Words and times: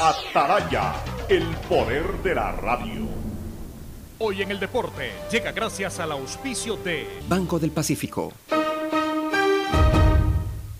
Ataraya, 0.00 0.94
el 1.28 1.44
poder 1.68 2.22
de 2.22 2.32
la 2.32 2.52
radio. 2.52 3.08
Hoy 4.18 4.42
en 4.42 4.52
el 4.52 4.60
deporte 4.60 5.10
llega 5.28 5.50
gracias 5.50 5.98
al 5.98 6.12
auspicio 6.12 6.76
de 6.76 7.04
Banco 7.28 7.58
del 7.58 7.72
Pacífico. 7.72 8.32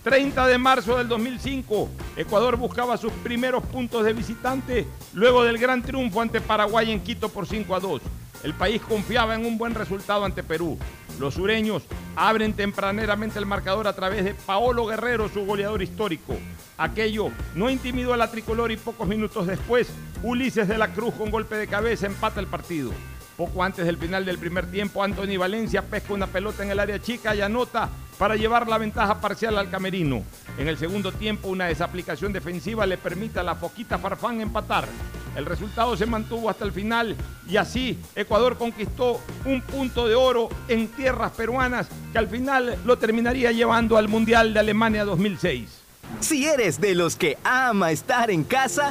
30 0.05 0.47
de 0.47 0.59
marzo 0.59 0.97
del 0.99 1.09
2005, 1.09 1.89
Ecuador 2.17 2.57
buscaba 2.57 2.97
sus 2.97 3.11
primeros 3.13 3.65
puntos 3.65 4.05
de 4.05 4.13
visitante 4.13 4.87
luego 5.15 5.43
del 5.43 5.59
gran 5.59 5.83
triunfo 5.83 6.21
ante 6.21 6.41
Paraguay 6.41 6.93
en 6.93 7.01
Quito 7.01 7.29
por 7.29 7.45
5 7.45 7.75
a 7.75 7.81
2. 7.81 8.01
El 8.45 8.55
país 8.55 8.81
confiaba 8.81 9.35
en 9.35 9.45
un 9.45 9.59
buen 9.59 9.75
resultado 9.75 10.25
ante 10.25 10.45
Perú. 10.45 10.79
Los 11.19 11.35
sureños 11.35 11.83
abren 12.15 12.53
tempraneramente 12.53 13.39
el 13.39 13.47
marcador 13.47 13.89
a 13.89 13.93
través 13.93 14.25
de 14.25 14.35
Paolo 14.35 14.87
Guerrero, 14.87 15.29
su 15.29 15.45
goleador 15.45 15.83
histórico. 15.83 16.37
Aquello 16.77 17.31
no 17.57 17.71
intimidó 17.71 18.15
a 18.15 18.17
la 18.17 18.31
tricolor 18.31 18.71
y 18.71 18.77
pocos 18.77 19.09
minutos 19.09 19.47
después, 19.47 19.89
Ulises 20.23 20.69
de 20.69 20.79
la 20.79 20.93
Cruz 20.93 21.15
con 21.15 21.31
golpe 21.31 21.57
de 21.57 21.67
cabeza 21.67 22.07
empata 22.07 22.39
el 22.39 22.47
partido. 22.47 22.93
Poco 23.39 23.63
antes 23.63 23.87
del 23.87 23.97
final 23.97 24.25
del 24.25 24.37
primer 24.37 24.69
tiempo, 24.69 25.01
Anthony 25.01 25.39
Valencia 25.39 25.81
pesca 25.83 26.13
una 26.13 26.27
pelota 26.27 26.65
en 26.65 26.73
el 26.73 26.81
área 26.81 27.01
chica 27.01 27.37
y 27.37 27.41
anota 27.41 27.89
para 28.19 28.35
llevar 28.35 28.67
la 28.67 28.79
ventaja 28.79 29.21
parcial 29.21 29.57
al 29.57 29.71
camerino. 29.71 30.25
En 30.59 30.67
el 30.67 30.77
segundo 30.77 31.13
tiempo, 31.13 31.47
una 31.47 31.67
desaplicación 31.67 32.33
defensiva 32.33 32.85
le 32.85 32.99
permite 32.99 33.39
a 33.39 33.45
la 33.45 33.55
Foquita 33.55 33.97
Farfán 33.97 34.41
empatar. 34.41 34.89
El 35.37 35.47
resultado 35.47 35.97
se 35.97 36.05
mantuvo 36.05 36.51
hasta 36.51 36.65
el 36.65 36.73
final 36.73 37.15
y 37.49 37.59
así 37.59 37.97
Ecuador 38.17 38.59
conquistó 38.59 39.21
un 39.45 39.63
punto 39.63 40.09
de 40.09 40.17
oro 40.17 40.49
en 40.67 40.89
tierras 40.89 41.31
peruanas 41.31 41.87
que 42.11 42.19
al 42.19 42.27
final 42.27 42.77
lo 42.85 42.99
terminaría 42.99 43.53
llevando 43.53 43.97
al 43.97 44.09
Mundial 44.09 44.53
de 44.53 44.59
Alemania 44.59 45.05
2006. 45.05 45.83
Si 46.19 46.45
eres 46.45 46.81
de 46.81 46.97
los 46.97 47.15
que 47.15 47.39
ama 47.45 47.93
estar 47.93 48.33
en 48.33 48.43
casa, 48.43 48.91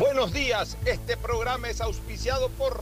Buenos 0.00 0.32
días, 0.32 0.78
este 0.86 1.18
programa 1.18 1.68
es 1.68 1.82
auspiciado 1.82 2.48
por 2.48 2.80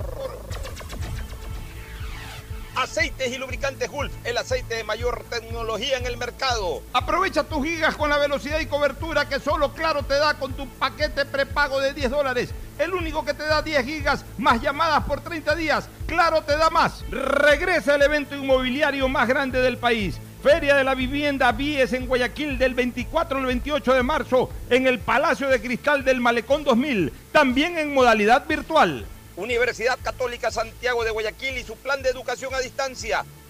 Aceites 2.77 3.33
y 3.33 3.39
lubricantes 3.39 3.91
Gulf, 3.91 4.13
el 4.23 4.39
aceite 4.39 4.77
de 4.77 4.85
mayor 4.85 5.25
tecnología 5.29 5.99
en 5.99 6.07
el 6.07 6.17
mercado. 6.17 6.81
Aprovecha 6.93 7.43
tus 7.43 7.67
gigas 7.67 7.97
con 7.97 8.09
la 8.09 8.19
velocidad 8.19 8.61
y 8.61 8.67
cobertura 8.67 9.29
que 9.29 9.41
solo 9.41 9.73
Claro 9.73 10.05
te 10.05 10.15
da 10.15 10.35
con 10.35 10.53
tu 10.53 10.69
paquete 10.69 11.25
prepago 11.25 11.81
de 11.81 11.93
10 11.93 12.09
dólares. 12.09 12.51
El 12.79 12.95
único 12.95 13.25
que 13.25 13.35
te 13.35 13.43
da 13.43 13.63
10 13.63 13.85
gigas 13.85 14.25
más 14.39 14.63
llamadas 14.63 15.03
por 15.03 15.21
30 15.21 15.57
días. 15.57 15.89
Claro 16.07 16.43
te 16.43 16.57
da 16.57 16.71
más. 16.71 17.05
Regresa 17.11 17.97
el 17.97 18.03
evento 18.03 18.37
inmobiliario 18.37 19.09
más 19.09 19.27
grande 19.27 19.61
del 19.61 19.77
país. 19.77 20.21
Feria 20.43 20.77
de 20.77 20.85
la 20.85 20.95
Vivienda 20.95 21.51
Vies 21.51 21.93
en 21.93 22.07
Guayaquil 22.07 22.59
del 22.59 22.75
24 22.75 23.39
al 23.39 23.47
28 23.47 23.93
de 23.93 24.03
marzo 24.05 24.51
en 24.71 24.87
el 24.87 25.01
Palacio 25.01 25.49
de 25.49 25.61
Cristal 25.61 26.05
del 26.05 26.21
Malecón 26.21 26.63
2000, 26.63 27.13
también 27.33 27.77
en 27.77 27.93
modalidad 27.93 28.47
virtual. 28.47 29.05
Universidad 29.37 29.99
Católica 30.01 30.53
Santiago 30.53 31.03
de 31.03 31.11
Guayaquil 31.11 31.59
y 31.59 31.65
su 31.65 31.75
plan 31.77 32.03
de 32.03 32.11
educación 32.11 32.55
a 32.55 32.61
distancia, 32.61 33.25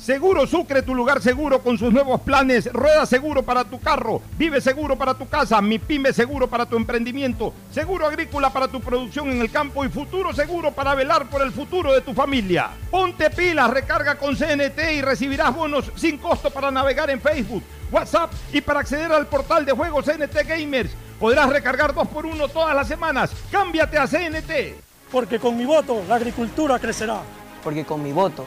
Seguro 0.00 0.46
Sucre, 0.46 0.80
tu 0.80 0.94
lugar 0.94 1.20
seguro 1.20 1.60
con 1.60 1.76
sus 1.76 1.92
nuevos 1.92 2.22
planes. 2.22 2.72
Rueda 2.72 3.04
seguro 3.04 3.42
para 3.42 3.64
tu 3.64 3.78
carro, 3.78 4.22
vive 4.38 4.62
seguro 4.62 4.96
para 4.96 5.12
tu 5.12 5.28
casa, 5.28 5.60
mi 5.60 5.78
pyme 5.78 6.14
seguro 6.14 6.48
para 6.48 6.64
tu 6.64 6.76
emprendimiento, 6.76 7.52
seguro 7.70 8.06
agrícola 8.06 8.48
para 8.48 8.68
tu 8.68 8.80
producción 8.80 9.30
en 9.30 9.42
el 9.42 9.50
campo 9.50 9.84
y 9.84 9.90
futuro 9.90 10.32
seguro 10.32 10.72
para 10.72 10.94
velar 10.94 11.28
por 11.28 11.42
el 11.42 11.52
futuro 11.52 11.92
de 11.92 12.00
tu 12.00 12.14
familia. 12.14 12.70
Ponte 12.90 13.28
pilas, 13.28 13.68
recarga 13.68 14.14
con 14.14 14.34
CNT 14.34 14.80
y 14.94 15.02
recibirás 15.02 15.54
bonos 15.54 15.92
sin 15.96 16.16
costo 16.16 16.50
para 16.50 16.70
navegar 16.70 17.10
en 17.10 17.20
Facebook, 17.20 17.62
WhatsApp 17.92 18.32
y 18.54 18.62
para 18.62 18.80
acceder 18.80 19.12
al 19.12 19.26
portal 19.26 19.66
de 19.66 19.72
juegos 19.72 20.06
CNT 20.06 20.48
Gamers. 20.48 20.92
Podrás 21.18 21.50
recargar 21.50 21.92
dos 21.92 22.08
por 22.08 22.24
uno 22.24 22.48
todas 22.48 22.74
las 22.74 22.88
semanas. 22.88 23.32
Cámbiate 23.52 23.98
a 23.98 24.06
CNT. 24.06 24.80
Porque 25.12 25.38
con 25.38 25.58
mi 25.58 25.66
voto 25.66 26.02
la 26.08 26.14
agricultura 26.14 26.78
crecerá. 26.78 27.20
Porque 27.62 27.84
con 27.84 28.02
mi 28.02 28.12
voto 28.12 28.46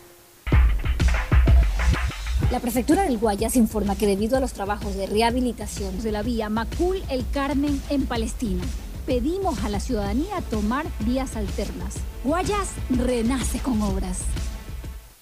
La 2.49 2.59
prefectura 2.59 3.03
del 3.03 3.17
Guayas 3.17 3.55
informa 3.55 3.95
que 3.95 4.07
debido 4.07 4.37
a 4.37 4.39
los 4.39 4.53
trabajos 4.53 4.95
de 4.95 5.05
rehabilitación 5.05 6.01
de 6.01 6.11
la 6.11 6.21
vía 6.21 6.49
Macul 6.49 7.01
El 7.09 7.25
Carmen 7.31 7.81
en 7.89 8.05
Palestina, 8.05 8.63
pedimos 9.05 9.63
a 9.63 9.69
la 9.69 9.79
ciudadanía 9.79 10.41
tomar 10.49 10.85
vías 11.01 11.35
alternas. 11.35 11.95
Guayas 12.23 12.69
renace 12.89 13.59
con 13.59 13.81
obras. 13.81 14.19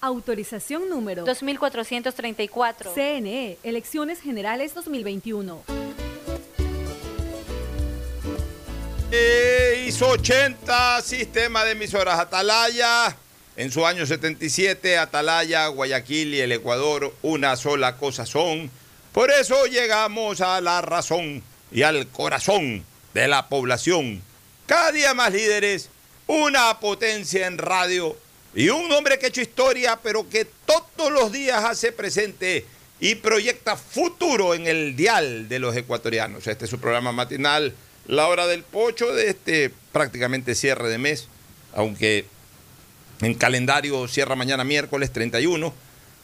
Autorización 0.00 0.88
número 0.88 1.24
2434. 1.24 2.92
CNE, 2.94 3.58
Elecciones 3.62 4.20
Generales 4.20 4.74
2021. 4.74 5.62
Eh, 9.12 9.84
hizo 9.88 10.08
80 10.08 11.02
sistema 11.02 11.64
de 11.64 11.72
emisoras 11.72 12.18
Atalaya. 12.18 13.16
En 13.60 13.70
su 13.70 13.84
año 13.84 14.06
77, 14.06 14.96
Atalaya, 14.96 15.66
Guayaquil 15.66 16.32
y 16.32 16.40
el 16.40 16.50
Ecuador 16.50 17.14
una 17.20 17.56
sola 17.56 17.98
cosa 17.98 18.24
son. 18.24 18.70
Por 19.12 19.30
eso 19.30 19.66
llegamos 19.66 20.40
a 20.40 20.62
la 20.62 20.80
razón 20.80 21.42
y 21.70 21.82
al 21.82 22.08
corazón 22.08 22.82
de 23.12 23.28
la 23.28 23.50
población. 23.50 24.22
Cada 24.64 24.92
día 24.92 25.12
más 25.12 25.34
líderes, 25.34 25.90
una 26.26 26.80
potencia 26.80 27.46
en 27.46 27.58
radio 27.58 28.16
Y 28.54 28.70
un 28.70 28.90
hombre 28.92 29.18
que 29.18 29.26
ha 29.26 29.28
hecho 29.28 29.42
historia, 29.42 30.00
pero 30.02 30.26
que 30.30 30.46
todos 30.64 31.12
los 31.12 31.30
días 31.30 31.62
hace 31.62 31.92
presente 31.92 32.64
y 32.98 33.16
proyecta 33.16 33.76
futuro 33.76 34.54
en 34.54 34.68
el 34.68 34.96
dial 34.96 35.50
de 35.50 35.58
los 35.58 35.76
ecuatorianos. 35.76 36.46
Este 36.46 36.64
es 36.64 36.70
su 36.70 36.80
programa 36.80 37.12
matinal, 37.12 37.74
La 38.06 38.26
Hora 38.26 38.46
del 38.46 38.62
Pocho, 38.62 39.12
de 39.12 39.28
este 39.28 39.70
prácticamente 39.92 40.54
cierre 40.54 40.88
de 40.88 40.96
mes, 40.96 41.28
aunque 41.74 42.24
en 43.22 43.34
calendario 43.34 44.08
cierra 44.08 44.34
mañana 44.34 44.64
miércoles 44.64 45.12
31, 45.12 45.72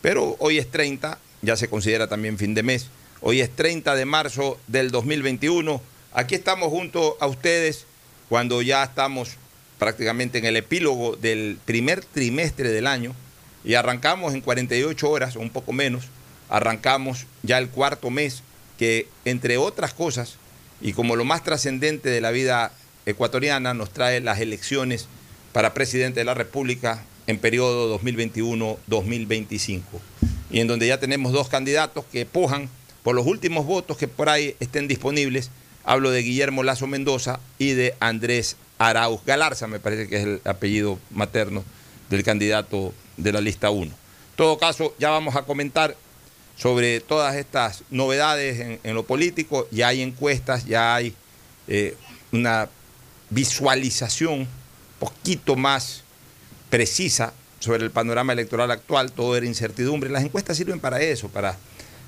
pero 0.00 0.36
hoy 0.38 0.58
es 0.58 0.70
30, 0.70 1.18
ya 1.42 1.56
se 1.56 1.68
considera 1.68 2.06
también 2.08 2.38
fin 2.38 2.54
de 2.54 2.62
mes. 2.62 2.88
Hoy 3.20 3.40
es 3.40 3.54
30 3.54 3.94
de 3.94 4.04
marzo 4.04 4.58
del 4.66 4.90
2021. 4.90 5.80
Aquí 6.12 6.34
estamos 6.34 6.68
junto 6.68 7.16
a 7.20 7.26
ustedes 7.26 7.86
cuando 8.28 8.62
ya 8.62 8.82
estamos 8.82 9.36
prácticamente 9.78 10.38
en 10.38 10.46
el 10.46 10.56
epílogo 10.56 11.16
del 11.16 11.58
primer 11.64 12.04
trimestre 12.04 12.70
del 12.70 12.86
año 12.86 13.14
y 13.64 13.74
arrancamos 13.74 14.32
en 14.34 14.40
48 14.40 15.10
horas, 15.10 15.36
o 15.36 15.40
un 15.40 15.50
poco 15.50 15.72
menos, 15.72 16.04
arrancamos 16.48 17.26
ya 17.42 17.58
el 17.58 17.68
cuarto 17.68 18.10
mes 18.10 18.42
que, 18.78 19.08
entre 19.24 19.58
otras 19.58 19.92
cosas, 19.92 20.36
y 20.80 20.92
como 20.92 21.16
lo 21.16 21.24
más 21.24 21.42
trascendente 21.42 22.08
de 22.08 22.20
la 22.20 22.30
vida 22.30 22.72
ecuatoriana, 23.06 23.74
nos 23.74 23.92
trae 23.92 24.20
las 24.20 24.40
elecciones 24.40 25.08
para 25.56 25.72
presidente 25.72 26.20
de 26.20 26.26
la 26.26 26.34
República 26.34 27.02
en 27.26 27.38
periodo 27.38 27.98
2021-2025. 27.98 29.80
Y 30.50 30.60
en 30.60 30.66
donde 30.66 30.86
ya 30.86 31.00
tenemos 31.00 31.32
dos 31.32 31.48
candidatos 31.48 32.04
que 32.12 32.26
pujan 32.26 32.68
por 33.02 33.14
los 33.14 33.24
últimos 33.24 33.64
votos 33.64 33.96
que 33.96 34.06
por 34.06 34.28
ahí 34.28 34.54
estén 34.60 34.86
disponibles. 34.86 35.50
Hablo 35.82 36.10
de 36.10 36.20
Guillermo 36.20 36.62
Lazo 36.62 36.86
Mendoza 36.86 37.40
y 37.56 37.70
de 37.70 37.94
Andrés 38.00 38.58
Arauz 38.76 39.22
Galarza, 39.24 39.66
me 39.66 39.80
parece 39.80 40.08
que 40.08 40.16
es 40.18 40.24
el 40.24 40.42
apellido 40.44 40.98
materno 41.10 41.64
del 42.10 42.22
candidato 42.22 42.92
de 43.16 43.32
la 43.32 43.40
lista 43.40 43.70
1. 43.70 43.84
En 43.84 43.92
todo 44.36 44.58
caso, 44.58 44.94
ya 44.98 45.08
vamos 45.08 45.36
a 45.36 45.44
comentar 45.44 45.96
sobre 46.58 47.00
todas 47.00 47.34
estas 47.34 47.82
novedades 47.88 48.78
en, 48.84 48.94
lo 48.94 49.04
político. 49.06 49.66
Ya 49.70 49.88
hay 49.88 50.02
encuestas, 50.02 50.66
ya 50.66 50.94
hay 50.94 51.14
eh, 51.66 51.96
una 52.30 52.68
visualización 53.30 54.46
poquito 55.06 55.54
más 55.54 56.02
precisa 56.68 57.32
sobre 57.60 57.84
el 57.84 57.92
panorama 57.92 58.32
electoral 58.32 58.70
actual. 58.72 59.12
Todo 59.12 59.36
era 59.36 59.46
incertidumbre. 59.46 60.10
Las 60.10 60.24
encuestas 60.24 60.56
sirven 60.56 60.80
para 60.80 61.00
eso, 61.00 61.28
para 61.28 61.56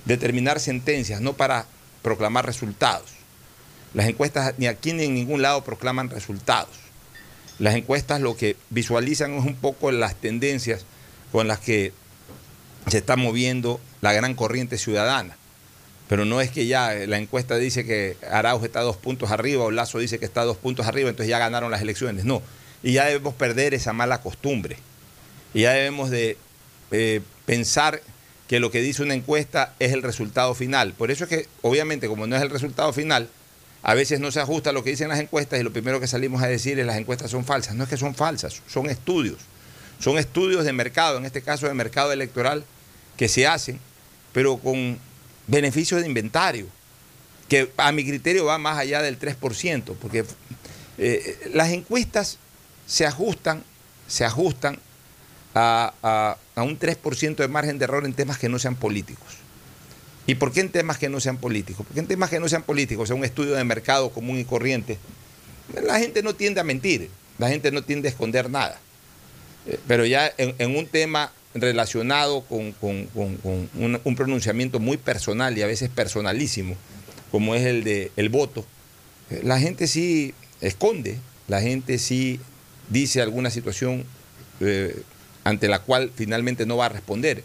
determinar 0.05 0.59
sentencias, 0.59 1.21
no 1.21 1.35
para 1.35 1.67
proclamar 2.03 2.45
resultados. 2.45 3.11
Las 3.95 4.09
encuestas 4.09 4.55
ni 4.59 4.67
aquí 4.67 4.93
ni 4.93 5.05
en 5.05 5.15
ningún 5.15 5.43
lado 5.43 5.63
proclaman 5.63 6.11
resultados. 6.11 6.75
Las 7.59 7.77
encuestas 7.77 8.21
lo 8.21 8.37
que 8.37 8.57
visualizan 8.71 9.35
es 9.35 9.45
un 9.45 9.55
poco 9.55 9.93
las 9.93 10.17
tendencias 10.17 10.85
con 11.31 11.47
las 11.47 11.61
que 11.61 11.93
se 12.89 12.99
está 12.99 13.17
moviendo 13.17 13.81
la 14.01 14.13
gran 14.13 14.35
corriente 14.35 14.77
ciudadana. 14.77 15.37
Pero 16.09 16.25
no 16.25 16.41
es 16.41 16.51
que 16.51 16.67
ya 16.67 16.95
la 16.95 17.19
encuesta 17.19 17.57
dice 17.57 17.85
que 17.85 18.17
Araujo 18.31 18.65
está 18.65 18.81
dos 18.81 18.97
puntos 18.97 19.31
arriba 19.31 19.65
o 19.65 19.71
Lazo 19.71 19.99
dice 19.99 20.19
que 20.19 20.25
está 20.25 20.45
dos 20.45 20.57
puntos 20.57 20.87
arriba, 20.87 21.11
entonces 21.11 21.29
ya 21.29 21.39
ganaron 21.39 21.71
las 21.71 21.83
elecciones. 21.83 22.25
No, 22.25 22.43
y 22.83 22.93
ya 22.93 23.07
debemos 23.07 23.35
perder 23.35 23.75
esa 23.75 23.93
mala 23.93 24.21
costumbre. 24.21 24.77
Y 25.55 25.63
ya 25.63 25.73
debemos 25.73 26.11
de 26.11 26.37
eh, 26.91 27.21
pensar 27.47 28.01
que 28.47 28.61
lo 28.61 28.71
que 28.71 28.81
dice 28.81 29.03
una 29.03 29.15
encuesta 29.15 29.75
es 29.79 29.93
el 29.93 30.03
resultado 30.03 30.55
final. 30.55 30.95
Por 30.95 31.11
eso 31.11 31.25
es 31.25 31.31
que, 31.31 31.49
obviamente, 31.63 32.09
como 32.09 32.27
no 32.27 32.37
es 32.37 32.43
el 32.43 32.51
resultado 32.51 32.93
final, 32.93 33.29
a 33.83 33.95
veces 33.95 34.21
no 34.21 34.31
se 34.31 34.41
ajusta 34.41 34.71
a 34.71 34.73
lo 34.73 34.83
que 34.83 34.91
dicen 34.91 35.09
las 35.09 35.21
encuestas 35.21 35.61
y 35.61 35.63
lo 35.63 35.73
primero 35.73 36.01
que 36.01 36.07
salimos 36.07 36.43
a 36.43 36.47
decir 36.47 36.79
es 36.79 36.87
las 36.87 36.97
encuestas 36.97 37.31
son 37.31 37.45
falsas. 37.45 37.75
No 37.75 37.85
es 37.85 37.91
que 37.91 37.97
son 37.97 38.15
falsas, 38.15 38.63
son 38.67 38.89
estudios. 38.89 39.39
Son 40.01 40.19
estudios 40.19 40.65
de 40.65 40.73
mercado, 40.73 41.19
en 41.19 41.27
este 41.27 41.43
caso 41.43 41.67
de 41.67 41.75
mercado 41.75 42.13
electoral, 42.13 42.65
que 43.17 43.29
se 43.29 43.47
hacen, 43.47 43.81
pero 44.33 44.59
con 44.59 44.99
beneficios 45.47 46.01
de 46.01 46.07
inventario, 46.07 46.67
que 47.49 47.71
a 47.77 47.91
mi 47.93 48.05
criterio 48.05 48.45
va 48.45 48.59
más 48.59 48.79
allá 48.79 49.03
del 49.03 49.19
3%, 49.19 49.97
porque 50.01 50.25
eh, 50.99 51.51
las 51.53 51.71
encuestas 51.71 52.39
se 52.89 53.07
ajustan, 53.07 53.63
se 54.09 54.25
ajustan 54.25 54.79
a, 55.55 56.37
un 56.57 56.79
3% 56.79 57.37
de 57.37 57.49
margen 57.49 57.79
de 57.79 57.85
error 57.85 58.05
en 58.05 58.15
temas 58.15 58.39
que 58.39 58.49
no 58.49 58.59
sean 58.59 58.75
políticos. 58.75 59.37
¿Y 60.27 60.35
por 60.35 60.53
qué 60.53 60.61
en 60.61 60.71
temas 60.71 60.99
que 60.99 61.09
no 61.09 61.21
sean 61.21 61.37
políticos? 61.37 61.87
Porque 61.87 62.01
en 62.01 62.07
temas 62.07 62.31
que 62.31 62.41
no 62.41 62.49
sean 62.49 62.63
políticos, 62.63 63.05
o 63.05 63.07
sea, 63.07 63.17
un 63.17 63.25
estudio 63.25 63.55
de 63.55 63.65
mercado 63.65 64.11
común 64.11 64.39
y 64.39 64.45
corriente, 64.45 64.99
la 65.85 65.99
gente 65.99 66.23
no 66.23 66.35
tiende 66.35 66.61
a 66.61 66.65
mentir, 66.65 67.11
la 67.39 67.49
gente 67.49 67.71
no 67.71 67.83
tiende 67.83 68.09
a 68.09 68.11
esconder 68.11 68.51
nada. 68.51 68.81
Eh, 69.67 69.79
pero 69.87 70.05
ya 70.07 70.33
en, 70.37 70.77
un 70.77 70.87
tema 70.87 71.33
relacionado 71.55 72.43
con, 72.43 72.75
un, 73.15 74.15
pronunciamiento 74.17 74.81
muy 74.81 74.97
personal 74.97 75.57
y 75.57 75.63
a 75.63 75.67
veces 75.67 75.91
personalísimo, 75.91 76.77
como 77.31 77.55
es 77.55 77.65
el 77.65 77.85
de 77.85 78.13
el 78.17 78.29
voto, 78.29 78.65
eh, 79.31 79.41
la 79.45 79.59
gente 79.59 79.87
sí 79.87 80.35
esconde, 80.61 81.19
la 81.49 81.61
gente 81.61 81.99
sí 81.99 82.41
dice 82.89 83.23
alguna 83.23 83.51
situación 83.51 84.05
eh, 84.61 85.03
ante 85.45 85.69
la 85.69 85.81
cual 85.81 86.11
finalmente 86.15 86.67
no 86.67 86.77
va 86.77 86.87
a 86.87 86.91
responder. 86.91 87.45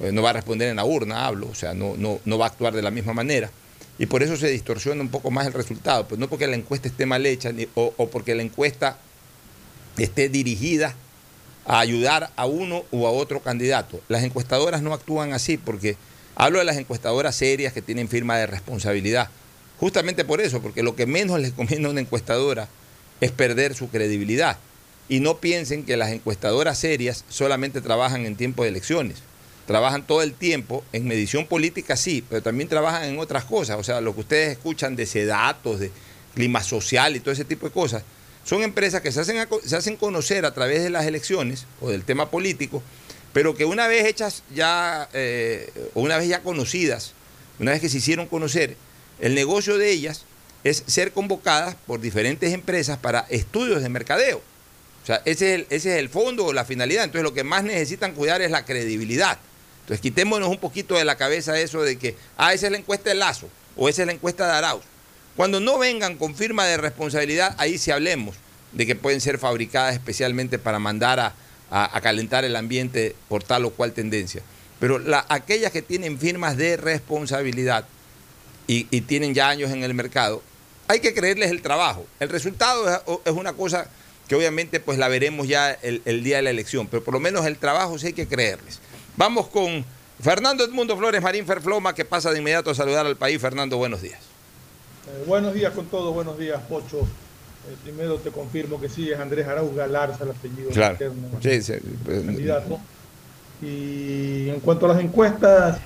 Eh, 0.00 0.12
no 0.12 0.22
va 0.22 0.30
a 0.30 0.34
responder 0.34 0.68
en 0.68 0.76
la 0.76 0.84
urna, 0.84 1.26
hablo, 1.26 1.48
o 1.48 1.54
sea, 1.54 1.74
no, 1.74 1.96
va 2.38 2.44
a 2.44 2.48
actuar 2.48 2.74
de 2.74 2.82
la 2.82 2.90
misma 2.90 3.12
manera. 3.12 3.50
Y 3.98 4.06
por 4.06 4.22
eso 4.22 4.36
se 4.36 4.48
distorsiona 4.48 5.02
un 5.02 5.10
poco 5.10 5.30
más 5.30 5.46
el 5.46 5.52
resultado, 5.52 6.08
pues 6.08 6.18
no 6.18 6.28
porque 6.28 6.46
la 6.46 6.56
encuesta 6.56 6.88
esté 6.88 7.04
mal 7.04 7.26
hecha 7.26 7.52
o, 7.74 7.92
o 7.96 8.08
porque 8.08 8.34
la 8.34 8.42
encuesta 8.42 8.98
esté 9.98 10.30
dirigida 10.30 10.94
a 11.66 11.80
ayudar 11.80 12.30
a 12.36 12.46
uno 12.46 12.84
u 12.90 13.06
a 13.06 13.10
otro 13.10 13.40
candidato. 13.40 14.00
Las 14.08 14.24
encuestadoras 14.24 14.80
no 14.82 14.94
actúan 14.94 15.34
así 15.34 15.58
porque 15.58 15.96
hablo 16.34 16.58
de 16.58 16.64
las 16.64 16.78
encuestadoras 16.78 17.36
serias 17.36 17.74
que 17.74 17.82
tienen 17.82 18.08
firma 18.08 18.38
de 18.38 18.46
responsabilidad. 18.46 19.28
Justamente 19.78 20.24
por 20.24 20.40
eso, 20.40 20.62
porque 20.62 20.82
lo 20.82 20.96
que 20.96 21.06
menos 21.06 21.38
les 21.40 21.52
conviene 21.52 21.86
a 21.86 21.90
una 21.90 22.00
encuestadora 22.00 22.68
es 23.20 23.30
perder 23.30 23.74
su 23.74 23.88
credibilidad. 23.88 24.58
Y 25.08 25.20
no 25.20 25.38
piensen 25.38 25.84
que 25.84 25.96
las 25.96 26.10
encuestadoras 26.10 26.78
serias 26.78 27.24
solamente 27.28 27.80
trabajan 27.80 28.26
en 28.26 28.36
tiempo 28.36 28.62
de 28.62 28.68
elecciones. 28.68 29.18
Trabajan 29.66 30.06
todo 30.06 30.22
el 30.22 30.34
tiempo 30.34 30.84
en 30.92 31.06
medición 31.06 31.46
política, 31.46 31.96
sí, 31.96 32.24
pero 32.28 32.42
también 32.42 32.68
trabajan 32.68 33.04
en 33.04 33.18
otras 33.18 33.44
cosas. 33.44 33.78
O 33.78 33.84
sea, 33.84 34.00
lo 34.00 34.14
que 34.14 34.20
ustedes 34.20 34.52
escuchan 34.52 34.96
de 34.96 35.26
datos, 35.26 35.80
de 35.80 35.90
clima 36.34 36.62
social 36.62 37.16
y 37.16 37.20
todo 37.20 37.32
ese 37.32 37.44
tipo 37.44 37.66
de 37.66 37.72
cosas, 37.72 38.02
son 38.44 38.62
empresas 38.62 39.00
que 39.00 39.12
se 39.12 39.20
hacen, 39.20 39.36
se 39.64 39.76
hacen 39.76 39.96
conocer 39.96 40.44
a 40.44 40.54
través 40.54 40.82
de 40.82 40.90
las 40.90 41.06
elecciones 41.06 41.66
o 41.80 41.90
del 41.90 42.04
tema 42.04 42.30
político, 42.30 42.82
pero 43.32 43.54
que 43.54 43.64
una 43.64 43.86
vez 43.86 44.06
hechas 44.06 44.42
ya, 44.54 45.08
eh, 45.12 45.70
o 45.94 46.00
una 46.00 46.16
vez 46.16 46.28
ya 46.28 46.42
conocidas, 46.42 47.12
una 47.58 47.72
vez 47.72 47.80
que 47.80 47.88
se 47.88 47.98
hicieron 47.98 48.26
conocer, 48.26 48.76
el 49.20 49.34
negocio 49.34 49.76
de 49.76 49.90
ellas 49.90 50.24
es 50.64 50.82
ser 50.86 51.12
convocadas 51.12 51.76
por 51.86 52.00
diferentes 52.00 52.52
empresas 52.52 52.98
para 52.98 53.26
estudios 53.30 53.82
de 53.82 53.88
mercadeo. 53.88 54.42
O 55.02 55.06
sea, 55.06 55.22
ese 55.24 55.54
es, 55.54 55.60
el, 55.60 55.66
ese 55.70 55.92
es 55.94 55.98
el 55.98 56.08
fondo 56.08 56.46
o 56.46 56.52
la 56.52 56.64
finalidad. 56.64 57.04
Entonces 57.04 57.24
lo 57.24 57.34
que 57.34 57.44
más 57.44 57.64
necesitan 57.64 58.12
cuidar 58.12 58.42
es 58.42 58.50
la 58.50 58.64
credibilidad. 58.64 59.38
Entonces 59.80 60.00
quitémonos 60.00 60.48
un 60.48 60.58
poquito 60.58 60.94
de 60.96 61.04
la 61.04 61.16
cabeza 61.16 61.58
eso 61.58 61.82
de 61.82 61.98
que, 61.98 62.16
ah, 62.36 62.52
esa 62.52 62.66
es 62.66 62.72
la 62.72 62.78
encuesta 62.78 63.10
de 63.10 63.16
Lazo 63.16 63.48
o 63.76 63.88
esa 63.88 64.02
es 64.02 64.06
la 64.06 64.12
encuesta 64.12 64.46
de 64.46 64.52
Arauz. 64.52 64.82
Cuando 65.36 65.58
no 65.58 65.78
vengan 65.78 66.16
con 66.16 66.34
firma 66.34 66.66
de 66.66 66.76
responsabilidad, 66.76 67.54
ahí 67.58 67.78
sí 67.78 67.90
hablemos 67.90 68.36
de 68.72 68.86
que 68.86 68.94
pueden 68.94 69.20
ser 69.20 69.38
fabricadas 69.38 69.94
especialmente 69.94 70.58
para 70.58 70.78
mandar 70.78 71.18
a, 71.18 71.34
calentar 72.02 72.44
el 72.44 72.56
ambiente 72.56 73.14
por 73.28 73.42
tal 73.42 73.64
o 73.64 73.70
cual 73.70 73.92
tendencia. 73.92 74.42
Pero 74.80 74.98
la, 74.98 75.24
aquellas 75.28 75.72
que 75.72 75.82
tienen 75.82 76.18
firmas 76.18 76.56
de 76.56 76.76
responsabilidad 76.76 77.86
y, 78.66 78.86
y 78.90 79.02
tienen 79.02 79.34
ya 79.34 79.48
años 79.48 79.70
en 79.70 79.82
el 79.82 79.94
mercado, 79.94 80.42
hay 80.90 80.98
que 80.98 81.14
creerles 81.14 81.52
el 81.52 81.62
trabajo. 81.62 82.04
El 82.18 82.30
resultado 82.30 83.20
es, 83.24 83.32
una 83.32 83.52
cosa 83.52 83.86
que 84.26 84.34
obviamente 84.34 84.80
pues 84.80 84.98
la 84.98 85.06
veremos 85.06 85.46
ya 85.46 85.70
el, 85.70 86.24
día 86.24 86.36
de 86.36 86.42
la 86.42 86.50
elección, 86.50 86.88
pero 86.88 87.04
por 87.04 87.14
lo 87.14 87.20
menos 87.20 87.46
el 87.46 87.58
trabajo 87.58 87.96
sí 87.96 88.08
hay 88.08 88.12
que 88.12 88.26
creerles. 88.26 88.80
Vamos 89.16 89.46
con 89.46 89.84
Fernando 90.20 90.64
Edmundo 90.64 90.96
Flores 90.96 91.22
Marín 91.22 91.46
Ferfloma, 91.46 91.94
que 91.94 92.04
pasa 92.04 92.32
de 92.32 92.40
inmediato 92.40 92.70
a 92.70 92.74
saludar 92.74 93.06
al 93.06 93.16
país. 93.16 93.40
Fernando, 93.40 93.76
buenos 93.76 94.02
días. 94.02 94.18
Eh, 94.18 95.24
buenos 95.28 95.54
días 95.54 95.72
con 95.74 95.86
todos, 95.86 96.12
buenos 96.12 96.36
días, 96.36 96.60
Pocho. 96.68 97.02
Eh, 97.02 97.76
primero 97.84 98.16
te 98.16 98.32
confirmo 98.32 98.80
que 98.80 98.88
sí, 98.88 99.12
es 99.12 99.20
Andrés 99.20 99.46
Arauz 99.46 99.72
Galarza 99.76 100.24
el 100.24 100.30
apellido 100.30 100.70
claro. 100.70 100.98
sí, 101.40 101.62
sí, 101.62 101.74
pues, 102.04 102.24
candidato. 102.24 102.80
Y 103.62 104.48
en 104.48 104.58
cuanto 104.58 104.86
a 104.86 104.94
las 104.94 105.04
encuestas, 105.04 105.78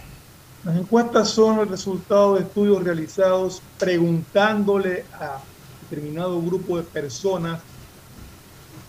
las 0.65 0.77
encuestas 0.77 1.29
son 1.29 1.61
el 1.61 1.69
resultado 1.69 2.35
de 2.35 2.43
estudios 2.43 2.83
realizados 2.83 3.63
preguntándole 3.79 5.05
a 5.13 5.39
determinado 5.83 6.41
grupo 6.41 6.79
de 6.79 6.85
personas 6.85 7.61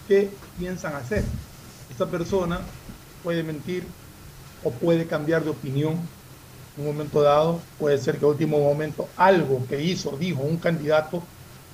qué 0.08 0.30
piensan 0.58 0.96
hacer. 0.96 1.24
Esta 1.90 2.10
persona 2.10 2.62
puede 3.24 3.44
mentir 3.44 3.84
o 4.64 4.72
puede 4.72 5.06
cambiar 5.06 5.44
de 5.44 5.50
opinión 5.50 5.94
en 6.78 6.82
un 6.82 6.86
momento 6.86 7.22
dado. 7.22 7.60
Puede 7.78 7.98
ser 7.98 8.20
que 8.20 8.26
en 8.26 8.32
último 8.32 8.60
momento 8.60 9.10
algo 9.18 9.66
que 9.68 9.84
hizo, 9.84 10.18
dijo 10.18 10.42
un 10.44 10.58
candidato, 10.58 11.24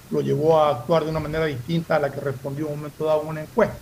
lo 0.09 0.21
llevó 0.21 0.59
a 0.59 0.71
actuar 0.71 1.03
de 1.03 1.11
una 1.11 1.19
manera 1.19 1.45
distinta 1.45 1.97
a 1.97 1.99
la 1.99 2.11
que 2.11 2.19
respondió 2.19 2.65
en 2.65 2.73
un 2.73 2.79
momento 2.79 3.05
dado 3.05 3.21
en 3.21 3.27
una 3.27 3.41
encuesta. 3.41 3.77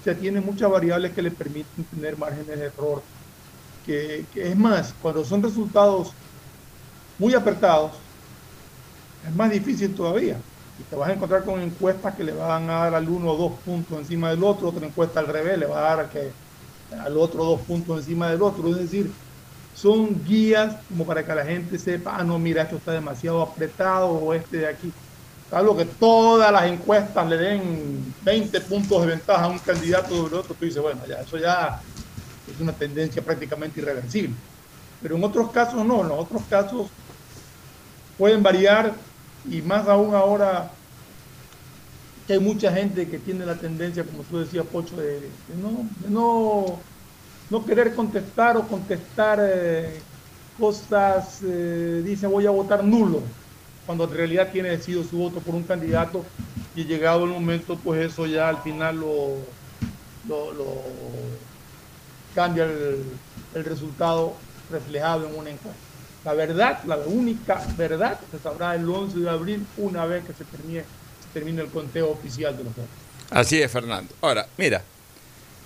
O 0.00 0.02
sea, 0.02 0.18
tiene 0.18 0.40
muchas 0.40 0.68
variables 0.70 1.12
que 1.12 1.22
le 1.22 1.30
permiten 1.30 1.84
tener 1.84 2.16
márgenes 2.16 2.58
de 2.58 2.66
error. 2.66 3.02
Que, 3.84 4.24
es 4.34 4.56
más, 4.56 4.94
cuando 5.00 5.24
son 5.24 5.42
resultados 5.42 6.12
muy 7.18 7.34
apretados, 7.34 7.92
es 9.28 9.34
más 9.34 9.50
difícil 9.50 9.94
todavía. 9.94 10.36
Y 10.78 10.82
te 10.84 10.96
vas 10.96 11.10
a 11.10 11.12
encontrar 11.12 11.44
con 11.44 11.60
encuestas 11.60 12.14
que 12.14 12.24
le 12.24 12.32
van 12.32 12.70
a 12.70 12.84
dar 12.84 12.94
al 12.94 13.08
uno 13.08 13.34
dos 13.34 13.52
puntos 13.64 13.98
encima 13.98 14.30
del 14.30 14.42
otro, 14.44 14.68
otra 14.68 14.86
encuesta 14.86 15.20
al 15.20 15.26
revés 15.26 15.58
le 15.58 15.66
va 15.66 15.78
a 15.78 15.96
dar 15.96 16.10
que, 16.10 16.30
al 16.98 17.16
otro 17.16 17.44
dos 17.44 17.60
puntos 17.62 17.98
encima 17.98 18.30
del 18.30 18.42
otro. 18.42 18.68
Es 18.70 18.78
decir, 18.78 19.10
son 19.74 20.24
guías 20.24 20.76
como 20.88 21.06
para 21.06 21.24
que 21.24 21.34
la 21.34 21.44
gente 21.44 21.78
sepa, 21.78 22.16
ah, 22.16 22.24
no, 22.24 22.38
mira, 22.38 22.62
esto 22.62 22.76
está 22.76 22.92
demasiado 22.92 23.42
apretado 23.42 24.08
o 24.08 24.34
este 24.34 24.58
de 24.58 24.68
aquí. 24.68 24.92
Algo 25.50 25.76
que 25.76 25.84
todas 25.84 26.52
las 26.52 26.64
encuestas 26.66 27.28
le 27.28 27.36
den 27.36 28.14
20 28.20 28.60
puntos 28.62 29.00
de 29.02 29.08
ventaja 29.08 29.44
a 29.44 29.48
un 29.48 29.58
candidato 29.58 30.14
sobre 30.14 30.36
otro, 30.36 30.54
tú 30.54 30.64
dices, 30.64 30.80
bueno, 30.80 31.04
ya, 31.06 31.16
eso 31.16 31.38
ya 31.38 31.84
es 32.54 32.60
una 32.60 32.72
tendencia 32.72 33.22
prácticamente 33.22 33.80
irreversible. 33.80 34.34
Pero 35.02 35.16
en 35.16 35.24
otros 35.24 35.50
casos 35.50 35.84
no, 35.84 36.04
en 36.04 36.10
otros 36.10 36.42
casos 36.48 36.88
pueden 38.18 38.42
variar 38.42 38.92
y 39.48 39.62
más 39.62 39.88
aún 39.88 40.14
ahora 40.14 40.70
que 42.26 42.34
hay 42.34 42.38
mucha 42.38 42.72
gente 42.72 43.08
que 43.08 43.18
tiene 43.18 43.46
la 43.46 43.56
tendencia, 43.56 44.04
como 44.04 44.22
tú 44.22 44.38
decías, 44.38 44.64
Pocho, 44.66 44.96
de, 44.96 45.28
no, 46.08 46.78
no, 47.50 47.64
querer 47.64 47.94
contestar 47.94 48.56
o 48.56 48.68
contestar 48.68 49.40
eh, 49.42 50.00
cosas, 50.58 51.40
eh, 51.42 52.02
dice 52.04 52.26
voy 52.26 52.46
a 52.46 52.50
votar 52.50 52.84
nulo, 52.84 53.22
cuando 53.86 54.04
en 54.04 54.12
realidad 54.12 54.50
tiene 54.52 54.68
decidido 54.68 55.02
su 55.02 55.16
voto 55.16 55.40
por 55.40 55.54
un 55.54 55.64
candidato 55.64 56.24
y 56.76 56.84
llegado 56.84 57.24
el 57.24 57.30
momento, 57.30 57.76
pues 57.82 58.12
eso 58.12 58.26
ya 58.26 58.48
al 58.48 58.58
final 58.58 59.00
lo, 59.00 59.38
lo, 60.28 60.52
cambia 62.34 62.64
el, 62.64 63.64
resultado 63.64 64.34
reflejado 64.70 65.26
en 65.26 65.34
una 65.34 65.50
encuesta. 65.50 65.80
La 66.24 66.34
verdad, 66.34 66.84
la 66.84 66.98
única 66.98 67.62
verdad, 67.76 68.20
se 68.30 68.38
sabrá 68.38 68.74
el 68.74 68.88
11 68.88 69.18
de 69.18 69.30
abril 69.30 69.66
una 69.76 70.04
vez 70.04 70.24
que 70.24 70.34
se 70.34 70.44
termine, 70.44 70.84
termine 71.32 71.62
el 71.62 71.68
conteo 71.68 72.10
oficial 72.10 72.56
de 72.56 72.64
los 72.64 72.74
votos. 72.74 72.90
Así 73.30 73.60
es, 73.60 73.70
Fernando. 73.70 74.14
Ahora, 74.20 74.46
mira, 74.58 74.82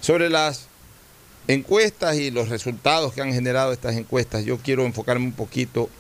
sobre 0.01 0.31
las 0.31 0.67
encuestas 1.49 2.17
y 2.17 2.31
los 2.31 2.49
resultados 2.49 3.13
que 3.13 3.23
han 3.23 3.33
generado 3.33 3.73
estas 3.73 3.97
encuestas, 3.97 4.45
yo 4.45 4.59
quiero 4.59 4.85
enfocarme 4.85 5.27
un 5.27 5.33
poquito 5.33 5.91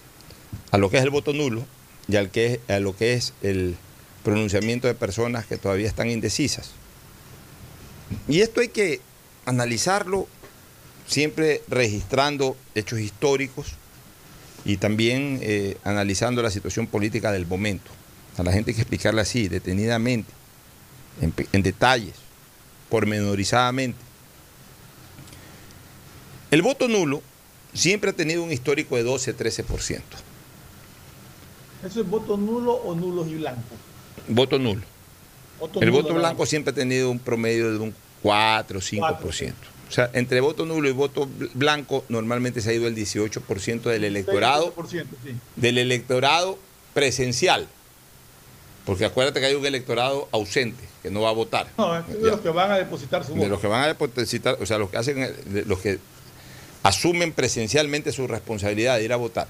a 0.71 0.78
lo 0.78 0.90
que 0.90 0.99
es 0.99 1.02
el 1.02 1.11
voto 1.11 1.33
nulo 1.33 1.64
y 2.09 2.16
al 2.16 2.30
que 2.30 2.61
a 2.68 2.78
lo 2.78 2.97
que 2.97 3.14
es 3.14 3.33
el 3.42 3.76
pronunciamiento 4.23 4.87
de 4.87 4.94
personas 4.94 5.47
que 5.47 5.56
todavía 5.56 5.88
están 5.88 6.11
indecisas. 6.11 6.71
Y 8.28 8.40
esto 8.40 8.61
hay 8.61 8.68
que 8.68 9.00
analizarlo 9.47 10.28
siempre 11.06 11.62
registrando 11.68 12.56
hechos 12.75 13.00
históricos 13.00 13.73
y 14.64 14.78
también 14.78 15.38
eh, 15.42 15.76
analizando 15.84 16.42
la 16.42 16.50
situación 16.50 16.87
política 16.87 17.32
del 17.32 17.46
momento. 17.46 17.90
A 18.37 18.42
la 18.42 18.52
gente 18.52 18.70
hay 18.70 18.75
que 18.75 18.80
explicarle 18.80 19.20
así, 19.20 19.49
detenidamente, 19.49 20.32
en, 21.20 21.32
en 21.52 21.62
detalles, 21.62 22.14
pormenorizadamente. 22.88 23.99
El 26.50 26.62
voto 26.62 26.88
nulo 26.88 27.23
siempre 27.75 28.11
ha 28.11 28.12
tenido 28.12 28.42
un 28.42 28.52
histórico 28.52 28.96
de 28.96 29.04
12-13%. 29.04 30.00
¿Eso 31.84 32.00
es 32.00 32.08
voto 32.08 32.37
nulo 32.37 32.73
o 32.73 32.94
nulos 32.94 33.28
y 33.28 33.34
blancos? 33.34 33.78
Voto 34.28 34.58
nulo. 34.58 34.82
el 35.80 35.90
voto 35.90 36.14
blanco 36.14 36.46
siempre 36.46 36.73
ha 36.73 36.75
tenido 36.75 37.11
un 37.11 37.18
promedio 37.18 37.73
de 37.73 37.78
un 37.78 37.94
4 38.23 38.78
o 38.78 38.82
5%. 38.82 39.20
O 39.20 39.73
sea, 39.94 40.10
entre 40.12 40.40
voto 40.40 40.66
nulo 40.66 40.88
y 40.88 40.92
voto 40.92 41.28
blanco 41.54 42.04
normalmente 42.08 42.60
se 42.60 42.70
ha 42.70 42.72
ido 42.72 42.86
el 42.86 42.96
18% 42.96 43.82
del 43.82 44.04
electorado, 44.04 44.74
del 45.56 45.78
electorado 45.78 46.58
presencial. 46.92 47.68
Porque 48.84 49.04
acuérdate 49.04 49.40
que 49.40 49.46
hay 49.46 49.54
un 49.54 49.64
electorado 49.64 50.28
ausente 50.32 50.84
que 51.02 51.10
no 51.10 51.22
va 51.22 51.30
a 51.30 51.32
votar. 51.32 51.68
No, 51.78 51.98
es 51.98 52.06
de 52.08 52.30
los 52.30 52.40
que 52.40 52.50
van 52.50 52.70
a 52.70 52.78
depositar 52.78 53.24
su 53.24 53.32
voto. 53.32 53.42
De 53.42 53.48
los 53.48 53.60
que 53.60 53.66
van 53.66 53.84
a 53.84 53.86
depositar, 53.86 54.58
o 54.60 54.66
sea, 54.66 54.78
los 54.78 54.90
que 54.90 54.96
hacen, 54.96 55.34
los 55.66 55.78
que 55.78 55.98
asumen 56.82 57.32
presencialmente 57.32 58.12
su 58.12 58.26
responsabilidad 58.26 58.98
de 58.98 59.04
ir 59.04 59.12
a 59.12 59.16
votar. 59.16 59.48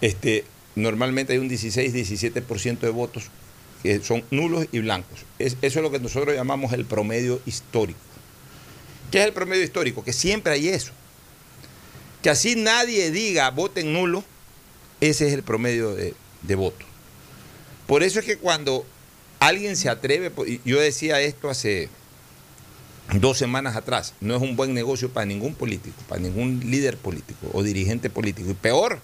Este, 0.00 0.44
normalmente 0.74 1.32
hay 1.32 1.38
un 1.38 1.48
16-17% 1.48 2.78
de 2.80 2.90
votos 2.90 3.24
que 3.82 4.00
son 4.00 4.24
nulos 4.30 4.66
y 4.72 4.80
blancos. 4.80 5.24
eso 5.38 5.56
es 5.62 5.76
lo 5.76 5.90
que 5.90 5.98
nosotros 5.98 6.34
llamamos 6.34 6.72
el 6.72 6.84
promedio 6.84 7.40
histórico. 7.46 7.98
¿Qué 9.16 9.20
es 9.20 9.28
el 9.28 9.32
promedio 9.32 9.64
histórico? 9.64 10.04
Que 10.04 10.12
siempre 10.12 10.52
hay 10.52 10.68
eso. 10.68 10.92
Que 12.22 12.28
así 12.28 12.54
nadie 12.54 13.10
diga 13.10 13.48
voten 13.48 13.94
nulo, 13.94 14.22
ese 15.00 15.26
es 15.26 15.32
el 15.32 15.42
promedio 15.42 15.94
de, 15.94 16.12
de 16.42 16.54
voto. 16.54 16.84
Por 17.86 18.02
eso 18.02 18.18
es 18.18 18.26
que 18.26 18.36
cuando 18.36 18.84
alguien 19.40 19.74
se 19.76 19.88
atreve, 19.88 20.30
yo 20.66 20.78
decía 20.78 21.18
esto 21.22 21.48
hace 21.48 21.88
dos 23.14 23.38
semanas 23.38 23.74
atrás, 23.74 24.12
no 24.20 24.36
es 24.36 24.42
un 24.42 24.54
buen 24.54 24.74
negocio 24.74 25.08
para 25.08 25.24
ningún 25.24 25.54
político, 25.54 25.96
para 26.10 26.20
ningún 26.20 26.60
líder 26.70 26.98
político 26.98 27.48
o 27.54 27.62
dirigente 27.62 28.10
político. 28.10 28.50
Y 28.50 28.54
peor, 28.54 29.00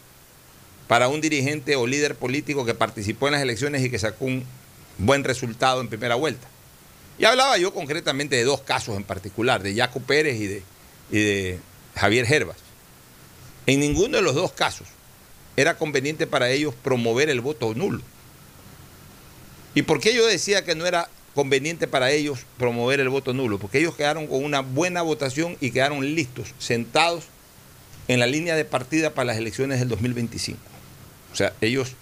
para 0.89 1.09
un 1.09 1.23
dirigente 1.23 1.75
o 1.75 1.87
líder 1.87 2.17
político 2.17 2.67
que 2.67 2.75
participó 2.75 3.29
en 3.29 3.33
las 3.33 3.41
elecciones 3.41 3.83
y 3.83 3.89
que 3.89 3.99
sacó 3.99 4.27
un 4.27 4.45
buen 4.99 5.25
resultado 5.25 5.81
en 5.81 5.89
primera 5.89 6.17
vuelta. 6.17 6.52
Y 7.23 7.25
hablaba 7.25 7.57
yo 7.57 7.73
concretamente 7.73 8.35
de 8.35 8.43
dos 8.43 8.63
casos 8.63 8.97
en 8.97 9.05
particular, 9.05 9.63
de 9.63 9.77
Jaco 9.77 10.01
Pérez 10.01 10.41
y 10.41 10.47
de, 10.49 10.63
de 11.13 11.61
Javier 11.95 12.27
Herbas. 12.29 12.57
En 13.65 13.79
ninguno 13.79 14.17
de 14.17 14.25
los 14.25 14.35
dos 14.35 14.51
casos 14.51 14.89
era 15.57 15.79
conveniente 15.79 16.27
para 16.27 16.51
ellos 16.51 16.75
promover 16.83 17.31
el 17.31 17.41
voto 17.41 17.75
nulo. 17.75 18.03
¿Y 19.73 19.83
por 19.83 20.01
qué 20.01 20.13
yo 20.13 20.27
decía 20.27 20.65
que 20.65 20.75
no 20.75 20.85
era 20.85 21.09
conveniente 21.37 21.87
para 21.87 22.11
ellos 22.11 22.41
promover 22.59 22.99
el 22.99 23.09
voto 23.09 23.33
nulo? 23.33 23.61
Porque 23.61 23.79
ellos 23.79 23.95
quedaron 23.95 24.27
con 24.27 24.43
una 24.43 24.59
buena 24.59 25.03
votación 25.03 25.57
y 25.61 25.71
quedaron 25.71 26.17
listos, 26.17 26.49
sentados 26.59 27.27
en 28.09 28.19
la 28.19 28.27
línea 28.27 28.57
de 28.57 28.65
partida 28.65 29.15
para 29.15 29.27
las 29.27 29.37
elecciones 29.37 29.79
del 29.79 29.89
2025. 29.91 30.59
O 31.33 31.37
sea, 31.37 31.53
ellos 31.61 31.93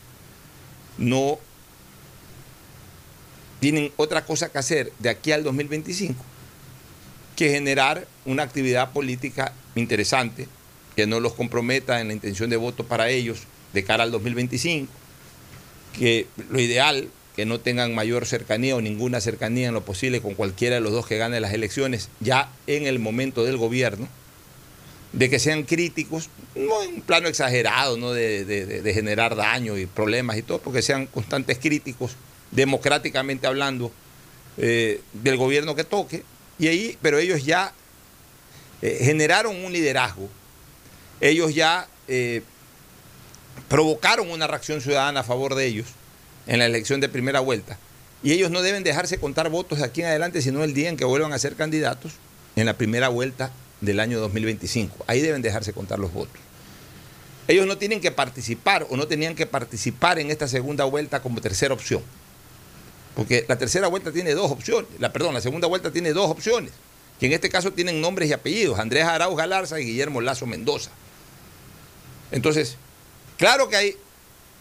no 0.97 1.39
tienen 3.61 3.93
otra 3.97 4.25
cosa 4.25 4.51
que 4.51 4.59
hacer 4.59 4.93
de 4.99 5.11
aquí 5.11 5.33
al 5.33 5.45
2025 5.45 6.25
que 7.37 7.51
generar 7.51 8.07
una 8.27 8.43
actividad 8.43 8.93
política 8.93 9.55
interesante 9.75 10.47
que 10.97 11.07
no 11.07 11.21
los 11.21 11.33
comprometa 11.33 12.01
en 12.01 12.09
la 12.09 12.13
intención 12.13 12.51
de 12.51 12.57
voto 12.57 12.85
para 12.85 13.09
ellos 13.09 13.39
de 13.73 13.85
cara 13.85 14.03
al 14.03 14.11
2025, 14.11 14.93
que 15.99 16.27
lo 16.51 16.61
ideal, 16.61 17.09
que 17.37 17.47
no 17.47 17.59
tengan 17.61 17.95
mayor 17.95 18.27
cercanía 18.27 18.77
o 18.77 18.83
ninguna 18.83 19.23
cercanía 19.23 19.69
en 19.69 19.75
lo 19.75 19.85
posible 19.85 20.21
con 20.21 20.35
cualquiera 20.35 20.75
de 20.75 20.81
los 20.83 20.93
dos 20.93 21.07
que 21.07 21.17
gane 21.17 21.41
las 21.41 21.55
elecciones 21.55 22.11
ya 22.21 22.53
en 22.67 22.87
el 22.87 22.99
momento 22.99 23.45
del 23.45 23.57
gobierno, 23.57 24.09
de 25.15 25.31
que 25.31 25.39
sean 25.39 25.63
críticos, 25.63 26.29
no 26.55 26.83
en 26.83 26.97
un 26.97 27.01
plano 27.01 27.29
exagerado, 27.29 27.97
¿no? 27.97 28.13
de, 28.13 28.45
de 28.45 28.95
generar 28.95 29.37
daño 29.37 29.79
y 29.79 29.87
problemas 29.87 30.37
y 30.37 30.43
todo, 30.43 30.61
porque 30.61 30.83
sean 30.83 31.07
constantes 31.07 31.59
críticos 31.59 32.17
democráticamente 32.51 33.47
hablando, 33.47 33.93
eh, 34.57 35.01
del 35.13 35.37
gobierno 35.37 35.75
que 35.75 35.85
toque, 35.85 36.25
y 36.59 36.69
ahí, 36.69 36.99
pero 37.01 37.19
ellos 37.19 37.45
ya 37.45 37.73
eh, 38.83 38.99
generaron 39.03 39.65
un 39.65 39.73
liderazgo, 39.73 40.29
ellos 41.21 41.55
ya 41.55 41.89
eh, 42.09 42.43
provocaron 43.69 44.31
una 44.31 44.47
reacción 44.47 44.81
ciudadana 44.81 45.21
a 45.21 45.25
favor 45.25 45.55
de 45.55 45.67
ellos 45.67 45.89
en 46.47 46.59
la 46.59 46.67
elección 46.67 47.01
de 47.01 47.09
primera 47.09 47.41
vuelta, 47.41 47.79
y 48.23 48.33
ellos 48.33 48.51
no 48.51 48.63
deben 48.63 48.83
dejarse 48.83 49.19
contar 49.19 49.49
votos 49.49 49.79
de 49.79 49.85
aquí 49.85 50.03
en 50.03 50.09
adelante, 50.09 50.43
sino 50.43 50.63
el 50.65 50.75
día 50.75 50.89
en 50.89 50.97
que 50.97 51.05
vuelvan 51.05 51.33
a 51.33 51.39
ser 51.39 51.57
candidatos 51.57 52.13
en 52.57 52.67
la 52.67 52.75
primera 52.77 53.09
vuelta 53.09 53.51
del 53.81 54.01
año 54.01 54.21
2025. 54.21 55.05
Ahí 55.07 55.21
deben 55.21 55.41
dejarse 55.41 55.73
contar 55.73 55.99
los 55.99 56.13
votos. 56.13 56.41
Ellos 57.49 57.67
no 57.67 57.79
tienen 57.79 58.01
que 58.01 58.11
participar 58.11 58.87
o 58.91 58.97
no 58.97 59.09
tenían 59.09 59.35
que 59.35 59.47
participar 59.47 60.19
en 60.19 60.31
esta 60.31 60.47
segunda 60.47 60.85
vuelta 60.85 61.23
como 61.23 61.41
tercera 61.41 61.75
opción. 61.75 62.03
Porque 63.21 63.45
la 63.47 63.59
tercera 63.59 63.87
vuelta 63.87 64.11
tiene 64.13 64.33
dos 64.33 64.51
opciones, 64.51 64.89
la, 64.99 65.13
perdón, 65.13 65.35
la 65.35 65.43
segunda 65.43 65.69
vuelta 65.69 65.93
tiene 65.93 66.15
dos 66.15 66.31
opciones, 66.31 66.73
que 67.19 67.27
en 67.27 67.35
este 67.35 67.51
caso 67.51 67.71
tienen 67.71 68.01
nombres 68.01 68.31
y 68.31 68.33
apellidos, 68.33 68.79
Andrés 68.79 69.05
Arauz 69.05 69.37
Galarza 69.37 69.79
y 69.79 69.85
Guillermo 69.85 70.23
Lazo 70.23 70.47
Mendoza. 70.47 70.91
Entonces, 72.33 72.79
claro 73.37 73.69
que 73.69 73.77
hay 73.77 73.97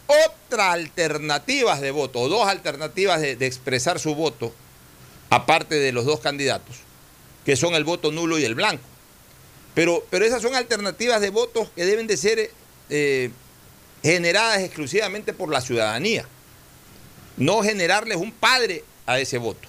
otras 0.07 0.73
alternativas 0.73 1.79
de 1.79 1.91
voto, 1.91 2.19
o 2.19 2.27
dos 2.27 2.49
alternativas 2.49 3.21
de, 3.21 3.37
expresar 3.45 3.97
su 3.97 4.13
voto, 4.13 4.51
aparte 5.29 5.75
de 5.75 5.93
los 5.93 6.03
dos 6.03 6.19
candidatos, 6.19 6.79
que 7.45 7.55
son 7.55 7.75
el 7.75 7.85
voto 7.85 8.11
nulo 8.11 8.39
y 8.39 8.43
el 8.43 8.55
blanco. 8.55 8.83
Pero, 9.73 10.05
pero 10.09 10.25
esas 10.25 10.41
son 10.41 10.53
alternativas 10.53 11.21
de 11.21 11.29
votos 11.29 11.69
que 11.77 11.85
deben 11.85 12.07
de 12.07 12.17
ser 12.17 12.51
eh, 12.89 13.31
generadas 14.03 14.59
exclusivamente 14.59 15.31
por 15.31 15.49
la 15.49 15.61
ciudadanía 15.61 16.27
no 17.39 17.63
generarles 17.63 18.17
un 18.17 18.31
padre 18.31 18.83
a 19.05 19.19
ese 19.19 19.39
voto, 19.39 19.67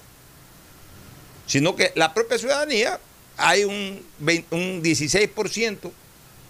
sino 1.47 1.75
que 1.75 1.91
la 1.95 2.13
propia 2.13 2.37
ciudadanía, 2.37 2.99
hay 3.37 3.63
un, 3.63 4.03
un 4.51 4.83
16% 4.83 5.91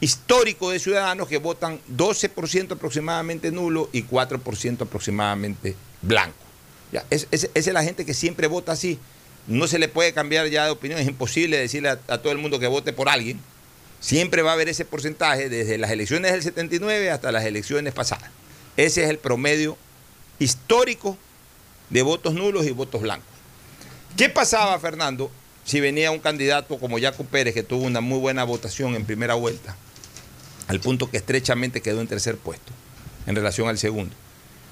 histórico 0.01 0.71
de 0.71 0.79
ciudadanos 0.79 1.27
que 1.27 1.37
votan 1.37 1.79
12% 1.95 2.73
aproximadamente 2.73 3.51
nulo 3.51 3.87
y 3.93 4.03
4% 4.03 4.81
aproximadamente 4.81 5.75
blanco. 6.01 6.35
Es, 7.09 7.27
esa 7.31 7.49
es 7.53 7.67
la 7.67 7.83
gente 7.83 8.03
que 8.03 8.13
siempre 8.13 8.47
vota 8.47 8.73
así. 8.73 8.99
No 9.47 9.67
se 9.67 9.79
le 9.79 9.87
puede 9.87 10.13
cambiar 10.13 10.47
ya 10.47 10.65
de 10.65 10.71
opinión, 10.71 10.99
es 10.99 11.07
imposible 11.07 11.57
decirle 11.57 11.89
a, 11.89 11.99
a 12.07 12.17
todo 12.17 12.33
el 12.33 12.39
mundo 12.39 12.59
que 12.59 12.67
vote 12.67 12.93
por 12.93 13.09
alguien. 13.09 13.39
Siempre 13.99 14.41
va 14.41 14.51
a 14.51 14.53
haber 14.53 14.67
ese 14.69 14.83
porcentaje 14.83 15.47
desde 15.47 15.77
las 15.77 15.91
elecciones 15.91 16.31
del 16.31 16.41
79 16.41 17.11
hasta 17.11 17.31
las 17.31 17.45
elecciones 17.45 17.93
pasadas. 17.93 18.29
Ese 18.75 19.03
es 19.03 19.09
el 19.09 19.19
promedio 19.19 19.77
histórico 20.43 21.17
de 21.89 22.01
votos 22.01 22.33
nulos 22.33 22.65
y 22.65 22.71
votos 22.71 23.01
blancos. 23.01 23.27
¿Qué 24.17 24.29
pasaba, 24.29 24.77
Fernando, 24.79 25.29
si 25.63 25.79
venía 25.79 26.11
un 26.11 26.19
candidato 26.19 26.77
como 26.79 26.99
Jaco 26.99 27.23
Pérez, 27.23 27.53
que 27.53 27.63
tuvo 27.63 27.83
una 27.85 28.01
muy 28.01 28.19
buena 28.19 28.43
votación 28.43 28.95
en 28.95 29.05
primera 29.05 29.35
vuelta, 29.35 29.75
al 30.67 30.79
punto 30.79 31.09
que 31.09 31.17
estrechamente 31.17 31.81
quedó 31.81 32.01
en 32.01 32.07
tercer 32.07 32.37
puesto 32.37 32.71
en 33.27 33.35
relación 33.35 33.67
al 33.69 33.77
segundo, 33.77 34.15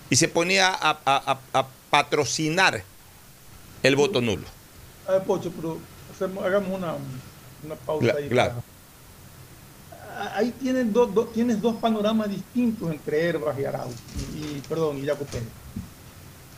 y 0.09 0.15
se 0.15 0.27
ponía 0.27 0.69
a, 0.69 0.89
a- 1.05 1.39
a- 1.53 1.59
a 1.59 1.67
patrocinar 1.89 2.83
el 3.83 3.95
voto 3.95 4.21
nulo? 4.21 4.47
A 5.07 5.13
ver, 5.13 5.23
Pocho, 5.23 5.51
pero 5.55 5.77
hacemos- 6.13 6.43
hagamos 6.45 6.77
una, 6.77 6.95
una 7.63 7.75
pausa 7.75 8.15
ahí. 8.17 8.27
claro. 8.27 8.63
Ah, 10.17 10.33
Ahí 10.37 10.51
tienes 10.59 10.91
dos, 10.91 11.13
dos- 11.13 11.31
tienes 11.31 11.61
dos 11.61 11.75
panoramas 11.75 12.29
distintos 12.29 12.91
entre 12.91 13.23
Herbas 13.29 13.57
y 13.59 13.65
Arau, 13.65 13.89
y, 14.35 14.39
y- 14.57 14.63
perdón, 14.67 14.97
y 14.97 15.05
Jaco 15.07 15.23
Pérez. 15.25 15.47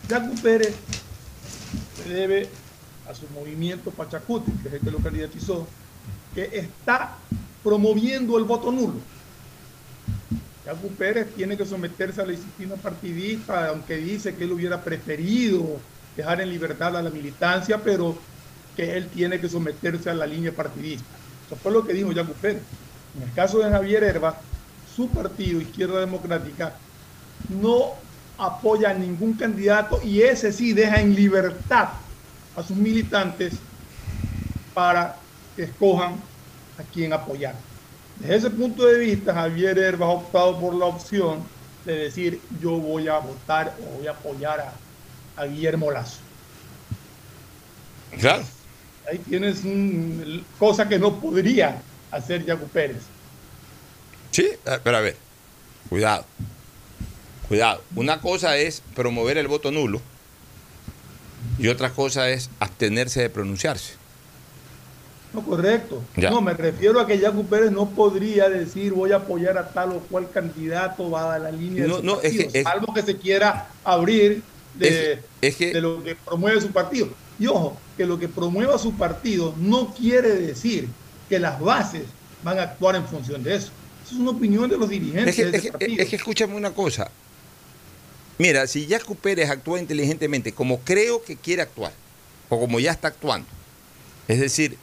Jaco 0.10 0.34
Pérez 0.42 0.76
se 1.96 2.10
debe 2.10 2.50
a 3.10 3.16
su 3.16 3.28
movimiento 3.34 3.92
Pachacuti, 3.92 4.52
que 4.62 4.68
es 4.68 4.74
el 4.76 4.80
que 4.82 4.92
lo 4.92 5.00
candidatizó, 5.00 5.68
que 6.34 6.50
está 6.54 7.18
promoviendo 7.64 8.38
el 8.38 8.44
voto 8.44 8.72
nulo. 8.72 8.96
Jaco 10.66 10.88
Pérez 10.90 11.34
tiene 11.36 11.58
que 11.58 11.66
someterse 11.66 12.22
a 12.22 12.26
la 12.26 12.32
disciplina 12.32 12.76
partidista, 12.76 13.70
aunque 13.70 13.98
dice 13.98 14.36
que 14.36 14.44
él 14.44 14.52
hubiera 14.52 14.84
preferido 14.84 15.80
dejar 16.16 16.42
en 16.42 16.50
libertad 16.50 16.96
a 16.98 17.02
la 17.02 17.10
militancia, 17.10 17.82
pero 17.84 18.18
que 18.76 18.96
él 18.96 19.08
tiene 19.08 19.40
que 19.40 19.50
someterse 19.50 20.10
a 20.10 20.14
la 20.14 20.26
línea 20.26 20.52
partidista. 20.52 21.06
Eso 21.46 21.56
fue 21.56 21.72
lo 21.72 21.86
que 21.86 21.94
dijo 21.94 22.14
Jaco 22.14 22.34
Pérez. 22.34 22.62
En 23.16 23.24
el 23.24 23.34
caso 23.34 23.60
de 23.60 23.70
Javier 23.70 24.04
Herba, 24.04 24.40
su 24.96 25.10
partido, 25.10 25.60
Izquierda 25.60 26.00
Democrática, 26.00 26.76
no 27.50 27.96
apoya 28.42 28.90
a 28.90 28.94
ningún 28.94 29.34
candidato 29.34 30.02
y 30.04 30.24
ese 30.24 30.52
sí 30.52 30.74
deja 30.74 31.00
en 31.00 31.16
libertad 31.16 31.90
a 32.56 32.64
sus 32.64 32.76
militantes 32.76 33.54
para 34.74 35.16
que 35.56 35.64
escojan 35.64 36.16
a 36.80 36.84
quien 36.92 37.14
apoyar. 37.14 37.54
Desde 38.18 38.36
ese 38.36 38.50
punto 38.50 38.86
de 38.88 38.98
vista, 38.98 39.34
Javier 39.34 39.78
Herba 39.78 40.08
ha 40.08 40.10
optado 40.10 40.60
por 40.60 40.74
la 40.74 40.86
opción 40.86 41.44
de 41.86 41.96
decir 41.96 42.42
yo 42.60 42.72
voy 42.72 43.08
a 43.08 43.20
votar 43.20 43.76
o 43.80 43.98
voy 43.98 44.08
a 44.08 44.12
apoyar 44.12 44.60
a, 44.60 45.42
a 45.42 45.46
Guillermo 45.46 45.92
Lazo. 45.92 46.18
Claro. 48.20 48.44
Ahí 49.08 49.20
tienes 49.20 49.64
una 49.64 50.42
cosa 50.58 50.90
que 50.90 50.98
no 50.98 51.20
podría 51.20 51.80
hacer 52.10 52.44
Jaco 52.46 52.66
Pérez. 52.66 53.04
Sí, 54.32 54.50
pero 54.84 54.98
a 54.98 55.02
ver, 55.02 55.16
cuidado. 55.90 56.26
Cuidado. 57.52 57.82
Una 57.98 58.22
cosa 58.22 58.56
es 58.56 58.82
promover 58.96 59.38
el 59.38 59.50
voto 59.50 59.72
nulo 59.72 60.00
y 61.60 61.68
otra 61.68 61.90
cosa 61.90 62.30
es 62.30 62.50
abstenerse 62.62 63.20
de 63.24 63.30
pronunciarse. 63.30 63.96
No, 65.34 65.42
correcto. 65.44 66.02
Ya. 66.16 66.30
No, 66.30 66.40
me 66.40 66.54
refiero 66.54 67.02
a 67.02 67.06
que 67.06 67.20
Jaco 67.20 67.44
Pérez 67.44 67.70
no 67.74 67.90
podría 67.90 68.48
decir 68.48 68.94
voy 68.94 69.12
a 69.12 69.18
apoyar 69.18 69.58
a 69.58 69.68
tal 69.68 69.92
o 69.92 70.00
cual 70.00 70.30
candidato 70.34 71.10
va 71.12 71.36
a 71.36 71.40
la 71.40 71.52
línea 71.52 71.88
No, 71.88 71.96
de 71.96 72.00
su 72.00 72.06
no, 72.06 72.14
es 72.14 72.22
partido, 72.22 72.52
que- 72.54 72.58
es- 72.60 72.64
salvo 72.64 72.94
que 72.94 73.02
se 73.02 73.18
quiera 73.18 73.68
abrir 73.84 74.44
de, 74.76 75.12
Es- 75.12 75.20
es 75.42 75.56
que- 75.58 75.74
de 75.74 75.82
lo 75.82 76.02
que 76.02 76.16
promueve 76.16 76.62
su 76.62 76.72
partido. 76.72 77.10
Y 77.38 77.48
ojo, 77.48 77.76
que 77.98 78.06
lo 78.06 78.18
que 78.18 78.30
promueva 78.30 78.78
su 78.78 78.94
partido 78.94 79.54
no 79.58 79.94
quiere 79.94 80.30
decir 80.38 80.88
que 81.28 81.38
las 81.38 81.60
bases 81.60 82.04
van 82.44 82.60
a 82.60 82.64
actuar 82.64 82.96
en 82.96 83.06
función 83.06 83.44
de 83.44 83.56
eso. 83.56 83.72
Es 84.06 84.14
una 84.14 84.32
opinión 84.32 84.70
de 84.70 84.78
los 84.78 84.88
dirigentes 84.88 85.28
Es 85.28 85.36
que, 85.36 85.44
de 85.44 85.50
es 85.50 85.56
ese 85.56 85.66
que- 85.66 85.72
partido. 85.74 86.02
es 86.02 86.10
que 86.10 86.16
escúchame 86.16 86.56
una 86.56 86.72
cosa. 86.72 87.12
Mira, 88.42 88.66
si 88.66 88.88
Jaco 88.88 89.14
Pérez 89.14 89.52
actúa 89.52 89.80
inteligentemente, 89.80 90.52
como 90.52 90.80
creo 90.80 91.24
que 91.24 91.36
quiere 91.36 91.62
actuar, 91.62 91.94
o 92.50 92.60
como 92.60 92.80
ya 92.80 92.90
está 92.90 93.10
actuando, 93.10 93.48
es 94.28 94.40
decir, 94.40 94.80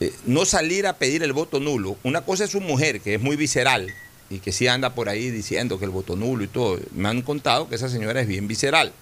eh, 0.00 0.12
no 0.26 0.44
salir 0.44 0.88
a 0.88 0.94
pedir 0.94 1.22
el 1.22 1.32
voto 1.32 1.60
nulo. 1.60 1.96
Una 2.02 2.22
cosa 2.22 2.42
es 2.42 2.50
su 2.50 2.60
mujer, 2.60 3.02
que 3.02 3.14
es 3.14 3.20
muy 3.20 3.36
visceral 3.36 3.86
y 4.30 4.40
que 4.40 4.50
sí 4.50 4.66
anda 4.66 4.96
por 4.96 5.08
ahí 5.08 5.30
diciendo 5.30 5.78
que 5.78 5.84
el 5.84 5.92
voto 5.92 6.16
nulo 6.16 6.42
y 6.42 6.48
todo. 6.48 6.80
Me 6.92 7.08
han 7.08 7.22
contado 7.22 7.68
que 7.68 7.76
esa 7.76 7.88
señora 7.88 8.20
es 8.20 8.26
bien 8.26 8.48
visceral. 8.48 8.92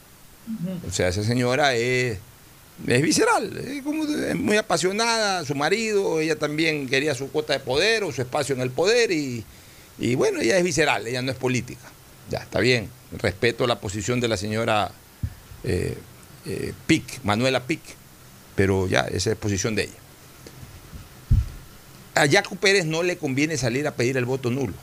O 0.87 0.93
sea, 0.93 1.09
esa 1.09 1.25
señora 1.25 1.75
es, 1.75 2.19
es 2.87 3.03
visceral, 3.03 3.57
es, 3.57 3.83
como 3.83 4.05
es 4.05 4.37
muy 4.37 4.59
apasionada, 4.59 5.47
su 5.47 5.55
marido, 5.55 6.21
ella 6.21 6.37
también 6.37 6.87
quería 6.87 7.15
su 7.15 7.31
cuota 7.31 7.55
de 7.55 7.61
poder 7.61 8.05
o 8.05 8.13
su 8.13 8.21
espacio 8.21 8.55
en 8.55 8.61
el 8.61 8.71
poder 8.71 9.11
y, 9.11 9.43
y 9.99 10.17
bueno, 10.17 10.43
ella 10.43 10.59
es 10.59 10.65
visceral, 10.65 11.07
ella 11.07 11.23
no 11.23 11.33
es 11.33 11.39
política. 11.39 11.93
Ya, 12.31 12.39
está 12.39 12.61
bien, 12.61 12.91
respeto 13.13 13.67
la 13.67 13.81
posición 13.81 14.21
de 14.21 14.29
la 14.29 14.37
señora 14.37 14.91
eh, 15.65 15.97
eh, 16.47 16.73
Pic, 16.87 17.25
Manuela 17.25 17.67
Pic, 17.67 17.81
pero 18.55 18.87
ya, 18.87 19.01
esa 19.03 19.31
es 19.31 19.37
posición 19.37 19.75
de 19.75 19.85
ella. 19.85 19.93
A 22.15 22.29
Jaco 22.29 22.57
Pérez 22.57 22.85
no 22.85 23.03
le 23.03 23.17
conviene 23.17 23.57
salir 23.57 23.87
a 23.87 23.93
pedir 23.93 24.17
el 24.17 24.25
voto 24.25 24.51
nulo. 24.51 24.75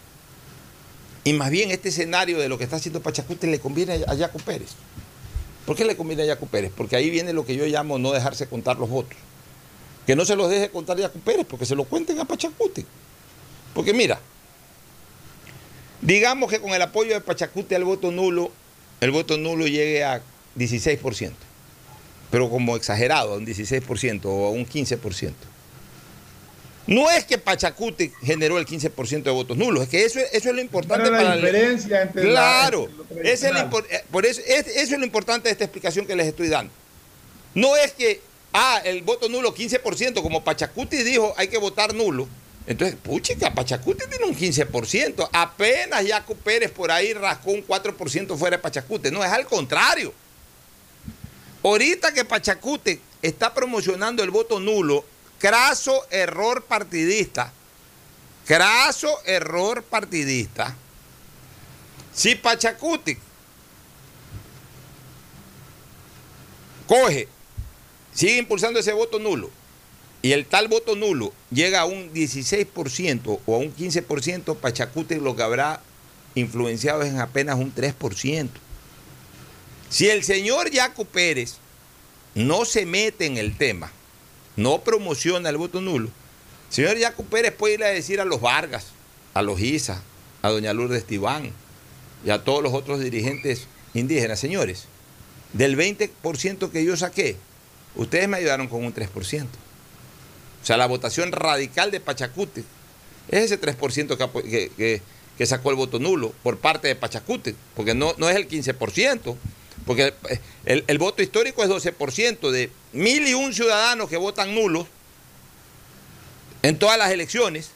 Y 1.24 1.34
más 1.34 1.52
bien 1.52 1.72
este 1.72 1.90
escenario 1.90 2.40
de 2.40 2.48
lo 2.48 2.58
que 2.58 2.64
está 2.64 2.78
haciendo 2.78 3.02
Pachacute 3.02 3.48
le 3.48 3.60
conviene 3.60 4.06
a 4.08 4.16
Jaco 4.16 4.40
Pérez. 4.40 4.70
¿Por 5.66 5.76
qué 5.76 5.84
le 5.84 5.98
conviene 5.98 6.24
a 6.24 6.28
Jaco 6.28 6.46
Pérez? 6.46 6.72
Porque 6.76 6.96
ahí 6.96 7.10
viene 7.10 7.34
lo 7.34 7.46
que 7.46 7.56
yo 7.56 7.66
llamo 7.66 7.98
no 7.98 8.12
dejarse 8.12 8.48
contar 8.48 8.78
los 8.78 8.90
votos. 8.90 9.18
Que 10.06 10.16
no 10.16 10.24
se 10.24 10.36
los 10.36 10.50
deje 10.50 10.70
contar 10.70 11.00
Jaco 11.00 11.20
Pérez, 11.20 11.46
porque 11.50 11.66
se 11.66 11.76
lo 11.76 11.84
cuenten 11.86 12.20
a 12.20 12.26
Pachacute. 12.26 12.86
Porque 13.74 13.94
mira, 13.94 14.20
digamos 16.02 16.50
que 16.50 16.60
con 16.60 16.72
el 16.74 16.82
apoyo 16.82 17.14
de 17.14 17.22
Pachacute 17.22 17.76
al 17.76 17.84
voto 17.84 18.12
nulo, 18.12 18.52
el 19.02 19.12
voto 19.12 19.38
nulo 19.38 19.68
llegue 19.68 20.04
a 20.04 20.22
16%, 20.58 21.32
pero 22.32 22.50
como 22.50 22.76
exagerado, 22.76 23.34
a 23.34 23.38
un 23.38 23.46
16% 23.46 24.22
o 24.26 24.48
a 24.48 24.50
un 24.52 24.66
15%. 24.66 25.34
No 26.88 27.10
es 27.10 27.26
que 27.26 27.40
Pachacute 27.40 28.12
generó 28.24 28.60
el 28.60 28.68
15% 28.68 29.24
de 29.24 29.32
votos 29.32 29.58
nulos, 29.58 29.84
es 29.84 29.90
que 29.90 30.06
eso, 30.06 30.20
eso 30.32 30.50
es 30.50 30.56
lo 30.56 30.62
importante 30.62 31.10
Para 31.10 31.24
la 31.24 31.34
el- 31.34 31.42
diferencia 31.42 32.12
la- 32.14 32.22
Claro, 32.22 32.84
entre 33.10 33.16
lo 33.16 33.22
ese 33.24 33.48
es 33.48 33.54
lo 33.54 33.60
eh, 33.90 34.04
por 34.12 34.26
eso, 34.26 34.42
es- 34.46 34.68
eso 34.68 34.94
es 34.94 35.00
lo 35.00 35.06
importante 35.06 35.48
de 35.50 35.54
esta 35.54 35.64
explicación 35.64 36.06
que 36.06 36.16
les 36.16 36.28
estoy 36.28 36.48
dando. 36.48 36.72
No 37.56 37.76
es 37.76 37.92
que, 37.94 38.22
ah, 38.54 38.82
el 38.86 39.02
voto 39.02 39.30
nulo 39.30 39.54
15%, 39.56 40.22
como 40.22 40.44
Pachacuti 40.44 40.98
dijo, 40.98 41.34
hay 41.38 41.48
que 41.48 41.58
votar 41.58 41.96
nulo. 41.96 42.28
Entonces, 42.68 42.98
puchica, 42.98 43.54
Pachacuti 43.54 44.06
tiene 44.08 44.26
un 44.26 44.36
15%. 44.36 45.30
Apenas 45.32 46.08
Jaco 46.08 46.36
Pérez 46.36 46.72
por 46.72 46.92
ahí 46.92 47.14
rascó 47.14 47.52
un 47.52 47.66
4% 47.66 48.38
fuera 48.38 48.58
de 48.58 48.64
Pachacute. 48.64 49.12
No, 49.12 49.24
es 49.24 49.32
al 49.32 49.46
contrario. 49.46 50.14
Ahorita 51.64 52.14
que 52.14 52.26
Pachacute 52.26 53.00
está 53.22 53.54
promocionando 53.54 54.24
el 54.24 54.32
voto 54.32 54.60
nulo, 54.60 55.06
craso 55.38 56.08
error 56.10 56.64
partidista. 56.64 57.52
Craso 58.48 59.22
error 59.26 59.84
partidista. 59.84 60.76
Si 62.14 62.36
Pachacuti 62.36 63.18
coge, 66.88 67.28
sigue 68.14 68.38
impulsando 68.38 68.80
ese 68.80 68.94
voto 68.94 69.20
nulo 69.20 69.52
y 70.26 70.34
el 70.34 70.48
tal 70.48 70.68
voto 70.68 70.96
nulo 70.96 71.34
llega 71.52 71.82
a 71.82 71.86
un 71.86 72.12
16% 72.12 73.42
o 73.46 73.56
a 73.56 73.60
un 73.60 73.76
15%, 73.76 74.58
Pachacuti 74.58 75.18
lo 75.18 75.36
que 75.36 75.44
habrá 75.44 75.82
influenciado 76.34 77.04
es 77.04 77.14
en 77.14 77.20
apenas 77.20 77.60
un 77.60 77.72
3%. 77.72 78.50
Si 79.88 80.10
el 80.10 80.24
señor 80.24 80.74
Jaco 80.74 81.06
Pérez 81.06 81.58
no 82.34 82.66
se 82.66 82.88
mete 82.88 83.28
en 83.28 83.38
el 83.38 83.56
tema, 83.56 83.92
no 84.56 84.82
promociona 84.82 85.50
el 85.50 85.58
voto 85.58 85.80
nulo, 85.80 86.10
el 86.70 86.74
señor 86.74 87.00
Jaco 87.00 87.22
Pérez 87.26 87.54
puede 87.54 87.76
ir 87.76 87.84
a 87.84 87.90
decir 87.90 88.20
a 88.20 88.26
los 88.26 88.42
Vargas, 88.42 88.88
a 89.36 89.44
los 89.44 89.62
Isa, 89.62 90.02
a 90.42 90.50
doña 90.50 90.74
Lourdes 90.74 91.06
Tibán 91.06 91.52
y 92.26 92.32
a 92.32 92.44
todos 92.44 92.64
los 92.64 92.74
otros 92.74 93.00
dirigentes 93.00 93.68
indígenas, 93.94 94.40
señores, 94.40 94.86
del 95.54 95.78
20% 95.78 96.72
que 96.72 96.84
yo 96.84 96.98
saqué, 96.98 97.38
ustedes 97.96 98.28
me 98.28 98.38
ayudaron 98.38 98.68
con 98.68 98.84
un 98.84 98.92
3%. 98.92 99.46
O 100.66 100.68
sea, 100.68 100.78
la 100.78 100.88
votación 100.88 101.32
radical 101.32 101.92
de 101.92 102.00
Pachacute 102.00 102.64
es 103.30 103.52
ese 103.52 103.62
3% 103.62 104.18
que, 104.18 104.50
que- 104.50 104.72
que- 104.76 105.02
que 105.38 105.46
sacó 105.46 105.70
el 105.70 105.76
voto 105.76 106.00
nulo 106.00 106.34
por 106.42 106.58
parte 106.58 106.88
de 106.88 106.96
Pachacute, 106.96 107.54
porque 107.76 107.94
no, 107.94 108.16
no 108.18 108.28
es 108.30 108.36
el 108.36 108.48
15%, 108.50 109.36
Porque 109.86 110.16
el, 110.66 110.84
el 110.88 110.98
voto 110.98 111.22
histórico 111.22 111.64
es 111.64 111.70
12%. 111.70 112.50
De 112.50 112.72
mil 112.94 113.28
y 113.28 113.36
un 113.36 113.54
ciudadanos 113.54 114.10
que 114.10 114.18
votan 114.18 114.56
nulos 114.56 114.88
en 116.64 116.80
todas 116.80 116.98
las 116.98 117.12
elecciones 117.12 117.70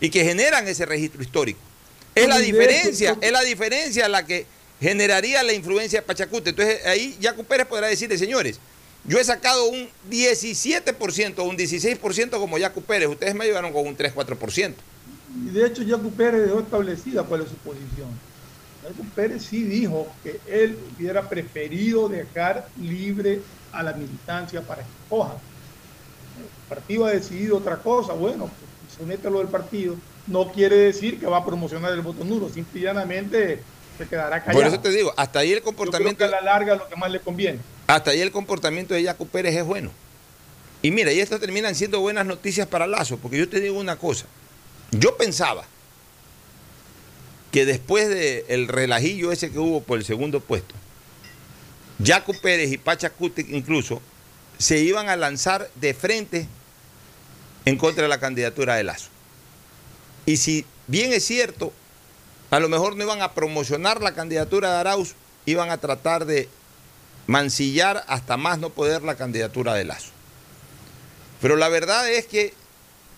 y 0.00 0.10
que 0.10 0.22
generan 0.22 0.68
ese 0.68 0.86
registro 0.86 1.20
histórico. 1.20 1.58
Es 2.14 2.28
la 2.28 2.38
diferencia, 2.38 3.16
es 3.20 3.32
la 3.32 3.42
diferencia 3.42 4.08
la 4.08 4.24
que 4.24 4.46
generaría 4.80 5.42
la 5.42 5.52
influencia 5.52 6.00
de 6.00 6.06
Pachacute. 6.06 6.50
Entonces 6.50 6.86
ahí 6.86 7.18
Jaco 7.20 7.42
Pérez 7.42 7.66
podrá 7.66 7.88
decirle, 7.88 8.16
señores, 8.18 8.60
yo 9.08 9.18
he 9.18 9.24
sacado 9.24 9.68
un 9.68 9.88
17% 10.10 11.38
o 11.38 11.44
un 11.44 11.56
16% 11.56 12.30
como 12.30 12.58
Jaco 12.58 12.82
Pérez, 12.82 13.08
ustedes 13.08 13.34
me 13.34 13.44
ayudaron 13.44 13.72
con 13.72 13.86
un 13.86 13.96
3-4%. 13.96 14.74
Y 15.44 15.50
de 15.50 15.66
hecho 15.66 15.82
Jaco 15.88 16.10
Pérez 16.10 16.42
dejó 16.42 16.60
establecida 16.60 17.22
cuál 17.22 17.42
es 17.42 17.48
su 17.48 17.56
posición. 17.56 18.08
Jaco 18.82 19.08
Pérez 19.14 19.44
sí 19.44 19.62
dijo 19.62 20.06
que 20.22 20.38
él 20.46 20.78
hubiera 20.94 21.26
preferido 21.26 22.08
dejar 22.08 22.68
libre 22.78 23.40
a 23.72 23.82
la 23.82 23.94
militancia 23.94 24.60
para 24.60 24.82
que 24.82 24.88
coja. 25.08 25.38
El 26.38 26.68
partido 26.68 27.06
ha 27.06 27.10
decidido 27.10 27.56
otra 27.56 27.78
cosa, 27.78 28.12
bueno, 28.12 28.44
pues, 28.44 28.98
se 28.98 29.04
mete 29.04 29.30
lo 29.30 29.38
del 29.38 29.48
partido, 29.48 29.96
no 30.26 30.52
quiere 30.52 30.76
decir 30.76 31.18
que 31.18 31.26
va 31.26 31.38
a 31.38 31.44
promocionar 31.46 31.92
el 31.92 32.02
voto 32.02 32.24
nulo, 32.24 32.50
simplemente 32.50 33.62
se 33.96 34.06
quedará 34.06 34.44
callado. 34.44 34.58
Por 34.58 34.66
eso 34.66 34.80
te 34.80 34.90
digo, 34.90 35.14
hasta 35.16 35.38
ahí 35.38 35.52
el 35.52 35.62
comportamiento... 35.62 36.10
Yo 36.10 36.16
creo 36.16 36.30
que 36.30 36.36
a 36.36 36.40
la 36.42 36.52
larga 36.52 36.76
lo 36.76 36.88
que 36.88 36.96
más 36.96 37.10
le 37.10 37.20
conviene. 37.20 37.58
Hasta 37.88 38.10
ahí 38.10 38.20
el 38.20 38.30
comportamiento 38.30 38.92
de 38.92 39.02
Jaco 39.02 39.24
Pérez 39.24 39.56
es 39.56 39.64
bueno. 39.64 39.90
Y 40.82 40.90
mira, 40.90 41.10
y 41.10 41.20
esto 41.20 41.40
terminan 41.40 41.74
siendo 41.74 42.00
buenas 42.00 42.26
noticias 42.26 42.68
para 42.68 42.86
Lazo, 42.86 43.16
porque 43.16 43.38
yo 43.38 43.48
te 43.48 43.60
digo 43.60 43.80
una 43.80 43.96
cosa. 43.96 44.26
Yo 44.92 45.16
pensaba 45.16 45.64
que 47.50 47.64
después 47.64 48.08
del 48.10 48.68
relajillo 48.68 49.32
ese 49.32 49.50
que 49.50 49.58
hubo 49.58 49.82
por 49.82 49.98
el 49.98 50.04
segundo 50.04 50.40
puesto, 50.40 50.74
Jaco 52.04 52.34
Pérez 52.34 52.70
y 52.70 52.76
Pachacuti 52.76 53.46
incluso 53.48 54.02
se 54.58 54.78
iban 54.80 55.08
a 55.08 55.16
lanzar 55.16 55.70
de 55.76 55.94
frente 55.94 56.46
en 57.64 57.78
contra 57.78 58.02
de 58.02 58.08
la 58.08 58.20
candidatura 58.20 58.76
de 58.76 58.84
Lazo. 58.84 59.08
Y 60.26 60.36
si 60.36 60.66
bien 60.88 61.14
es 61.14 61.24
cierto, 61.24 61.72
a 62.50 62.60
lo 62.60 62.68
mejor 62.68 62.96
no 62.96 63.04
iban 63.04 63.22
a 63.22 63.32
promocionar 63.32 64.02
la 64.02 64.12
candidatura 64.14 64.72
de 64.72 64.76
Arauz, 64.76 65.14
iban 65.46 65.70
a 65.70 65.78
tratar 65.78 66.26
de 66.26 66.50
mancillar 67.28 68.04
hasta 68.08 68.36
más 68.36 68.58
no 68.58 68.70
poder 68.70 69.02
la 69.02 69.14
candidatura 69.14 69.74
de 69.74 69.84
Lazo. 69.84 70.10
Pero 71.40 71.56
la 71.56 71.68
verdad 71.68 72.10
es 72.10 72.26
que, 72.26 72.54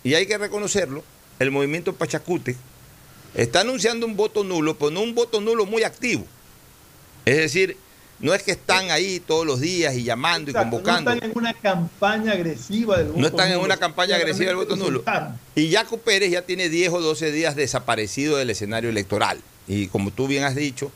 y 0.05 0.15
hay 0.15 0.27
que 0.27 0.37
reconocerlo, 0.37 1.03
el 1.39 1.51
movimiento 1.51 1.95
Pachacute 1.95 2.57
está 3.35 3.61
anunciando 3.61 4.05
un 4.05 4.17
voto 4.17 4.45
nulo, 4.45 4.77
pero 4.77 4.91
no 4.91 5.01
un 5.01 5.15
voto 5.15 5.41
nulo 5.41 5.65
muy 5.65 5.85
activo. 5.85 6.27
Es 7.25 7.37
decir, 7.37 7.77
no 8.19 8.35
es 8.35 8.43
que 8.43 8.51
están 8.51 8.91
ahí 8.91 9.21
todos 9.21 9.47
los 9.47 9.61
días 9.61 9.95
y 9.95 10.03
llamando 10.03 10.51
y 10.51 10.55
convocando. 10.55 11.11
No 11.11 11.15
están 11.15 11.31
en 11.31 11.39
una 11.39 11.55
campaña 11.55 12.33
agresiva 12.33 12.99
del 12.99 13.07
voto 13.07 13.21
No 13.21 13.27
están 13.29 13.49
nulo. 13.49 13.61
en 13.61 13.65
una 13.65 13.77
campaña 13.77 14.17
agresiva 14.17 14.49
del 14.49 14.57
voto 14.57 14.77
nulo. 14.77 15.05
Y 15.55 15.71
Jaco 15.73 15.99
Pérez 15.99 16.33
ya 16.33 16.43
tiene 16.43 16.69
10 16.69 16.93
o 16.95 17.01
12 17.01 17.31
días 17.31 17.55
desaparecido 17.55 18.37
del 18.39 18.51
escenario 18.51 18.91
electoral. 18.91 19.41
Y 19.69 19.87
como 19.87 20.11
tú 20.11 20.27
bien 20.27 20.43
has 20.43 20.57
dicho, 20.57 20.91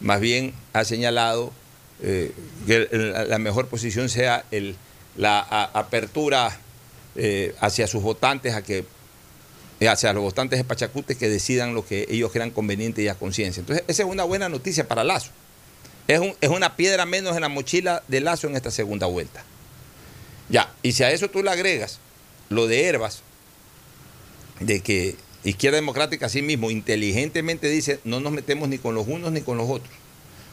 más 0.00 0.20
bien 0.20 0.52
ha 0.74 0.84
señalado 0.84 1.50
eh, 2.02 2.32
que 2.66 2.88
la 3.28 3.38
mejor 3.38 3.68
posición 3.68 4.08
sea 4.08 4.44
el, 4.50 4.76
la 5.16 5.40
a, 5.40 5.64
apertura 5.64 6.56
eh, 7.16 7.54
hacia 7.60 7.86
sus 7.86 8.02
votantes, 8.02 8.54
a 8.54 8.62
que 8.62 8.84
hacia 9.88 10.12
los 10.12 10.22
votantes 10.22 10.58
de 10.58 10.64
Pachacute 10.64 11.16
que 11.16 11.28
decidan 11.28 11.74
lo 11.74 11.86
que 11.86 12.06
ellos 12.10 12.32
crean 12.32 12.50
conveniente 12.50 13.02
y 13.02 13.08
a 13.08 13.14
conciencia. 13.14 13.60
Entonces, 13.60 13.84
esa 13.88 14.02
es 14.02 14.08
una 14.08 14.24
buena 14.24 14.48
noticia 14.48 14.86
para 14.88 15.04
Lazo. 15.04 15.30
Es, 16.08 16.20
es, 16.40 16.48
una 16.48 16.74
piedra 16.74 17.04
menos 17.06 17.36
en 17.36 17.42
la 17.42 17.48
mochila 17.48 18.02
de 18.08 18.20
Lazo 18.20 18.48
en 18.48 18.56
esta 18.56 18.70
segunda 18.70 19.06
vuelta. 19.06 19.44
Ya, 20.48 20.72
y 20.82 20.92
si 20.92 21.04
a 21.04 21.10
eso 21.10 21.28
tú 21.28 21.42
le 21.42 21.50
agregas 21.50 22.00
lo 22.48 22.66
de 22.66 22.86
Herbas, 22.86 23.22
de 24.60 24.80
que 24.80 25.16
Izquierda 25.44 25.76
Democrática 25.76 26.26
así 26.26 26.42
mismo 26.42 26.70
inteligentemente 26.70 27.68
dice 27.68 28.00
no 28.04 28.20
nos 28.20 28.32
metemos 28.32 28.68
ni 28.68 28.78
con 28.78 28.94
los 28.94 29.06
unos 29.06 29.32
ni 29.32 29.40
con 29.40 29.56
los 29.56 29.68
otros. 29.68 29.94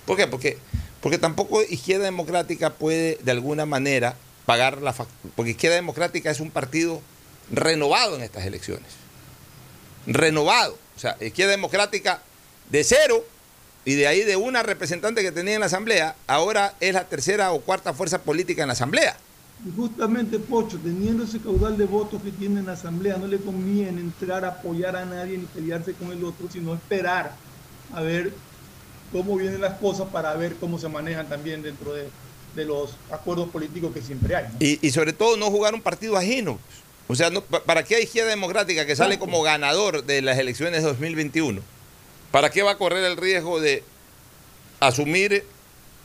¿Por 0.06 0.18
qué? 0.18 0.28
Porque, 0.28 0.58
porque 1.06 1.20
tampoco 1.20 1.62
Izquierda 1.62 2.06
Democrática 2.06 2.74
puede 2.74 3.20
de 3.22 3.30
alguna 3.30 3.68
manera 3.68 4.16
pagar 4.48 4.82
la 4.82 4.92
factura. 4.92 5.32
Porque 5.36 5.52
Izquierda 5.52 5.76
Democrática 5.76 6.32
es 6.32 6.40
un 6.40 6.50
partido 6.50 7.00
renovado 7.52 8.16
en 8.16 8.24
estas 8.24 8.44
elecciones. 8.48 8.92
Renovado. 10.08 10.76
O 10.96 11.00
sea, 11.00 11.16
Izquierda 11.22 11.52
Democrática 11.52 12.24
de 12.72 12.84
cero 12.84 13.24
y 13.86 13.94
de 13.94 14.08
ahí 14.08 14.24
de 14.24 14.36
una 14.36 14.64
representante 14.64 15.22
que 15.22 15.32
tenía 15.32 15.54
en 15.54 15.60
la 15.60 15.68
Asamblea, 15.68 16.16
ahora 16.26 16.74
es 16.80 16.96
la 16.96 17.08
tercera 17.08 17.52
o 17.52 17.62
cuarta 17.62 17.94
fuerza 17.94 18.24
política 18.24 18.64
en 18.64 18.70
la 18.70 18.74
Asamblea. 18.74 19.16
Y 19.64 19.76
justamente, 19.76 20.40
Pocho, 20.40 20.80
teniendo 20.80 21.26
ese 21.26 21.40
caudal 21.40 21.78
de 21.78 21.86
votos 21.86 22.20
que 22.24 22.32
tiene 22.32 22.62
en 22.62 22.66
la 22.66 22.74
Asamblea, 22.74 23.18
no 23.18 23.28
le 23.28 23.38
conviene 23.38 24.02
entrar 24.02 24.44
a 24.44 24.48
apoyar 24.48 24.96
a 24.96 25.06
nadie 25.06 25.38
ni 25.38 25.46
pelearse 25.46 25.94
con 25.94 26.12
el 26.12 26.24
otro, 26.24 26.50
sino 26.52 26.74
esperar 26.74 27.36
a 27.94 28.02
ver 28.02 28.34
cómo 29.12 29.38
vienen 29.38 29.62
las 29.62 29.80
cosas 29.80 30.08
para 30.10 30.34
ver 30.36 30.56
cómo 30.56 30.80
se 30.80 30.90
manejan 30.90 31.30
también 31.30 31.62
dentro 31.62 31.94
de, 31.94 32.10
de 32.56 32.66
los 32.66 32.92
acuerdos 33.12 33.50
políticos 33.50 33.94
que 33.94 34.02
siempre 34.02 34.36
hay. 34.36 34.46
¿no? 34.46 34.58
Y, 34.60 34.80
y, 34.82 34.92
sobre 34.92 35.14
todo 35.14 35.38
no 35.38 35.52
jugar 35.52 35.74
un 35.74 35.82
partido 35.82 36.18
ajeno. 36.18 36.60
O 37.08 37.16
sea, 37.16 37.30
no, 37.30 37.42
¿para 37.42 37.84
qué 37.84 37.96
hay 37.96 38.04
izquierda 38.04 38.32
democrática 38.32 38.86
que 38.86 38.96
sale 38.96 39.20
como 39.20 39.42
ganador 39.44 40.04
de 40.06 40.22
las 40.22 40.40
elecciones 40.40 40.82
de 40.82 40.88
2021? 40.90 41.62
¿Para 42.32 42.50
qué 42.50 42.64
va 42.64 42.72
a 42.72 42.78
correr 42.78 43.04
el 43.06 43.18
riesgo 43.18 43.60
de 43.60 43.84
asumir 44.80 45.46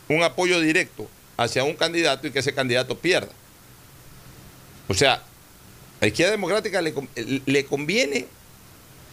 un 0.08 0.22
apoyo 0.22 0.60
directo 0.60 1.08
hacia 1.36 1.64
un 1.64 1.74
candidato 1.74 2.26
y 2.26 2.30
que 2.32 2.40
ese 2.40 2.52
candidato 2.52 2.98
pierda? 2.98 3.32
O 4.88 4.94
sea, 4.94 5.14
a 5.14 5.22
la 6.02 6.08
izquierda 6.08 6.32
democrática 6.32 6.82
le, 6.82 6.92
le 7.46 7.64
conviene 7.64 8.26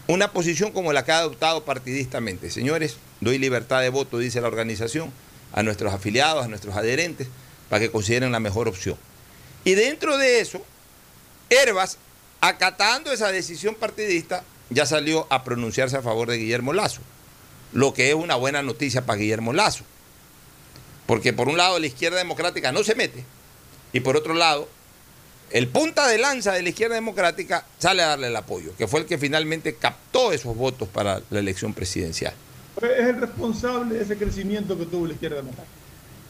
una 0.07 0.31
posición 0.31 0.71
como 0.71 0.91
la 0.91 1.05
que 1.05 1.11
ha 1.13 1.19
adoptado 1.19 1.63
partidistamente. 1.63 2.49
Señores, 2.49 2.97
doy 3.21 3.37
libertad 3.37 3.81
de 3.81 3.89
voto, 3.89 4.17
dice 4.17 4.41
la 4.41 4.47
organización, 4.47 5.11
a 5.53 5.63
nuestros 5.63 5.93
afiliados, 5.93 6.45
a 6.45 6.47
nuestros 6.47 6.75
adherentes, 6.75 7.27
para 7.69 7.79
que 7.79 7.91
consideren 7.91 8.31
la 8.31 8.39
mejor 8.39 8.67
opción. 8.67 8.97
Y 9.63 9.73
dentro 9.73 10.17
de 10.17 10.39
eso, 10.39 10.61
Herbas, 11.49 11.97
acatando 12.41 13.11
esa 13.11 13.31
decisión 13.31 13.75
partidista, 13.75 14.43
ya 14.69 14.85
salió 14.85 15.27
a 15.29 15.43
pronunciarse 15.43 15.97
a 15.97 16.01
favor 16.01 16.29
de 16.29 16.37
Guillermo 16.37 16.73
Lazo, 16.73 17.01
lo 17.73 17.93
que 17.93 18.09
es 18.09 18.15
una 18.15 18.35
buena 18.35 18.61
noticia 18.61 19.05
para 19.05 19.19
Guillermo 19.19 19.53
Lazo. 19.53 19.83
Porque 21.05 21.33
por 21.33 21.47
un 21.47 21.57
lado 21.57 21.79
la 21.79 21.87
izquierda 21.87 22.17
democrática 22.17 22.71
no 22.71 22.83
se 22.83 22.95
mete 22.95 23.23
y 23.93 24.01
por 24.01 24.17
otro 24.17 24.33
lado 24.33 24.67
el 25.51 25.69
punta 25.69 26.05
de 26.07 26.17
lanza 26.17 26.51
de 26.51 26.61
la 26.61 26.69
izquierda 26.69 26.95
democrática 26.95 27.65
sale 27.79 28.03
a 28.03 28.07
darle 28.07 28.27
el 28.27 28.35
apoyo, 28.35 28.75
que 28.77 28.87
fue 28.87 28.99
el 28.99 29.05
que 29.05 29.17
finalmente 29.17 29.75
captó 29.75 30.33
esos 30.33 30.55
votos 30.55 30.89
para 30.89 31.21
la 31.29 31.39
elección 31.39 31.73
presidencial. 31.73 32.33
Es 32.81 33.07
el 33.07 33.19
responsable 33.19 33.95
de 33.95 34.03
ese 34.03 34.17
crecimiento 34.17 34.77
que 34.77 34.85
tuvo 34.85 35.07
la 35.07 35.13
izquierda 35.13 35.37
democrática. 35.37 35.77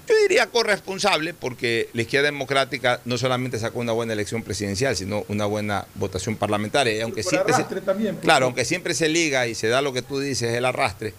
Yo 0.07 0.15
diría 0.21 0.47
corresponsable 0.47 1.33
porque 1.33 1.89
la 1.91 2.03
izquierda 2.03 2.27
democrática 2.27 3.01
no 3.03 3.17
solamente 3.17 3.60
sacó 3.60 3.79
una 3.79 3.91
buena 3.91 4.13
elección 4.13 4.41
presidencial, 4.41 4.95
sino 4.95 5.25
una 5.27 5.45
buena 5.45 5.86
votación 5.95 6.38
parlamentaria. 6.38 6.95
Y 6.95 7.01
aunque 7.01 7.23
siempre 7.23 7.53
se, 7.53 7.63
también, 7.81 8.15
claro, 8.17 8.45
aunque 8.45 8.63
siempre 8.63 8.93
se 8.93 9.10
liga 9.10 9.47
y 9.47 9.55
se 9.55 9.67
da 9.67 9.81
lo 9.81 9.91
que 9.91 10.01
tú 10.01 10.19
dices, 10.19 10.53
el 10.53 10.63
arrastre, 10.63 11.13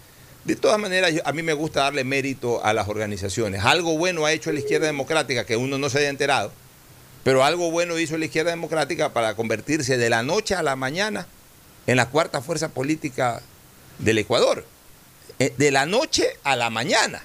de 0.45 0.57
todas 0.57 0.79
maneras 0.79 1.13
yo, 1.13 1.21
a 1.27 1.33
mí 1.33 1.43
me 1.43 1.53
gusta 1.53 1.81
darle 1.81 2.03
mérito 2.05 2.65
a 2.65 2.73
las 2.73 2.89
organizaciones. 2.89 3.63
Algo 3.63 3.99
bueno 3.99 4.25
ha 4.25 4.33
hecho 4.33 4.51
la 4.53 4.61
izquierda 4.61 4.87
democrática 4.87 5.45
que 5.45 5.59
uno 5.59 5.77
no 5.77 5.91
se 5.91 5.99
haya 5.99 6.09
enterado, 6.09 6.51
pero 7.25 7.45
algo 7.45 7.71
bueno 7.71 7.99
hizo 7.99 8.17
la 8.17 8.25
izquierda 8.25 8.53
democrática 8.53 9.13
para 9.13 9.35
convertirse 9.35 9.99
de 9.99 10.09
la 10.09 10.23
noche 10.23 10.55
a 10.55 10.63
la 10.63 10.77
mañana 10.77 11.27
en 11.87 11.97
la 11.97 12.09
cuarta 12.09 12.41
fuerza 12.41 12.71
política 12.71 13.43
del 13.99 14.17
Ecuador. 14.17 14.65
De 15.39 15.71
la 15.71 15.87
noche 15.87 16.37
a 16.43 16.57
la 16.57 16.69
mañana. 16.71 17.23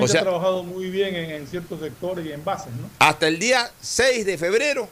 O 0.00 0.08
sea, 0.08 0.20
ha 0.20 0.24
trabajado 0.24 0.62
muy 0.62 0.88
bien 0.88 1.14
en, 1.16 1.30
en, 1.30 1.46
ciertos 1.48 1.80
sectores 1.80 2.24
y 2.24 2.32
en 2.32 2.44
bases, 2.44 2.72
¿no? 2.80 2.88
Hasta 3.00 3.26
el 3.26 3.38
día 3.38 3.70
6 3.80 4.24
de 4.24 4.38
febrero, 4.38 4.88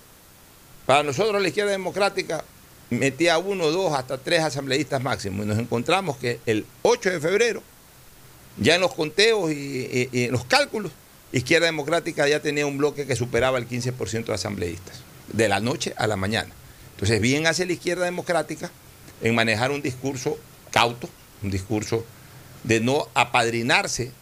para 0.86 1.04
nosotros 1.04 1.40
la 1.40 1.48
izquierda 1.48 1.70
democrática 1.70 2.44
metía 2.90 3.38
uno, 3.38 3.70
dos, 3.70 3.92
hasta 3.96 4.18
tres 4.18 4.40
asambleístas 4.40 5.02
máximos. 5.02 5.46
Y 5.46 5.48
nos 5.48 5.58
encontramos 5.58 6.16
que 6.16 6.40
el 6.46 6.66
8 6.82 7.10
de 7.10 7.20
febrero, 7.20 7.62
ya 8.58 8.74
en 8.74 8.80
los 8.80 8.92
conteos 8.92 9.52
y, 9.52 9.54
y, 9.54 10.08
y 10.12 10.24
en 10.24 10.32
los 10.32 10.44
cálculos, 10.44 10.92
izquierda 11.32 11.66
democrática 11.66 12.28
ya 12.28 12.40
tenía 12.40 12.66
un 12.66 12.76
bloque 12.76 13.06
que 13.06 13.16
superaba 13.16 13.58
el 13.58 13.68
15% 13.68 14.26
de 14.26 14.34
asambleístas, 14.34 15.00
de 15.32 15.48
la 15.48 15.60
noche 15.60 15.94
a 15.96 16.06
la 16.06 16.16
mañana. 16.16 16.52
Entonces, 16.94 17.20
bien 17.20 17.46
hace 17.46 17.66
la 17.66 17.72
izquierda 17.72 18.04
democrática 18.04 18.70
en 19.22 19.34
manejar 19.34 19.70
un 19.70 19.80
discurso 19.80 20.38
cauto, 20.70 21.08
un 21.42 21.50
discurso 21.50 22.04
de 22.64 22.81
no 22.81 23.09
apadrinarse 23.14 24.12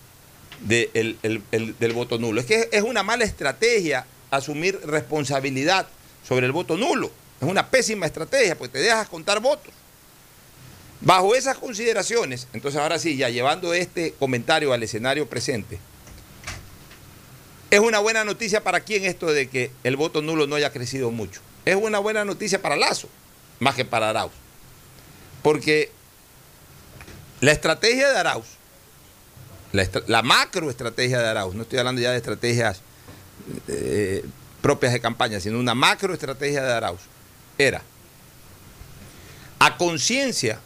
de 0.60 0.90
el, 0.94 1.18
el, 1.22 1.42
el, 1.52 1.78
del 1.78 1.92
voto 1.92 2.18
nulo. 2.18 2.40
Es 2.40 2.46
que 2.46 2.68
es 2.72 2.82
una 2.82 3.02
mala 3.02 3.24
estrategia 3.24 4.06
asumir 4.30 4.80
responsabilidad 4.84 5.86
sobre 6.26 6.46
el 6.46 6.52
voto 6.52 6.76
nulo. 6.76 7.10
Es 7.40 7.48
una 7.48 7.68
pésima 7.70 8.06
estrategia 8.06 8.56
porque 8.56 8.74
te 8.74 8.78
dejas 8.80 9.08
contar 9.08 9.40
votos. 9.40 9.72
Bajo 11.00 11.34
esas 11.34 11.56
consideraciones, 11.56 12.46
entonces 12.52 12.78
ahora 12.78 12.98
sí, 12.98 13.16
ya 13.16 13.30
llevando 13.30 13.72
este 13.72 14.12
comentario 14.18 14.72
al 14.74 14.82
escenario 14.82 15.28
presente, 15.28 15.78
Es 17.70 17.80
una 17.80 18.00
buena 18.00 18.24
noticia 18.24 18.62
para 18.64 18.80
quién 18.80 19.04
esto 19.04 19.28
de 19.32 19.48
que 19.48 19.70
el 19.84 19.96
voto 19.96 20.22
nulo 20.22 20.46
no 20.46 20.56
haya 20.56 20.72
crecido 20.72 21.10
mucho. 21.10 21.40
Es 21.64 21.76
una 21.76 22.00
buena 22.00 22.24
noticia 22.24 22.60
para 22.60 22.76
Lazo, 22.76 23.08
más 23.60 23.76
que 23.76 23.84
para 23.84 24.10
Arauz. 24.10 24.32
Porque 25.42 25.90
la 27.40 27.52
estrategia 27.52 28.10
de 28.10 28.18
Arauz, 28.18 28.46
la, 29.72 30.22
macroestrategia 30.22 31.18
de 31.18 31.28
Arauz, 31.28 31.54
no 31.54 31.62
estoy 31.62 31.78
hablando 31.78 32.00
ya 32.00 32.10
de 32.10 32.16
estrategias 32.16 32.80
eh, 33.68 34.24
propias 34.60 34.92
de 34.92 35.00
campaña, 35.00 35.40
sino 35.40 35.58
una 35.58 35.74
macroestrategia 35.74 36.62
de 36.62 36.72
Arauz, 36.72 37.00
era 37.58 37.82
a 39.58 39.76
conciencia 39.76 40.58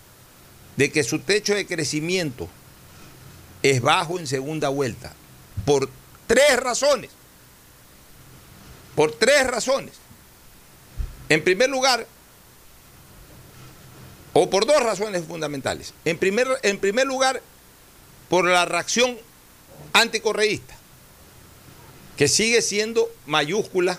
de 0.77 0.91
que 0.91 1.03
su 1.03 1.19
techo 1.19 1.55
de 1.55 1.67
crecimiento 1.67 2.49
es 3.63 3.81
bajo 3.81 4.19
en 4.19 4.27
segunda 4.27 4.69
vuelta, 4.69 5.13
por 5.65 5.89
tres 6.27 6.59
razones. 6.61 7.11
Por 8.95 9.13
tres 9.13 9.47
razones. 9.47 9.95
En 11.29 11.43
primer 11.43 11.71
lugar, 11.71 12.07
o 14.35 14.51
por 14.51 14.67
dos 14.67 14.83
razones 14.83 15.25
fundamentales. 15.25 15.95
En 16.05 16.19
primer, 16.19 16.47
en 16.63 16.79
primer 16.79 17.07
lugar, 17.07 17.41
por 18.29 18.45
la 18.45 18.65
reacción 18.67 19.17
anticorreísta, 19.93 20.75
que 22.17 22.29
sigue 22.29 22.61
siendo 22.61 23.11
mayúscula 23.27 23.99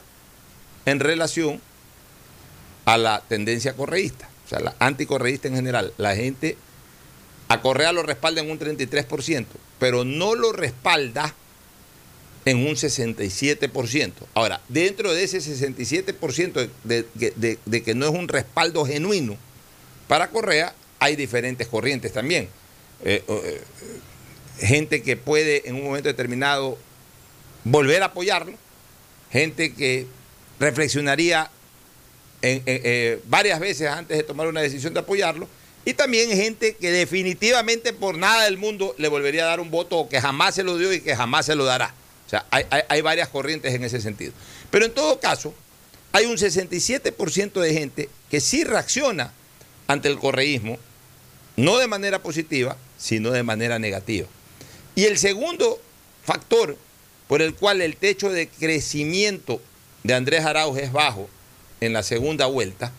en 0.86 1.00
relación 1.00 1.62
a 2.86 2.98
la 2.98 3.24
tendencia 3.28 3.74
correísta, 3.74 4.30
o 4.46 4.50
sea, 4.50 4.60
la 4.60 4.76
anticorreísta 4.80 5.48
en 5.48 5.56
general. 5.56 5.94
La 5.98 6.16
gente 6.16 6.58
a 7.48 7.62
Correa 7.62 7.92
lo 7.92 8.04
respalda 8.04 8.42
en 8.42 8.52
un 8.52 8.60
33%, 8.60 9.46
pero 9.80 10.04
no 10.04 10.36
lo 10.36 10.52
respalda 10.52 11.34
en 12.46 12.58
un 12.58 12.76
67%. 12.76 14.12
Ahora, 14.34 14.62
dentro 14.70 15.14
de 15.14 15.24
ese 15.24 15.40
67% 15.40 16.70
de, 16.84 17.06
de, 17.16 17.60
de, 17.66 17.84
que 17.84 17.96
no 17.96 18.06
es 18.06 18.12
un 18.12 18.28
respaldo 18.28 18.86
genuino 18.86 19.38
para 20.08 20.30
Correa, 20.30 20.74
hay 21.00 21.16
diferentes 21.16 21.68
corrientes 21.68 22.14
también. 22.14 22.50
Eh, 23.04 23.24
eh, 23.28 23.62
gente 24.60 25.02
que 25.04 25.18
puede 25.18 25.68
en 25.68 25.76
un 25.76 25.84
momento 25.84 26.08
determinado 26.08 26.78
volver 27.64 28.04
a 28.04 28.08
apoyarlo, 28.08 28.58
gente 29.32 29.74
que 29.74 30.08
reflexionaría 30.60 31.50
eh, 32.42 33.20
varias 33.26 33.60
veces 33.60 33.90
antes 33.90 34.18
de 34.18 34.24
tomar 34.24 34.48
una 34.48 34.62
decisión 34.62 34.94
de 34.94 35.00
apoyarlo, 35.00 35.48
y 35.84 35.94
también 35.94 36.30
gente 36.32 36.76
que 36.76 36.92
definitivamente 36.92 37.94
por 37.94 38.18
nada 38.18 38.46
del 38.46 38.58
mundo 38.58 38.96
le 38.98 39.08
volvería 39.08 39.44
a 39.44 39.48
dar 39.48 39.60
un 39.60 39.70
voto 39.70 39.98
o 39.98 40.10
que 40.10 40.20
jamás 40.20 40.56
se 40.56 40.64
lo 40.64 40.78
dio 40.78 40.92
y 40.94 41.02
que 41.02 41.16
jamás 41.16 41.46
se 41.46 41.56
lo 41.56 41.66
dará. 41.66 41.94
O 42.26 42.30
sea, 42.30 42.46
hay, 42.50 42.66
hay, 42.72 42.82
hay 42.88 43.02
varias 43.02 43.30
corrientes 43.30 43.72
en 43.74 43.84
ese 43.84 44.02
sentido. 44.02 44.34
Pero 44.72 44.86
en 44.86 44.94
todo 44.94 45.20
caso, 45.20 45.54
hay 46.12 46.26
un 46.26 46.38
67% 46.38 47.60
de 47.60 47.74
gente 47.74 48.10
que 48.32 48.42
sí 48.42 48.64
reacciona 48.64 49.32
ante 49.88 50.08
el 50.08 50.18
correísmo, 50.18 50.78
no 51.58 51.78
de 51.78 51.88
manera 51.88 52.22
positiva, 52.22 52.78
sino 52.98 53.32
de 53.32 53.44
manera 53.44 53.80
negativa. 53.80 54.28
Y 54.96 55.06
el 55.06 55.18
segundo 55.18 55.80
factor 56.24 56.78
por 57.28 57.42
el 57.42 57.56
cual 57.56 57.82
el 57.82 57.98
techo 57.98 58.30
de 58.30 58.48
crecimiento 58.48 59.62
de 60.04 60.14
Andrés 60.14 60.46
Arauz 60.46 60.78
es 60.78 60.92
bajo 60.92 61.28
en 61.82 61.94
la 61.94 62.04
segunda 62.04 62.46
vuelta, 62.46 62.92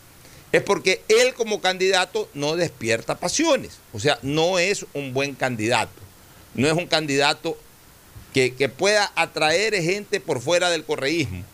es 0.53 0.62
porque 0.62 1.03
él 1.09 1.35
como 1.35 1.61
candidato 1.61 2.29
no 2.35 2.57
despierta 2.57 3.18
pasiones. 3.18 3.79
O 3.92 4.01
sea, 4.01 4.18
no 4.22 4.59
es 4.59 4.87
un 4.94 5.12
buen 5.12 5.35
candidato. 5.35 5.92
No 6.55 6.66
es 6.66 6.72
un 6.72 6.87
candidato 6.87 7.59
que, 8.33 8.55
que, 8.55 8.68
pueda 8.68 9.12
atraer 9.16 9.75
gente 9.83 10.20
por 10.20 10.40
fuera 10.40 10.70
del 10.70 10.85
correísmo. 10.85 11.44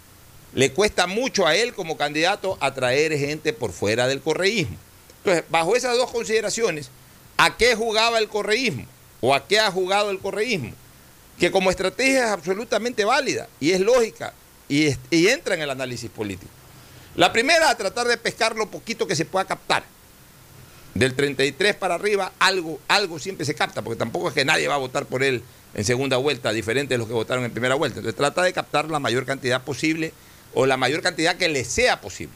Le 0.55 0.73
cuesta 0.73 1.07
mucho 1.07 1.47
a 1.47 1.57
él 1.57 1.75
como 1.75 1.97
candidato 1.97 2.59
atraer 2.61 3.16
gente 3.18 3.53
por 3.53 3.73
fuera 3.73 4.07
del 4.07 4.21
correísmo. 4.21 4.77
Entonces, 5.25 5.45
bajo 5.51 5.77
esas 5.77 5.97
dos 5.97 6.11
consideraciones, 6.11 6.91
¿a 7.37 7.57
qué 7.57 7.77
jugaba 7.77 8.19
el 8.19 8.29
correísmo? 8.29 8.87
¿O 9.21 9.35
a 9.35 9.47
qué 9.47 9.61
ha 9.61 9.71
jugado 9.71 10.11
el 10.11 10.19
correísmo? 10.19 10.73
Que 11.39 11.53
como 11.53 11.71
estrategia 11.71 12.27
es 12.27 12.31
absolutamente 12.31 13.05
válida 13.05 13.49
y 13.61 13.71
es 13.71 13.81
lógica 13.81 14.35
y, 14.69 14.97
entra 15.29 15.55
en 15.55 15.63
el 15.63 15.71
análisis 15.71 16.11
político. 16.11 16.51
La 17.15 17.33
primera, 17.33 17.71
a 17.71 17.77
tratar 17.77 18.09
de 18.09 18.17
pescar 18.17 18.57
lo 18.57 18.67
poquito 18.67 19.07
que 19.07 19.15
se 19.15 19.25
pueda 19.25 19.45
captar. 19.45 19.85
Del 20.95 21.15
33 21.15 21.77
para 21.77 21.95
arriba, 21.95 22.33
algo, 22.39 22.81
algo 22.89 23.19
siempre 23.19 23.47
se 23.47 23.55
capta, 23.55 23.81
porque 23.81 23.99
tampoco 23.99 24.29
es 24.29 24.35
que 24.35 24.45
nadie 24.45 24.67
va 24.67 24.75
a 24.75 24.79
votar 24.79 25.07
por 25.07 25.23
él 25.23 25.43
en 25.75 25.85
segunda 25.85 26.17
vuelta, 26.17 26.53
diferente 26.53 26.95
de 26.95 26.99
los 26.99 27.07
que 27.07 27.15
votaron 27.15 27.45
en 27.45 27.51
primera 27.51 27.77
vuelta. 27.77 27.99
Entonces 27.99 28.17
trata 28.17 28.43
de 28.43 28.53
captar 28.53 28.91
la 28.91 28.99
mayor 28.99 29.25
cantidad 29.25 29.63
posible 29.63 30.13
o 30.53 30.67
la 30.67 30.77
mayor 30.77 31.01
cantidad 31.01 31.37
que 31.37 31.49
le 31.49 31.65
sea 31.65 32.01
posible. 32.01 32.35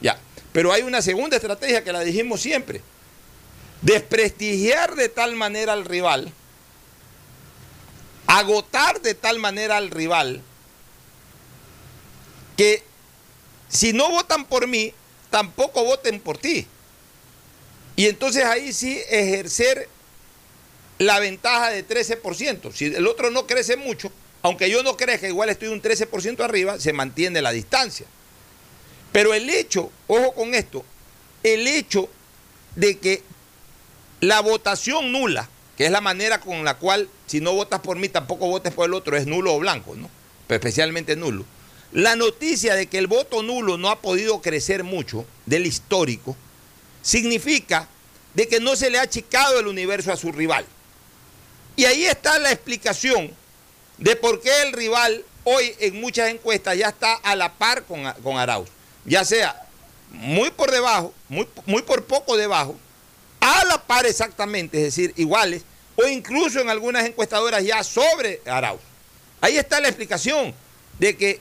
Ya. 0.00 0.18
Pero 0.56 0.72
hay 0.72 0.80
una 0.80 1.02
segunda 1.02 1.36
estrategia 1.36 1.84
que 1.84 1.92
la 1.92 2.00
dijimos 2.00 2.40
siempre. 2.40 2.80
Desprestigiar 3.82 4.94
de 4.94 5.10
tal 5.10 5.36
manera 5.36 5.74
al 5.74 5.84
rival, 5.84 6.32
agotar 8.26 9.02
de 9.02 9.12
tal 9.12 9.38
manera 9.38 9.76
al 9.76 9.90
rival, 9.90 10.40
que 12.56 12.82
si 13.68 13.92
no 13.92 14.08
votan 14.08 14.46
por 14.46 14.66
mí, 14.66 14.94
tampoco 15.28 15.84
voten 15.84 16.20
por 16.20 16.38
ti. 16.38 16.66
Y 17.94 18.06
entonces 18.06 18.42
ahí 18.46 18.72
sí 18.72 18.98
ejercer 19.10 19.90
la 20.96 21.20
ventaja 21.20 21.68
de 21.68 21.86
13%. 21.86 22.72
Si 22.72 22.86
el 22.86 23.06
otro 23.06 23.30
no 23.30 23.46
crece 23.46 23.76
mucho, 23.76 24.10
aunque 24.40 24.70
yo 24.70 24.82
no 24.82 24.96
crezca, 24.96 25.28
igual 25.28 25.50
estoy 25.50 25.68
un 25.68 25.82
13% 25.82 26.42
arriba, 26.42 26.80
se 26.80 26.94
mantiene 26.94 27.42
la 27.42 27.50
distancia. 27.50 28.06
Pero 29.16 29.32
el 29.32 29.48
hecho, 29.48 29.90
ojo 30.08 30.34
con 30.34 30.54
esto, 30.54 30.84
el 31.42 31.66
hecho 31.66 32.10
de 32.74 32.98
que 32.98 33.22
la 34.20 34.40
votación 34.40 35.10
nula, 35.10 35.48
que 35.74 35.86
es 35.86 35.90
la 35.90 36.02
manera 36.02 36.38
con 36.38 36.66
la 36.66 36.74
cual 36.74 37.08
si 37.26 37.40
no 37.40 37.54
votas 37.54 37.80
por 37.80 37.96
mí 37.96 38.10
tampoco 38.10 38.46
votes 38.46 38.74
por 38.74 38.84
el 38.84 38.92
otro, 38.92 39.16
es 39.16 39.26
nulo 39.26 39.54
o 39.54 39.58
blanco, 39.58 39.94
¿no? 39.96 40.10
Especialmente 40.50 41.16
nulo. 41.16 41.46
La 41.92 42.14
noticia 42.14 42.74
de 42.74 42.88
que 42.88 42.98
el 42.98 43.06
voto 43.06 43.42
nulo 43.42 43.78
no 43.78 43.88
ha 43.88 44.02
podido 44.02 44.42
crecer 44.42 44.84
mucho 44.84 45.24
del 45.46 45.64
histórico 45.64 46.36
significa 47.00 47.88
de 48.34 48.46
que 48.48 48.60
no 48.60 48.76
se 48.76 48.90
le 48.90 48.98
ha 48.98 49.02
achicado 49.04 49.58
el 49.58 49.66
universo 49.66 50.12
a 50.12 50.18
su 50.18 50.30
rival. 50.30 50.66
Y 51.74 51.86
ahí 51.86 52.04
está 52.04 52.38
la 52.38 52.52
explicación 52.52 53.30
de 53.96 54.14
por 54.14 54.42
qué 54.42 54.60
el 54.60 54.74
rival 54.74 55.24
hoy 55.44 55.74
en 55.78 56.02
muchas 56.02 56.28
encuestas 56.28 56.76
ya 56.76 56.88
está 56.88 57.14
a 57.14 57.34
la 57.34 57.54
par 57.54 57.84
con, 57.84 58.04
con 58.22 58.36
Arauz. 58.36 58.75
Ya 59.06 59.24
sea 59.24 59.66
muy 60.10 60.50
por 60.50 60.70
debajo, 60.70 61.14
muy, 61.28 61.48
muy 61.64 61.82
por 61.82 62.04
poco 62.04 62.36
debajo, 62.36 62.76
a 63.40 63.64
la 63.64 63.82
par 63.82 64.06
exactamente, 64.06 64.78
es 64.78 64.84
decir, 64.84 65.12
iguales, 65.16 65.62
o 65.96 66.06
incluso 66.06 66.60
en 66.60 66.68
algunas 66.68 67.04
encuestadoras 67.04 67.64
ya 67.64 67.82
sobre 67.84 68.40
Arauz. 68.46 68.80
Ahí 69.40 69.56
está 69.56 69.80
la 69.80 69.88
explicación 69.88 70.54
de 70.98 71.16
que 71.16 71.40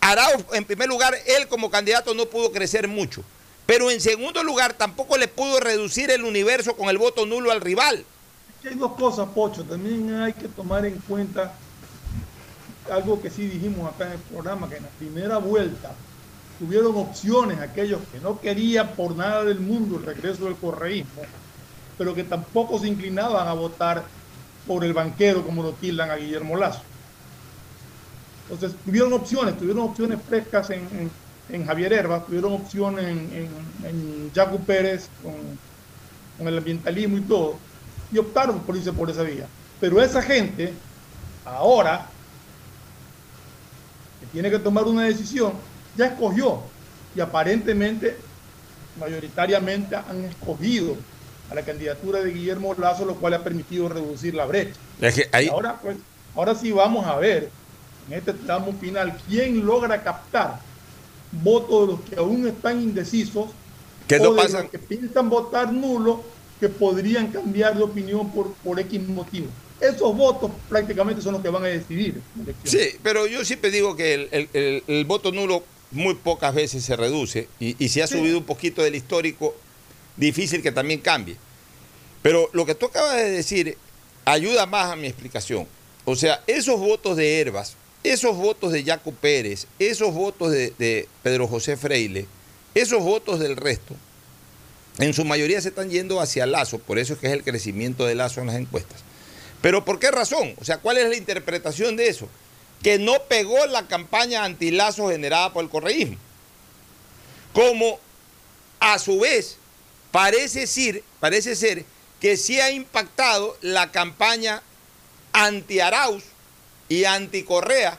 Arauz, 0.00 0.44
en 0.52 0.64
primer 0.64 0.88
lugar, 0.88 1.14
él 1.26 1.48
como 1.48 1.70
candidato 1.70 2.14
no 2.14 2.26
pudo 2.26 2.52
crecer 2.52 2.88
mucho. 2.88 3.22
Pero 3.66 3.90
en 3.90 4.00
segundo 4.00 4.42
lugar, 4.42 4.74
tampoco 4.74 5.16
le 5.16 5.28
pudo 5.28 5.60
reducir 5.60 6.10
el 6.10 6.24
universo 6.24 6.76
con 6.76 6.88
el 6.88 6.98
voto 6.98 7.24
nulo 7.24 7.50
al 7.50 7.62
rival. 7.62 8.04
Hay 8.68 8.74
dos 8.74 8.92
cosas, 8.94 9.28
Pocho. 9.34 9.64
También 9.64 10.14
hay 10.14 10.32
que 10.34 10.48
tomar 10.48 10.84
en 10.84 10.98
cuenta 11.08 11.54
algo 12.90 13.20
que 13.22 13.30
sí 13.30 13.46
dijimos 13.46 13.90
acá 13.92 14.06
en 14.06 14.12
el 14.12 14.18
programa, 14.18 14.68
que 14.68 14.76
en 14.76 14.82
la 14.82 14.90
primera 14.90 15.38
vuelta 15.38 15.94
tuvieron 16.58 16.96
opciones 16.96 17.58
aquellos 17.60 18.00
que 18.12 18.20
no 18.20 18.40
querían 18.40 18.88
por 18.92 19.16
nada 19.16 19.44
del 19.44 19.60
mundo 19.60 19.96
el 19.96 20.04
regreso 20.04 20.44
del 20.44 20.56
correísmo, 20.56 21.22
pero 21.98 22.14
que 22.14 22.24
tampoco 22.24 22.78
se 22.78 22.88
inclinaban 22.88 23.48
a 23.48 23.52
votar 23.52 24.04
por 24.66 24.84
el 24.84 24.92
banquero 24.92 25.44
como 25.44 25.62
lo 25.62 25.72
tildan 25.72 26.10
a 26.10 26.16
Guillermo 26.16 26.56
Lazo. 26.56 26.82
Entonces, 28.48 28.78
tuvieron 28.84 29.12
opciones, 29.12 29.58
tuvieron 29.58 29.84
opciones 29.84 30.18
frescas 30.26 30.70
en, 30.70 31.10
en, 31.48 31.66
Javier 31.66 31.92
Herbas, 31.92 32.26
tuvieron 32.26 32.52
opciones 32.52 33.04
en, 33.04 33.18
en, 33.32 33.86
en 33.86 34.30
Jaco 34.34 34.58
Pérez 34.58 35.08
con, 35.22 35.34
con, 36.36 36.48
el 36.48 36.58
ambientalismo 36.58 37.18
y 37.18 37.22
todo, 37.22 37.56
y 38.12 38.18
optaron 38.18 38.60
por 38.60 38.76
irse 38.76 38.92
por 38.92 39.10
esa 39.10 39.22
vía. 39.22 39.46
Pero 39.80 40.00
esa 40.00 40.20
gente, 40.20 40.74
ahora, 41.44 42.06
que 44.20 44.26
tiene 44.26 44.50
que 44.50 44.58
tomar 44.58 44.84
una 44.84 45.04
decisión, 45.04 45.54
ya 45.96 46.06
escogió, 46.06 46.60
y 47.14 47.20
aparentemente, 47.20 48.16
mayoritariamente 48.98 49.96
han 49.96 50.24
escogido 50.24 50.96
a 51.50 51.54
la 51.54 51.62
candidatura 51.62 52.20
de 52.22 52.32
Guillermo 52.32 52.74
Lazo, 52.74 53.04
lo 53.04 53.16
cual 53.16 53.34
ha 53.34 53.44
permitido 53.44 53.88
reducir 53.88 54.34
la 54.34 54.46
brecha. 54.46 54.74
Es 55.00 55.14
que 55.14 55.28
ahí... 55.32 55.48
ahora, 55.48 55.78
pues, 55.80 55.96
ahora 56.34 56.54
sí 56.54 56.72
vamos 56.72 57.06
a 57.06 57.16
ver 57.16 57.50
en 58.08 58.18
este 58.18 58.32
tramo 58.32 58.72
final, 58.80 59.16
¿quién 59.28 59.64
logra 59.64 60.02
captar 60.02 60.60
votos 61.32 61.80
de 61.80 61.92
los 61.92 62.00
que 62.02 62.16
aún 62.16 62.46
están 62.46 62.80
indecisos 62.80 63.48
¿Qué 64.06 64.16
o 64.16 64.24
no 64.24 64.34
de 64.34 64.42
pasa? 64.42 64.62
los 64.62 64.70
que 64.70 64.78
piensan 64.78 65.30
votar 65.30 65.72
nulo 65.72 66.22
que 66.60 66.68
podrían 66.68 67.28
cambiar 67.28 67.76
de 67.76 67.82
opinión 67.82 68.30
por, 68.30 68.52
por 68.54 68.78
X 68.78 69.08
motivo. 69.08 69.46
Esos 69.80 70.16
votos 70.16 70.50
prácticamente 70.68 71.20
son 71.20 71.32
los 71.34 71.42
que 71.42 71.48
van 71.48 71.64
a 71.64 71.66
decidir. 71.66 72.20
Sí, 72.62 72.90
pero 73.02 73.26
yo 73.26 73.44
siempre 73.44 73.70
digo 73.70 73.96
que 73.96 74.14
el, 74.14 74.48
el, 74.52 74.82
el, 74.86 75.04
voto 75.04 75.32
nulo 75.32 75.64
muy 75.94 76.14
pocas 76.14 76.54
veces 76.54 76.84
se 76.84 76.96
reduce 76.96 77.48
y, 77.58 77.82
y 77.82 77.88
si 77.88 78.00
ha 78.00 78.06
subido 78.06 78.38
un 78.38 78.44
poquito 78.44 78.82
del 78.82 78.94
histórico, 78.94 79.56
difícil 80.16 80.62
que 80.62 80.72
también 80.72 81.00
cambie. 81.00 81.36
Pero 82.22 82.50
lo 82.52 82.66
que 82.66 82.74
tú 82.74 82.86
acabas 82.86 83.16
de 83.16 83.30
decir 83.30 83.78
ayuda 84.24 84.66
más 84.66 84.90
a 84.90 84.96
mi 84.96 85.06
explicación. 85.06 85.66
O 86.04 86.16
sea, 86.16 86.42
esos 86.46 86.78
votos 86.78 87.16
de 87.16 87.40
Herbas, 87.40 87.76
esos 88.02 88.36
votos 88.36 88.72
de 88.72 88.84
Jaco 88.84 89.12
Pérez, 89.12 89.66
esos 89.78 90.12
votos 90.12 90.50
de, 90.50 90.72
de 90.78 91.08
Pedro 91.22 91.48
José 91.48 91.76
Freile, 91.76 92.26
esos 92.74 93.02
votos 93.02 93.40
del 93.40 93.56
resto, 93.56 93.94
en 94.98 95.12
su 95.12 95.24
mayoría 95.24 95.60
se 95.60 95.68
están 95.68 95.90
yendo 95.90 96.20
hacia 96.20 96.46
Lazo, 96.46 96.78
por 96.78 96.98
eso 96.98 97.14
es 97.14 97.18
que 97.18 97.26
es 97.26 97.32
el 97.32 97.42
crecimiento 97.42 98.06
de 98.06 98.14
Lazo 98.14 98.40
en 98.40 98.48
las 98.48 98.56
encuestas. 98.56 99.00
Pero 99.60 99.84
¿por 99.84 99.98
qué 99.98 100.10
razón? 100.10 100.54
O 100.60 100.64
sea, 100.64 100.78
¿cuál 100.78 100.98
es 100.98 101.08
la 101.08 101.16
interpretación 101.16 101.96
de 101.96 102.08
eso? 102.08 102.28
Que 102.84 103.00
no 103.00 103.20
pegó 103.24 103.66
la 103.66 103.88
campaña 103.88 104.44
anti-Lazo 104.44 105.08
generada 105.08 105.52
por 105.52 105.64
el 105.64 105.70
correísmo. 105.70 106.16
Como 107.52 107.98
a 108.78 108.98
su 109.00 109.18
vez 109.18 109.56
parece 110.12 110.68
ser, 110.68 111.02
parece 111.18 111.56
ser 111.56 111.84
que 112.20 112.36
sí 112.36 112.60
ha 112.60 112.70
impactado 112.70 113.56
la 113.62 113.90
campaña 113.90 114.62
anti-Arauz 115.32 116.22
y 116.88 117.04
anti-Correa 117.04 117.98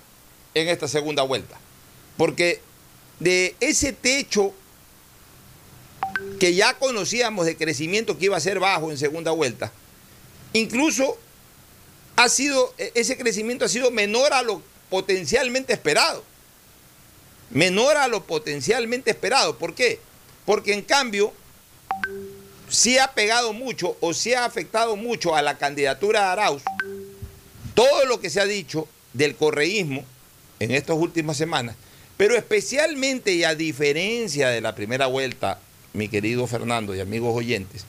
en 0.54 0.69
esta 0.69 0.88
segunda 0.88 1.24
vuelta. 1.24 1.60
Porque 2.15 2.62
de 3.19 3.56
ese 3.60 3.91
techo 3.91 4.54
que 6.39 6.54
ya 6.54 6.76
conocíamos 6.76 7.45
de 7.45 7.58
crecimiento 7.58 8.17
que 8.17 8.26
iba 8.26 8.38
a 8.38 8.39
ser 8.39 8.60
bajo 8.60 8.91
en 8.91 8.98
segunda 8.98 9.32
vuelta, 9.32 9.71
incluso 10.54 11.17
ha 12.15 12.30
sido, 12.30 12.74
e-, 12.78 12.91
ese 12.95 13.17
crecimiento 13.17 13.65
ha 13.65 13.69
sido 13.69 13.91
menor 13.91 14.34
a 14.34 14.41
lo 14.41 14.62
potencialmente 14.89 15.74
esperado. 15.74 16.24
Menor 17.52 17.98
a 17.98 18.08
lo 18.08 18.24
potencialmente 18.26 19.12
esperado. 19.12 19.58
¿Por 19.58 19.76
qué? 19.76 20.00
Porque 20.45 20.74
en 20.74 20.82
cambio, 20.82 21.34
sí 22.69 22.98
ha 22.98 23.13
pegado 23.13 23.54
mucho 23.54 23.98
o 24.02 24.13
sí 24.13 24.34
ha 24.34 24.45
afectado 24.45 24.95
mucho 24.95 25.36
a 25.36 25.41
la 25.41 25.58
candidatura 25.58 26.21
de 26.21 26.28
Arauz 26.28 26.63
todo 27.74 28.06
lo 28.06 28.19
que 28.19 28.30
se 28.30 28.39
ha 28.39 28.45
dicho 28.45 28.88
del 29.13 29.36
correísmo 29.36 30.04
en 30.60 30.71
estas 30.71 30.95
últimas 30.98 31.38
semanas, 31.38 31.76
pero 32.17 32.36
especialmente 32.36 33.34
y 33.34 33.43
a 33.43 33.54
diferencia 33.54 34.50
de 34.50 34.62
la 34.62 34.74
primera 34.74 35.08
vuelta 35.08 35.60
mi 35.93 36.08
querido 36.10 36.48
Fernando 36.48 36.95
y 36.95 37.02
amigos 37.02 37.36
oyentes, 37.36 37.86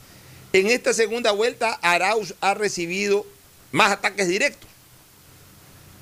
en 0.53 0.67
esta 0.67 0.93
segunda 0.93 1.31
vuelta 1.31 1.79
Arauz 1.81 2.35
ha 2.41 2.53
recibido 2.53 3.25
más 3.71 3.91
ataques 3.91 4.27
directos 4.27 4.66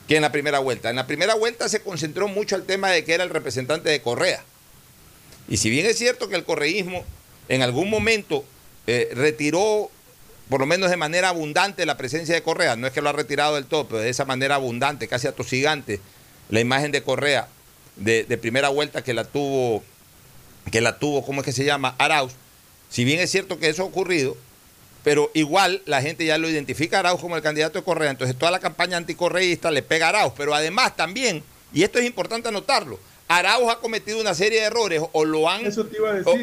que 0.08 0.16
en 0.16 0.22
la 0.22 0.32
primera 0.32 0.60
vuelta. 0.60 0.90
En 0.90 0.96
la 0.96 1.08
primera 1.08 1.36
vuelta 1.36 1.70
se 1.70 1.82
concentró 1.82 2.28
mucho 2.28 2.56
el 2.56 2.64
tema 2.64 2.90
de 2.90 3.04
que 3.04 3.14
era 3.14 3.24
el 3.24 3.30
representante 3.30 3.90
de 3.90 4.02
Correa. 4.02 4.44
Y 5.48 5.58
si 5.58 5.70
bien 5.70 5.86
es 5.86 5.98
cierto 5.98 6.30
que 6.30 6.36
el 6.36 6.44
correísmo 6.44 7.04
en 7.50 7.62
algún 7.62 7.90
momento 7.90 8.44
eh, 8.88 9.10
retiró, 9.14 9.90
por 10.50 10.60
lo 10.60 10.66
menos 10.66 10.90
de 10.90 10.98
manera 10.98 11.30
abundante, 11.30 11.86
la 11.86 11.98
presencia 11.98 12.36
de 12.36 12.44
Correa, 12.44 12.76
no 12.76 12.88
es 12.88 12.94
que 12.94 13.02
lo 13.02 13.10
ha 13.10 13.14
retirado 13.14 13.56
del 13.56 13.66
todo, 13.66 13.88
pero 13.88 14.00
de 14.00 14.10
esa 14.10 14.26
manera 14.26 14.56
abundante, 14.56 15.08
casi 15.08 15.28
atosigante, 15.28 16.00
la 16.50 16.60
imagen 16.60 16.92
de 16.92 17.04
Correa 17.04 17.48
de, 17.96 18.24
de 18.24 18.38
primera 18.38 18.70
vuelta 18.70 19.04
que 19.04 19.14
la 19.14 19.24
tuvo 19.24 19.84
que 20.72 20.82
la 20.82 20.98
tuvo, 20.98 21.24
¿cómo 21.24 21.42
es 21.42 21.46
que 21.46 21.52
se 21.52 21.64
llama? 21.64 21.96
Arauz. 21.98 22.34
Si 22.90 23.04
bien 23.04 23.20
es 23.20 23.30
cierto 23.30 23.60
que 23.60 23.70
eso 23.70 23.84
ha 23.84 23.86
ocurrido, 23.86 24.36
pero 25.06 25.30
igual 25.36 25.84
la 25.86 26.02
gente 26.02 26.26
ya 26.26 26.40
lo 26.40 26.50
identifica 26.50 26.98
a 26.98 27.00
Arauz 27.02 27.22
como 27.22 27.36
el 27.36 27.44
candidato 27.44 27.78
de 27.78 27.86
Correa, 27.86 28.10
entonces 28.10 28.36
toda 28.36 28.50
la 28.50 28.60
campaña 28.60 28.98
anticorreísta 28.98 29.70
le 29.70 29.84
pega 29.84 30.08
a 30.08 30.10
Arauz, 30.10 30.34
pero 30.36 30.56
además 30.56 30.96
también, 30.96 31.44
y 31.72 31.84
esto 31.84 32.00
es 32.00 32.06
importante 32.08 32.50
anotarlo, 32.50 33.00
Arauz 33.28 33.72
ha 33.72 33.78
cometido 33.78 34.20
una 34.20 34.34
serie 34.34 34.62
de 34.62 34.66
errores 34.66 35.04
o 35.12 35.24
lo 35.24 35.48
han 35.48 35.62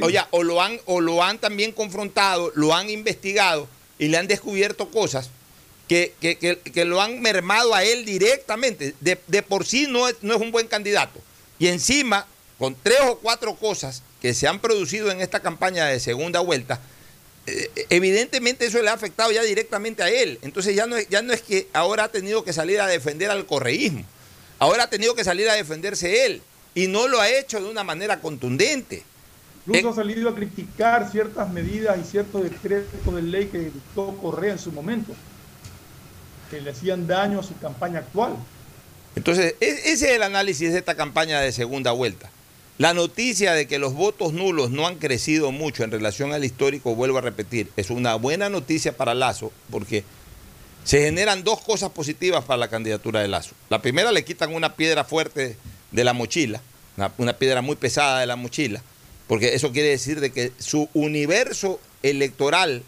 O, 0.00 0.08
ya, 0.10 0.28
o 0.30 0.44
lo 0.44 0.62
han 0.62 0.78
o 0.86 1.00
lo 1.00 1.24
han 1.24 1.38
también 1.38 1.72
confrontado, 1.72 2.52
lo 2.54 2.72
han 2.72 2.88
investigado 2.88 3.66
y 3.98 4.06
le 4.06 4.18
han 4.18 4.28
descubierto 4.28 4.90
cosas 4.90 5.30
que, 5.88 6.14
que, 6.20 6.38
que, 6.38 6.58
que 6.58 6.84
lo 6.84 7.00
han 7.02 7.20
mermado 7.20 7.74
a 7.74 7.82
él 7.82 8.04
directamente. 8.04 8.94
De, 9.00 9.18
de 9.26 9.42
por 9.42 9.66
sí 9.66 9.86
no 9.88 10.08
es, 10.08 10.16
no 10.22 10.34
es 10.34 10.40
un 10.40 10.52
buen 10.52 10.68
candidato. 10.68 11.20
Y 11.58 11.66
encima, 11.66 12.26
con 12.58 12.76
tres 12.80 13.00
o 13.08 13.18
cuatro 13.18 13.54
cosas 13.54 14.02
que 14.20 14.34
se 14.34 14.46
han 14.46 14.60
producido 14.60 15.10
en 15.10 15.20
esta 15.20 15.40
campaña 15.40 15.86
de 15.86 16.00
segunda 16.00 16.40
vuelta, 16.40 16.80
evidentemente 17.88 18.66
eso 18.66 18.80
le 18.82 18.88
ha 18.88 18.92
afectado 18.92 19.32
ya 19.32 19.42
directamente 19.42 20.02
a 20.02 20.08
él. 20.08 20.38
Entonces 20.42 20.74
ya 20.74 20.86
no, 20.86 20.96
es, 20.96 21.08
ya 21.08 21.22
no 21.22 21.32
es 21.32 21.42
que 21.42 21.68
ahora 21.72 22.04
ha 22.04 22.08
tenido 22.08 22.44
que 22.44 22.52
salir 22.52 22.80
a 22.80 22.86
defender 22.86 23.30
al 23.30 23.46
correísmo, 23.46 24.04
ahora 24.58 24.84
ha 24.84 24.90
tenido 24.90 25.14
que 25.14 25.24
salir 25.24 25.48
a 25.48 25.54
defenderse 25.54 26.26
él 26.26 26.42
y 26.74 26.86
no 26.86 27.08
lo 27.08 27.20
ha 27.20 27.28
hecho 27.28 27.60
de 27.60 27.68
una 27.68 27.84
manera 27.84 28.20
contundente. 28.20 29.02
Incluso 29.66 29.90
ha 29.90 29.94
salido 29.94 30.28
a 30.28 30.34
criticar 30.34 31.10
ciertas 31.10 31.48
medidas 31.50 31.96
y 32.00 32.04
ciertos 32.04 32.42
decretos 32.42 33.14
de 33.14 33.22
ley 33.22 33.46
que 33.46 33.58
dictó 33.58 34.16
Correa 34.16 34.52
en 34.52 34.58
su 34.58 34.72
momento, 34.72 35.12
que 36.50 36.60
le 36.60 36.70
hacían 36.70 37.06
daño 37.06 37.40
a 37.40 37.42
su 37.42 37.56
campaña 37.58 38.00
actual. 38.00 38.36
Entonces, 39.14 39.54
ese 39.60 39.92
es 39.92 40.02
el 40.02 40.22
análisis 40.22 40.72
de 40.72 40.78
esta 40.78 40.96
campaña 40.96 41.40
de 41.40 41.52
segunda 41.52 41.92
vuelta. 41.92 42.30
La 42.82 42.94
noticia 42.94 43.52
de 43.52 43.68
que 43.68 43.78
los 43.78 43.94
votos 43.94 44.32
nulos 44.32 44.72
no 44.72 44.88
han 44.88 44.96
crecido 44.96 45.52
mucho 45.52 45.84
en 45.84 45.92
relación 45.92 46.32
al 46.32 46.44
histórico, 46.44 46.96
vuelvo 46.96 47.18
a 47.18 47.20
repetir, 47.20 47.70
es 47.76 47.90
una 47.90 48.16
buena 48.16 48.48
noticia 48.48 48.96
para 48.96 49.14
Lazo 49.14 49.52
porque 49.70 50.02
se 50.82 51.00
generan 51.00 51.44
dos 51.44 51.60
cosas 51.60 51.90
positivas 51.90 52.42
para 52.42 52.56
la 52.56 52.66
candidatura 52.66 53.20
de 53.20 53.28
Lazo. 53.28 53.54
La 53.70 53.80
primera, 53.80 54.10
le 54.10 54.24
quitan 54.24 54.52
una 54.52 54.74
piedra 54.74 55.04
fuerte 55.04 55.56
de 55.92 56.02
la 56.02 56.12
mochila, 56.12 56.60
una, 57.18 57.34
piedra 57.34 57.62
muy 57.62 57.76
pesada 57.76 58.18
de 58.18 58.26
la 58.26 58.34
mochila, 58.34 58.82
porque 59.28 59.54
eso 59.54 59.70
quiere 59.70 59.90
decir 59.90 60.18
de 60.18 60.32
que 60.32 60.50
su 60.58 60.88
universo 60.92 61.78
electoral 62.02 62.82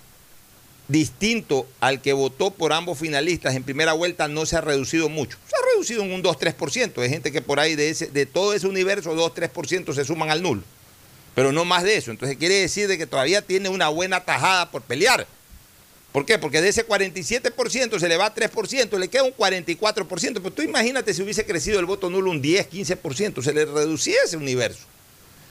distinto 0.88 1.68
al 1.78 2.02
que 2.02 2.14
votó 2.14 2.50
por 2.50 2.72
ambos 2.72 2.98
finalistas 2.98 3.54
en 3.54 3.62
primera 3.62 3.92
vuelta 3.92 4.26
no 4.26 4.44
se 4.44 4.57
ha 4.57 4.61
reducido 4.61 5.09
mucho. 5.09 5.38
Reducido 5.75 6.03
en 6.03 6.13
un 6.13 6.23
2-3%. 6.23 7.03
Hay 7.03 7.11
gente 7.11 7.33
que 7.33 7.43
por 7.43 7.61
ahí 7.61 7.75
de, 7.75 7.91
ese, 7.91 8.07
de 8.07 8.27
todo 8.27 8.55
ese 8.55 8.67
universo 8.67 9.15
2-3% 9.15 9.93
se 9.93 10.05
suman 10.05 10.31
al 10.31 10.43
nulo. 10.43 10.63
Pero 11.35 11.53
no 11.53 11.65
más 11.65 11.83
de 11.83 11.97
eso. 11.97 12.11
Entonces 12.11 12.37
quiere 12.37 12.55
decir 12.61 12.89
de 12.89 12.97
que 12.97 13.07
todavía 13.07 13.43
tiene 13.43 13.69
una 13.69 13.89
buena 13.89 14.25
tajada 14.25 14.71
por 14.71 14.83
pelear. 14.83 15.27
¿Por 16.13 16.25
qué? 16.25 16.39
Porque 16.39 16.61
de 16.61 16.69
ese 16.69 16.87
47% 16.87 17.99
se 17.99 18.09
le 18.09 18.17
va 18.17 18.27
a 18.27 18.35
3%, 18.35 18.99
le 18.99 19.09
queda 19.09 19.25
un 19.25 19.35
44%. 19.35 20.07
Pero 20.35 20.53
tú 20.53 20.63
imagínate 20.63 21.13
si 21.13 21.23
hubiese 21.23 21.45
crecido 21.45 21.81
el 21.81 21.87
voto 21.87 22.09
nulo 22.09 22.31
un 22.31 22.41
10, 22.41 22.71
15%, 22.71 23.43
se 23.43 23.53
le 23.53 23.65
reducía 23.65 24.23
ese 24.25 24.37
universo. 24.37 24.85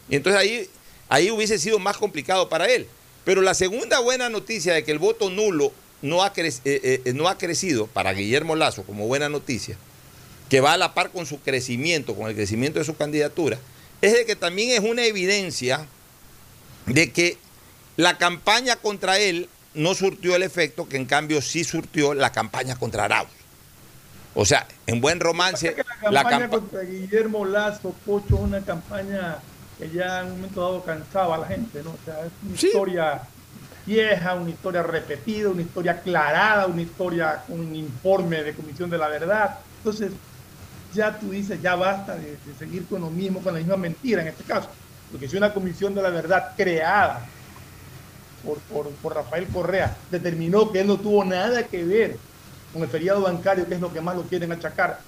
Y 0.08 0.16
entonces 0.16 0.40
ahí, 0.40 0.70
ahí 1.10 1.32
hubiese 1.32 1.60
sido 1.60 1.80
más 1.80 1.98
complicado 1.98 2.48
para 2.48 2.68
él. 2.68 2.88
Pero 3.26 3.42
la 3.42 3.54
segunda 3.54 4.00
buena 4.00 4.30
noticia 4.30 4.74
de 4.74 4.86
que 4.86 4.92
el 4.92 5.00
voto 5.00 5.30
nulo 5.30 5.74
no 6.02 6.24
ha, 6.24 6.32
eh, 6.38 6.62
eh, 6.66 7.14
no 7.14 7.28
ha 7.28 7.38
crecido 7.38 7.88
para 7.88 8.14
Guillermo 8.14 8.56
Lazo 8.56 8.84
como 8.84 9.08
buena 9.08 9.30
noticia, 9.30 9.78
que 10.54 10.62
va 10.62 10.74
a 10.74 10.78
la 10.78 10.94
par 10.94 11.10
con 11.10 11.26
su 11.26 11.40
crecimiento, 11.40 12.14
con 12.14 12.30
el 12.30 12.36
crecimiento 12.36 12.78
de 12.78 12.86
su 12.86 12.96
candidatura, 12.96 13.58
es 14.04 14.14
de 14.14 14.24
que 14.24 14.36
también 14.36 14.70
es 14.70 14.88
una 14.88 15.04
evidencia 15.04 15.88
de 16.86 17.12
que 17.12 17.40
la 17.98 18.20
campaña 18.20 18.76
contra 18.76 19.18
él 19.18 19.50
no 19.74 19.96
surtió 19.96 20.36
el 20.36 20.44
efecto 20.44 20.88
que 20.88 20.98
en 20.98 21.06
cambio 21.06 21.42
sí 21.42 21.64
surtió 21.64 22.14
la 22.14 22.32
campaña 22.32 22.76
contra 22.76 23.06
Arauz. 23.06 23.30
O 24.36 24.46
sea, 24.46 24.68
en 24.86 25.02
buen 25.02 25.20
romance... 25.20 25.76
la 26.12 26.22
campaña 26.22 26.50
contra 26.50 26.82
Guillermo 26.82 27.46
Lazo, 27.46 27.96
Pocho, 28.06 28.36
una 28.36 28.62
campaña 28.62 29.40
que 29.80 29.90
ya 29.90 30.20
en 30.20 30.28
un 30.28 30.32
momento 30.34 30.62
dado 30.62 30.84
cansaba 30.86 31.34
a 31.34 31.40
la 31.40 31.48
gente, 31.48 31.82
¿no? 31.82 31.90
O 31.90 32.00
sea, 32.06 32.28
es 32.28 32.32
una 32.48 32.58
¿Sí? 32.60 32.68
historia 32.68 33.24
vieja, 33.88 34.36
una 34.36 34.52
historia 34.52 34.84
repetida, 34.84 35.50
una 35.50 35.64
historia 35.64 35.94
aclarada, 35.94 36.68
una 36.68 36.84
historia 36.84 37.42
con 37.48 37.60
un 37.60 37.76
informe 37.76 38.44
de 38.44 38.54
Comisión 38.54 38.92
de 38.92 39.00
la 39.00 39.08
Verdad. 39.08 39.58
Entonces, 39.80 40.12
ya 40.94 41.20
tú 41.20 41.32
dices, 41.32 41.62
ya 41.62 41.76
basta 41.76 42.16
de, 42.16 42.32
de, 42.32 42.54
seguir 42.58 42.86
con 42.86 43.02
lo 43.02 43.10
mismo, 43.10 43.42
con 43.42 43.54
la 43.54 43.60
misma 43.60 43.78
mentira 43.78 44.22
en 44.22 44.30
este 44.30 44.44
caso. 44.44 44.70
Porque 45.12 45.28
si 45.28 45.38
una 45.38 45.54
Comisión 45.54 45.94
de 45.94 46.02
la 46.02 46.10
Verdad 46.10 46.54
creada 46.56 47.26
por, 48.44 48.58
por, 48.60 48.90
por 48.96 49.16
Rafael 49.16 49.48
Correa 49.48 49.96
determinó 50.10 50.72
que 50.72 50.82
él 50.82 50.88
no 50.88 50.98
tuvo 50.98 51.24
nada 51.24 51.64
que 51.64 51.84
ver 51.84 52.18
con 52.72 52.82
el 52.82 52.90
feriado 52.90 53.22
bancario, 53.22 53.68
que 53.68 53.76
es 53.76 53.82
lo 53.82 53.94
que 53.94 54.02
más 54.02 54.16
lo 54.16 54.24
quieren 54.24 54.52
achacar, 54.52 55.00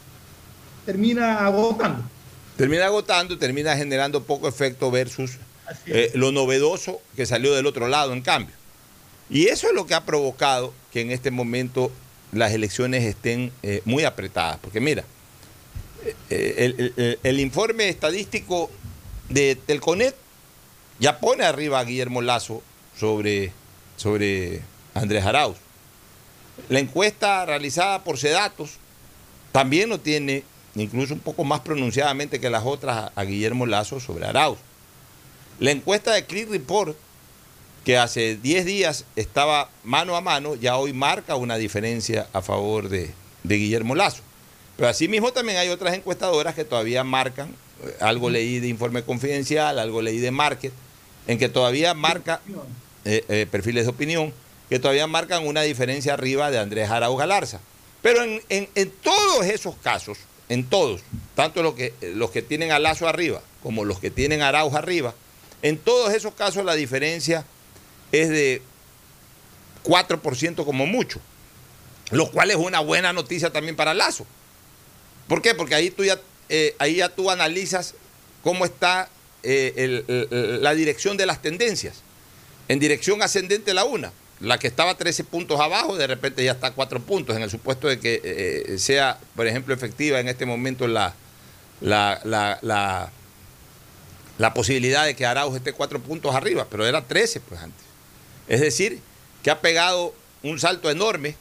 termina 0.86 1.46
agotando 1.46 2.16
termina 2.58 2.86
agotando, 2.86 3.38
termina 3.38 3.76
generando 3.76 4.24
poco 4.24 4.48
efecto 4.48 4.92
versus 4.92 5.38
eh, 5.88 6.12
lo 6.14 6.32
novedoso 6.32 7.02
que 7.16 7.26
salió 7.26 7.54
del 7.54 7.66
otro 7.66 7.88
lado, 7.88 8.14
en 8.14 8.22
cambio. 8.22 8.56
Y 9.30 9.48
eso 9.48 9.68
es 9.68 9.74
lo 9.74 9.86
que 9.86 9.96
ha 9.96 10.06
provocado 10.06 10.74
que 10.92 11.02
en 11.02 11.12
este 11.12 11.32
momento 11.32 11.92
las 12.32 12.52
elecciones 12.54 13.04
estén 13.04 13.52
eh, 13.64 13.82
muy 13.86 14.04
apretadas. 14.04 14.58
Porque 14.62 14.80
mira, 14.80 15.04
el, 16.30 16.94
el, 16.98 17.20
el, 17.22 17.40
informe 17.40 17.90
estadístico 17.90 18.70
de 19.30 19.56
Telconet 19.56 20.16
ya 21.00 21.20
pone 21.20 21.44
arriba 21.44 21.80
a 21.80 21.84
Guillermo 21.84 22.22
Lazo 22.22 22.62
sobre 22.98 23.52
sobre 23.98 24.62
Andrés 24.94 25.26
Arauz. 25.26 25.58
La 26.70 26.80
encuesta 26.80 27.46
realizada 27.46 28.04
por 28.04 28.18
Sedatos 28.18 28.78
también 29.52 29.90
lo 29.90 30.00
tiene, 30.00 30.44
incluso 30.76 31.14
un 31.14 31.20
poco 31.20 31.44
más 31.44 31.62
pronunciadamente 31.62 32.40
que 32.40 32.50
las 32.50 32.66
otras, 32.66 33.12
a 33.16 33.24
Guillermo 33.24 33.66
Lazo 33.66 34.00
sobre 34.00 34.26
Arauz. 34.26 34.58
La 35.60 35.72
encuesta 35.72 36.14
de 36.14 36.26
Click 36.26 36.50
Report, 36.50 36.96
que 37.84 37.98
hace 37.98 38.36
10 38.38 38.66
días 38.66 39.06
estaba 39.16 39.70
mano 39.84 40.16
a 40.16 40.22
mano, 40.22 40.56
ya 40.56 40.78
hoy 40.78 40.92
marca 40.92 41.36
una 41.36 41.58
diferencia 41.58 42.28
a 42.34 42.42
favor 42.42 42.90
de, 42.90 43.14
de 43.44 43.56
Guillermo 43.56 43.96
Lazo. 43.96 44.24
Pero 44.78 44.90
asimismo 44.90 45.32
también 45.32 45.58
hay 45.58 45.70
otras 45.70 45.94
encuestadoras 45.94 46.54
que 46.56 46.66
todavía 46.66 47.04
marcan, 47.04 47.50
eh, 47.84 47.96
algo 48.02 48.30
leí 48.30 48.60
de 48.60 48.68
informe 48.68 49.04
confidencial, 49.04 49.80
algo 49.80 50.02
leí 50.02 50.18
de 50.20 50.32
Market, 50.32 50.74
en 51.28 51.38
que 51.38 51.50
todavía 51.50 51.94
marca 51.94 52.42
eh, 53.06 53.24
eh, 53.30 53.48
perfiles 53.50 53.86
de 53.86 53.92
opinión, 53.92 54.34
que 54.70 54.80
todavía 54.80 55.08
marcan 55.08 55.46
una 55.48 55.62
diferencia 55.62 56.14
arriba 56.14 56.52
de 56.52 56.60
Andrés 56.60 56.90
Arauz 56.90 57.18
Galarza. 57.18 57.60
Pero 58.02 58.22
en, 58.24 58.42
en- 58.50 58.92
todos 59.02 59.46
esos 59.46 59.76
casos, 59.78 60.18
en 60.50 60.66
todos, 60.66 61.02
tanto 61.36 61.64
los 61.64 61.74
que, 61.76 61.94
los 62.14 62.30
que 62.32 62.42
tienen 62.42 62.72
a 62.72 62.80
Lazo 62.80 63.08
arriba 63.08 63.42
como 63.64 63.84
los 63.86 64.00
que 64.00 64.12
tienen 64.12 64.42
a 64.44 64.50
Arauz 64.50 64.76
arriba, 64.76 65.16
en 65.64 65.78
todos 65.78 66.14
esos 66.14 66.34
casos 66.36 66.66
la 66.66 66.76
diferencia 66.76 67.46
es 68.12 68.30
de 68.30 68.62
4% 69.84 70.66
como 70.66 70.86
mucho, 70.86 71.20
lo 72.12 72.30
cual 72.30 72.52
es 72.52 72.58
una 72.58 72.80
buena 72.80 73.14
noticia 73.14 73.52
también 73.52 73.76
para 73.76 73.94
Lazo. 73.94 74.26
¿Por 75.28 75.42
qué? 75.42 75.54
Porque 75.56 75.76
ahí 75.76 75.90
tú 75.92 76.04
ya, 76.04 76.20
eh, 76.50 76.76
ahí 76.80 76.98
ya 76.98 77.10
tú 77.10 77.30
analizas 77.32 77.96
cómo 78.44 78.66
está 78.66 79.10
eh, 79.44 80.04
el- 80.08 80.64
la 80.64 80.74
dirección 80.74 81.18
de 81.18 81.26
las 81.26 81.42
tendencias. 81.42 82.02
En 82.68 82.80
dirección 82.80 83.22
ascendente 83.22 83.74
la 83.74 83.84
una. 83.86 84.12
La 84.40 84.58
que 84.58 84.68
estaba 84.68 84.98
13 84.98 85.24
puntos 85.24 85.60
abajo, 85.60 85.96
de 85.98 86.08
repente 86.08 86.44
ya 86.44 86.52
está 86.54 86.68
a 86.68 86.72
4 86.74 87.00
puntos, 87.00 87.36
en 87.38 87.42
el 87.44 87.50
supuesto 87.50 87.88
de 87.88 88.00
que 88.00 88.22
eh, 88.24 88.78
sea, 88.80 89.18
por 89.36 89.48
ejemplo, 89.48 89.74
efectiva 89.74 90.20
en 90.20 90.28
este 90.28 90.46
momento 90.46 90.88
la, 90.88 91.14
la, 91.80 92.20
la, 92.26 92.60
la, 92.64 93.12
la 94.38 94.54
posibilidad 94.54 95.06
de 95.06 95.16
que 95.16 95.26
Arauz 95.26 95.56
esté 95.56 95.72
4 95.74 96.02
puntos 96.02 96.36
arriba, 96.36 96.68
pero 96.70 96.86
era 96.86 97.02
13 97.06 97.40
pues 97.40 97.62
antes. 97.62 97.86
Es 98.48 98.62
decir, 98.62 99.00
que 99.44 99.52
ha 99.52 99.62
pegado 99.62 100.14
un 100.44 100.60
salto 100.60 100.90
enorme 100.92 101.36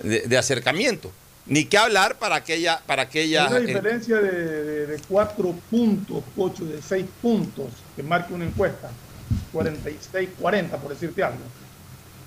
de 0.00 0.36
acercamiento. 0.38 1.12
Ni 1.46 1.64
que 1.64 1.76
hablar 1.76 2.18
para 2.18 2.36
aquella... 2.36 2.80
Para 2.86 3.02
aquella 3.02 3.48
Una 3.48 3.58
eh, 3.58 3.60
diferencia 3.66 4.16
de, 4.20 4.30
de- 4.30 4.86
de 4.86 4.98
cuatro 5.08 5.54
puntos, 5.70 6.22
ocho, 6.36 6.64
de 6.64 6.80
seis 6.80 7.04
puntos 7.20 7.66
que 7.96 8.02
marca 8.02 8.32
una 8.32 8.44
encuesta, 8.44 8.90
46, 9.52 10.28
40, 10.40 10.76
por 10.78 10.92
decirte 10.92 11.22
algo. 11.22 11.38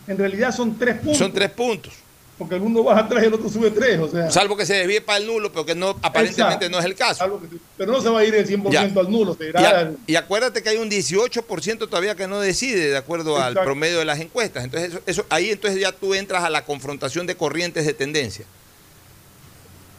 En 0.07 0.18
realidad 0.18 0.53
son 0.53 0.78
tres 0.78 0.95
puntos. 0.97 1.18
son 1.18 1.32
tres 1.34 1.49
puntos. 1.51 1.93
Porque 2.38 2.55
el 2.55 2.61
uno 2.63 2.84
baja 2.84 3.07
tres 3.07 3.24
y 3.24 3.28
el 3.28 3.34
otro 3.34 3.47
sube 3.49 3.72
tres, 3.72 3.97
o 3.97 4.09
sea. 4.09 4.30
Salvo 4.30 4.57
que 4.57 4.66
se 4.66 4.74
desvíe 4.74 4.99
para 4.99 5.20
el 5.20 5.26
nulo, 5.26 5.53
pero 5.53 5.66
que 5.66 5.74
no, 5.74 5.91
aparentemente 6.01 6.66
Exacto. 6.66 6.70
no 6.70 6.80
es 6.80 6.86
el 6.86 6.93
caso. 6.95 7.16
Salvo 7.20 7.39
que- 7.39 7.47
pero 7.78 7.93
no 7.93 8.01
se 8.01 8.09
va 8.09 8.20
a 8.20 8.26
ir 8.26 8.36
el 8.36 8.45
100% 8.45 8.72
Ya. 8.74 8.82
al 8.82 9.09
nulo, 9.09 9.36
se 9.36 9.47
irá 9.47 9.61
Y, 9.61 9.63
a- 9.63 9.70
al- 9.80 9.97
y 10.05 10.16
acuérdate 10.18 10.61
que 10.61 10.68
hay 10.68 10.78
un 10.78 10.89
18% 10.89 11.88
todavía 11.88 12.16
que 12.16 12.28
no 12.28 12.41
decide 12.41 12.89
de 12.89 12.97
acuerdo 12.97 13.41
al 13.41 13.53
promedio 13.53 13.99
de 13.99 14.05
las 14.05 14.20
encuestas. 14.20 14.66
Entonces, 14.66 14.89
eso, 14.89 15.01
eso- 15.05 15.26
ahí 15.30 15.49
entonces 15.49 15.80
ya 15.80 15.93
tú 15.93 16.13
entras 16.13 16.43
a 16.43 16.49
la 16.49 16.66
confrontación 16.66 17.26
de 17.26 17.38
corrientes 17.38 17.86
de 17.86 17.93
tendencia. 17.93 18.45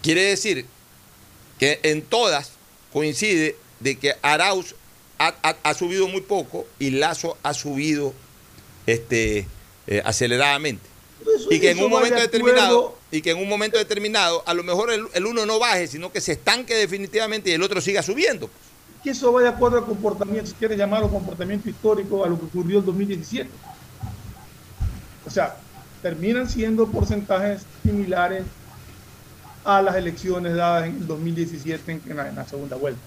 Quiere 0.06 0.22
decir 0.22 0.64
que 1.58 1.80
en 1.82 2.00
todas 2.02 2.52
coincide 2.92 3.56
de 3.80 3.98
que 3.98 4.14
Arauz 4.22 4.76
ha, 5.18 5.34
ha- 5.42 5.56
ha 5.64 5.74
subido 5.74 6.06
muy 6.06 6.20
poco 6.20 6.64
y 6.78 6.90
Lazo 6.90 7.36
ha 7.42 7.52
subido 7.54 8.14
este, 8.86 9.48
eh, 9.88 10.02
aceleradamente. 10.04 10.86
Eso- 11.22 11.48
Y 11.52 11.58
que 11.58 11.70
en 11.72 11.80
un 11.82 11.90
momento 11.90 12.20
determinado, 12.20 12.96
y 13.10 13.20
que 13.20 13.32
en 13.32 13.38
un 13.38 13.48
momento 13.48 13.78
determinado, 13.78 14.44
a 14.46 14.54
lo 14.54 14.62
mejor 14.62 14.92
el, 14.92 15.06
el 15.12 15.26
uno 15.26 15.44
no 15.44 15.58
baje, 15.58 15.88
sino 15.88 16.12
que 16.12 16.20
se 16.20 16.32
estanque 16.32 16.74
definitivamente 16.76 17.50
y 17.50 17.54
el 17.54 17.62
otro 17.64 17.80
siga 17.80 18.00
subiendo. 18.00 18.48
que 19.02 19.10
eso 19.10 19.32
va 19.32 19.42
de 19.42 19.48
acuerdo 19.48 19.78
al 19.78 19.86
comportamiento, 19.86 20.46
si 20.50 20.54
quieres 20.54 20.78
llamarlo 20.78 21.08
comportamiento 21.10 21.68
histórico, 21.68 22.24
a 22.24 22.28
lo 22.28 22.38
que 22.38 22.46
ocurrió 22.46 22.78
en 22.78 22.86
2017. 22.86 23.50
O 25.26 25.30
sea, 25.30 25.56
terminan 26.00 26.48
siendo 26.48 26.86
porcentajes 26.86 27.62
similares 27.84 28.44
a 29.66 29.82
las 29.82 29.96
elecciones 29.96 30.54
dadas 30.54 30.86
en 30.86 30.96
el 30.96 31.06
2017 31.08 32.00
en, 32.06 32.16
la, 32.16 32.46
segunda 32.46 32.76
vuelta. 32.76 33.00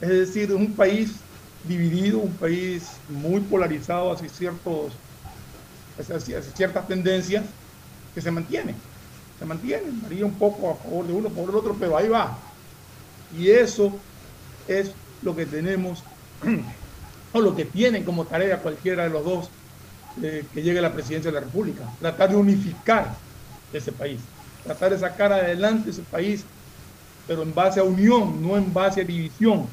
Es 0.00 0.08
decir, 0.08 0.50
un 0.52 0.72
país 0.72 1.16
dividido, 1.68 2.18
un 2.18 2.32
país 2.32 2.84
muy 3.10 3.40
polarizado 3.40 4.10
hacia, 4.10 4.28
ciertos, 4.30 4.92
hacia 5.98 6.42
ciertas 6.42 6.88
tendencias 6.88 7.44
que 8.14 8.22
se 8.22 8.30
mantienen. 8.30 8.74
Se 9.38 9.44
mantienen, 9.44 10.00
varía 10.00 10.24
un 10.24 10.32
poco 10.32 10.70
a 10.70 10.76
favor 10.76 11.06
de 11.06 11.12
uno, 11.12 11.28
a 11.28 11.30
favor 11.30 11.48
del 11.48 11.56
otro, 11.56 11.76
pero 11.78 11.98
ahí 11.98 12.08
va. 12.08 12.38
Y 13.38 13.50
eso 13.50 13.92
es 14.66 14.92
lo 15.20 15.36
que 15.36 15.44
tenemos, 15.44 16.02
o 17.34 17.40
lo 17.40 17.54
que 17.54 17.66
tienen 17.66 18.02
como 18.02 18.24
tarea 18.24 18.60
cualquiera 18.60 19.04
de 19.04 19.10
los 19.10 19.24
dos 19.24 19.50
eh, 20.22 20.42
que 20.54 20.62
llegue 20.62 20.78
a 20.78 20.82
la 20.82 20.94
presidencia 20.94 21.30
de 21.30 21.34
la 21.34 21.44
República. 21.44 21.82
Tratar 22.00 22.30
de 22.30 22.36
unificar 22.36 23.14
ese 23.74 23.92
país, 23.92 24.20
tratar 24.66 24.92
de 24.92 24.98
sacar 24.98 25.32
adelante 25.32 25.90
ese 25.90 26.02
país, 26.02 26.44
pero 27.26 27.42
en 27.42 27.54
base 27.54 27.80
a 27.80 27.84
unión, 27.84 28.42
no 28.42 28.56
en 28.56 28.72
base 28.72 29.00
a 29.00 29.04
división, 29.04 29.66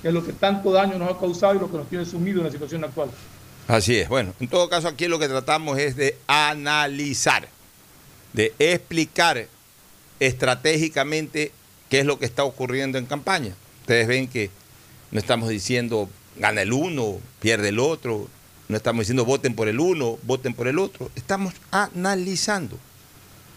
que 0.00 0.08
es 0.08 0.14
lo 0.14 0.24
que 0.24 0.32
tanto 0.32 0.70
daño 0.70 0.98
nos 0.98 1.10
ha 1.10 1.18
causado 1.18 1.54
y 1.54 1.58
lo 1.58 1.70
que 1.70 1.78
nos 1.78 1.88
tiene 1.88 2.04
sumido 2.04 2.38
en 2.38 2.46
la 2.46 2.52
situación 2.52 2.84
actual. 2.84 3.10
Así 3.66 3.96
es. 3.96 4.08
Bueno, 4.08 4.32
en 4.40 4.48
todo 4.48 4.68
caso 4.68 4.88
aquí 4.88 5.08
lo 5.08 5.18
que 5.18 5.28
tratamos 5.28 5.78
es 5.78 5.96
de 5.96 6.16
analizar, 6.26 7.48
de 8.32 8.54
explicar 8.58 9.46
estratégicamente 10.20 11.52
qué 11.88 12.00
es 12.00 12.06
lo 12.06 12.18
que 12.18 12.24
está 12.24 12.44
ocurriendo 12.44 12.98
en 12.98 13.06
campaña. 13.06 13.54
Ustedes 13.82 14.06
ven 14.06 14.28
que 14.28 14.50
no 15.10 15.18
estamos 15.18 15.48
diciendo 15.48 16.08
gana 16.36 16.62
el 16.62 16.72
uno, 16.72 17.18
pierde 17.40 17.70
el 17.70 17.78
otro, 17.78 18.28
no 18.68 18.76
estamos 18.76 19.00
diciendo 19.00 19.24
voten 19.24 19.54
por 19.54 19.68
el 19.68 19.80
uno, 19.80 20.18
voten 20.22 20.54
por 20.54 20.68
el 20.68 20.78
otro, 20.78 21.10
estamos 21.14 21.54
analizando. 21.70 22.78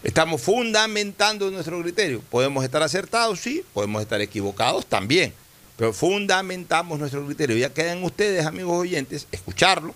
Estamos 0.02 0.42
fundamentando 0.42 1.50
nuestro 1.50 1.80
criterio. 1.80 2.22
Podemos 2.28 2.64
estar 2.64 2.82
acertados, 2.82 3.40
sí, 3.40 3.64
podemos 3.72 4.02
estar 4.02 4.20
equivocados 4.20 4.84
también, 4.86 5.32
pero 5.76 5.92
fundamentamos 5.92 6.98
nuestro 6.98 7.24
criterio. 7.24 7.56
Ya 7.56 7.72
quedan 7.72 8.02
ustedes, 8.02 8.44
amigos 8.44 8.78
oyentes, 8.78 9.28
escucharlo, 9.30 9.94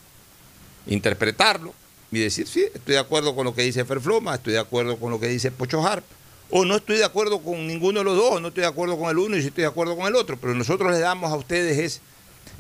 interpretarlo 0.87 1.75
y 2.13 2.21
decir, 2.21 2.47
sí, 2.47 2.65
estoy 2.73 2.95
de 2.95 3.01
acuerdo 3.01 3.35
con 3.35 3.45
lo 3.45 3.55
que 3.55 3.63
dice 3.63 3.85
Ferfloma, 3.85 4.37
estoy 4.37 4.53
de 4.53 4.61
acuerdo 4.61 4.97
con 4.97 5.11
lo 5.11 5.19
que 5.19 5.27
dice 5.27 5.51
Pocho 5.51 5.85
Harp, 5.85 6.05
o 6.51 6.65
no 6.65 6.77
estoy 6.77 6.99
de 6.99 7.05
acuerdo 7.05 7.41
con 7.41 7.67
ninguno 7.67 7.99
de 7.99 8.05
los 8.05 8.17
dos, 8.17 8.41
no 8.41 8.49
estoy 8.49 8.63
de 8.63 8.69
acuerdo 8.69 8.97
con 8.97 9.11
el 9.11 9.19
uno 9.19 9.37
y 9.37 9.41
sí 9.41 9.49
estoy 9.49 9.63
de 9.63 9.69
acuerdo 9.69 9.97
con 9.97 10.07
el 10.07 10.15
otro, 10.15 10.37
pero 10.37 10.55
nosotros 10.55 10.93
les 10.93 11.01
damos 11.01 11.33
a 11.33 11.37
ustedes 11.37 11.79
es 11.79 12.01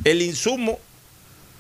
el 0.03 0.21
insumo 0.21 0.81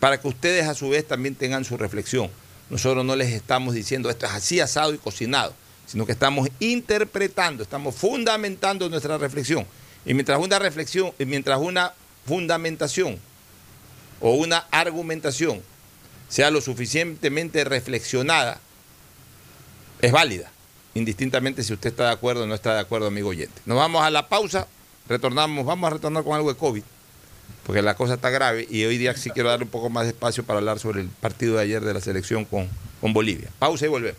para 0.01 0.20
que 0.20 0.26
ustedes 0.26 0.66
a 0.66 0.74
su 0.74 0.89
vez 0.89 1.07
también 1.07 1.37
tengan 1.37 1.64
su 1.64 1.76
reflexión. 1.76 2.28
Nosotros 2.68 3.05
no 3.05 3.14
les 3.14 3.30
estamos 3.32 3.74
diciendo 3.74 4.11
esto 4.11 4.26
es 4.26 4.32
así 4.32 4.59
asado 4.59 4.93
y 4.93 4.99
cocinado, 4.99 5.55
sino 5.87 6.05
que 6.05 6.12
estamos 6.12 6.49
interpretando, 6.61 7.62
estamos 7.62 7.95
fundamentando 7.95 8.89
nuestra 8.89 9.16
reflexión. 9.18 9.66
Y 10.05 10.14
mientras 10.14 10.39
una 10.39 10.59
reflexión, 10.59 11.12
y 11.18 11.24
mientras 11.24 11.59
una 11.59 11.93
fundamentación 12.26 13.18
o 14.20 14.32
una 14.32 14.66
argumentación 14.70 15.62
sea 16.28 16.51
lo 16.51 16.61
suficientemente 16.61 17.64
reflexionada, 17.64 18.61
es 20.03 20.12
válida, 20.12 20.51
indistintamente 20.95 21.62
si 21.62 21.72
usted 21.72 21.91
está 21.91 22.07
de 22.07 22.12
acuerdo 22.12 22.43
o 22.43 22.47
no 22.47 22.55
está 22.55 22.74
de 22.74 22.80
acuerdo, 22.80 23.07
amigo 23.07 23.28
oyente. 23.28 23.61
Nos 23.64 23.76
vamos 23.76 24.03
a 24.03 24.11
la 24.11 24.28
pausa, 24.28 24.66
retornamos, 25.09 25.64
vamos 25.64 25.87
a 25.89 25.95
retornar 25.95 26.24
con 26.24 26.34
algo 26.34 26.53
de 26.53 26.59
COVID, 26.59 26.82
porque 27.64 27.82
la 27.82 27.95
cosa 27.95 28.14
está 28.14 28.30
grave 28.30 28.66
y 28.68 28.84
hoy 28.84 28.99
día 28.99 29.16
sí 29.16 29.30
quiero 29.30 29.49
darle 29.49 29.64
un 29.64 29.70
poco 29.70 29.89
más 29.89 30.05
de 30.05 30.11
espacio 30.11 30.45
para 30.45 30.59
hablar 30.59 30.78
sobre 30.78 31.01
el 31.01 31.09
partido 31.09 31.57
de 31.57 31.62
ayer 31.62 31.82
de 31.82 31.95
la 31.95 32.01
selección 32.01 32.45
con, 32.45 32.68
con 33.01 33.12
Bolivia. 33.12 33.51
Pausa 33.59 33.87
y 33.87 33.89
volvemos. 33.89 34.18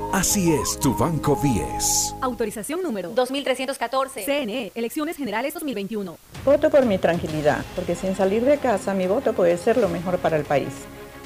Así 0.13 0.51
es 0.51 0.77
tu 0.77 0.93
Banco 0.93 1.39
10. 1.41 2.15
Autorización 2.19 2.83
número 2.83 3.11
2314. 3.11 4.25
CNE, 4.25 4.73
Elecciones 4.75 5.15
Generales 5.15 5.53
2021. 5.53 6.17
Voto 6.43 6.69
por 6.69 6.85
mi 6.85 6.97
tranquilidad, 6.97 7.63
porque 7.77 7.95
sin 7.95 8.13
salir 8.13 8.43
de 8.43 8.57
casa 8.57 8.93
mi 8.93 9.07
voto 9.07 9.31
puede 9.31 9.57
ser 9.57 9.77
lo 9.77 9.87
mejor 9.87 10.17
para 10.17 10.35
el 10.35 10.43
país. 10.43 10.67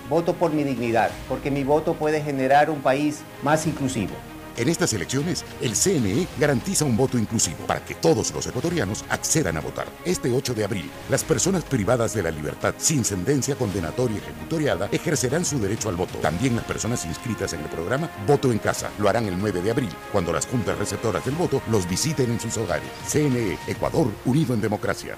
Voto 0.08 0.36
por 0.36 0.52
mi 0.52 0.64
dignidad, 0.64 1.10
porque 1.28 1.50
mi 1.50 1.64
voto 1.64 1.96
puede 1.96 2.22
generar 2.22 2.70
un 2.70 2.82
país 2.82 3.22
más 3.42 3.66
inclusivo. 3.66 4.14
En 4.58 4.70
estas 4.70 4.94
elecciones, 4.94 5.44
el 5.62 5.76
CNE 5.76 6.28
garantiza 6.40 6.86
un 6.86 6.96
voto 6.96 7.18
inclusivo 7.18 7.58
para 7.68 7.84
que 7.84 7.94
todos 7.94 8.32
los 8.32 8.48
ecuatorianos 8.48 9.04
accedan 9.10 9.58
a 9.58 9.60
votar. 9.60 9.86
Este 10.06 10.32
8 10.32 10.54
de 10.54 10.64
abril, 10.64 10.90
las 11.10 11.26
personas 11.26 11.66
privadas 11.66 12.14
de 12.14 12.24
la 12.24 12.32
libertad 12.32 12.74
sin 12.78 13.04
sentencia 13.04 13.56
condenatoria 13.56 14.18
ejecutoriada 14.18 14.88
ejercerán 14.94 15.44
su 15.44 15.60
derecho 15.60 15.90
al 15.90 15.98
voto. 15.98 16.18
También 16.20 16.56
las 16.56 16.64
personas 16.64 17.04
inscritas 17.06 17.52
en 17.52 17.62
el 17.62 17.70
programa 17.70 18.10
Voto 18.26 18.50
en 18.50 18.60
Casa 18.60 18.92
lo 18.98 19.10
harán 19.10 19.26
el 19.26 19.38
9 19.38 19.62
de 19.62 19.72
abril, 19.72 19.92
cuando 20.14 20.32
las 20.32 20.48
juntas 20.48 20.78
receptoras 20.78 21.26
del 21.26 21.36
voto 21.36 21.62
los 21.70 21.90
visiten 21.90 22.32
en 22.32 22.40
sus 22.40 22.56
hogares. 22.56 22.88
CNE, 23.10 23.58
Ecuador, 23.68 24.10
unido 24.24 24.54
en 24.54 24.62
democracia. 24.62 25.18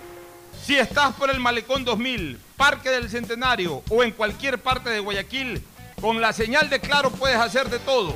Si 0.66 0.76
estás 0.76 1.14
por 1.14 1.30
el 1.30 1.40
Malecón 1.40 1.86
2000, 1.86 2.40
Parque 2.58 2.90
del 2.90 3.08
Centenario 3.08 3.84
o 3.90 4.04
en 4.04 4.12
cualquier 4.12 4.58
parte 4.58 4.90
de 4.90 5.00
Guayaquil, 5.00 5.62
con 6.02 6.22
la 6.22 6.34
señal 6.34 6.72
de 6.72 6.80
Claro 6.80 7.12
puedes 7.12 7.38
hacer 7.38 7.70
de 7.70 7.78
todo 7.80 8.16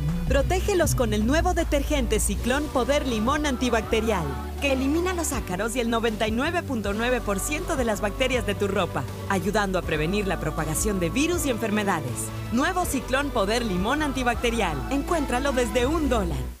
Protégelos 0.31 0.95
con 0.95 1.13
el 1.13 1.27
nuevo 1.27 1.53
detergente 1.53 2.21
Ciclón 2.21 2.63
Poder 2.71 3.05
Limón 3.05 3.45
Antibacterial, 3.45 4.23
que 4.61 4.71
elimina 4.71 5.13
los 5.13 5.33
ácaros 5.33 5.75
y 5.75 5.81
el 5.81 5.89
99.9% 5.89 7.75
de 7.75 7.83
las 7.83 7.99
bacterias 7.99 8.47
de 8.47 8.55
tu 8.55 8.69
ropa, 8.69 9.03
ayudando 9.27 9.77
a 9.77 9.81
prevenir 9.81 10.27
la 10.27 10.39
propagación 10.39 11.01
de 11.01 11.09
virus 11.09 11.45
y 11.45 11.49
enfermedades. 11.49 12.29
Nuevo 12.53 12.85
Ciclón 12.85 13.29
Poder 13.31 13.65
Limón 13.65 14.01
Antibacterial. 14.01 14.77
Encuéntralo 14.89 15.51
desde 15.51 15.85
un 15.85 16.07
dólar. 16.07 16.60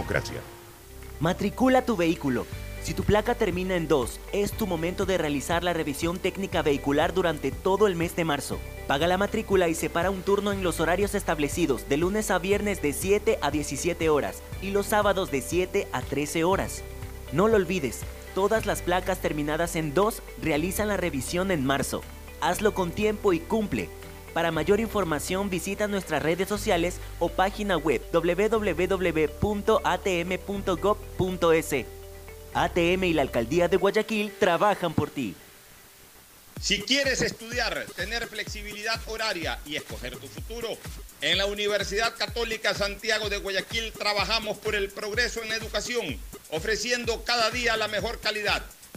Matricula 1.19 1.85
tu 1.85 1.95
vehículo. 1.95 2.45
Si 2.81 2.95
tu 2.95 3.03
placa 3.03 3.35
termina 3.35 3.75
en 3.75 3.87
2, 3.87 4.19
es 4.33 4.53
tu 4.53 4.65
momento 4.65 5.05
de 5.05 5.19
realizar 5.19 5.63
la 5.63 5.73
revisión 5.73 6.17
técnica 6.17 6.63
vehicular 6.63 7.13
durante 7.13 7.51
todo 7.51 7.85
el 7.85 7.95
mes 7.95 8.15
de 8.15 8.25
marzo. 8.25 8.57
Paga 8.87 9.05
la 9.05 9.19
matrícula 9.19 9.67
y 9.67 9.75
separa 9.75 10.09
un 10.09 10.23
turno 10.23 10.51
en 10.51 10.63
los 10.63 10.79
horarios 10.79 11.13
establecidos 11.13 11.87
de 11.87 11.97
lunes 11.97 12.31
a 12.31 12.39
viernes 12.39 12.81
de 12.81 12.93
7 12.93 13.37
a 13.41 13.51
17 13.51 14.09
horas 14.09 14.41
y 14.63 14.71
los 14.71 14.87
sábados 14.87 15.29
de 15.29 15.41
7 15.41 15.87
a 15.91 16.01
13 16.01 16.43
horas. 16.43 16.83
No 17.31 17.47
lo 17.47 17.57
olvides, 17.57 17.99
todas 18.33 18.65
las 18.65 18.81
placas 18.81 19.19
terminadas 19.19 19.75
en 19.75 19.93
2 19.93 20.23
realizan 20.41 20.87
la 20.87 20.97
revisión 20.97 21.51
en 21.51 21.63
marzo. 21.63 22.01
Hazlo 22.41 22.73
con 22.73 22.89
tiempo 22.91 23.31
y 23.31 23.39
cumple. 23.39 23.89
Para 24.33 24.51
mayor 24.51 24.79
información 24.79 25.49
visita 25.49 25.87
nuestras 25.87 26.23
redes 26.23 26.47
sociales 26.47 26.99
o 27.19 27.29
página 27.29 27.77
web 27.77 28.01
www.atm.gov.es. 28.13 29.05
ATM 32.53 33.03
y 33.05 33.13
la 33.13 33.21
Alcaldía 33.21 33.67
de 33.67 33.77
Guayaquil 33.77 34.31
trabajan 34.39 34.93
por 34.93 35.09
ti. 35.09 35.35
Si 36.61 36.81
quieres 36.81 37.21
estudiar, 37.21 37.85
tener 37.95 38.27
flexibilidad 38.27 39.01
horaria 39.07 39.59
y 39.65 39.77
escoger 39.77 40.17
tu 40.17 40.27
futuro, 40.27 40.69
en 41.21 41.37
la 41.37 41.47
Universidad 41.47 42.15
Católica 42.15 42.75
Santiago 42.75 43.29
de 43.29 43.37
Guayaquil 43.37 43.91
trabajamos 43.93 44.57
por 44.59 44.75
el 44.75 44.89
progreso 44.89 45.41
en 45.41 45.49
la 45.49 45.55
educación, 45.55 46.19
ofreciendo 46.51 47.23
cada 47.23 47.49
día 47.49 47.77
la 47.77 47.87
mejor 47.87 48.19
calidad. 48.19 48.63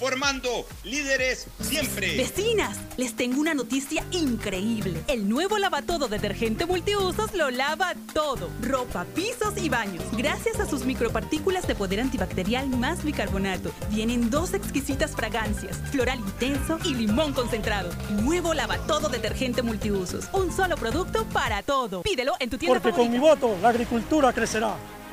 formando 0.00 0.66
líderes 0.82 1.46
siempre. 1.60 2.16
Vecinas, 2.16 2.78
les 2.96 3.14
tengo 3.14 3.38
una 3.38 3.52
noticia 3.52 4.02
increíble. 4.12 5.02
El 5.08 5.28
nuevo 5.28 5.58
lavatodo 5.58 6.08
detergente 6.08 6.64
multiusos 6.64 7.34
lo 7.34 7.50
lava 7.50 7.92
todo. 8.14 8.48
Ropa, 8.62 9.04
pisos 9.14 9.58
y 9.58 9.68
baños. 9.68 10.02
Gracias 10.16 10.58
a 10.58 10.66
sus 10.66 10.86
micropartículas 10.86 11.66
de 11.66 11.74
poder 11.74 12.00
antibacterial 12.00 12.66
más 12.70 13.04
bicarbonato. 13.04 13.72
Vienen 13.90 14.30
dos 14.30 14.54
exquisitas 14.54 15.10
fragancias, 15.10 15.76
floral 15.90 16.18
intenso 16.18 16.78
y 16.82 16.94
limón 16.94 17.34
concentrado. 17.34 17.90
Nuevo 18.22 18.54
lavatodo 18.54 19.10
detergente 19.10 19.60
multiusos. 19.60 20.28
Un 20.32 20.50
solo 20.50 20.76
producto 20.76 21.26
para 21.26 21.62
todo. 21.62 22.00
Pídelo 22.02 22.32
en 22.40 22.48
tu 22.48 22.56
tienda 22.56 22.80
Porque 22.80 22.96
con 22.96 23.10
mi 23.10 23.18
voto 23.18 23.54
la 23.60 23.68
agricultura 23.68 24.32
crecerá. 24.32 24.76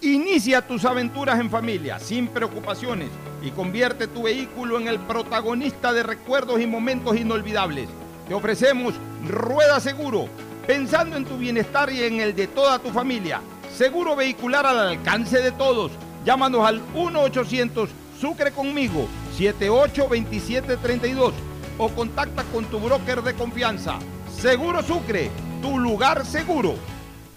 Inicia 0.00 0.64
tus 0.64 0.84
aventuras 0.84 1.40
en 1.40 1.50
familia, 1.50 1.98
sin 1.98 2.28
preocupaciones, 2.28 3.08
y 3.42 3.50
convierte 3.50 4.06
tu 4.06 4.22
vehículo 4.22 4.78
en 4.78 4.86
el 4.86 5.00
protagonista 5.00 5.92
de 5.92 6.04
recuerdos 6.04 6.60
y 6.60 6.68
momentos 6.68 7.16
inolvidables. 7.16 7.88
Te 8.28 8.34
ofrecemos 8.34 8.94
Rueda 9.26 9.80
Seguro, 9.80 10.28
pensando 10.68 11.16
en 11.16 11.24
tu 11.24 11.36
bienestar 11.36 11.90
y 11.90 12.04
en 12.04 12.20
el 12.20 12.36
de 12.36 12.46
toda 12.46 12.78
tu 12.78 12.90
familia. 12.90 13.40
Seguro 13.76 14.14
vehicular 14.14 14.66
al 14.66 14.78
alcance 14.78 15.42
de 15.42 15.50
todos. 15.50 15.90
Llámanos 16.24 16.64
al 16.64 16.80
1-800 16.94 17.88
Sucre 18.20 18.52
conmigo, 18.52 19.08
782732 19.36 21.34
o 21.76 21.88
contacta 21.88 22.44
con 22.44 22.64
tu 22.66 22.78
broker 22.78 23.22
de 23.22 23.34
confianza. 23.34 23.98
Seguro 24.32 24.80
Sucre, 24.84 25.28
tu 25.60 25.76
lugar 25.76 26.24
seguro. 26.24 26.76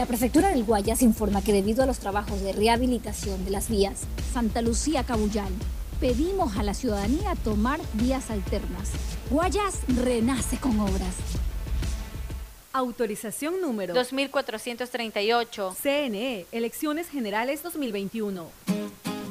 La 0.00 0.06
prefectura 0.06 0.48
del 0.48 0.64
Guayas 0.64 1.02
informa 1.02 1.44
que 1.44 1.52
debido 1.52 1.82
a 1.82 1.86
los 1.86 1.98
trabajos 1.98 2.40
de 2.40 2.54
rehabilitación 2.54 3.44
de 3.44 3.50
las 3.50 3.68
vías 3.68 4.04
Santa 4.32 4.62
Lucía 4.62 5.04
Cabullán, 5.04 5.52
pedimos 6.00 6.56
a 6.56 6.62
la 6.62 6.72
ciudadanía 6.72 7.34
tomar 7.44 7.78
vías 7.92 8.30
alternas. 8.30 8.92
Guayas 9.28 9.80
renace 10.02 10.56
con 10.56 10.80
obras. 10.80 11.16
Autorización 12.72 13.60
número 13.60 13.92
2438. 13.92 15.76
CNE, 15.82 16.46
Elecciones 16.50 17.10
Generales 17.10 17.62
2021. 17.62 18.46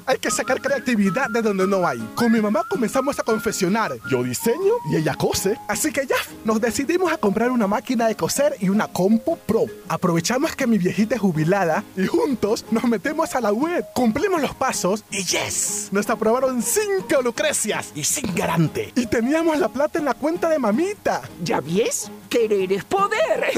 Hay 0.09 0.17
que 0.17 0.31
sacar 0.31 0.59
creatividad 0.59 1.29
de 1.29 1.43
donde 1.43 1.67
no 1.67 1.87
hay. 1.87 1.99
Con 2.15 2.31
mi 2.31 2.41
mamá 2.41 2.63
comenzamos 2.67 3.19
a 3.19 3.23
confeccionar. 3.23 3.95
Yo 4.09 4.23
diseño 4.23 4.73
y 4.91 4.95
ella 4.95 5.13
cose. 5.13 5.55
Así 5.67 5.91
que 5.91 6.07
ya, 6.07 6.15
nos 6.43 6.59
decidimos 6.59 7.13
a 7.13 7.17
comprar 7.17 7.51
una 7.51 7.67
máquina 7.67 8.07
de 8.07 8.15
coser 8.15 8.55
y 8.59 8.69
una 8.69 8.87
compu 8.87 9.37
pro. 9.37 9.65
Aprovechamos 9.87 10.55
que 10.55 10.65
mi 10.65 10.79
viejita 10.79 11.13
es 11.13 11.21
jubilada 11.21 11.83
y 11.95 12.07
juntos 12.07 12.65
nos 12.71 12.85
metemos 12.85 13.35
a 13.35 13.41
la 13.41 13.53
web. 13.53 13.85
Cumplimos 13.93 14.41
los 14.41 14.55
pasos 14.55 15.05
y 15.11 15.23
yes, 15.25 15.89
nos 15.91 16.09
aprobaron 16.09 16.63
cinco 16.63 17.21
lucrecias 17.21 17.91
y 17.93 18.03
sin 18.03 18.33
garante. 18.33 18.91
Y 18.95 19.05
teníamos 19.05 19.59
la 19.59 19.69
plata 19.69 19.99
en 19.99 20.05
la 20.05 20.15
cuenta 20.15 20.49
de 20.49 20.57
mamita. 20.57 21.21
¿Ya 21.43 21.61
ves? 21.61 22.09
Querer 22.29 22.71
es 22.71 22.85
poder. 22.85 23.51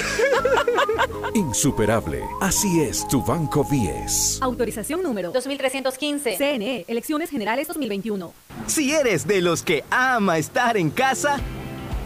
Insuperable. 1.34 2.24
Así 2.40 2.82
es 2.82 3.06
tu 3.08 3.22
Banco 3.22 3.66
10. 3.70 4.40
Autorización 4.42 5.04
número 5.04 5.32
2315. 5.32 6.38
CNE, 6.38 6.86
Elecciones 6.88 7.30
Generales 7.30 7.68
2021. 7.68 8.34
Si 8.68 8.94
eres 8.94 9.28
de 9.28 9.42
los 9.42 9.62
que 9.62 9.84
ama 9.90 10.38
estar 10.38 10.78
en 10.78 10.90
casa, 10.90 11.40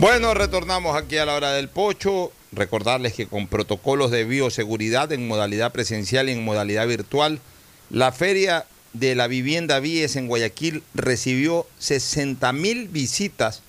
Bueno, 0.00 0.32
retornamos 0.32 0.96
aquí 0.96 1.18
a 1.18 1.26
la 1.26 1.34
hora 1.34 1.52
del 1.52 1.68
pocho. 1.68 2.32
Recordarles 2.52 3.12
que 3.12 3.26
con 3.26 3.48
protocolos 3.48 4.10
de 4.10 4.24
bioseguridad 4.24 5.12
en 5.12 5.28
modalidad 5.28 5.72
presencial 5.72 6.30
y 6.30 6.32
en 6.32 6.42
modalidad 6.42 6.88
virtual, 6.88 7.38
la 7.90 8.10
feria 8.10 8.64
de 8.94 9.14
la 9.14 9.26
vivienda 9.26 9.78
Vies 9.78 10.16
en 10.16 10.26
Guayaquil 10.26 10.82
recibió 10.94 11.66
60 11.80 12.50
mil 12.54 12.88
visitas, 12.88 13.60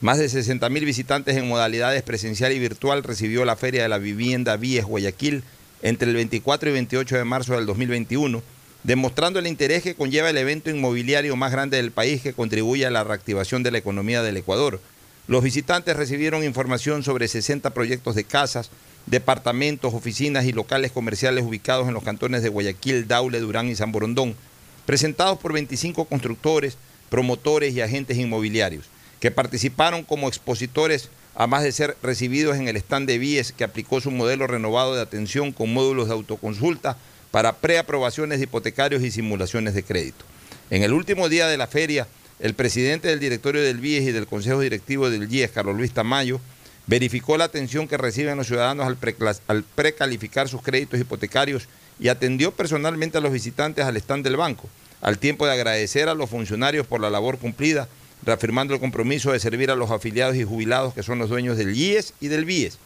más 0.00 0.18
de 0.18 0.28
60 0.28 0.68
mil 0.70 0.84
visitantes 0.84 1.36
en 1.36 1.46
modalidades 1.46 2.02
presencial 2.02 2.50
y 2.50 2.58
virtual 2.58 3.04
recibió 3.04 3.44
la 3.44 3.54
feria 3.54 3.84
de 3.84 3.88
la 3.88 3.98
vivienda 3.98 4.56
Vies 4.56 4.86
Guayaquil 4.86 5.44
entre 5.82 6.08
el 6.08 6.16
24 6.16 6.68
y 6.68 6.72
28 6.72 7.16
de 7.16 7.24
marzo 7.24 7.54
del 7.54 7.64
2021, 7.64 8.42
demostrando 8.82 9.38
el 9.38 9.46
interés 9.46 9.84
que 9.84 9.94
conlleva 9.94 10.30
el 10.30 10.36
evento 10.36 10.68
inmobiliario 10.68 11.36
más 11.36 11.52
grande 11.52 11.76
del 11.76 11.92
país 11.92 12.22
que 12.22 12.32
contribuye 12.32 12.84
a 12.86 12.90
la 12.90 13.04
reactivación 13.04 13.62
de 13.62 13.70
la 13.70 13.78
economía 13.78 14.24
del 14.24 14.36
Ecuador. 14.36 14.80
Los 15.28 15.42
visitantes 15.42 15.96
recibieron 15.96 16.44
información 16.44 17.02
sobre 17.02 17.26
60 17.26 17.70
proyectos 17.74 18.14
de 18.14 18.22
casas, 18.22 18.70
departamentos, 19.06 19.92
oficinas 19.92 20.44
y 20.44 20.52
locales 20.52 20.92
comerciales 20.92 21.44
ubicados 21.44 21.88
en 21.88 21.94
los 21.94 22.04
cantones 22.04 22.42
de 22.44 22.48
Guayaquil, 22.48 23.08
Daule, 23.08 23.40
Durán 23.40 23.68
y 23.68 23.74
San 23.74 23.90
Borondón, 23.90 24.36
presentados 24.84 25.38
por 25.38 25.52
25 25.52 26.04
constructores, 26.04 26.76
promotores 27.08 27.74
y 27.74 27.80
agentes 27.80 28.18
inmobiliarios, 28.18 28.86
que 29.18 29.32
participaron 29.32 30.04
como 30.04 30.28
expositores 30.28 31.08
a 31.34 31.48
más 31.48 31.64
de 31.64 31.72
ser 31.72 31.96
recibidos 32.04 32.56
en 32.56 32.68
el 32.68 32.76
stand 32.76 33.08
de 33.08 33.18
Vies, 33.18 33.50
que 33.50 33.64
aplicó 33.64 34.00
su 34.00 34.12
modelo 34.12 34.46
renovado 34.46 34.94
de 34.94 35.02
atención 35.02 35.50
con 35.50 35.72
módulos 35.72 36.06
de 36.06 36.14
autoconsulta 36.14 36.96
para 37.32 37.56
preaprobaciones 37.56 38.38
de 38.38 38.44
hipotecarios 38.44 39.02
y 39.02 39.10
simulaciones 39.10 39.74
de 39.74 39.82
crédito. 39.82 40.24
En 40.70 40.84
el 40.84 40.92
último 40.92 41.28
día 41.28 41.48
de 41.48 41.56
la 41.56 41.66
feria, 41.66 42.06
el 42.38 42.54
presidente 42.54 43.08
del 43.08 43.20
directorio 43.20 43.62
del 43.62 43.78
BIES 43.78 44.08
y 44.08 44.12
del 44.12 44.26
consejo 44.26 44.60
directivo 44.60 45.08
del 45.08 45.32
IES, 45.32 45.50
Carlos 45.50 45.76
Luis 45.76 45.92
Tamayo, 45.92 46.40
verificó 46.86 47.36
la 47.36 47.44
atención 47.44 47.88
que 47.88 47.96
reciben 47.96 48.36
los 48.36 48.46
ciudadanos 48.46 48.86
al, 48.86 48.98
al 49.48 49.62
precalificar 49.62 50.48
sus 50.48 50.62
créditos 50.62 51.00
hipotecarios 51.00 51.68
y 51.98 52.08
atendió 52.08 52.52
personalmente 52.52 53.18
a 53.18 53.20
los 53.20 53.32
visitantes 53.32 53.84
al 53.84 53.96
stand 53.96 54.24
del 54.24 54.36
banco, 54.36 54.68
al 55.00 55.18
tiempo 55.18 55.46
de 55.46 55.52
agradecer 55.52 56.08
a 56.08 56.14
los 56.14 56.30
funcionarios 56.30 56.86
por 56.86 57.00
la 57.00 57.10
labor 57.10 57.38
cumplida, 57.38 57.88
reafirmando 58.22 58.74
el 58.74 58.80
compromiso 58.80 59.32
de 59.32 59.40
servir 59.40 59.70
a 59.70 59.76
los 59.76 59.90
afiliados 59.90 60.36
y 60.36 60.44
jubilados 60.44 60.94
que 60.94 61.02
son 61.02 61.18
los 61.18 61.30
dueños 61.30 61.56
del 61.56 61.74
IES 61.74 62.14
y 62.20 62.28
del 62.28 62.44
BIES. 62.44 62.78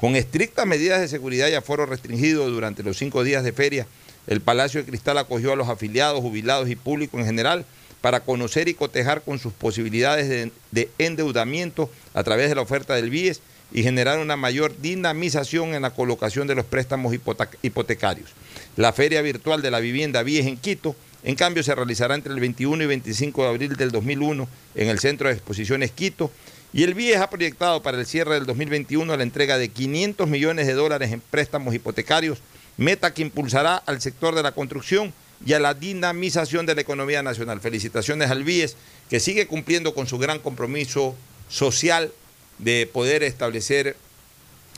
Con 0.00 0.16
estrictas 0.16 0.66
medidas 0.66 1.00
de 1.00 1.08
seguridad 1.08 1.48
y 1.48 1.54
aforo 1.54 1.86
restringido 1.86 2.48
durante 2.50 2.82
los 2.82 2.96
cinco 2.96 3.22
días 3.22 3.44
de 3.44 3.52
feria, 3.52 3.86
el 4.26 4.40
Palacio 4.40 4.80
de 4.80 4.86
Cristal 4.88 5.18
acogió 5.18 5.52
a 5.52 5.56
los 5.56 5.68
afiliados, 5.68 6.20
jubilados 6.20 6.68
y 6.68 6.76
público 6.76 7.18
en 7.18 7.26
general 7.26 7.64
para 8.02 8.20
conocer 8.20 8.68
y 8.68 8.74
cotejar 8.74 9.22
con 9.22 9.38
sus 9.38 9.54
posibilidades 9.54 10.50
de, 10.70 10.90
endeudamiento 10.98 11.90
a 12.12 12.22
través 12.22 12.50
de 12.50 12.56
la 12.56 12.60
oferta 12.60 12.94
del 12.94 13.08
BIES 13.08 13.40
y 13.72 13.82
generar 13.82 14.18
una 14.18 14.36
mayor 14.36 14.76
dinamización 14.78 15.74
en 15.74 15.82
la 15.82 15.94
colocación 15.94 16.46
de 16.46 16.56
los 16.56 16.66
préstamos 16.66 17.14
hipotecarios. 17.62 18.30
La 18.76 18.92
Feria 18.92 19.22
Virtual 19.22 19.62
de 19.62 19.70
la 19.70 19.80
Vivienda 19.80 20.22
BIES 20.22 20.46
en 20.46 20.58
Quito, 20.58 20.94
en 21.22 21.36
cambio, 21.36 21.62
se 21.62 21.74
realizará 21.74 22.16
entre 22.16 22.34
el 22.34 22.40
21 22.40 22.82
y 22.82 22.86
25 22.86 23.44
de 23.44 23.48
abril 23.48 23.76
del 23.76 23.92
2001 23.92 24.48
en 24.74 24.88
el 24.88 24.98
Centro 24.98 25.28
de 25.28 25.34
Exposiciones 25.34 25.92
Quito 25.92 26.30
y 26.72 26.82
el 26.82 26.94
BIES 26.94 27.18
ha 27.18 27.30
proyectado 27.30 27.82
para 27.82 27.98
el 27.98 28.06
cierre 28.06 28.34
del 28.34 28.46
2021 28.46 29.16
la 29.16 29.22
entrega 29.22 29.58
de 29.58 29.68
500 29.68 30.28
millones 30.28 30.66
de 30.66 30.72
dólares 30.72 31.12
en 31.12 31.20
préstamos 31.20 31.74
hipotecarios, 31.74 32.38
meta 32.76 33.14
que 33.14 33.22
impulsará 33.22 33.76
al 33.76 34.00
sector 34.00 34.34
de 34.34 34.42
la 34.42 34.52
construcción 34.52 35.12
y 35.44 35.52
a 35.54 35.60
la 35.60 35.74
dinamización 35.74 36.66
de 36.66 36.74
la 36.74 36.80
economía 36.80 37.22
nacional. 37.22 37.60
Felicitaciones 37.60 38.30
al 38.30 38.44
BIES, 38.44 38.76
que 39.10 39.20
sigue 39.20 39.46
cumpliendo 39.46 39.94
con 39.94 40.06
su 40.06 40.18
gran 40.18 40.38
compromiso 40.38 41.16
social 41.48 42.12
de 42.58 42.88
poder 42.90 43.22
establecer 43.22 43.96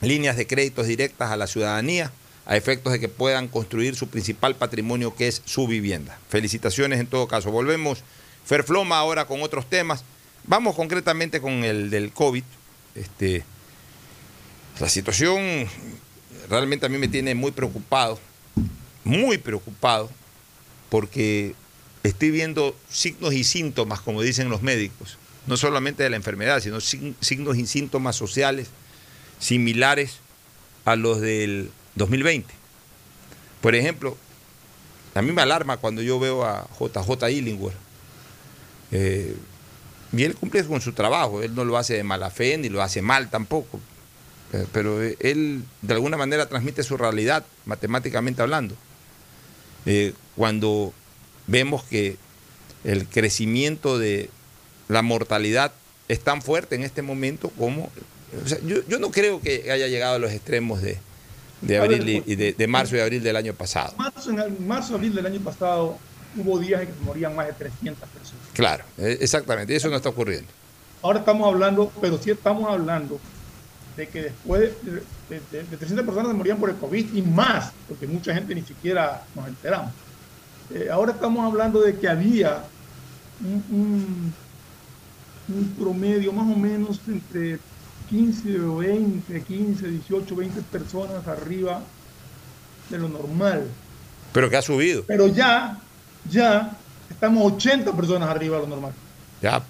líneas 0.00 0.36
de 0.36 0.46
créditos 0.46 0.86
directas 0.86 1.30
a 1.30 1.36
la 1.36 1.46
ciudadanía 1.46 2.10
a 2.46 2.56
efectos 2.56 2.92
de 2.92 3.00
que 3.00 3.08
puedan 3.08 3.48
construir 3.48 3.96
su 3.96 4.08
principal 4.08 4.54
patrimonio 4.54 5.14
que 5.14 5.28
es 5.28 5.42
su 5.44 5.66
vivienda. 5.66 6.18
Felicitaciones 6.28 7.00
en 7.00 7.06
todo 7.06 7.26
caso. 7.26 7.50
Volvemos, 7.50 8.02
Ferfloma, 8.44 8.98
ahora 8.98 9.26
con 9.26 9.42
otros 9.42 9.68
temas. 9.68 10.04
Vamos 10.44 10.74
concretamente 10.74 11.40
con 11.40 11.64
el 11.64 11.88
del 11.88 12.12
COVID. 12.12 12.44
Este, 12.94 13.44
la 14.78 14.88
situación 14.88 15.66
realmente 16.48 16.84
a 16.84 16.88
mí 16.90 16.98
me 16.98 17.08
tiene 17.08 17.34
muy 17.34 17.50
preocupado, 17.50 18.18
muy 19.04 19.38
preocupado, 19.38 20.10
porque 20.89 21.55
estoy 22.03 22.30
viendo 22.30 22.76
signos 22.91 23.35
y 23.35 23.45
síntomas, 23.45 24.01
como 24.01 24.22
dicen 24.22 24.49
los 24.49 24.62
médicos, 24.62 25.18
no 25.47 25.57
solamente 25.57 26.03
de 26.03 26.11
la 26.11 26.16
enfermedad, 26.16 26.61
sino 26.61 26.80
signos 26.80 27.57
y 27.57 27.66
síntomas 27.66 28.16
sociales 28.16 28.68
similares 29.39 30.18
a 30.85 30.97
los 30.97 31.20
del 31.20 31.70
2020. 31.97 32.53
Por 33.61 33.74
ejemplo, 33.74 34.16
a 35.14 35.22
mí 35.22 35.32
me 35.32 35.43
alarma 35.43 35.76
cuando 35.76 36.03
yo 36.03 36.18
veo 36.18 36.45
a 36.45 36.66
JJ 36.78 37.30
Illingworth. 37.30 37.76
Eh, 38.91 39.35
y 40.12 40.22
él 40.22 40.37
cumple 40.37 40.64
con 40.64 40.80
su 40.80 40.93
trabajo, 40.93 41.43
él 41.43 41.55
no 41.55 41.64
lo 41.64 41.76
hace 41.76 41.95
de 41.95 42.05
mala 42.05 42.30
fe 42.30 42.57
ni 42.59 42.68
lo 42.68 42.82
hace 42.82 43.03
mal 43.03 43.30
tampoco, 43.30 43.80
eh, 44.53 44.66
pero 44.72 45.03
él 45.03 45.64
de 45.82 45.95
alguna 45.95 46.16
manera 46.16 46.49
transmite 46.49 46.82
su 46.85 46.97
realidad, 46.97 47.45
matemáticamente 47.64 48.41
hablando. 48.43 48.76
Eh, 49.87 50.14
cuando 50.37 50.93
vemos 51.47 51.85
que 51.85 52.16
el 52.85 53.07
crecimiento 53.07 53.99
de 53.99 54.30
la 54.89 55.03
mortalidad 55.03 55.72
es 56.09 56.20
tan 56.20 56.43
fuerte 56.43 56.74
en 56.74 56.82
este 56.82 57.03
momento 57.03 57.51
como... 57.51 57.91
yo, 58.64 58.99
no 58.99 59.11
creo 59.11 59.41
que 59.41 59.70
haya 59.70 59.89
llegado 59.89 60.16
a 60.16 60.18
los 60.18 60.32
extremos 60.32 60.82
de, 60.82 60.99
abril 61.78 62.22
y 62.26 62.35
de, 62.35 62.66
marzo 62.66 62.97
y 62.97 63.01
abril 63.01 63.22
del 63.22 63.37
año 63.37 63.55
pasado. 63.55 63.95
Marzo, 63.97 64.30
en 64.30 64.66
marzo, 64.66 64.95
abril 64.97 65.14
del 65.14 65.26
año 65.26 65.41
pasado 65.41 65.99
hubo 66.37 66.59
días 66.59 66.82
en 66.82 66.89
que 66.89 67.01
morían 67.05 67.35
más 67.35 67.47
de 67.47 67.53
300 67.55 68.09
personas. 68.09 68.43
Claro, 68.53 68.85
e, 68.99 69.18
exactamente, 69.20 69.72
y 69.72 69.76
eso 69.76 69.89
no 69.89 69.97
está 69.97 70.09
ocurriendo. 70.09 70.49
Ahora 71.03 71.20
estamos 71.20 71.47
hablando, 71.47 71.93
pero 72.01 72.18
sí 72.18 72.30
estamos 72.30 72.68
hablando 72.68 73.20
de 73.97 74.09
que 74.09 74.22
después 74.22 74.72
de, 74.82 75.03
300 75.49 76.05
personas 76.05 76.28
se 76.28 76.35
morían 76.35 76.59
por 76.59 76.70
el 76.70 76.76
COVID 76.76 77.14
y 77.14 77.22
más, 77.22 77.72
porque 77.89 78.07
mucha 78.07 78.35
gente 78.35 78.55
ni 78.55 78.62
siquiera 78.62 79.22
nos 79.35 79.47
enteramos. 79.49 79.93
Eh, 80.72 80.88
ahora 80.90 81.12
estamos 81.12 81.44
hablando 81.44 81.80
de 81.80 81.96
que 81.96 82.08
había 82.08 82.64
un, 83.70 84.32
promedio 85.78 86.32
más 86.32 86.50
o 86.50 86.58
menos 86.58 87.00
entre 87.06 87.58
15 88.08 88.60
o 88.60 88.76
20, 88.78 89.42
15, 89.42 89.88
18, 89.88 90.36
20 90.36 90.62
personas 90.62 91.26
arriba 91.26 91.82
de 92.88 92.98
lo 92.98 93.08
normal. 93.08 93.68
Pero 94.32 94.48
que 94.48 94.56
ha 94.56 94.62
subido. 94.62 95.04
Pero 95.06 95.26
ya, 95.26 95.78
ya 96.30 96.76
estamos 97.10 97.52
80 97.52 97.94
personas 97.94 98.28
arriba 98.28 98.56
de 98.56 98.62
lo 98.62 98.68
normal. 98.68 98.92
Ya. 99.42 99.62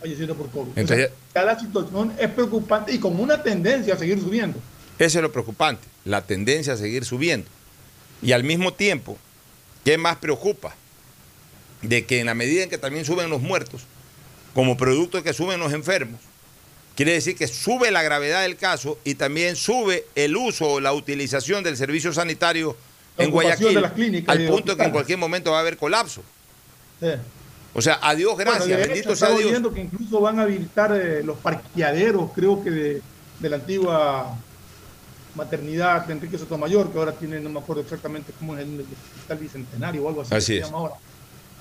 Falleciendo 0.00 0.34
por 0.34 0.50
COVID. 0.50 0.72
Entonces, 0.76 1.10
ya 1.34 1.42
la 1.44 1.58
situación 1.58 2.12
es 2.18 2.28
preocupante 2.28 2.92
y 2.92 2.98
con 2.98 3.18
una 3.18 3.42
tendencia 3.42 3.94
a 3.94 3.98
seguir 3.98 4.20
subiendo. 4.20 4.58
Eso 4.98 5.18
es 5.18 5.22
lo 5.22 5.32
preocupante, 5.32 5.86
la 6.04 6.22
tendencia 6.22 6.74
a 6.74 6.76
seguir 6.76 7.04
subiendo. 7.04 7.48
Y 8.22 8.32
al 8.32 8.44
mismo 8.44 8.72
tiempo, 8.72 9.18
¿qué 9.86 9.98
más 9.98 10.16
preocupa? 10.16 10.74
De 11.80 12.04
que 12.06 12.18
en 12.18 12.26
la 12.26 12.34
medida 12.34 12.64
en 12.64 12.68
que 12.68 12.76
también 12.76 13.04
suben 13.04 13.30
los 13.30 13.40
muertos, 13.40 13.82
como 14.52 14.76
producto 14.76 15.16
de 15.16 15.22
que 15.22 15.32
suben 15.32 15.60
los 15.60 15.72
enfermos, 15.72 16.20
quiere 16.96 17.12
decir 17.12 17.36
que 17.36 17.46
sube 17.46 17.92
la 17.92 18.02
gravedad 18.02 18.42
del 18.42 18.56
caso 18.56 18.98
y 19.04 19.14
también 19.14 19.54
sube 19.54 20.04
el 20.16 20.36
uso 20.36 20.72
o 20.72 20.80
la 20.80 20.92
utilización 20.92 21.62
del 21.62 21.76
servicio 21.76 22.12
sanitario 22.12 22.76
en 23.16 23.30
Guayaquil, 23.30 23.78
al 24.26 24.46
punto 24.48 24.72
de 24.72 24.76
que 24.76 24.84
en 24.86 24.90
cualquier 24.90 25.18
momento 25.18 25.52
va 25.52 25.58
a 25.58 25.60
haber 25.60 25.76
colapso. 25.76 26.20
O 27.72 27.80
sea, 27.80 28.00
adiós, 28.02 28.36
gracias, 28.36 28.88
bendito 28.88 29.14
sea 29.14 29.28
Dios. 29.30 29.50
viendo 29.50 29.72
que 29.72 29.82
incluso 29.82 30.20
van 30.20 30.40
a 30.40 30.42
habilitar 30.42 30.90
eh, 30.96 31.22
los 31.22 31.38
parqueaderos, 31.38 32.32
creo 32.34 32.64
que 32.64 32.70
de, 32.70 33.02
la 33.40 33.56
antigua 33.56 34.36
maternidad 35.36 36.06
de 36.06 36.14
Enrique 36.14 36.38
Sotomayor, 36.38 36.90
que 36.90 36.98
ahora 36.98 37.12
tiene, 37.12 37.38
no 37.40 37.50
me 37.50 37.60
acuerdo 37.60 37.82
exactamente 37.82 38.32
cómo 38.38 38.56
es 38.56 38.62
el, 38.62 38.80
hospital 38.80 39.38
bicentenario 39.38 40.02
o 40.02 40.08
algo 40.08 40.22
así, 40.22 40.34
así 40.34 40.54
se 40.54 40.60
llama 40.60 40.78
ahora. 40.78 40.94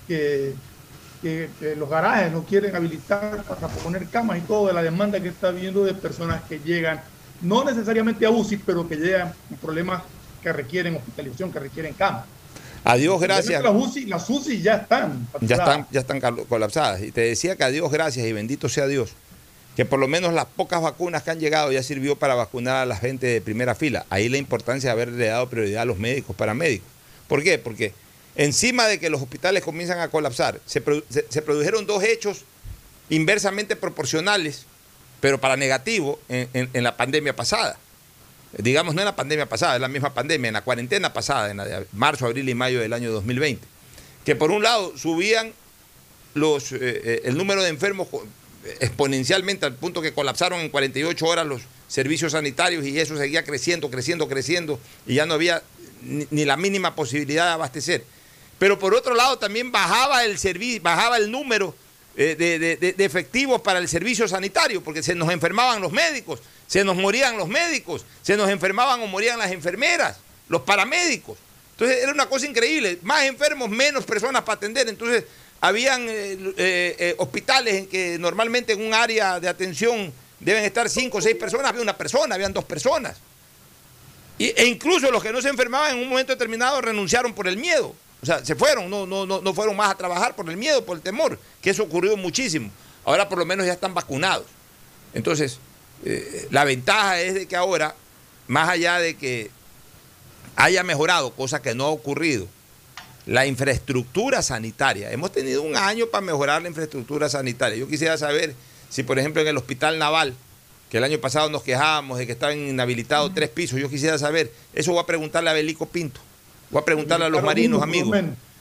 Que, 0.08 0.54
los 1.76 1.90
garajes 1.90 2.32
no 2.32 2.44
quieren 2.44 2.76
habilitar 2.76 3.44
para 3.46 3.68
poner 3.68 4.06
camas 4.10 4.38
y 4.38 4.42
todo 4.42 4.68
de 4.68 4.74
la 4.74 4.84
demanda 4.84 5.20
que 5.20 5.30
está 5.30 5.48
habiendo 5.48 5.84
de 5.84 5.96
personas 5.96 6.44
que 6.44 6.60
llegan, 6.60 7.02
no 7.42 7.64
necesariamente 7.64 8.28
a 8.28 8.30
UCI, 8.30 8.58
pero 8.58 8.88
que 8.88 8.96
llegan 8.96 9.34
con 9.50 9.58
problemas 9.58 10.04
que 10.44 10.54
requieren 10.54 10.96
hospitalización, 10.96 11.52
que 11.52 11.60
requieren 11.60 11.96
camas. 11.96 12.26
Adiós, 12.84 13.20
gracias. 13.20 13.64
Las 13.64 13.74
UCI, 13.74 14.06
las 14.06 14.30
UCI 14.30 14.62
ya 14.62 14.76
están. 14.76 15.28
Ya 15.42 15.56
están, 15.56 15.88
ya 15.90 16.02
están 16.02 16.20
colapsadas. 16.46 17.02
Y 17.02 17.12
te 17.12 17.22
decía 17.22 17.56
que 17.56 17.64
adiós, 17.64 17.92
gracias 17.92 18.28
y 18.28 18.32
bendito 18.32 18.70
sea 18.70 18.86
Dios. 18.86 19.14
Que 19.76 19.86
por 19.86 20.00
lo 20.00 20.08
menos 20.08 20.34
las 20.34 20.46
pocas 20.46 20.82
vacunas 20.82 21.24
que 21.24 21.32
han 21.32 21.40
llegado 21.40 21.72
ya 21.72 21.84
sirvió 21.84 22.16
para 22.16 22.36
vacunar 22.36 22.78
a 22.78 22.86
la 22.86 22.96
gente 22.96 23.28
de 23.28 23.42
primera 23.42 23.76
fila. 23.76 24.06
Ahí 24.10 24.30
la 24.30 24.38
importancia 24.38 24.90
de 24.90 24.92
haberle 24.94 25.26
dado 25.26 25.50
prioridad 25.50 25.82
a 25.82 25.86
los 25.86 25.98
médicos, 25.98 26.36
paramédicos. 26.36 26.88
¿Por 27.28 27.44
qué? 27.44 27.58
Porque 27.58 27.94
encima 28.36 28.88
de 28.88 29.00
que 29.00 29.10
los 29.10 29.22
hospitales 29.22 29.64
comienzan 29.64 30.00
a 30.00 30.08
colapsar, 30.10 30.60
se, 30.66 30.82
produjeron 30.82 31.86
dos 31.86 32.04
hechos 32.04 32.46
inversamente 33.10 33.76
proporcionales, 33.76 34.66
pero 35.20 35.42
para 35.42 35.58
negativo, 35.58 36.20
en 36.30 36.84
la 36.84 36.96
pandemia 36.96 37.36
pasada 37.36 37.78
digamos, 38.58 38.96
no 38.96 39.02
en 39.02 39.06
la 39.06 39.16
pandemia 39.16 39.48
pasada, 39.48 39.76
es 39.76 39.82
la 39.82 39.88
misma 39.88 40.14
pandemia, 40.14 40.48
en 40.50 40.54
la 40.54 40.62
cuarentena 40.62 41.14
pasada, 41.14 41.52
en 41.52 41.58
la 41.58 41.66
de 41.66 41.88
marzo, 41.94 42.26
abril 42.26 42.48
y 42.48 42.56
mayo 42.56 42.80
del 42.80 42.94
año 42.94 43.12
2020, 43.12 43.66
que 44.24 44.36
por 44.36 44.52
un 44.52 44.64
lado 44.64 44.98
subían 44.98 45.54
los, 46.34 46.72
eh, 46.72 46.78
eh, 46.82 47.22
el 47.26 47.38
número 47.38 47.64
de 47.64 47.70
enfermos 47.70 48.08
exponencialmente 48.80 49.66
al 49.66 49.76
punto 49.76 50.02
que 50.02 50.14
colapsaron 50.14 50.60
en 50.60 50.70
48 50.70 51.26
horas 51.26 51.46
los 51.46 51.62
servicios 51.88 52.32
sanitarios 52.32 52.86
y 52.86 53.00
eso 53.00 53.18
seguía 53.18 53.44
creciendo, 53.44 53.90
creciendo, 53.90 54.28
creciendo 54.28 54.80
y 55.06 55.16
ya 55.16 55.26
no 55.26 55.36
había 55.36 55.62
ni, 56.02 56.46
la 56.46 56.58
mínima 56.58 56.96
posibilidad 56.96 57.46
de 57.46 57.52
abastecer. 57.52 58.04
Pero 58.58 58.80
por 58.80 58.94
otro 58.94 59.16
lado 59.16 59.38
también 59.38 59.72
bajaba 59.72 60.24
el 60.24 60.38
servicio, 60.38 60.82
bajaba 60.82 61.18
el 61.18 61.30
número 61.30 61.76
eh, 62.16 62.36
de 62.36 63.06
efectivos 63.06 63.62
para 63.62 63.80
el 63.80 63.88
servicio 63.88 64.28
sanitario, 64.28 64.84
porque 64.84 65.04
se 65.04 65.14
nos 65.16 65.30
enfermaban 65.32 65.82
los 65.82 65.92
médicos, 65.92 66.42
se 66.68 66.84
nos 66.84 66.96
morían 66.96 67.38
los 67.38 67.50
médicos, 67.50 68.06
se 68.22 68.38
nos 68.38 68.50
enfermaban 68.50 69.02
o 69.02 69.08
morían 69.08 69.38
las 69.38 69.52
enfermeras, 69.52 70.18
los 70.48 70.62
paramédicos. 70.62 71.38
Entonces 71.76 72.04
era 72.04 72.14
una 72.14 72.28
cosa 72.28 72.48
increíble, 72.48 73.00
más 73.02 73.24
enfermos, 73.24 73.70
menos 73.70 74.06
personas 74.06 74.44
para 74.44 74.56
atender. 74.56 74.88
Entonces 74.88 75.26
habían 75.68 76.08
eh, 76.08 76.34
eh, 76.58 76.96
eh, 77.00 77.16
hospitales 77.18 77.74
en 77.74 77.88
que 77.88 78.20
normalmente 78.20 78.74
en 78.74 78.86
un 78.86 78.94
área 78.94 79.40
de 79.40 79.48
atención 79.48 80.14
deben 80.40 80.64
estar 80.64 80.90
cinco 80.90 81.18
o 81.18 81.22
seis 81.22 81.36
personas, 81.36 81.68
había 81.70 81.82
una 81.82 81.98
persona, 81.98 82.36
habían 82.36 82.54
dos 82.54 82.66
personas. 82.66 83.18
e 84.38 84.66
incluso 84.66 85.10
los 85.10 85.24
que 85.24 85.32
no 85.32 85.42
se 85.42 85.50
enfermaban 85.50 85.96
en 85.96 86.04
un 86.04 86.10
momento 86.10 86.34
determinado 86.34 86.82
renunciaron 86.82 87.34
por 87.34 87.48
el 87.48 87.58
miedo. 87.58 87.96
O 88.22 88.26
sea, 88.26 88.44
se 88.46 88.56
fueron, 88.56 88.90
no, 88.90 89.08
no, 89.08 89.26
no, 89.26 89.42
no 89.42 89.54
fueron 89.54 89.76
más 89.76 89.92
a 89.92 89.96
trabajar 89.96 90.36
por 90.36 90.50
el 90.50 90.58
miedo, 90.58 90.86
por 90.86 90.98
el 90.98 91.04
temor, 91.04 91.40
que 91.62 91.72
eso 91.72 91.84
ocurrió 91.84 92.16
muchísimo. 92.16 92.70
Ahora 93.04 93.28
por 93.28 93.40
lo 93.40 93.46
menos 93.46 93.66
ya 93.66 93.74
están 93.74 93.94
vacunados. 93.94 94.46
Entonces, 95.14 95.60
la 96.52 96.64
ventaja 96.64 97.22
es 97.22 97.34
de 97.34 97.48
que 97.48 97.56
ahora, 97.56 97.96
más 98.48 98.70
allá 98.70 99.00
de 99.00 99.16
que 99.16 99.50
haya 100.56 100.84
mejorado, 100.84 101.32
cosa 101.32 101.62
que 101.62 101.74
no 101.74 101.86
ha 101.86 101.90
ocurrido, 101.90 102.48
la 103.26 103.46
infraestructura 103.46 104.42
sanitaria. 104.42 105.12
Hemos 105.12 105.32
tenido 105.32 105.62
un 105.62 105.76
año 105.76 106.08
para 106.08 106.26
mejorar 106.26 106.62
la 106.62 106.68
infraestructura 106.68 107.30
sanitaria. 107.30 107.78
Yo 107.78 107.88
quisiera 107.88 108.18
saber 108.18 108.56
si, 108.90 109.04
por 109.04 109.18
ejemplo, 109.18 109.42
en 109.42 109.48
el 109.48 109.58
Hospital 109.58 109.98
Naval, 109.98 110.36
que 110.90 110.98
el 110.98 111.04
año 111.04 111.20
pasado 111.20 111.50
nos 111.50 111.64
quejábamos 111.64 112.20
de 112.20 112.28
que 112.28 112.34
estaban 112.34 112.58
inhabilitados 112.58 113.34
tres 113.34 113.50
pisos, 113.50 113.80
yo 113.80 113.90
quisiera 113.90 114.18
saber, 114.18 114.52
eso 114.74 114.92
voy 114.92 115.02
a 115.02 115.06
preguntarle 115.06 115.50
a 115.50 115.54
Belico 115.54 115.88
Pinto, 115.88 116.20
voy 116.70 116.82
a 116.82 116.86
preguntarle 116.86 117.26
a 117.26 117.30
los 117.30 117.44
marinos, 117.44 117.82
amigos, 117.82 118.16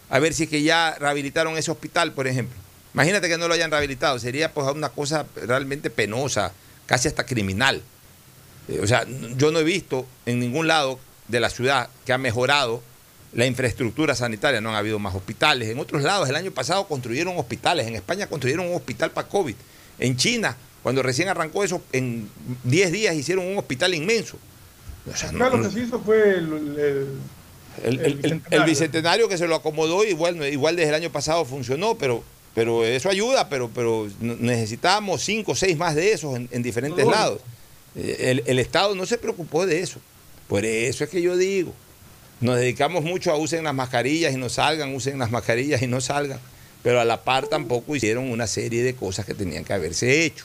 a 0.08 0.18
ver 0.18 0.32
si 0.32 0.44
es 0.44 0.48
que 0.48 0.62
ya 0.62 0.96
rehabilitaron 0.98 1.56
ese 1.56 1.70
hospital, 1.70 2.12
por 2.12 2.26
ejemplo. 2.26 2.58
Imagínate 2.94 3.28
que 3.28 3.36
no 3.36 3.48
lo 3.48 3.54
hayan 3.54 3.70
rehabilitado, 3.70 4.18
sería 4.18 4.52
pues 4.52 4.66
una 4.74 4.88
cosa 4.88 5.26
realmente 5.34 5.90
penosa 5.90 6.52
casi 6.86 7.08
hasta 7.08 7.26
criminal. 7.26 7.82
Eh, 8.68 8.80
o 8.82 8.86
sea, 8.86 9.04
yo 9.36 9.50
no 9.50 9.58
he 9.58 9.64
visto 9.64 10.06
en 10.24 10.40
ningún 10.40 10.68
lado 10.68 10.98
de 11.28 11.40
la 11.40 11.50
ciudad 11.50 11.90
que 12.06 12.12
ha 12.12 12.18
mejorado 12.18 12.82
la 13.34 13.46
infraestructura 13.46 14.14
sanitaria, 14.14 14.60
no 14.60 14.70
han 14.70 14.76
habido 14.76 14.98
más 14.98 15.14
hospitales. 15.14 15.68
En 15.68 15.78
otros 15.78 16.02
lados, 16.02 16.28
el 16.28 16.36
año 16.36 16.50
pasado 16.52 16.86
construyeron 16.86 17.36
hospitales, 17.36 17.86
en 17.86 17.96
España 17.96 18.26
construyeron 18.26 18.66
un 18.66 18.74
hospital 18.74 19.10
para 19.10 19.28
COVID, 19.28 19.54
en 19.98 20.16
China, 20.16 20.56
cuando 20.82 21.02
recién 21.02 21.28
arrancó 21.28 21.64
eso, 21.64 21.82
en 21.92 22.28
10 22.64 22.92
días 22.92 23.14
hicieron 23.14 23.46
un 23.46 23.58
hospital 23.58 23.94
inmenso. 23.94 24.38
O 25.10 25.16
sea, 25.16 25.32
lo 25.32 25.62
que 25.62 25.70
se 25.70 25.80
hizo 25.80 26.00
fue 26.00 26.38
el, 26.38 27.20
el, 27.82 28.64
bicentenario. 28.64 29.28
que 29.28 29.36
se 29.36 29.46
lo 29.46 29.54
acomodó, 29.54 30.04
igual, 30.04 30.42
igual 30.46 30.76
desde 30.76 30.90
el 30.90 30.94
año 30.94 31.10
pasado 31.10 31.44
funcionó, 31.44 31.96
pero 31.96 32.24
pero 32.54 32.84
eso 32.84 33.10
ayuda, 33.10 33.48
pero, 33.48 33.68
pero 33.74 34.08
necesitábamos 34.20 35.22
cinco 35.22 35.52
o 35.52 35.54
seis 35.56 35.76
más 35.76 35.96
de 35.96 36.12
esos 36.12 36.36
en, 36.36 36.62
diferentes 36.62 37.04
lados. 37.04 37.40
Eh, 37.96 38.42
el, 38.46 38.58
Estado 38.60 38.94
no 38.94 39.06
se 39.06 39.18
preocupó 39.18 39.66
de 39.66 39.80
eso. 39.80 39.98
Por 40.46 40.64
eso 40.64 41.02
es 41.02 41.10
que 41.10 41.20
yo 41.20 41.36
digo, 41.36 41.74
Nos 42.44 42.56
dedicamos 42.56 43.02
mucho 43.02 43.32
a 43.32 43.38
usen 43.38 43.64
las 43.64 43.74
mascarillas 43.74 44.34
y 44.34 44.36
no 44.36 44.50
salgan, 44.50 44.94
usen 44.94 45.18
las 45.18 45.30
mascarillas 45.30 45.80
y 45.80 45.86
no 45.86 46.02
salgan. 46.02 46.38
Pero 46.82 47.00
a 47.00 47.06
la 47.06 47.24
par 47.24 47.46
tampoco 47.46 47.96
hicieron 47.96 48.30
una 48.30 48.46
serie 48.46 48.82
de 48.82 48.94
cosas 48.94 49.24
que 49.24 49.32
tenían 49.32 49.64
que 49.64 49.72
haberse 49.72 50.26
hecho. 50.26 50.44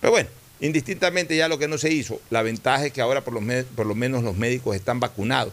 Pero 0.00 0.12
bueno, 0.12 0.30
indistintamente 0.60 1.36
ya 1.36 1.48
lo 1.48 1.58
que 1.58 1.68
no 1.68 1.76
se 1.76 1.92
hizo, 1.92 2.22
la 2.30 2.40
ventaja 2.40 2.86
es 2.86 2.92
que 2.94 3.02
ahora 3.02 3.20
por 3.20 3.34
lo, 3.34 3.42
por 3.74 3.84
lo 3.84 3.94
menos 3.94 4.24
los 4.24 4.34
médicos 4.34 4.76
están 4.76 4.98
vacunados 4.98 5.52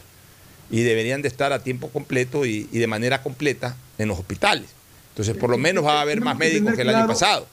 y 0.70 0.80
deberían 0.80 1.20
de 1.20 1.28
estar 1.28 1.52
a 1.52 1.62
tiempo 1.62 1.90
completo 1.90 2.46
y, 2.46 2.66
y 2.72 2.78
de 2.78 2.86
manera 2.86 3.22
completa 3.22 3.76
en 3.98 4.08
los 4.08 4.18
hospitales. 4.18 4.70
Entonces, 5.10 5.36
por 5.36 5.50
lo 5.50 5.58
menos 5.58 5.84
va 5.84 5.98
a 5.98 6.00
haber 6.00 6.22
más 6.22 6.38
médicos 6.38 6.76
que 6.76 6.80
el 6.80 6.94
año 6.94 7.06
pasado. 7.06 7.46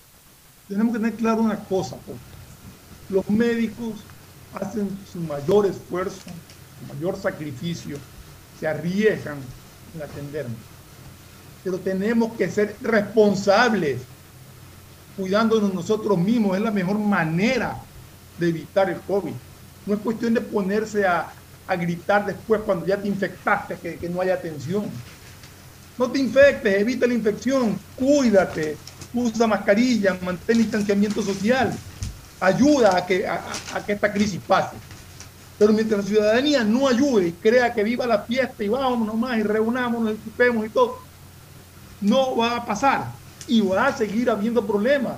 Tenemos 0.69 0.93
que 0.93 0.99
tener 0.99 1.15
claro 1.15 1.41
una 1.41 1.59
cosa, 1.65 1.97
los 3.09 3.29
médicos 3.29 3.95
hacen 4.53 4.89
su 5.11 5.19
mayor 5.19 5.65
esfuerzo, 5.65 6.21
su 6.79 6.93
mayor 6.95 7.21
sacrificio, 7.21 7.97
se 8.61 8.67
arriesgan 8.67 9.37
en 9.95 10.01
atendernos. 10.03 10.57
Pero 11.63 11.79
tenemos 11.79 12.33
que 12.33 12.47
ser 12.47 12.75
responsables, 12.79 14.01
cuidándonos 15.17 15.73
nosotros 15.73 16.15
mismos. 16.19 16.55
Es 16.55 16.61
la 16.61 16.69
mejor 16.69 16.99
manera 16.99 17.75
de 18.37 18.49
evitar 18.49 18.87
el 18.91 18.99
COVID. 19.01 19.33
No 19.87 19.93
es 19.95 19.99
cuestión 19.99 20.35
de 20.35 20.41
ponerse 20.41 21.07
a, 21.07 21.31
a 21.67 21.75
gritar 21.75 22.23
después 22.27 22.61
cuando 22.61 22.85
ya 22.85 22.97
te 22.97 23.07
infectaste 23.07 23.75
que, 23.77 23.95
que 23.95 24.07
no 24.07 24.21
hay 24.21 24.29
atención. 24.29 24.85
No 25.97 26.11
te 26.11 26.19
infectes, 26.19 26.79
evita 26.79 27.07
la 27.07 27.15
infección, 27.15 27.79
cuídate, 27.95 28.77
usa 29.11 29.47
mascarilla, 29.47 30.17
mantén 30.21 30.59
distanciamiento 30.59 31.21
social, 31.23 31.73
ayuda 32.39 32.95
a 32.95 33.05
que, 33.05 33.27
a 33.27 33.85
que 33.85 33.93
esta 33.93 34.11
crisis 34.13 34.39
pase. 34.47 34.77
Pero 35.61 35.73
mientras 35.73 36.01
la 36.01 36.07
ciudadanía 36.07 36.63
no 36.63 36.87
ayude 36.87 37.27
y 37.27 37.31
crea 37.33 37.71
que 37.71 37.83
viva 37.83 38.07
la 38.07 38.23
fiesta 38.23 38.63
y 38.63 38.67
vamos 38.67 39.05
nomás 39.05 39.37
y 39.37 39.43
reunámonos, 39.43 40.13
ocupemos 40.13 40.65
y 40.65 40.69
todo, 40.69 40.97
no 42.01 42.35
va 42.35 42.55
a 42.55 42.65
pasar 42.65 43.11
y 43.47 43.61
va 43.61 43.85
a 43.85 43.95
seguir 43.95 44.31
habiendo 44.31 44.65
problemas. 44.65 45.17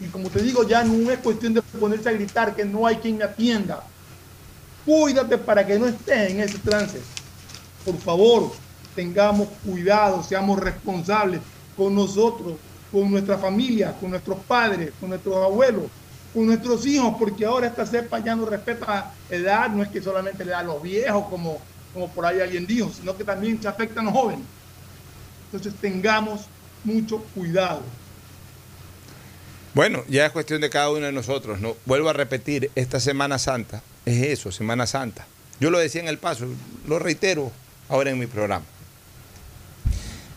Y 0.00 0.06
como 0.06 0.30
te 0.30 0.40
digo, 0.40 0.66
ya 0.66 0.82
no 0.84 1.10
es 1.10 1.18
cuestión 1.18 1.52
de 1.52 1.60
ponerse 1.60 2.08
a 2.08 2.12
gritar 2.12 2.56
que 2.56 2.64
no 2.64 2.86
hay 2.86 2.96
quien 2.96 3.18
me 3.18 3.24
atienda. 3.24 3.84
Cuídate 4.86 5.36
para 5.36 5.66
que 5.66 5.78
no 5.78 5.84
estés 5.84 6.30
en 6.30 6.40
ese 6.40 6.56
trance. 6.60 6.98
Por 7.84 7.98
favor, 7.98 8.52
tengamos 8.94 9.48
cuidado, 9.66 10.22
seamos 10.22 10.58
responsables 10.58 11.42
con 11.76 11.94
nosotros, 11.94 12.54
con 12.90 13.10
nuestra 13.10 13.36
familia, 13.36 13.94
con 14.00 14.08
nuestros 14.08 14.38
padres, 14.48 14.92
con 14.98 15.10
nuestros 15.10 15.36
abuelos, 15.36 15.90
con 16.34 16.46
nuestros 16.46 16.84
hijos, 16.84 17.14
porque 17.16 17.44
ahora 17.44 17.68
esta 17.68 17.86
cepa 17.86 18.18
ya 18.18 18.34
no 18.34 18.44
respeta 18.44 19.14
edad, 19.30 19.70
no 19.70 19.84
es 19.84 19.88
que 19.88 20.02
solamente 20.02 20.44
le 20.44 20.50
da 20.50 20.58
a 20.58 20.64
los 20.64 20.82
viejos, 20.82 21.26
como, 21.30 21.60
como 21.94 22.10
por 22.10 22.26
ahí 22.26 22.40
alguien 22.40 22.66
dijo, 22.66 22.90
sino 22.90 23.16
que 23.16 23.22
también 23.22 23.62
se 23.62 23.68
afecta 23.68 24.00
a 24.00 24.04
los 24.04 24.12
jóvenes. 24.12 24.44
Entonces 25.46 25.80
tengamos 25.80 26.46
mucho 26.82 27.18
cuidado. 27.34 27.82
Bueno, 29.74 30.02
ya 30.08 30.26
es 30.26 30.32
cuestión 30.32 30.60
de 30.60 30.70
cada 30.70 30.90
uno 30.90 31.06
de 31.06 31.12
nosotros, 31.12 31.60
¿no? 31.60 31.76
Vuelvo 31.86 32.08
a 32.08 32.12
repetir, 32.12 32.70
esta 32.74 32.98
Semana 32.98 33.38
Santa 33.38 33.82
es 34.04 34.22
eso, 34.26 34.50
Semana 34.50 34.86
Santa. 34.86 35.26
Yo 35.60 35.70
lo 35.70 35.78
decía 35.78 36.00
en 36.00 36.08
el 36.08 36.18
paso, 36.18 36.46
lo 36.86 36.98
reitero 36.98 37.52
ahora 37.88 38.10
en 38.10 38.18
mi 38.18 38.26
programa. 38.26 38.64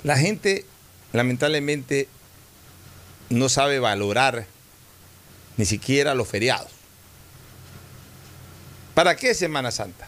La 0.03 0.15
gente 0.17 0.65
lamentablemente 1.11 2.07
no 3.29 3.49
sabe 3.49 3.79
valorar 3.79 4.45
ni 5.57 5.65
siquiera 5.65 6.15
los 6.15 6.27
feriados. 6.27 6.71
¿Para 8.93 9.15
qué 9.15 9.33
Semana 9.33 9.71
Santa? 9.71 10.07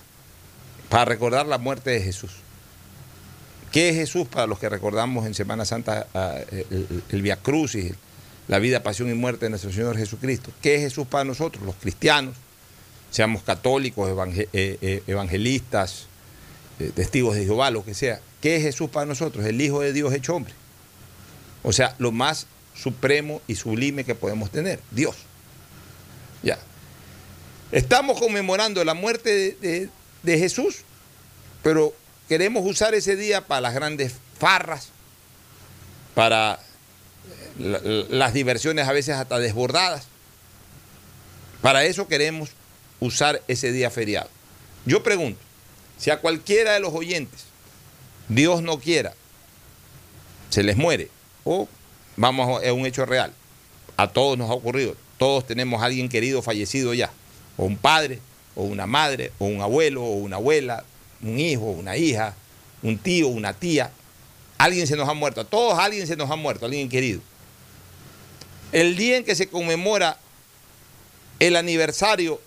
Para 0.89 1.05
recordar 1.05 1.45
la 1.45 1.57
muerte 1.57 1.91
de 1.91 2.01
Jesús. 2.01 2.31
¿Qué 3.71 3.89
es 3.89 3.95
Jesús 3.95 4.27
para 4.27 4.47
los 4.47 4.57
que 4.57 4.67
recordamos 4.67 5.27
en 5.27 5.35
Semana 5.35 5.63
Santa 5.65 6.07
el, 6.51 6.65
el, 6.71 7.03
el 7.09 7.21
Via 7.21 7.35
Crucis, 7.35 7.93
la 8.47 8.57
vida, 8.57 8.81
pasión 8.81 9.11
y 9.11 9.13
muerte 9.13 9.45
de 9.45 9.51
nuestro 9.51 9.71
Señor 9.71 9.95
Jesucristo? 9.97 10.51
¿Qué 10.61 10.75
es 10.75 10.81
Jesús 10.81 11.05
para 11.07 11.23
nosotros, 11.23 11.63
los 11.63 11.75
cristianos? 11.75 12.35
Seamos 13.11 13.43
católicos, 13.43 14.09
evangelistas, 14.09 16.07
testigos 16.95 17.35
de 17.35 17.45
Jehová, 17.45 17.69
lo 17.71 17.85
que 17.85 17.93
sea. 17.93 18.21
¿Qué 18.41 18.55
es 18.55 18.63
Jesús 18.63 18.89
para 18.89 19.05
nosotros? 19.05 19.45
El 19.45 19.59
Hijo 19.61 19.81
de 19.81 19.93
Dios 19.93 20.13
hecho 20.13 20.35
hombre. 20.35 20.53
O 21.61 21.73
sea, 21.73 21.95
lo 21.99 22.11
más 22.11 22.47
supremo 22.73 23.41
y 23.47 23.55
sublime 23.55 24.03
que 24.03 24.15
podemos 24.15 24.49
tener, 24.49 24.79
Dios. 24.91 25.15
Ya. 26.43 26.57
Estamos 27.71 28.19
conmemorando 28.19 28.83
la 28.83 28.93
muerte 28.93 29.57
de, 29.61 30.37
Jesús, 30.37 30.77
pero 31.61 31.93
queremos 32.27 32.65
usar 32.65 32.93
ese 32.93 33.15
día 33.15 33.45
para 33.45 33.61
las 33.61 33.73
grandes 33.73 34.13
farras, 34.39 34.89
para 36.15 36.59
las 37.57 38.33
diversiones 38.33 38.87
a 38.87 38.93
veces 38.93 39.15
hasta 39.15 39.37
desbordadas. 39.39 40.07
Para 41.61 41.83
eso 41.83 42.07
queremos 42.07 42.51
usar 42.99 43.41
ese 43.47 43.71
día 43.71 43.89
feriado. 43.89 44.29
Yo 44.85 45.03
pregunto, 45.03 45.39
si 45.97 46.09
a 46.09 46.19
cualquiera 46.19 46.73
de 46.73 46.79
los 46.79 46.93
oyentes, 46.93 47.45
Dios 48.29 48.61
no 48.63 48.79
quiera, 48.79 49.13
se 50.49 50.63
les 50.63 50.77
muere, 50.77 51.09
o 51.43 51.67
vamos 52.15 52.63
a 52.65 52.73
un 52.73 52.85
hecho 52.85 53.05
real, 53.05 53.33
a 53.97 54.07
todos 54.07 54.37
nos 54.37 54.49
ha 54.49 54.53
ocurrido, 54.53 54.95
todos 55.20 55.45
tenemos 55.45 55.84
a 55.84 55.86
alguien 55.86 56.09
querido 56.09 56.41
fallecido 56.41 56.95
ya, 56.95 57.11
o 57.57 57.65
un 57.65 57.78
padre, 57.78 58.20
o 58.55 58.63
una 58.63 58.88
madre, 58.88 59.32
o 59.38 59.45
un 59.45 59.61
abuelo, 59.61 60.03
o 60.03 60.13
una 60.13 60.38
abuela, 60.38 60.84
un 61.22 61.38
hijo, 61.39 61.65
una 61.65 61.97
hija, 61.97 62.34
un 62.82 62.97
tío, 62.97 63.28
una 63.28 63.53
tía, 63.53 63.91
alguien 64.57 64.88
se 64.88 64.95
nos 64.95 65.07
ha 65.07 65.13
muerto, 65.13 65.41
a 65.41 65.45
todos 65.45 65.78
alguien 65.78 66.07
se 66.07 66.15
nos 66.15 66.32
ha 66.32 66.36
muerto, 66.36 66.65
alguien 66.65 66.89
querido. 66.89 67.20
El 68.72 68.95
día 68.95 69.17
en 69.17 69.26
que 69.26 69.36
se 69.36 69.47
conmemora 69.47 70.17
el 71.39 71.55
aniversario 71.55 72.41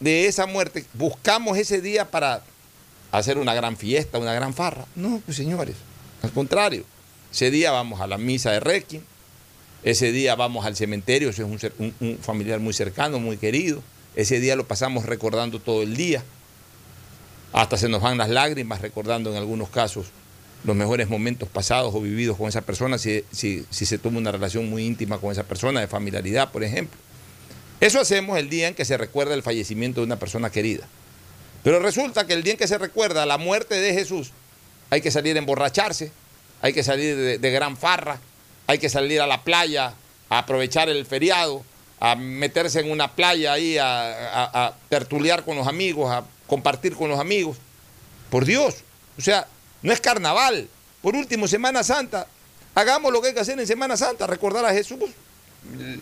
de 0.00 0.26
esa 0.26 0.46
muerte, 0.46 0.84
buscamos 0.94 1.58
ese 1.58 1.80
día 1.80 2.10
para 2.10 2.42
hacer 3.10 3.38
una 3.38 3.54
gran 3.54 3.76
fiesta, 3.76 4.18
una 4.18 4.32
gran 4.32 4.54
farra. 4.54 4.86
No, 4.94 5.20
pues 5.24 5.36
señores, 5.36 5.74
al 6.22 6.30
contrario, 6.30 6.84
ese 7.32 7.50
día 7.50 7.72
vamos 7.72 8.00
a 8.00 8.06
la 8.06 8.16
misa 8.16 8.52
de 8.52 8.60
Requiem, 8.60 9.02
ese 9.86 10.10
día 10.10 10.34
vamos 10.34 10.66
al 10.66 10.74
cementerio, 10.74 11.30
ese 11.30 11.42
es 11.42 11.48
un, 11.78 12.18
familiar 12.20 12.58
muy 12.58 12.74
cercano, 12.74 13.20
muy 13.20 13.36
querido, 13.36 13.84
ese 14.16 14.40
día 14.40 14.56
lo 14.56 14.66
pasamos 14.66 15.06
recordando 15.06 15.60
todo 15.60 15.84
el 15.84 15.96
día, 15.96 16.24
hasta 17.52 17.76
se 17.76 17.88
nos 17.88 18.02
van 18.02 18.18
las 18.18 18.28
lágrimas 18.28 18.80
recordando 18.80 19.30
en 19.30 19.36
algunos 19.36 19.68
casos 19.68 20.06
los 20.64 20.74
mejores 20.74 21.08
momentos 21.08 21.48
pasados 21.48 21.94
o 21.94 22.00
vividos 22.00 22.36
con 22.36 22.48
esa 22.48 22.62
persona, 22.62 22.98
si, 22.98 23.22
se 23.30 23.98
toma 23.98 24.18
una 24.18 24.32
relación 24.32 24.68
muy 24.68 24.84
íntima 24.84 25.18
con 25.18 25.30
esa 25.30 25.44
persona, 25.44 25.78
de 25.78 25.86
familiaridad, 25.86 26.50
por 26.50 26.64
ejemplo. 26.64 26.98
Eso 27.78 28.00
hacemos 28.00 28.40
el 28.40 28.50
día 28.50 28.66
en 28.66 28.74
que 28.74 28.84
se 28.84 28.96
recuerda 28.96 29.34
el 29.34 29.44
fallecimiento 29.44 30.00
de 30.00 30.06
una 30.06 30.18
persona 30.18 30.50
querida. 30.50 30.88
Pero 31.62 31.78
resulta 31.78 32.26
que 32.26 32.32
el 32.32 32.42
día 32.42 32.54
en 32.54 32.58
que 32.58 32.66
se 32.66 32.78
recuerda 32.78 33.24
la 33.24 33.38
muerte 33.38 33.76
de 33.76 33.92
Jesús, 33.92 34.32
hay 34.90 35.00
que 35.00 35.12
salir 35.12 35.36
a 35.36 35.38
emborracharse, 35.38 36.10
hay 36.60 36.72
que 36.72 36.82
salir 36.82 37.38
de 37.38 37.50
gran 37.52 37.76
farra, 37.76 38.18
hay 38.66 38.78
que 38.78 38.88
salir 38.88 39.20
a 39.20 39.26
la 39.26 39.42
playa 39.42 39.94
a 40.28 40.38
aprovechar 40.38 40.88
el 40.88 41.06
feriado, 41.06 41.64
a 42.00 42.14
meterse 42.16 42.80
en 42.80 42.90
una 42.90 43.12
playa 43.12 43.52
ahí, 43.52 43.78
a, 43.78 43.86
a, 43.86 44.66
a 44.66 44.74
tertuliar 44.88 45.44
con 45.44 45.56
los 45.56 45.66
amigos, 45.66 46.10
a 46.10 46.24
compartir 46.46 46.94
con 46.94 47.08
los 47.08 47.18
amigos. 47.18 47.56
Por 48.30 48.44
Dios, 48.44 48.76
o 49.18 49.20
sea, 49.20 49.46
no 49.82 49.92
es 49.92 50.00
carnaval. 50.00 50.68
Por 51.00 51.14
último, 51.14 51.46
Semana 51.46 51.84
Santa. 51.84 52.26
Hagamos 52.74 53.12
lo 53.12 53.22
que 53.22 53.28
hay 53.28 53.34
que 53.34 53.40
hacer 53.40 53.58
en 53.58 53.66
Semana 53.66 53.96
Santa, 53.96 54.26
recordar 54.26 54.64
a 54.64 54.72
Jesús, 54.72 54.98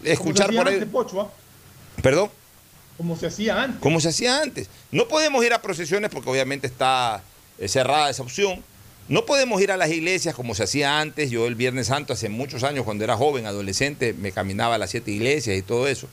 escuchar 0.03 0.55
por 0.55 0.67
ahí. 0.67 0.75
Antes, 0.75 0.89
Pocho, 0.89 1.23
¿eh? 1.23 2.03
Perdón. 2.03 2.31
Como 2.97 3.17
se 3.17 3.27
hacía 3.27 3.63
antes. 3.63 3.81
Como 3.81 4.01
se 4.01 4.09
hacía 4.09 4.41
antes. 4.41 4.69
No 4.91 5.07
podemos 5.07 5.45
ir 5.45 5.53
a 5.53 5.61
procesiones 5.61 6.11
porque 6.11 6.31
obviamente 6.31 6.67
está 6.67 7.23
cerrada 7.67 8.11
esa 8.11 8.23
opción. 8.23 8.65
No 9.09 9.27
podemos 9.27 9.61
ir 9.61 9.71
a 9.71 9.77
las 9.77 9.91
iglesias 9.91 10.35
como 10.35 10.55
se 10.55 10.63
hacía 10.65 11.01
antes. 11.01 11.31
Yo 11.31 11.47
el 11.47 11.55
Viernes 11.55 11.89
Santo, 11.89 12.15
hace 12.15 12.29
muchos 12.29 12.63
años, 12.63 12.85
cuando 12.85 13.05
era 13.05 13.17
joven, 13.17 13.47
adolescente, 13.47 14.15
me 14.15 14.33
caminaba 14.33 14.77
a 14.77 14.79
las 14.79 14.91
siete 14.91 15.11
iglesias 15.11 15.57
y 15.59 15.63
todo 15.63 15.87
eso. 15.89 16.09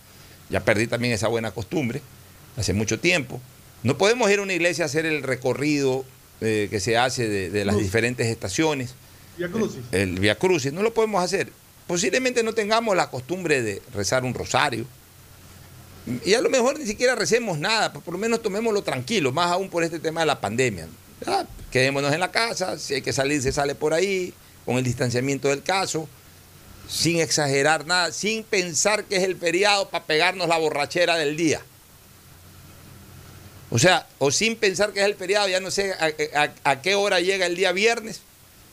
Ya 0.50 0.60
perdí 0.66 0.88
también 0.88 1.14
esa 1.14 1.30
buena 1.30 1.52
costumbre, 1.52 2.02
hace 2.58 2.74
mucho 2.74 3.00
tiempo. 3.00 3.40
No 3.84 3.98
podemos 3.98 4.30
ir 4.30 4.40
a 4.40 4.42
una 4.42 4.54
iglesia 4.54 4.84
a 4.84 4.88
hacer 4.88 5.06
el 5.06 5.24
recorrido 5.24 6.04
eh, 6.42 6.68
que 6.70 6.80
se 6.82 6.98
hace 6.98 7.30
de, 7.30 7.50
de 7.50 7.66
las 7.66 7.76
Cruz. 7.76 7.86
diferentes 7.86 8.28
estaciones. 8.28 8.96
Via 9.38 9.48
Crucis. 9.48 9.80
El, 9.94 10.02
el 10.02 10.20
Via 10.20 10.38
Crucis, 10.38 10.74
no 10.74 10.84
lo 10.84 10.94
podemos 10.94 11.24
hacer. 11.24 11.52
Posiblemente 11.88 12.44
no 12.44 12.54
tengamos 12.54 12.96
la 12.96 13.10
costumbre 13.10 13.62
de 13.62 13.82
rezar 13.94 14.26
un 14.26 14.34
rosario. 14.34 14.86
Y 16.26 16.34
a 16.34 16.42
lo 16.42 16.50
mejor 16.50 16.80
ni 16.80 16.86
siquiera 16.86 17.16
recemos 17.16 17.58
nada, 17.58 17.94
por 17.94 18.12
lo 18.14 18.18
menos 18.18 18.42
tomémoslo 18.42 18.82
tranquilo, 18.82 19.32
más 19.32 19.52
aún 19.52 19.70
por 19.70 19.84
este 19.84 20.00
tema 20.00 20.22
de 20.22 20.26
la 20.26 20.42
pandemia. 20.42 20.88
¿Verdad? 21.22 21.48
Quedémonos 21.72 22.12
en 22.14 22.20
la 22.20 22.32
casa, 22.32 22.78
si 22.78 22.96
hay 22.96 23.02
que 23.02 23.14
salir, 23.14 23.42
se 23.42 23.52
sale 23.52 23.76
por 23.76 23.94
ahí, 23.94 24.34
con 24.66 24.78
el 24.78 24.84
distanciamiento 24.84 25.48
del 25.48 25.64
caso, 25.64 26.10
sin 26.90 27.20
exagerar 27.20 27.86
nada, 27.86 28.12
sin 28.12 28.44
pensar 28.44 29.06
que 29.06 29.16
es 29.16 29.24
el 29.24 29.38
feriado 29.38 29.90
para 29.90 30.06
pegarnos 30.06 30.48
la 30.48 30.58
borrachera 30.58 31.16
del 31.16 31.38
día. 31.38 31.62
O 33.70 33.80
sea, 33.80 34.06
o 34.20 34.32
sin 34.32 34.58
pensar 34.58 34.92
que 34.92 35.00
es 35.00 35.06
el 35.06 35.16
feriado, 35.16 35.48
ya 35.48 35.62
no 35.62 35.72
sé 35.72 35.94
a, 36.64 36.82
qué 36.82 36.96
hora 36.96 37.22
llega 37.22 37.46
el 37.46 37.56
día 37.56 37.72
viernes, 37.72 38.22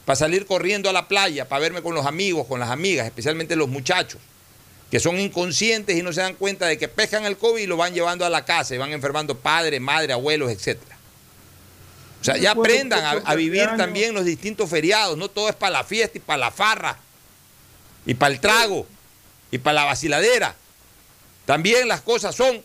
para 0.04 0.16
salir 0.16 0.46
corriendo 0.46 0.88
a 0.88 0.92
la 0.92 1.06
playa, 1.06 1.46
para 1.46 1.60
verme 1.60 1.82
con 1.82 1.94
los 1.94 2.06
amigos, 2.06 2.46
con 2.46 2.58
las 2.58 2.70
amigas, 2.70 3.06
especialmente 3.06 3.54
los 3.54 3.68
muchachos, 3.68 4.20
que 4.90 4.98
son 4.98 5.20
inconscientes 5.20 5.96
y 5.96 6.02
no 6.02 6.12
se 6.14 6.22
dan 6.22 6.34
cuenta 6.34 6.66
de 6.66 6.78
que 6.78 6.88
pescan 6.88 7.26
el 7.26 7.36
COVID 7.36 7.62
y 7.62 7.66
lo 7.66 7.76
van 7.76 7.92
llevando 7.92 8.24
a 8.24 8.30
la 8.30 8.44
casa 8.44 8.74
y 8.74 8.78
van 8.78 8.90
enfermando 8.92 9.36
padres, 9.36 9.80
madre, 9.80 10.14
abuelos, 10.14 10.50
etcétera. 10.50 10.97
O 12.20 12.24
sea, 12.24 12.36
ya 12.36 12.50
aprendan 12.52 13.04
a, 13.04 13.10
a 13.24 13.34
vivir 13.34 13.68
también 13.76 14.12
los 14.14 14.24
distintos 14.24 14.68
feriados, 14.68 15.16
no 15.16 15.28
todo 15.28 15.48
es 15.48 15.54
para 15.54 15.70
la 15.72 15.84
fiesta 15.84 16.18
y 16.18 16.20
para 16.20 16.38
la 16.38 16.50
farra, 16.50 16.98
y 18.06 18.14
para 18.14 18.34
el 18.34 18.40
trago, 18.40 18.86
y 19.50 19.58
para 19.58 19.74
la 19.74 19.84
vaciladera. 19.84 20.54
También 21.46 21.88
las 21.88 22.00
cosas 22.02 22.34
son 22.34 22.62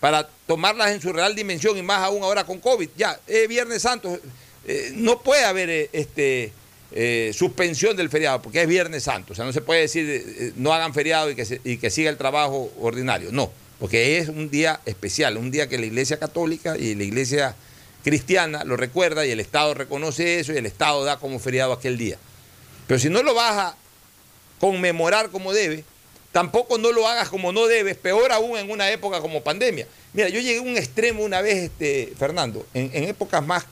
para 0.00 0.26
tomarlas 0.46 0.90
en 0.92 1.00
su 1.02 1.12
real 1.12 1.34
dimensión 1.34 1.76
y 1.76 1.82
más 1.82 1.98
aún 2.02 2.22
ahora 2.22 2.44
con 2.44 2.58
COVID. 2.58 2.88
Ya, 2.96 3.20
es 3.26 3.46
Viernes 3.48 3.82
Santo, 3.82 4.18
eh, 4.66 4.92
no 4.94 5.20
puede 5.20 5.44
haber 5.44 5.68
eh, 5.68 5.90
este, 5.92 6.52
eh, 6.92 7.32
suspensión 7.34 7.96
del 7.96 8.08
feriado 8.08 8.40
porque 8.40 8.62
es 8.62 8.66
Viernes 8.68 9.04
Santo. 9.04 9.34
O 9.34 9.36
sea, 9.36 9.44
no 9.44 9.52
se 9.52 9.60
puede 9.60 9.82
decir 9.82 10.08
eh, 10.08 10.24
eh, 10.26 10.52
no 10.56 10.72
hagan 10.72 10.94
feriado 10.94 11.30
y 11.30 11.36
que, 11.36 11.44
se- 11.44 11.60
y 11.64 11.76
que 11.76 11.90
siga 11.90 12.08
el 12.10 12.16
trabajo 12.16 12.72
ordinario. 12.80 13.30
No, 13.30 13.52
porque 13.78 14.16
es 14.18 14.28
un 14.30 14.50
día 14.50 14.80
especial, 14.86 15.36
un 15.36 15.50
día 15.50 15.68
que 15.68 15.78
la 15.78 15.86
Iglesia 15.86 16.18
Católica 16.18 16.76
y 16.78 16.94
la 16.94 17.04
Iglesia 17.04 17.54
Cristiana 18.02 18.64
lo 18.64 18.76
recuerda 18.76 19.26
y 19.26 19.30
el 19.30 19.40
Estado 19.40 19.74
reconoce 19.74 20.40
eso 20.40 20.52
y 20.52 20.56
el 20.56 20.66
Estado 20.66 21.04
da 21.04 21.18
como 21.18 21.38
feriado 21.38 21.72
aquel 21.72 21.98
día. 21.98 22.18
Pero 22.86 22.98
si 22.98 23.08
no 23.08 23.22
lo 23.22 23.34
vas 23.34 23.56
a 23.56 23.76
conmemorar 24.58 25.30
como 25.30 25.52
debe, 25.52 25.84
tampoco 26.32 26.78
no 26.78 26.92
lo 26.92 27.06
hagas 27.06 27.28
como 27.28 27.52
no 27.52 27.66
debes, 27.66 27.96
peor 27.96 28.32
aún 28.32 28.58
en 28.58 28.70
una 28.70 28.90
época 28.90 29.20
como 29.20 29.42
pandemia. 29.42 29.86
Mira, 30.12 30.28
yo 30.28 30.40
llegué 30.40 30.58
a 30.58 30.62
un 30.62 30.76
extremo 30.76 31.22
una 31.22 31.40
vez, 31.40 31.56
este, 31.58 32.12
Fernando, 32.18 32.66
en, 32.74 32.90
en 32.92 33.04
épocas 33.04 33.44
más 33.44 33.64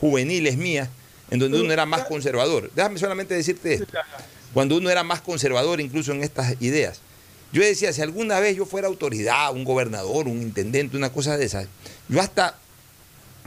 juveniles 0.00 0.56
mías, 0.56 0.88
en 1.30 1.38
donde 1.38 1.60
uno 1.60 1.72
era 1.72 1.86
más 1.86 2.04
conservador. 2.04 2.70
Déjame 2.74 2.98
solamente 2.98 3.34
decirte 3.34 3.74
esto. 3.74 3.86
Cuando 4.52 4.76
uno 4.76 4.90
era 4.90 5.04
más 5.04 5.20
conservador 5.20 5.80
incluso 5.80 6.12
en 6.12 6.24
estas 6.24 6.60
ideas. 6.60 7.00
Yo 7.52 7.62
decía, 7.62 7.92
si 7.92 8.00
alguna 8.00 8.40
vez 8.40 8.56
yo 8.56 8.64
fuera 8.64 8.88
autoridad, 8.88 9.52
un 9.52 9.64
gobernador, 9.64 10.28
un 10.28 10.40
intendente, 10.40 10.96
una 10.96 11.12
cosa 11.12 11.36
de 11.36 11.46
esas, 11.46 11.66
yo 12.08 12.20
hasta 12.20 12.56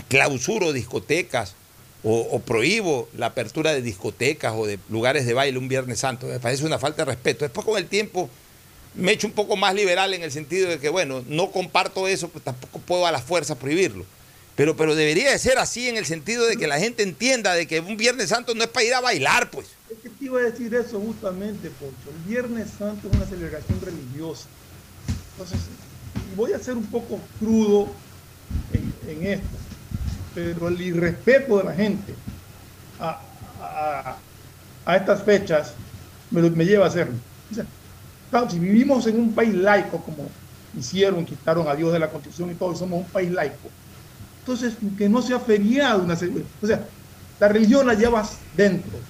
clausuro 0.08 0.74
discotecas 0.74 1.56
o, 2.04 2.20
o 2.20 2.40
prohíbo 2.40 3.10
la 3.18 3.28
apertura 3.28 3.74
de 3.74 3.82
discotecas 3.82 4.54
o 4.56 4.66
de 4.66 4.80
lugares 4.90 5.26
de 5.26 5.34
baile 5.34 5.58
un 5.58 5.68
Viernes 5.68 6.00
Santo. 6.00 6.28
Me 6.28 6.40
parece 6.40 6.66
una 6.66 6.80
falta 6.80 7.04
de 7.04 7.12
respeto. 7.12 7.46
Después 7.46 7.66
con 7.66 7.78
el 7.78 7.88
tiempo 7.88 8.30
me 8.96 9.12
he 9.12 9.14
hecho 9.16 9.28
un 9.28 9.34
poco 9.34 9.56
más 9.56 9.74
liberal 9.74 10.14
en 10.14 10.24
el 10.24 10.32
sentido 10.32 10.70
de 10.70 10.80
que, 10.80 10.90
bueno, 10.90 11.24
no 11.28 11.52
comparto 11.52 12.08
eso, 12.08 12.30
pues 12.30 12.44
tampoco 12.44 12.80
puedo 12.80 13.08
a 13.08 13.12
la 13.12 13.20
fuerza 13.20 13.56
prohibirlo. 13.56 14.06
Pero, 14.56 14.78
pero 14.78 14.94
debería 14.94 15.32
de 15.32 15.40
ser 15.40 15.58
así 15.58 15.90
en 15.90 15.98
el 15.98 16.06
sentido 16.06 16.46
de 16.46 16.58
que 16.58 16.68
la 16.68 16.78
gente 16.78 17.02
entienda 17.02 17.56
de 17.56 17.66
que 17.66 17.80
un 17.80 17.98
Viernes 17.98 18.30
Santo 18.30 18.54
no 18.54 18.64
es 18.64 18.70
para 18.70 18.86
ir 18.86 18.94
a 18.94 19.02
bailar, 19.02 19.50
pues. 19.50 19.68
Es 19.90 19.98
que 20.04 20.10
te 20.10 20.26
iba 20.26 20.40
a 20.40 20.44
decir 20.44 20.74
eso 20.76 21.00
justamente, 21.00 21.72
Pocho. 21.72 22.16
El 22.16 22.30
Viernes 22.30 22.68
Santo 22.78 23.08
es 23.10 23.16
una 23.16 23.26
celebración 23.26 23.82
religiosa. 23.82 24.46
Entonces, 25.32 25.60
voy 26.36 26.54
a 26.54 26.60
ser 26.60 26.76
un 26.78 26.86
poco 26.86 27.20
crudo 27.40 27.90
en 29.08 29.26
esto, 29.26 29.48
pero 30.34 30.68
el 30.70 30.82
irrespeto 30.82 31.58
de 31.58 31.64
la 31.64 31.74
gente 31.76 32.22
a, 33.00 34.24
a- 34.86 34.98
estas 34.98 35.24
fechas 35.26 35.82
me, 36.30 36.42
lleva 36.66 36.86
a 36.86 36.90
hacerlo. 36.90 37.24
Si 38.50 38.60
vivimos 38.60 39.06
en 39.08 39.20
un 39.20 39.36
país 39.36 39.54
laico, 39.54 40.04
como 40.04 40.36
hicieron, 40.72 41.24
quitaron 41.26 41.68
a 41.68 41.76
Dios 41.76 41.94
de 41.94 42.00
la 42.00 42.10
Constitución 42.12 42.50
y 42.52 42.58
todo, 42.58 42.74
somos 42.76 43.00
un 43.06 43.12
país 43.12 43.32
laico, 43.32 43.76
entonces 44.40 44.78
que 44.98 45.10
no 45.10 45.22
sea 45.22 45.40
feriado 45.40 46.04
una. 46.04 46.16
O 46.62 46.68
sea, 46.68 46.90
la 47.40 47.50
religión 47.50 47.88
la 47.88 47.96
llevas 47.96 48.48
dentro. 48.52 49.08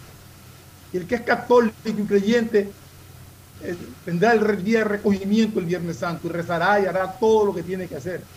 Y 0.91 0.97
el 0.97 1.07
que 1.07 1.15
es 1.15 1.21
católico 1.23 1.75
y 1.85 2.07
creyente 2.07 2.77
eh, 3.59 3.77
tendrá 4.03 4.33
el 4.33 4.63
día 4.63 4.79
de 4.79 4.85
recogimiento 4.85 5.59
el 5.59 5.65
Viernes 5.67 5.99
Santo 5.99 6.27
y 6.27 6.31
rezará 6.31 6.81
y 6.81 6.85
hará 6.87 7.17
todo 7.19 7.47
lo 7.47 7.55
que 7.55 7.63
tiene 7.63 7.89
que 7.89 7.95
hacer. 7.97 8.27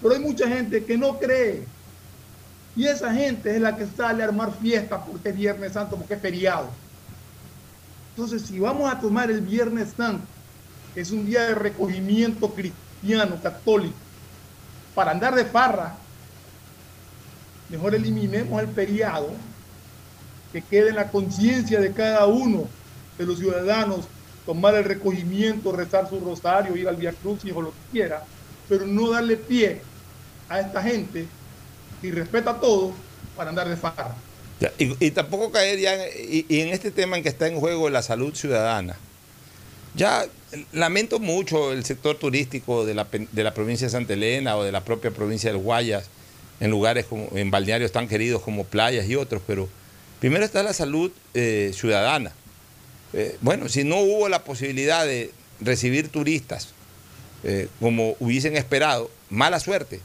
Pero 0.00 0.14
hay 0.14 0.20
mucha 0.20 0.48
gente 0.48 0.86
que 0.86 0.98
no 0.98 1.18
cree. 1.18 1.72
Y 2.78 2.86
esa 2.86 3.12
gente 3.12 3.56
es 3.56 3.60
la 3.60 3.76
que 3.76 3.88
sale 3.88 4.22
a 4.22 4.26
armar 4.26 4.52
fiesta 4.52 5.04
porque 5.04 5.30
es 5.30 5.36
Viernes 5.36 5.72
Santo, 5.72 5.96
porque 5.96 6.14
es 6.14 6.22
feriado. 6.22 6.68
Entonces, 8.10 8.42
si 8.42 8.60
vamos 8.60 8.88
a 8.88 9.00
tomar 9.00 9.32
el 9.32 9.40
Viernes 9.40 9.94
Santo, 9.96 10.24
que 10.94 11.00
es 11.00 11.10
un 11.10 11.26
día 11.26 11.42
de 11.42 11.56
recogimiento 11.56 12.54
cristiano, 12.54 13.34
católico, 13.42 13.96
para 14.94 15.10
andar 15.10 15.34
de 15.34 15.44
farra, 15.44 15.96
mejor 17.68 17.96
eliminemos 17.96 18.62
el 18.62 18.68
feriado 18.68 19.30
que 20.52 20.62
quede 20.62 20.90
en 20.90 20.96
la 20.96 21.10
conciencia 21.10 21.80
de 21.80 21.92
cada 21.92 22.26
uno 22.26 22.68
de 23.18 23.26
los 23.26 23.40
ciudadanos 23.40 24.06
tomar 24.46 24.76
el 24.76 24.84
recogimiento, 24.84 25.72
rezar 25.72 26.08
su 26.08 26.20
rosario, 26.20 26.76
ir 26.76 26.86
al 26.86 26.94
Via 26.94 27.12
Crucis 27.12 27.52
o 27.52 27.60
lo 27.60 27.70
que 27.70 27.90
quiera, 27.90 28.22
pero 28.68 28.86
no 28.86 29.10
darle 29.10 29.36
pie 29.36 29.82
a 30.48 30.60
esta 30.60 30.80
gente 30.80 31.26
y 32.02 32.10
respeta 32.10 32.60
todo 32.60 32.92
para 33.36 33.50
andar 33.50 33.68
de 33.68 33.76
farra. 33.76 34.14
Y, 34.78 35.10
tampoco 35.12 35.52
caer 35.52 35.78
ya 35.78 35.94
y, 36.08 36.44
en 36.48 36.68
este 36.68 36.90
tema 36.90 37.16
en 37.16 37.22
que 37.22 37.28
está 37.28 37.46
en 37.46 37.60
juego 37.60 37.90
la 37.90 38.02
salud 38.02 38.34
ciudadana. 38.34 38.96
Ya 39.94 40.26
lamento 40.72 41.20
mucho 41.20 41.72
el 41.72 41.84
sector 41.84 42.16
turístico 42.16 42.84
de 42.84 42.94
la, 42.94 43.06
de 43.10 43.44
la 43.44 43.54
provincia 43.54 43.86
de 43.86 43.90
Santa 43.90 44.14
Elena 44.14 44.56
o 44.56 44.64
de 44.64 44.72
la 44.72 44.84
propia 44.84 45.10
provincia 45.10 45.50
del 45.52 45.60
Guayas, 45.60 46.08
en 46.60 46.70
lugares 46.70 47.06
como, 47.06 47.28
en 47.34 47.50
balnearios 47.50 47.92
tan 47.92 48.08
queridos 48.08 48.42
como 48.42 48.64
playas 48.64 49.06
y 49.08 49.14
otros, 49.14 49.42
pero 49.46 49.68
primero 50.20 50.44
está 50.44 50.62
la 50.62 50.72
salud 50.72 51.12
eh, 51.34 51.70
ciudadana. 51.74 52.32
Eh, 53.12 53.36
bueno, 53.40 53.68
si 53.68 53.84
no 53.84 53.98
hubo 54.00 54.28
la 54.28 54.44
posibilidad 54.44 55.06
de 55.06 55.30
recibir 55.60 56.08
turistas 56.08 56.68
eh, 57.44 57.68
como 57.80 58.16
hubiesen 58.18 58.56
esperado, 58.56 59.10
mala 59.30 59.60
suerte. 59.60 60.00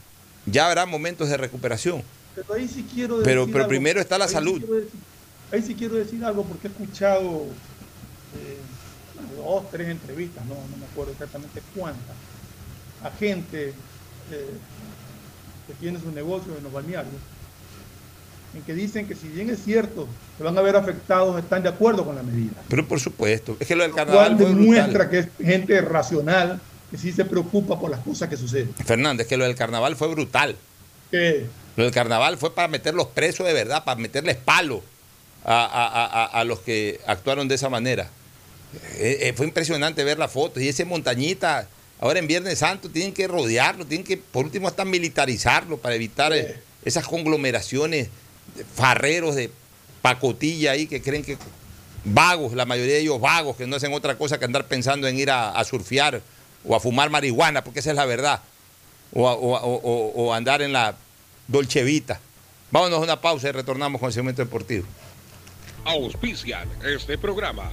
Ya 0.45 0.67
habrá 0.67 0.85
momentos 0.85 1.29
de 1.29 1.37
recuperación. 1.37 2.03
Pero 2.35 2.53
ahí 2.53 2.67
sí 2.67 2.85
quiero 2.93 3.17
decir 3.19 3.25
Pero, 3.31 3.45
pero 3.45 3.57
algo. 3.59 3.69
primero 3.69 4.01
está 4.01 4.17
la 4.17 4.25
Ahí 4.25 4.31
salud. 4.31 4.59
decir- 4.61 4.89
ahí 5.51 5.61
sí 5.61 5.75
quiero 5.75 5.95
decir 5.95 6.23
algo 6.25 6.43
porque 6.43 6.67
he 6.67 6.71
escuchado 6.71 7.45
eh, 8.35 8.57
dos, 9.37 9.69
tres 9.71 9.89
entrevistas, 9.89 10.43
no, 10.45 10.55
no 10.55 10.77
me 10.77 10.85
acuerdo 10.85 11.11
exactamente 11.11 11.61
cuántas, 11.75 12.15
a 13.03 13.11
gente 13.11 13.69
eh, 14.31 14.49
que 15.67 15.73
tiene 15.79 15.99
su 15.99 16.11
negocio 16.11 16.55
en 16.57 16.63
los 16.63 16.73
balnearios, 16.73 17.13
en 18.55 18.61
que 18.63 18.73
dicen 18.73 19.07
que 19.07 19.15
si 19.15 19.27
bien 19.27 19.49
es 19.49 19.63
cierto 19.63 20.07
que 20.37 20.43
van 20.43 20.57
a 20.57 20.61
ver 20.61 20.75
afectados, 20.75 21.37
están 21.39 21.61
de 21.63 21.69
acuerdo 21.69 22.03
con 22.05 22.15
la 22.15 22.23
medida. 22.23 22.53
Pero 22.67 22.87
por 22.87 22.99
supuesto, 22.99 23.55
es 23.59 23.67
que 23.67 23.75
lo 23.75 23.83
del 23.83 23.91
Lo 23.91 23.97
carnaval 23.97 24.35
cual 24.35 24.37
fue 24.37 24.47
demuestra 24.47 25.05
brutal. 25.05 25.09
que 25.09 25.19
es 25.19 25.27
gente 25.47 25.81
racional, 25.81 26.59
que 26.93 26.99
sí 26.99 27.11
se 27.11 27.25
preocupa 27.25 27.79
por 27.79 27.89
las 27.89 28.01
cosas 28.01 28.29
que 28.29 28.37
suceden. 28.37 28.71
Fernández, 28.85 29.25
que 29.25 29.35
lo 29.35 29.45
del 29.45 29.55
carnaval 29.55 29.95
fue 29.95 30.09
brutal. 30.09 30.55
Que 31.09 31.47
Lo 31.75 31.85
del 31.85 31.91
carnaval 31.91 32.37
fue 32.37 32.53
para 32.53 32.67
meterlos 32.67 33.07
presos 33.07 33.47
de 33.47 33.53
verdad, 33.53 33.83
para 33.83 33.99
meterles 33.99 34.37
palo 34.37 34.83
a, 35.43 35.55
a- 35.65 36.05
a- 36.05 36.25
a- 36.39 36.43
los 36.43 36.59
que 36.59 36.99
actuaron 37.07 37.47
de 37.47 37.55
esa 37.55 37.67
manera. 37.67 38.09
Eh, 38.97 39.17
eh, 39.21 39.33
fue 39.35 39.47
impresionante 39.47 40.03
ver 40.03 40.19
la 40.19 40.27
foto. 40.27 40.59
Y 40.59 40.67
ese 40.67 40.85
montañita, 40.85 41.67
ahora 41.99 42.19
en 42.19 42.27
Viernes 42.27 42.59
Santo, 42.59 42.91
tienen 42.91 43.11
que 43.11 43.27
rodearlo, 43.27 43.87
tienen 43.87 44.05
que, 44.05 44.17
por 44.17 44.45
último, 44.45 44.67
hasta 44.67 44.85
militarizarlo 44.85 45.77
para 45.77 45.95
evitar 45.95 46.31
eh, 46.31 46.59
esas 46.85 47.07
conglomeraciones 47.07 48.09
de 48.55 48.65
farreros 48.65 49.33
de 49.33 49.49
pacotilla 50.03 50.73
ahí 50.73 50.85
que 50.85 51.01
creen 51.01 51.23
que 51.23 51.39
vagos, 52.05 52.53
la 52.53 52.65
mayoría 52.65 52.93
de 52.93 52.99
ellos 52.99 53.19
vagos, 53.19 53.55
que 53.57 53.65
no 53.65 53.77
hacen 53.77 53.93
otra 53.93 54.15
cosa 54.15 54.37
que 54.37 54.45
andar 54.45 54.67
pensando 54.67 55.07
en 55.07 55.17
ir 55.17 55.31
a, 55.31 55.49
a 55.57 55.63
surfear 55.63 56.21
o 56.65 56.75
a 56.75 56.79
fumar 56.79 57.09
marihuana, 57.09 57.63
porque 57.63 57.79
esa 57.79 57.89
es 57.91 57.95
la 57.95 58.05
verdad. 58.05 58.41
O, 59.13 59.27
a- 59.27 59.33
o 59.33 59.51
o- 59.53 59.81
o- 59.83 60.23
o 60.25 60.33
andar 60.33 60.61
en 60.61 60.73
la 60.73 60.95
Dolce 61.47 61.83
Vita. 61.83 62.19
Vámonos 62.71 62.99
a 62.99 63.03
una 63.03 63.21
pausa 63.21 63.49
y 63.49 63.51
retornamos 63.51 63.99
con 63.99 64.07
el 64.07 64.13
segmento 64.13 64.43
deportivo. 64.43 64.85
Auspician 65.85 66.67
este 66.83 67.17
programa. 67.17 67.69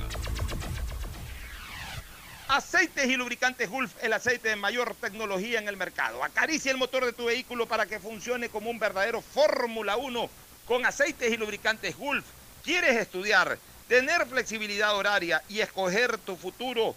Aceites 2.48 3.06
y 3.06 3.16
lubricantes 3.16 3.70
Gulf, 3.70 3.92
el 4.02 4.12
aceite 4.12 4.48
de 4.48 4.56
mayor 4.56 4.96
tecnología 5.00 5.60
en 5.60 5.68
el 5.68 5.76
mercado. 5.76 6.24
Acaricia 6.24 6.72
el 6.72 6.78
motor 6.78 7.04
de 7.04 7.12
tu 7.12 7.26
vehículo 7.26 7.66
para 7.66 7.86
que 7.86 8.00
funcione 8.00 8.48
como 8.48 8.70
un 8.70 8.78
verdadero 8.80 9.22
Fórmula 9.22 9.96
1 9.96 10.28
con 10.66 10.84
aceites 10.84 11.32
y 11.32 11.36
lubricantes 11.36 11.96
Gulf. 11.96 12.24
¿Quieres 12.64 12.96
estudiar, 12.96 13.56
tener 13.88 14.26
flexibilidad 14.26 14.96
horaria 14.96 15.40
y 15.48 15.60
escoger 15.60 16.18
tu 16.18 16.36
futuro? 16.36 16.96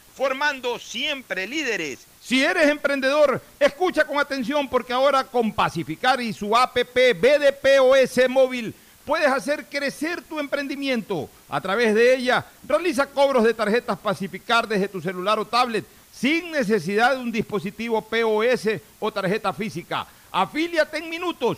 formando 0.21 0.77
siempre 0.77 1.47
líderes. 1.47 2.05
Si 2.21 2.45
eres 2.45 2.69
emprendedor, 2.69 3.41
escucha 3.59 4.05
con 4.05 4.19
atención 4.19 4.69
porque 4.69 4.93
ahora 4.93 5.23
con 5.23 5.51
Pacificar 5.51 6.21
y 6.21 6.31
su 6.31 6.55
APP 6.55 6.95
BDPOS 7.19 8.29
móvil 8.29 8.71
puedes 9.03 9.25
hacer 9.25 9.65
crecer 9.65 10.21
tu 10.21 10.39
emprendimiento. 10.39 11.27
A 11.49 11.59
través 11.59 11.95
de 11.95 12.13
ella, 12.13 12.45
realiza 12.67 13.07
cobros 13.07 13.43
de 13.43 13.55
tarjetas 13.55 13.97
Pacificar 13.97 14.67
desde 14.67 14.87
tu 14.87 15.01
celular 15.01 15.39
o 15.39 15.45
tablet 15.45 15.85
sin 16.13 16.51
necesidad 16.51 17.15
de 17.15 17.21
un 17.21 17.31
dispositivo 17.31 17.99
POS 17.99 18.79
o 18.99 19.11
tarjeta 19.11 19.51
física. 19.51 20.05
Afíliate 20.31 20.99
en 20.99 21.09
minutos. 21.09 21.57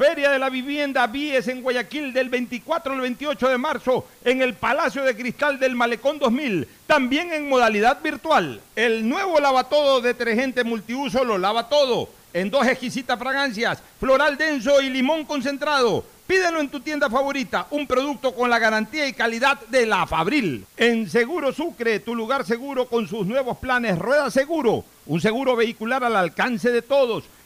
Feria 0.00 0.30
de 0.30 0.38
la 0.38 0.48
Vivienda 0.48 1.06
Vies 1.06 1.46
en 1.48 1.60
Guayaquil 1.60 2.14
del 2.14 2.30
24 2.30 2.94
al 2.94 3.02
28 3.02 3.48
de 3.50 3.58
marzo 3.58 4.06
en 4.24 4.40
el 4.40 4.54
Palacio 4.54 5.04
de 5.04 5.14
Cristal 5.14 5.60
del 5.60 5.76
Malecón 5.76 6.18
2000, 6.18 6.66
también 6.86 7.34
en 7.34 7.50
modalidad 7.50 8.00
virtual. 8.02 8.62
El 8.74 9.06
nuevo 9.06 9.38
lavatodo 9.38 10.00
detergente 10.00 10.64
multiuso 10.64 11.22
lo 11.22 11.36
lava 11.36 11.68
todo, 11.68 12.08
en 12.32 12.50
dos 12.50 12.66
exquisitas 12.66 13.18
fragancias, 13.18 13.82
floral 13.98 14.38
denso 14.38 14.80
y 14.80 14.88
limón 14.88 15.26
concentrado. 15.26 16.02
Pídelo 16.26 16.60
en 16.60 16.70
tu 16.70 16.80
tienda 16.80 17.10
favorita, 17.10 17.66
un 17.70 17.86
producto 17.86 18.34
con 18.34 18.48
la 18.48 18.58
garantía 18.58 19.06
y 19.06 19.12
calidad 19.12 19.60
de 19.68 19.84
la 19.84 20.06
Fabril. 20.06 20.64
En 20.78 21.10
Seguro 21.10 21.52
Sucre, 21.52 22.00
tu 22.00 22.14
lugar 22.14 22.46
seguro 22.46 22.86
con 22.86 23.06
sus 23.06 23.26
nuevos 23.26 23.58
planes 23.58 23.98
Rueda 23.98 24.30
Seguro, 24.30 24.82
un 25.04 25.20
seguro 25.20 25.56
vehicular 25.56 26.02
al 26.04 26.16
alcance 26.16 26.70
de 26.70 26.80
todos 26.80 27.24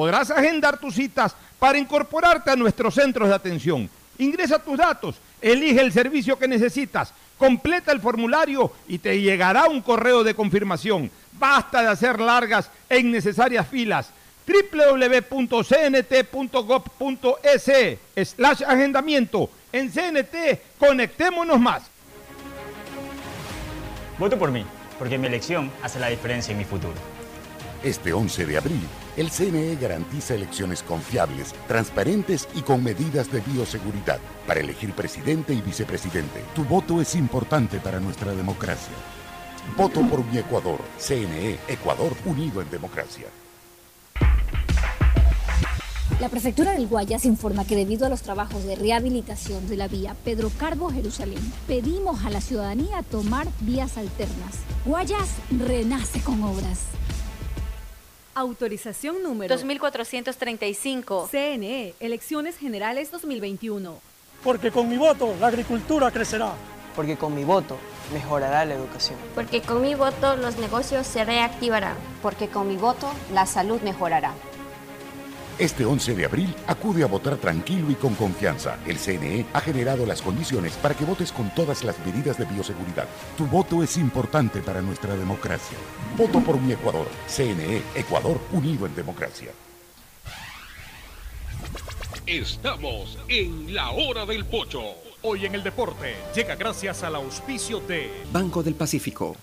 podrás 0.00 0.30
agendar 0.30 0.78
tus 0.78 0.94
citas 0.94 1.36
para 1.58 1.76
incorporarte 1.76 2.50
a 2.50 2.56
nuestros 2.56 2.94
centros 2.94 3.28
de 3.28 3.34
atención. 3.34 3.90
Ingresa 4.16 4.58
tus 4.58 4.78
datos, 4.78 5.16
elige 5.42 5.78
el 5.78 5.92
servicio 5.92 6.38
que 6.38 6.48
necesitas, 6.48 7.12
completa 7.36 7.92
el 7.92 8.00
formulario 8.00 8.72
y 8.88 8.96
te 8.96 9.20
llegará 9.20 9.66
un 9.66 9.82
correo 9.82 10.24
de 10.24 10.32
confirmación. 10.32 11.10
Basta 11.32 11.82
de 11.82 11.88
hacer 11.88 12.18
largas 12.18 12.70
e 12.88 12.98
innecesarias 12.98 13.68
filas 13.68 14.08
www.cnt.gov.es 14.46 15.50
slash 18.30 18.62
agendamiento. 18.66 19.50
En 19.70 19.90
CNT, 19.90 20.78
conectémonos 20.78 21.60
más. 21.60 21.82
Voto 24.18 24.38
por 24.38 24.50
mí, 24.50 24.64
porque 24.98 25.18
mi 25.18 25.26
elección 25.26 25.70
hace 25.82 26.00
la 26.00 26.08
diferencia 26.08 26.52
en 26.52 26.58
mi 26.58 26.64
futuro. 26.64 27.19
Este 27.82 28.12
11 28.12 28.44
de 28.44 28.58
abril, 28.58 28.86
el 29.16 29.30
CNE 29.30 29.74
garantiza 29.76 30.34
elecciones 30.34 30.82
confiables, 30.82 31.54
transparentes 31.66 32.46
y 32.54 32.60
con 32.60 32.84
medidas 32.84 33.32
de 33.32 33.40
bioseguridad 33.40 34.18
para 34.46 34.60
elegir 34.60 34.92
presidente 34.92 35.54
y 35.54 35.62
vicepresidente. 35.62 36.42
Tu 36.54 36.62
voto 36.64 37.00
es 37.00 37.14
importante 37.14 37.80
para 37.80 37.98
nuestra 37.98 38.32
democracia. 38.32 38.92
Voto 39.78 40.02
por 40.02 40.22
mi 40.26 40.36
Ecuador. 40.36 40.78
CNE, 40.98 41.58
Ecuador 41.68 42.12
unido 42.26 42.60
en 42.60 42.68
democracia. 42.68 43.28
La 46.20 46.28
prefectura 46.28 46.72
del 46.72 46.86
Guayas 46.86 47.24
informa 47.24 47.64
que 47.64 47.76
debido 47.76 48.04
a 48.04 48.10
los 48.10 48.20
trabajos 48.20 48.62
de 48.64 48.76
rehabilitación 48.76 49.66
de 49.70 49.78
la 49.78 49.88
vía 49.88 50.14
Pedro 50.22 50.50
Carbo 50.58 50.90
Jerusalén, 50.90 51.40
pedimos 51.66 52.26
a 52.26 52.30
la 52.30 52.42
ciudadanía 52.42 53.02
tomar 53.04 53.48
vías 53.60 53.96
alternas. 53.96 54.56
Guayas 54.84 55.30
renace 55.50 56.20
con 56.20 56.42
obras. 56.44 56.99
Autorización 58.40 59.22
número 59.22 59.54
2435. 59.54 61.28
CNE, 61.30 61.94
Elecciones 62.00 62.56
Generales 62.56 63.10
2021. 63.10 64.00
Porque 64.42 64.70
con 64.70 64.88
mi 64.88 64.96
voto 64.96 65.34
la 65.38 65.48
agricultura 65.48 66.10
crecerá. 66.10 66.54
Porque 66.96 67.18
con 67.18 67.34
mi 67.34 67.44
voto 67.44 67.76
mejorará 68.14 68.64
la 68.64 68.74
educación. 68.74 69.18
Porque 69.34 69.60
con 69.60 69.82
mi 69.82 69.94
voto 69.94 70.36
los 70.36 70.56
negocios 70.56 71.06
se 71.06 71.22
reactivarán. 71.22 71.96
Porque 72.22 72.48
con 72.48 72.66
mi 72.66 72.76
voto 72.76 73.12
la 73.34 73.44
salud 73.44 73.78
mejorará. 73.82 74.32
Este 75.60 75.84
11 75.84 76.14
de 76.14 76.24
abril 76.24 76.54
acude 76.66 77.02
a 77.02 77.06
votar 77.06 77.36
tranquilo 77.36 77.90
y 77.90 77.94
con 77.94 78.14
confianza. 78.14 78.78
El 78.86 78.96
CNE 78.96 79.44
ha 79.52 79.60
generado 79.60 80.06
las 80.06 80.22
condiciones 80.22 80.72
para 80.78 80.94
que 80.94 81.04
votes 81.04 81.32
con 81.32 81.54
todas 81.54 81.84
las 81.84 81.98
medidas 81.98 82.38
de 82.38 82.46
bioseguridad. 82.46 83.06
Tu 83.36 83.44
voto 83.44 83.82
es 83.82 83.98
importante 83.98 84.62
para 84.62 84.80
nuestra 84.80 85.14
democracia. 85.14 85.76
Voto 86.16 86.40
por 86.40 86.58
mi 86.58 86.72
Ecuador. 86.72 87.06
CNE, 87.28 87.82
Ecuador 87.94 88.40
unido 88.52 88.86
en 88.86 88.94
democracia. 88.94 89.50
Estamos 92.26 93.18
en 93.28 93.74
la 93.74 93.90
hora 93.90 94.24
del 94.24 94.46
pocho. 94.46 94.82
Hoy 95.20 95.44
en 95.44 95.54
el 95.54 95.62
deporte 95.62 96.14
llega 96.34 96.54
gracias 96.54 97.02
al 97.02 97.16
auspicio 97.16 97.80
de 97.80 98.10
Banco 98.32 98.62
del 98.62 98.76
Pacífico. 98.76 99.36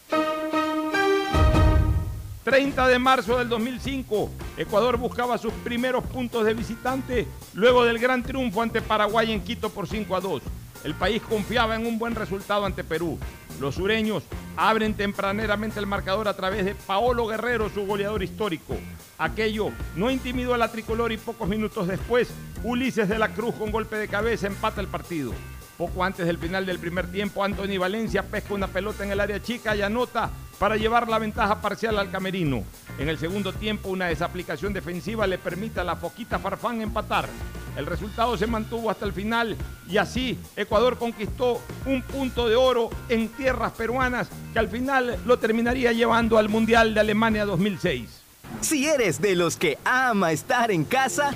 30 2.48 2.88
de 2.88 2.98
marzo 2.98 3.38
del 3.38 3.50
2005, 3.50 4.32
Ecuador 4.56 4.96
buscaba 4.96 5.38
sus 5.38 5.52
primeros 5.66 6.02
puntos 6.06 6.46
de 6.46 6.54
visitante 6.54 7.28
luego 7.54 7.84
del 7.84 8.00
gran 8.00 8.24
triunfo 8.24 8.62
ante 8.62 8.82
Paraguay 8.82 9.34
en 9.34 9.42
Quito 9.42 9.70
por 9.70 9.86
5 9.86 10.16
a 10.16 10.22
2. 10.22 10.42
El 10.86 10.94
país 10.94 11.22
confiaba 11.22 11.76
en 11.76 11.86
un 11.86 12.00
buen 12.00 12.16
resultado 12.16 12.66
ante 12.66 12.86
Perú. 12.86 13.20
Los 13.60 13.76
sureños 13.76 14.24
abren 14.56 14.94
tempraneramente 14.94 15.82
el 15.82 15.88
marcador 15.88 16.30
a 16.30 16.38
través 16.38 16.64
de 16.64 16.74
Paolo 16.74 17.28
Guerrero, 17.28 17.70
su 17.70 17.86
goleador 17.86 18.24
histórico. 18.24 18.78
Aquello 19.18 19.72
no 19.98 20.10
intimidó 20.10 20.54
a 20.54 20.58
la 20.58 20.72
tricolor 20.72 21.12
y 21.12 21.18
pocos 21.18 21.50
minutos 21.50 21.86
después, 21.86 22.30
Ulises 22.64 23.10
de 23.10 23.20
la 23.20 23.34
Cruz 23.34 23.56
con 23.56 23.72
golpe 23.72 23.98
de 23.98 24.08
cabeza 24.08 24.48
empata 24.48 24.80
el 24.80 24.88
partido. 24.88 25.34
Poco 25.78 26.04
antes 26.04 26.26
del 26.26 26.40
final 26.40 26.66
del 26.66 26.80
primer 26.80 27.12
tiempo, 27.12 27.44
Anthony 27.44 27.78
Valencia 27.78 28.24
pesca 28.24 28.56
una 28.56 28.68
pelota 28.68 29.04
en 29.04 29.12
el 29.12 29.20
área 29.20 29.42
chica 29.42 29.76
y 29.76 29.84
anota 29.84 30.32
para 30.58 30.76
llevar 30.76 31.08
la 31.08 31.20
ventaja 31.20 31.62
parcial 31.62 32.00
al 32.00 32.10
camerino. 32.10 32.64
En 32.98 33.10
el 33.10 33.20
segundo 33.20 33.54
tiempo, 33.54 33.90
una 33.90 34.08
desaplicación 34.08 34.74
defensiva 34.74 35.28
le 35.28 35.38
permite 35.38 35.80
a 35.80 35.84
la 35.84 35.96
Foquita 35.96 36.40
Farfán 36.40 36.82
empatar. 36.82 37.30
El 37.78 37.86
resultado 37.86 38.36
se 38.38 38.48
mantuvo 38.48 38.90
hasta 38.90 39.06
el 39.06 39.14
final 39.14 39.56
y 39.88 39.98
así 39.98 40.40
Ecuador 40.56 40.98
conquistó 40.98 41.62
un 41.86 42.02
punto 42.02 42.50
de 42.50 42.56
oro 42.56 42.90
en 43.08 43.30
tierras 43.30 43.72
peruanas 43.74 44.30
que 44.52 44.58
al 44.58 44.70
final 44.70 45.20
lo 45.28 45.38
terminaría 45.38 45.92
llevando 45.92 46.40
al 46.40 46.50
Mundial 46.50 46.96
de 46.96 47.02
Alemania 47.02 47.46
2006. 47.46 48.24
Si 48.62 48.88
eres 48.88 49.22
de 49.22 49.36
los 49.36 49.58
que 49.58 49.78
ama 49.86 50.32
estar 50.32 50.72
en 50.72 50.86
casa, 50.86 51.36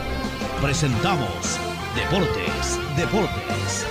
presentamos 0.61 1.59
Deportes, 1.95 2.79
Deportes. 2.95 3.87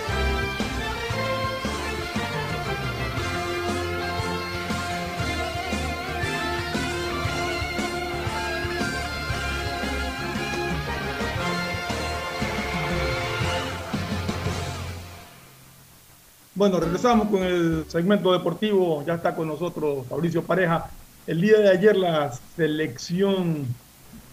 Bueno, 16.55 16.79
regresamos 16.79 17.29
con 17.29 17.43
el 17.43 17.85
segmento 17.89 18.33
deportivo. 18.33 19.03
Ya 19.05 19.15
está 19.15 19.35
con 19.35 19.49
nosotros 19.49 20.07
Fabricio 20.09 20.43
Pareja. 20.43 20.89
El 21.27 21.41
día 21.41 21.59
de 21.59 21.71
ayer 21.71 21.97
la 21.97 22.33
selección 22.55 23.67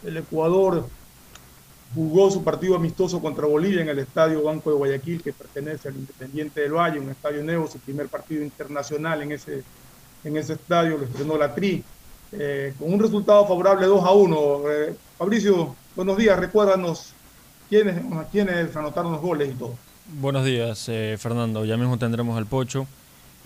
del 0.04 0.18
Ecuador 0.18 0.88
jugó 1.94 2.30
su 2.30 2.44
partido 2.44 2.76
amistoso 2.76 3.22
contra 3.22 3.46
Bolivia 3.46 3.82
en 3.82 3.90
el 3.90 4.00
Estadio 4.00 4.44
Banco 4.44 4.70
de 4.70 4.78
Guayaquil, 4.78 5.22
que 5.22 5.34
pertenece 5.34 5.88
al 5.88 5.96
Independiente 5.96 6.62
del 6.62 6.74
Valle, 6.74 7.00
un 7.00 7.10
estadio 7.10 7.44
nuevo, 7.44 7.68
su 7.68 7.80
primer 7.80 8.08
partido 8.08 8.44
internacional 8.44 9.22
en 9.22 9.32
ese, 9.32 9.64
en 10.24 10.38
ese 10.38 10.54
estadio, 10.54 10.98
lo 10.98 11.06
estrenó 11.06 11.38
la 11.38 11.54
TRI, 11.54 11.84
eh, 12.34 12.74
con 12.78 12.94
un 12.94 13.00
resultado 13.00 13.48
favorable 13.48 13.86
2 13.86 14.04
a 14.04 14.12
1. 14.12 14.62
Eh, 14.72 14.96
Fabricio, 15.18 15.76
buenos 15.96 16.18
días, 16.18 16.38
recuérdanos 16.38 17.14
quiénes, 17.70 17.96
quiénes 18.32 18.76
anotaron 18.76 19.14
los 19.14 19.22
goles 19.22 19.50
y 19.50 19.54
todo. 19.54 19.76
Buenos 20.20 20.46
días, 20.46 20.88
eh, 20.90 21.18
Fernando. 21.20 21.66
Ya 21.66 21.78
mismo 21.78 21.98
tendremos 21.98 22.38
al 22.38 22.46
Pocho. 22.46 22.88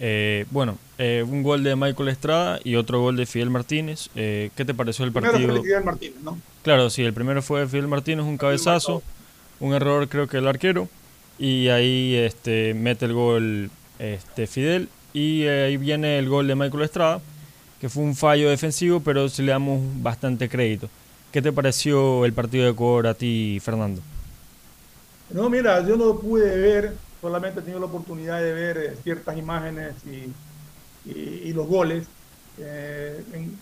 Eh, 0.04 0.46
bueno, 0.50 0.80
eh, 0.98 1.24
un 1.28 1.44
gol 1.44 1.64
de 1.64 1.76
Michael 1.76 2.10
Estrada 2.10 2.60
y 2.64 2.76
otro 2.76 3.00
gol 3.02 3.16
de 3.16 3.28
Fidel 3.28 3.52
Martínez. 3.52 4.10
¿Qué 4.16 4.52
te 4.56 4.74
pareció 4.74 5.06
el 5.06 5.12
partido? 5.12 5.34
Primero 5.34 5.54
fue 5.54 5.64
Fidel 5.64 5.84
Martínez, 5.84 6.16
¿no? 6.24 6.40
Claro, 6.64 6.90
sí, 6.90 7.04
el 7.04 7.14
primero 7.14 7.42
fue 7.44 7.62
de 7.62 7.68
Fidel 7.68 7.88
Martínez, 7.88 8.26
un 8.26 8.38
cabezazo, 8.38 9.04
un 9.60 9.74
error 9.74 10.10
creo 10.10 10.28
que 10.28 10.38
el 10.38 10.48
arquero, 10.48 10.90
y 11.38 11.68
ahí 11.68 12.16
este, 12.16 12.74
mete 12.74 13.06
el 13.06 13.14
gol 13.14 13.70
este, 14.00 14.48
Fidel, 14.48 14.90
y 15.14 15.46
ahí 15.46 15.78
viene 15.78 16.18
el 16.18 16.28
gol 16.30 16.48
de 16.48 16.56
Michael 16.56 16.84
Estrada, 16.84 17.22
que 17.80 17.88
fue 17.88 18.02
un 18.04 18.16
fallo 18.16 18.50
defensivo, 18.50 19.02
pero 19.02 19.30
sí 19.30 19.44
le 19.44 19.52
damos 19.52 19.82
bastante 20.02 20.50
crédito. 20.50 20.90
¿Qué 21.32 21.44
te 21.44 21.52
pareció 21.52 22.26
el 22.26 22.34
partido 22.34 22.66
de 22.66 22.72
Ecuador 22.72 23.06
a 23.08 23.14
ti, 23.14 23.60
Fernando? 23.62 24.02
No, 25.30 25.48
mira, 25.50 25.86
yo 25.88 25.96
no 25.96 26.18
pude 26.20 26.58
ver, 26.60 26.94
solamente 27.22 27.60
he 27.60 27.64
tenido 27.64 27.80
la 27.80 27.86
oportunidad 27.86 28.42
de 28.42 28.54
ver 28.54 28.78
eh, 28.78 28.98
ciertas 29.04 29.38
imágenes 29.38 29.94
y, 30.06 30.34
y, 31.10 31.54
los 31.54 31.68
goles. 31.68 32.08
Eh, 32.58 33.24
en 33.34 33.58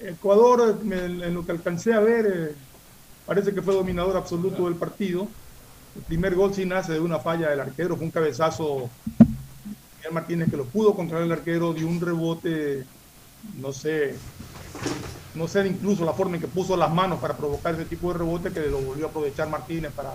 Ecuador, 0.00 0.78
en, 0.82 1.34
lo 1.34 1.44
que 1.44 1.52
alcancé 1.52 1.94
a 1.94 2.00
ver, 2.00 2.26
eh, 2.26 2.54
parece 3.24 3.54
que 3.54 3.62
fue 3.62 3.74
dominador 3.74 4.16
absoluto 4.16 4.66
del 4.66 4.74
partido. 4.74 5.26
El 5.96 6.02
primer 6.02 6.34
gol 6.34 6.54
sí 6.54 6.66
nace 6.66 6.92
de 6.92 7.00
una 7.00 7.18
falla 7.18 7.48
del 7.48 7.60
arquero, 7.60 7.96
fue 7.96 8.04
un 8.04 8.10
cabezazo 8.10 8.90
Miguel 9.96 10.12
Martínez 10.12 10.50
que 10.50 10.58
lo 10.58 10.66
pudo 10.66 10.94
controlar 10.94 11.24
el 11.24 11.32
arquero, 11.32 11.72
dio 11.72 11.88
un 11.88 12.00
rebote, 12.00 12.84
no 13.58 13.72
sé, 13.72 14.14
no 15.34 15.48
sé 15.48 15.66
incluso 15.66 16.04
la 16.04 16.12
forma 16.12 16.36
en 16.36 16.42
que 16.42 16.48
puso 16.48 16.76
las 16.76 16.92
manos 16.92 17.18
para 17.18 17.36
provocar 17.36 17.74
ese 17.74 17.86
tipo 17.86 18.12
de 18.12 18.18
rebote 18.18 18.52
que 18.52 18.60
lo 18.66 18.78
volvió 18.78 19.06
a 19.06 19.08
aprovechar 19.08 19.48
Martínez 19.48 19.92
para 19.92 20.12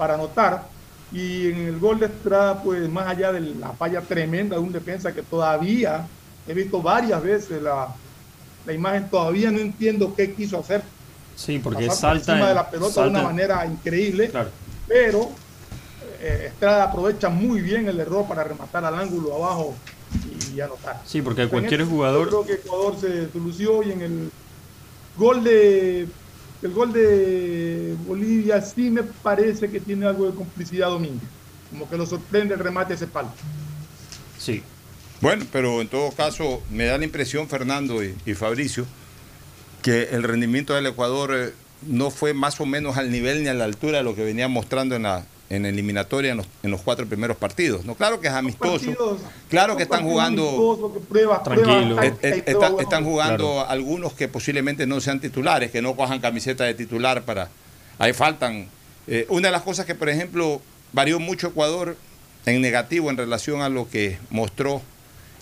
para 0.00 0.14
anotar. 0.14 0.79
Y 1.12 1.50
en 1.50 1.58
el 1.66 1.78
gol 1.78 1.98
de 1.98 2.06
Estrada, 2.06 2.62
pues 2.62 2.88
más 2.88 3.08
allá 3.08 3.32
de 3.32 3.40
la 3.40 3.72
falla 3.72 4.00
tremenda 4.00 4.56
de 4.56 4.62
un 4.62 4.72
defensa 4.72 5.12
que 5.12 5.22
todavía 5.22 6.06
he 6.46 6.54
visto 6.54 6.80
varias 6.80 7.22
veces 7.22 7.60
la, 7.62 7.88
la 8.66 8.72
imagen, 8.72 9.08
todavía 9.08 9.50
no 9.50 9.58
entiendo 9.58 10.14
qué 10.14 10.32
quiso 10.32 10.58
hacer. 10.58 10.82
Sí, 11.36 11.58
porque 11.58 11.90
salta 11.90 12.32
encima 12.32 12.48
de 12.48 12.54
la 12.54 12.70
pelota 12.70 13.02
de 13.02 13.08
una 13.08 13.22
manera 13.22 13.64
increíble, 13.66 14.30
pero 14.86 15.30
eh, 16.20 16.48
Estrada 16.48 16.84
aprovecha 16.84 17.28
muy 17.30 17.60
bien 17.60 17.88
el 17.88 17.98
error 17.98 18.26
para 18.28 18.44
rematar 18.44 18.84
al 18.84 18.94
ángulo 18.94 19.34
abajo 19.34 19.74
y, 20.52 20.60
anotar. 20.60 21.00
Sí, 21.06 21.22
porque 21.22 21.48
cualquier 21.48 21.84
jugador. 21.84 22.30
Yo 22.30 22.42
creo 22.42 22.46
que 22.46 22.62
Ecuador 22.62 22.96
se 23.00 23.30
solucionó 23.30 23.82
y 23.82 23.92
en 23.92 24.00
el 24.02 24.30
gol 25.16 25.42
de 25.42 26.06
el 26.62 26.72
gol 26.72 26.92
de 26.92 27.96
Bolivia 28.06 28.60
sí 28.60 28.90
me 28.90 29.02
parece 29.02 29.70
que 29.70 29.80
tiene 29.80 30.06
algo 30.06 30.26
de 30.26 30.34
complicidad 30.34 30.88
Domínguez. 30.88 31.28
Como 31.70 31.88
que 31.88 31.96
lo 31.96 32.04
sorprende 32.04 32.54
el 32.54 32.60
remate 32.60 32.94
ese 32.94 33.06
palo. 33.06 33.30
Sí. 34.38 34.62
Bueno, 35.20 35.44
pero 35.52 35.80
en 35.80 35.88
todo 35.88 36.10
caso 36.12 36.62
me 36.70 36.86
da 36.86 36.98
la 36.98 37.04
impresión, 37.04 37.48
Fernando 37.48 38.02
y, 38.02 38.34
Fabricio, 38.34 38.86
que 39.82 40.08
el 40.12 40.22
rendimiento 40.22 40.74
del 40.74 40.86
Ecuador 40.86 41.32
eh, 41.34 41.52
no 41.86 42.10
fue 42.10 42.34
más 42.34 42.60
o 42.60 42.66
menos 42.66 42.96
al 42.96 43.10
nivel 43.10 43.42
ni 43.42 43.48
a 43.48 43.54
la 43.54 43.64
altura 43.64 43.98
de 43.98 44.04
lo 44.04 44.14
que 44.14 44.24
venía 44.24 44.48
mostrando 44.48 44.96
en 44.96 45.02
la, 45.02 45.24
en 45.50 45.66
eliminatoria 45.66 46.30
en 46.30 46.70
los, 46.70 46.80
cuatro 46.80 47.06
primeros 47.06 47.36
partidos. 47.36 47.84
No, 47.84 47.96
claro 47.96 48.20
que 48.20 48.28
es 48.28 48.32
amistoso. 48.32 49.18
claro 49.48 49.76
que 49.76 49.82
están 49.82 50.04
jugando. 50.04 50.92
Tranquilo. 51.44 52.00
están 52.00 53.04
jugando 53.04 53.66
algunos 53.68 54.14
que 54.14 54.28
posiblemente 54.28 54.86
no 54.86 55.00
sean 55.00 55.20
titulares, 55.20 55.72
que 55.72 55.82
no 55.82 55.96
cojan 55.96 56.20
camiseta 56.20 56.64
de 56.64 56.74
titular 56.74 57.22
para. 57.22 57.48
Ahí 57.98 58.12
faltan. 58.12 58.68
Eh, 59.06 59.26
una 59.28 59.48
de 59.48 59.52
las 59.52 59.62
cosas 59.62 59.86
que, 59.86 59.96
por 59.96 60.08
ejemplo, 60.08 60.62
varió 60.92 61.18
mucho 61.18 61.48
Ecuador 61.48 61.96
en 62.46 62.62
negativo 62.62 63.10
en 63.10 63.16
relación 63.16 63.60
a 63.60 63.68
lo 63.68 63.88
que 63.88 64.18
mostró 64.30 64.80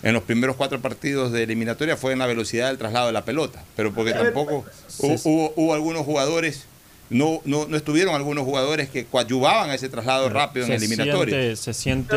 en 0.01 0.13
los 0.13 0.23
primeros 0.23 0.55
cuatro 0.55 0.81
partidos 0.81 1.31
de 1.31 1.43
eliminatoria 1.43 1.97
fue 1.97 2.13
en 2.13 2.19
la 2.19 2.25
velocidad 2.25 2.67
del 2.67 2.77
traslado 2.77 3.07
de 3.07 3.13
la 3.13 3.25
pelota. 3.25 3.63
Pero 3.75 3.93
porque 3.93 4.13
tampoco 4.13 4.65
hubo 4.97 5.73
algunos 5.73 6.03
jugadores 6.03 6.65
no, 7.09 7.41
no, 7.45 7.67
no 7.67 7.75
estuvieron 7.75 8.15
algunos 8.15 8.43
jugadores 8.43 8.89
que 8.89 9.05
coadyuvaban 9.05 9.69
a 9.69 9.75
ese 9.75 9.89
traslado 9.89 10.29
rápido 10.29 10.65
en 10.65 10.73
el 10.73 10.77
eliminatorio. 10.77 11.55
se 11.55 11.73
siente. 11.73 12.15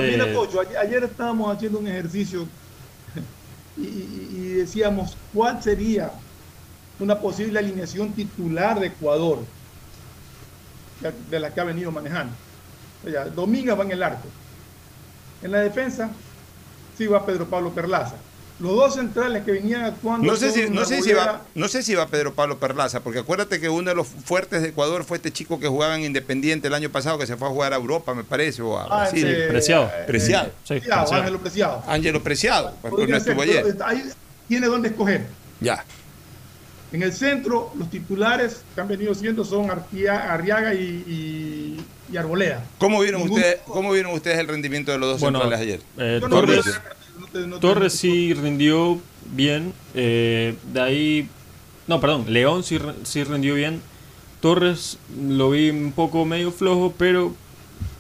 ayer 0.80 1.04
estábamos 1.04 1.54
haciendo 1.54 1.78
un 1.78 1.88
ejercicio 1.88 2.46
y, 3.76 4.52
decíamos 4.52 5.16
cuál 5.32 5.62
sería 5.62 6.12
una 7.00 7.18
posible 7.18 7.58
alineación 7.58 8.12
titular 8.12 8.78
de 8.78 8.88
Ecuador 8.88 9.38
de 11.30 11.40
la 11.40 11.52
que 11.52 11.60
ha 11.60 11.64
venido 11.64 11.90
manejando. 11.90 12.34
O 13.04 13.10
sea, 13.10 13.24
Domínguez 13.24 13.76
va 13.76 13.82
en 13.82 13.90
el 13.90 14.02
arco. 14.02 14.28
En 15.42 15.50
la 15.50 15.58
defensa, 15.58 16.10
sí 16.96 17.06
va 17.06 17.26
Pedro 17.26 17.46
Pablo 17.48 17.72
Perlaza 17.72 18.16
los 18.60 18.76
dos 18.76 18.94
centrales 18.94 19.44
que 19.44 19.52
venían 19.52 19.84
actuando. 19.84 20.26
No 20.26 20.36
sé, 20.36 20.52
si, 20.52 20.70
no, 20.70 20.84
sé 20.84 21.02
si 21.02 21.12
va, 21.12 21.42
no 21.54 21.68
sé 21.68 21.82
si 21.82 21.94
va 21.94 22.06
Pedro 22.06 22.34
Pablo 22.34 22.58
Perlaza, 22.58 23.00
porque 23.00 23.20
acuérdate 23.20 23.60
que 23.60 23.68
uno 23.68 23.90
de 23.90 23.96
los 23.96 24.06
fuertes 24.06 24.62
de 24.62 24.68
Ecuador 24.68 25.04
fue 25.04 25.16
este 25.16 25.32
chico 25.32 25.58
que 25.58 25.68
jugaba 25.68 25.96
en 25.96 26.04
Independiente 26.04 26.68
el 26.68 26.74
año 26.74 26.90
pasado, 26.90 27.18
que 27.18 27.26
se 27.26 27.36
fue 27.36 27.48
a 27.48 27.50
jugar 27.50 27.72
a 27.72 27.76
Europa, 27.76 28.14
me 28.14 28.24
parece, 28.24 28.62
o 28.62 28.78
a 28.78 29.04
ah, 29.04 29.10
Preciado. 29.10 29.90
Preciado. 30.06 30.52
Ángelo 31.10 31.38
Preciado. 31.40 31.82
Ángelo 31.86 32.22
Preciado, 32.22 32.74
pues, 32.82 33.08
no 33.08 33.16
estuvo 33.16 33.42
ayer. 33.42 33.76
tiene 34.48 34.66
dónde 34.66 34.88
escoger. 34.88 35.26
Ya. 35.60 35.84
En 36.92 37.02
el 37.02 37.12
centro, 37.12 37.72
los 37.76 37.88
titulares 37.88 38.62
que 38.74 38.80
han 38.80 38.86
venido 38.88 39.14
siendo 39.14 39.44
son 39.44 39.70
Arriaga 39.70 40.74
y, 40.74 41.80
Arboleda. 42.16 42.62
¿Cómo 42.76 43.00
vieron, 43.00 43.22
ustedes, 43.22 43.60
¿Cómo 43.64 43.90
vieron 43.90 44.12
ustedes 44.12 44.38
el 44.38 44.46
rendimiento 44.46 44.92
de 44.92 44.98
los 44.98 45.12
dos 45.12 45.20
centrales 45.20 45.58
ayer? 45.58 45.80
Eh, 45.96 46.20
Torres 47.60 47.94
sí 47.94 48.34
rindió 48.34 49.00
bien. 49.32 49.72
Eh, 49.94 50.54
de 50.72 50.80
ahí. 50.80 51.28
No, 51.86 52.00
perdón. 52.00 52.26
León 52.28 52.64
sí, 52.64 52.78
sí 53.04 53.24
rindió 53.24 53.54
bien. 53.54 53.80
Torres 54.40 54.98
lo 55.20 55.50
vi 55.50 55.70
un 55.70 55.92
poco 55.92 56.24
medio 56.24 56.50
flojo, 56.50 56.94
pero 56.98 57.34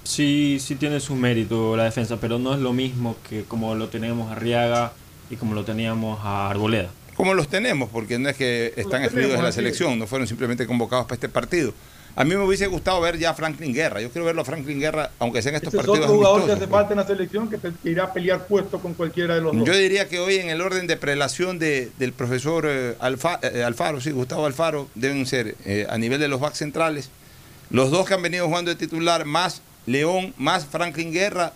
sí, 0.04 0.58
sí 0.60 0.74
tiene 0.74 1.00
su 1.00 1.14
mérito 1.14 1.76
la 1.76 1.84
defensa. 1.84 2.18
Pero 2.20 2.38
no 2.38 2.54
es 2.54 2.60
lo 2.60 2.72
mismo 2.72 3.16
que 3.28 3.44
como 3.44 3.74
lo 3.74 3.88
teníamos 3.88 4.30
a 4.30 4.32
Arriaga 4.32 4.92
y 5.30 5.36
como 5.36 5.54
lo 5.54 5.64
teníamos 5.64 6.20
a 6.22 6.50
Arboleda. 6.50 6.90
Como 7.14 7.34
los 7.34 7.48
tenemos, 7.48 7.90
porque 7.90 8.18
no 8.18 8.28
es 8.30 8.36
que 8.36 8.72
están 8.76 9.02
excluidos 9.02 9.36
de 9.36 9.42
la 9.42 9.52
selección, 9.52 9.98
no 9.98 10.06
fueron 10.06 10.26
simplemente 10.26 10.66
convocados 10.66 11.04
para 11.04 11.14
este 11.14 11.28
partido. 11.28 11.74
A 12.14 12.24
mí 12.24 12.36
me 12.36 12.44
hubiese 12.44 12.66
gustado 12.66 13.00
ver 13.00 13.16
ya 13.16 13.30
a 13.30 13.34
Franklin 13.34 13.72
Guerra. 13.72 14.00
Yo 14.02 14.10
quiero 14.10 14.26
verlo 14.26 14.42
a 14.42 14.44
Franklin 14.44 14.78
Guerra, 14.78 15.10
aunque 15.18 15.40
sea 15.40 15.50
en 15.50 15.56
estos 15.56 15.74
partidos. 15.74 15.98
Es 15.98 16.04
otro 16.04 16.16
jugador 16.16 16.46
que 16.46 16.52
hace 16.52 16.66
falta 16.66 16.92
en 16.92 16.98
la 16.98 17.06
selección 17.06 17.48
que, 17.48 17.58
irá 17.84 18.04
a 18.04 18.12
pelear 18.12 18.46
puesto 18.46 18.80
con 18.80 18.92
cualquiera 18.92 19.34
de 19.34 19.40
los 19.40 19.56
dos. 19.56 19.66
Yo 19.66 19.74
diría 19.74 20.08
que 20.08 20.18
hoy 20.18 20.36
en 20.36 20.50
el 20.50 20.60
orden 20.60 20.86
de 20.86 20.98
prelación 20.98 21.58
de, 21.58 21.90
del 21.98 22.12
profesor 22.12 22.66
eh, 22.68 22.96
eh, 23.42 23.64
Alfaro, 23.64 24.00
sí, 24.00 24.10
Gustavo 24.10 24.44
Alfaro, 24.44 24.88
deben 24.94 25.24
ser 25.24 25.56
eh, 25.64 25.86
a 25.88 25.96
nivel 25.96 26.20
de 26.20 26.28
los 26.28 26.40
backs 26.40 26.58
centrales 26.58 27.08
Los 27.70 27.90
dos 27.90 28.06
que 28.06 28.14
han 28.14 28.22
venido 28.22 28.46
jugando 28.46 28.70
de 28.70 28.76
titular, 28.76 29.24
más 29.24 29.62
León, 29.86 30.34
más 30.36 30.66
Franklin 30.66 31.12
Guerra. 31.12 31.54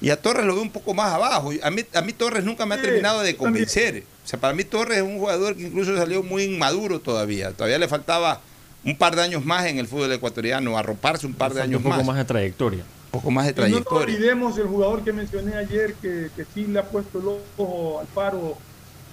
Y 0.00 0.10
a 0.10 0.22
Torres 0.22 0.46
lo 0.46 0.54
veo 0.54 0.62
un 0.62 0.70
poco 0.70 0.94
más 0.94 1.12
abajo. 1.12 1.50
A 1.60 1.70
mí, 1.72 1.84
a 1.92 2.02
mí 2.02 2.12
Torres 2.12 2.44
nunca 2.44 2.64
me 2.64 2.76
ha 2.76 2.80
terminado 2.80 3.22
de 3.22 3.36
convencer. 3.36 4.04
O 4.24 4.28
sea, 4.28 4.38
para 4.38 4.54
mí 4.54 4.62
Torres 4.62 4.98
es 4.98 5.02
un 5.02 5.18
jugador 5.18 5.56
que 5.56 5.62
incluso 5.62 5.96
salió 5.96 6.22
muy 6.22 6.44
inmaduro 6.44 7.00
todavía. 7.00 7.50
Todavía 7.50 7.78
le 7.78 7.88
faltaba 7.88 8.40
un 8.84 8.96
par 8.96 9.16
de 9.16 9.22
años 9.22 9.44
más 9.44 9.66
en 9.66 9.78
el 9.78 9.86
fútbol 9.86 10.12
ecuatoriano, 10.12 10.78
arroparse 10.78 11.26
un 11.26 11.34
par 11.34 11.52
de 11.54 11.62
años 11.62 11.82
más. 11.82 11.92
Un 11.92 11.96
poco 11.98 12.04
más 12.06 12.16
de 12.18 12.24
trayectoria. 12.24 12.84
Un 13.06 13.10
poco 13.20 13.30
más 13.30 13.44
de 13.46 13.50
Y 13.50 13.54
no 13.54 13.56
trayectoria. 13.56 14.06
nos 14.06 14.14
olvidemos 14.16 14.58
el 14.58 14.66
jugador 14.66 15.02
que 15.04 15.12
mencioné 15.12 15.54
ayer, 15.56 15.94
que, 15.94 16.28
que 16.36 16.44
sí 16.54 16.66
le 16.66 16.78
ha 16.78 16.84
puesto 16.84 17.18
el 17.18 17.26
ojo 17.58 18.00
al 18.00 18.06
paro, 18.08 18.56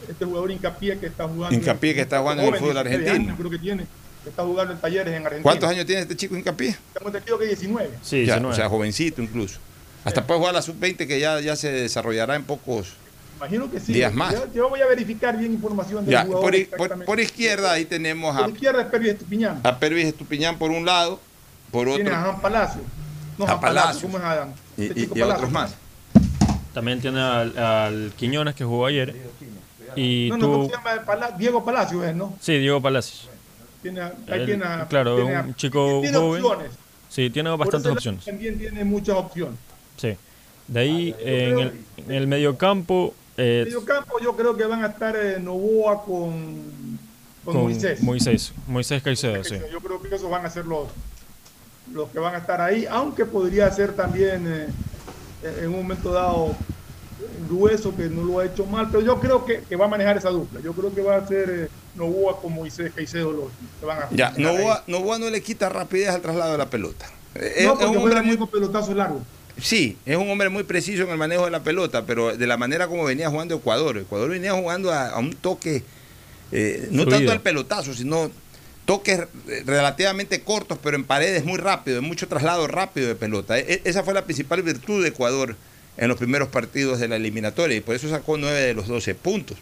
este 0.09 0.25
jugador 0.25 0.51
Hincapié 0.51 0.97
que 0.99 1.07
está 1.07 1.27
jugando. 1.27 1.55
Hincapié 1.55 1.95
que 1.95 2.01
está 2.01 2.19
jugando 2.19 2.43
en 2.43 2.53
el 2.53 2.59
fútbol 2.59 2.73
16 2.73 2.95
argentino. 3.07 3.25
años 3.29 3.37
creo 3.39 3.51
que 3.51 3.59
tiene, 3.59 3.85
que 4.23 4.29
está 4.29 4.43
jugando 4.43 4.73
en 4.73 4.79
talleres 4.79 5.07
en 5.13 5.21
Argentina. 5.25 5.43
¿Cuántos 5.43 5.69
años 5.69 5.85
tiene 5.85 6.01
este 6.03 6.15
chico 6.15 6.35
Hincapié? 6.35 6.75
Tengo 6.93 7.07
entendido 7.07 7.39
que 7.39 7.45
19. 7.47 7.89
Sí, 8.01 8.25
Ya, 8.25 8.33
19. 8.35 8.53
o 8.53 8.55
sea, 8.55 8.69
jovencito 8.69 9.21
incluso. 9.21 9.59
Hasta 10.03 10.27
puede 10.27 10.39
jugar 10.39 10.51
a 10.55 10.57
la 10.57 10.61
sub-20 10.61 11.07
que 11.07 11.19
ya, 11.19 11.39
ya 11.39 11.55
se 11.55 11.71
desarrollará 11.71 12.35
en 12.35 12.43
pocos 12.43 12.93
Imagino 13.37 13.69
que 13.69 13.79
sí. 13.79 13.93
días 13.93 14.13
más. 14.13 14.33
Yo, 14.33 14.45
yo 14.53 14.69
voy 14.69 14.81
a 14.81 14.85
verificar 14.87 15.37
bien 15.37 15.53
información 15.53 16.05
del 16.05 16.11
Ya, 16.13 16.25
jugador. 16.25 16.67
por, 16.77 16.87
por- 16.97 17.05
por 17.05 17.19
izquierda 17.19 17.73
ahí 17.73 17.85
tenemos 17.85 18.35
Por 18.35 18.45
a, 18.45 18.49
izquierda 18.49 18.81
es 18.81 18.87
Pervis 18.87 19.09
Estupiñán. 19.11 19.59
a 19.63 19.77
Pervis 19.77 20.05
Estupiñán 20.05 20.57
por 20.57 20.71
un 20.71 20.85
lado, 20.85 21.19
por 21.71 21.87
Tiene 21.93 22.11
a 22.11 22.19
otro 22.21 22.31
Jan 22.33 22.41
Palacio. 22.41 22.81
No, 23.37 23.45
A 23.45 23.47
Jan 23.49 23.59
Palacio. 23.59 23.81
Palacios. 23.81 24.11
¿Cómo 24.11 24.17
es 24.17 24.23
Adam? 24.23 24.49
y, 24.77 24.81
Este 24.85 24.99
y- 24.99 25.03
chico 25.03 25.17
y 25.17 25.21
a 25.21 25.23
Palacio. 25.25 25.47
otros 25.47 25.51
más. 25.51 25.75
También 26.73 27.01
tiene 27.01 27.19
al, 27.21 27.57
al 27.57 28.13
Quiñones 28.15 28.55
que 28.55 28.63
jugó 28.63 28.85
ayer. 28.85 29.15
Y 29.95 30.27
No, 30.31 30.37
no, 30.37 30.47
¿cómo 30.47 30.63
tú. 30.65 30.69
se 30.71 30.77
llama? 30.77 31.05
Pala- 31.05 31.31
Diego 31.37 31.63
Palacio 31.63 32.03
es, 32.03 32.15
¿no? 32.15 32.35
Sí, 32.41 32.57
Diego 32.57 32.81
Palacios. 32.81 33.29
Tiene, 33.81 34.01
a- 34.01 34.11
tiene 34.25 34.63
a- 34.65 34.87
claro, 34.89 35.15
tiene 35.17 35.35
a- 35.35 35.41
un 35.41 35.55
chico 35.55 35.99
tiene 36.01 36.17
joven. 36.17 36.43
opciones. 36.43 36.71
Sí, 37.09 37.29
tiene 37.29 37.49
Por 37.51 37.59
bastantes 37.59 37.91
opciones. 37.91 38.25
También 38.25 38.57
tiene 38.57 38.83
muchas 38.83 39.15
opciones. 39.15 39.55
Sí. 39.97 40.15
De 40.67 40.79
ahí, 40.79 41.15
en 41.19 41.59
el, 41.59 41.73
en 41.97 42.11
el 42.11 42.27
mediocampo, 42.27 43.13
eh, 43.37 43.59
En 43.59 43.65
medio 43.65 43.85
campo 43.85 44.19
yo 44.21 44.35
creo 44.35 44.55
que 44.55 44.65
van 44.65 44.83
a 44.83 44.87
estar 44.87 45.15
eh, 45.15 45.39
Novoa 45.39 46.03
con, 46.03 46.97
con, 47.43 47.53
con 47.53 47.63
Moisés. 47.63 48.01
Moisés. 48.01 48.53
Moisés 48.67 49.01
Caicedo, 49.03 49.43
sí. 49.43 49.59
Yo 49.71 49.79
creo 49.79 50.01
que 50.01 50.15
esos 50.15 50.29
van 50.29 50.45
a 50.45 50.49
ser 50.49 50.65
los, 50.65 50.87
los 51.93 52.09
que 52.09 52.19
van 52.19 52.35
a 52.35 52.39
estar 52.39 52.61
ahí, 52.61 52.85
aunque 52.89 53.25
podría 53.25 53.71
ser 53.71 53.93
también 53.95 54.45
eh, 54.47 54.67
en 55.61 55.69
un 55.69 55.77
momento 55.77 56.11
dado 56.11 56.55
Grueso, 57.49 57.95
que 57.95 58.09
no 58.09 58.23
lo 58.23 58.39
ha 58.39 58.45
hecho 58.45 58.65
mal, 58.65 58.87
pero 58.91 59.01
yo 59.03 59.19
creo 59.19 59.45
que, 59.45 59.61
que 59.61 59.75
va 59.75 59.85
a 59.85 59.87
manejar 59.87 60.17
esa 60.17 60.29
dupla. 60.29 60.59
Yo 60.61 60.73
creo 60.73 60.93
que 60.93 61.01
va 61.01 61.17
a 61.17 61.27
ser 61.27 61.49
eh, 61.49 61.69
Novoa 61.95 62.41
con 62.41 62.53
Moisés 62.53 62.91
Caicedo 62.93 63.31
los 63.31 63.45
que 63.79 63.85
van 63.85 63.99
a 63.99 64.09
Ya. 64.11 64.31
Novoa, 64.37 64.83
Novoa 64.87 65.17
no 65.19 65.29
le 65.29 65.41
quita 65.41 65.69
rapidez 65.69 66.09
al 66.09 66.21
traslado 66.21 66.53
de 66.53 66.57
la 66.57 66.69
pelota. 66.69 67.05
Es, 67.35 67.65
No, 67.65 67.73
es 67.73 67.79
porque 67.79 67.85
un 67.85 68.01
juega 68.01 68.17
hombre 68.17 68.21
muy 68.23 68.37
con 68.37 68.47
pelotazos 68.49 68.95
largos. 68.95 69.21
Sí, 69.61 69.97
es 70.05 70.17
un 70.17 70.29
hombre 70.29 70.49
muy 70.49 70.63
preciso 70.63 71.03
en 71.03 71.09
el 71.11 71.17
manejo 71.17 71.45
de 71.45 71.51
la 71.51 71.63
pelota, 71.63 72.05
pero 72.05 72.35
de 72.35 72.47
la 72.47 72.57
manera 72.57 72.87
como 72.87 73.03
venía 73.05 73.29
jugando 73.29 73.55
Ecuador. 73.55 73.97
Ecuador 73.97 74.29
venía 74.29 74.53
jugando 74.53 74.91
a, 74.91 75.09
a 75.09 75.19
un 75.19 75.33
toque, 75.33 75.83
eh, 76.51 76.87
no 76.91 77.03
tanto 77.11 77.31
al 77.31 77.41
pelotazo, 77.41 77.93
sino 77.93 78.29
toques 78.83 79.19
eh, 79.47 79.63
relativamente 79.65 80.41
cortos, 80.41 80.77
pero 80.83 80.97
en 80.97 81.05
paredes 81.05 81.45
muy 81.45 81.57
rápido, 81.57 81.99
en 81.99 82.03
mucho 82.03 82.27
traslado 82.27 82.67
rápido 82.67 83.07
de 83.07 83.15
pelota. 83.15 83.57
E- 83.57 83.65
e- 83.75 83.81
esa 83.85 84.03
fue 84.03 84.13
la 84.13 84.25
principal 84.25 84.61
virtud 84.61 85.01
de 85.01 85.09
Ecuador 85.09 85.55
en 85.97 86.09
los 86.09 86.17
primeros 86.17 86.49
partidos 86.49 86.99
de 86.99 87.07
la 87.07 87.15
eliminatoria 87.15 87.77
y 87.77 87.81
por 87.81 87.95
eso 87.95 88.09
sacó 88.09 88.37
9 88.37 88.59
de 88.59 88.73
los 88.73 88.87
12 88.87 89.15
puntos. 89.15 89.57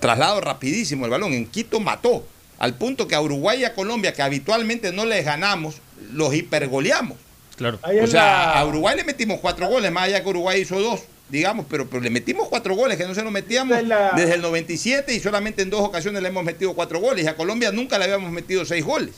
Traslado 0.00 0.40
rapidísimo 0.40 1.04
el 1.04 1.10
balón. 1.12 1.32
En 1.32 1.46
Quito 1.46 1.78
mató, 1.80 2.26
al 2.58 2.74
punto 2.74 3.06
que 3.08 3.14
a 3.14 3.20
Uruguay 3.20 3.60
y 3.60 3.64
a 3.64 3.74
Colombia, 3.74 4.12
que 4.12 4.22
habitualmente 4.22 4.92
no 4.92 5.04
les 5.04 5.24
ganamos, 5.24 5.76
los 6.12 6.34
hipergoleamos. 6.34 7.18
Claro. 7.56 7.78
Ahí 7.82 7.98
O 8.00 8.06
sea, 8.06 8.22
la- 8.22 8.52
a 8.60 8.66
Uruguay 8.66 8.96
le 8.96 9.04
metimos 9.04 9.40
cuatro 9.40 9.68
goles, 9.68 9.90
más 9.92 10.04
allá 10.04 10.22
que 10.22 10.28
Uruguay 10.28 10.60
hizo 10.60 10.80
dos, 10.80 11.00
digamos, 11.28 11.66
pero, 11.68 11.88
pero 11.88 12.02
le 12.02 12.10
metimos 12.10 12.48
cuatro 12.48 12.74
goles, 12.74 12.96
que 12.98 13.06
no 13.06 13.14
se 13.14 13.22
nos 13.22 13.32
metíamos 13.32 13.82
la- 13.84 14.12
desde 14.16 14.34
el 14.34 14.42
97 14.42 15.14
y 15.14 15.20
solamente 15.20 15.62
en 15.62 15.70
dos 15.70 15.80
ocasiones 15.80 16.20
le 16.22 16.28
hemos 16.28 16.44
metido 16.44 16.74
cuatro 16.74 17.00
goles. 17.00 17.24
Y 17.24 17.28
a 17.28 17.36
Colombia 17.36 17.70
nunca 17.72 17.98
le 17.98 18.04
habíamos 18.04 18.30
metido 18.32 18.64
seis 18.64 18.84
goles. 18.84 19.14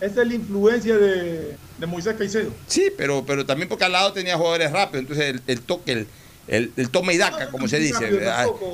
Esa 0.00 0.22
es 0.22 0.28
la 0.28 0.34
influencia 0.34 0.96
de, 0.96 1.56
de 1.78 1.86
Moisés 1.86 2.14
Caicedo. 2.16 2.50
Sí, 2.66 2.90
pero, 2.96 3.24
pero 3.26 3.44
también 3.44 3.68
porque 3.68 3.84
al 3.84 3.92
lado 3.92 4.12
tenía 4.12 4.36
jugadores 4.36 4.70
rápidos, 4.72 5.02
entonces 5.02 5.26
el, 5.26 5.42
el 5.46 5.60
toque, 5.60 5.92
el, 5.92 6.06
el, 6.48 6.72
el 6.78 6.88
toma 6.90 7.12
y 7.12 7.18
daca, 7.18 7.50
como 7.50 7.68
se 7.68 7.78
dice, 7.78 8.08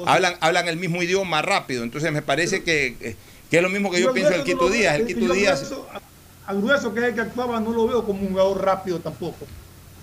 hablan, 0.06 0.36
hablan 0.40 0.68
el 0.68 0.76
mismo 0.76 1.02
idioma 1.02 1.42
rápido, 1.42 1.82
entonces 1.82 2.12
me 2.12 2.22
parece 2.22 2.62
que, 2.62 3.16
que 3.50 3.56
es 3.56 3.62
lo 3.62 3.68
mismo 3.68 3.90
que 3.90 4.00
yo 4.00 4.12
pienso 4.12 4.30
del 4.32 4.44
Quito 4.44 4.62
lo 4.62 4.70
Díaz. 4.70 5.00
El 5.00 5.06
Quito 5.06 5.32
Díaz, 5.34 5.72
a- 6.46 6.54
Grueso, 6.54 6.92
que 6.94 7.00
es 7.00 7.06
el 7.06 7.14
que 7.14 7.20
actuaba, 7.22 7.60
no 7.60 7.72
lo 7.72 7.86
veo 7.86 8.04
como 8.04 8.20
un 8.22 8.28
jugador 8.30 8.64
rápido 8.64 8.98
tampoco. 8.98 9.46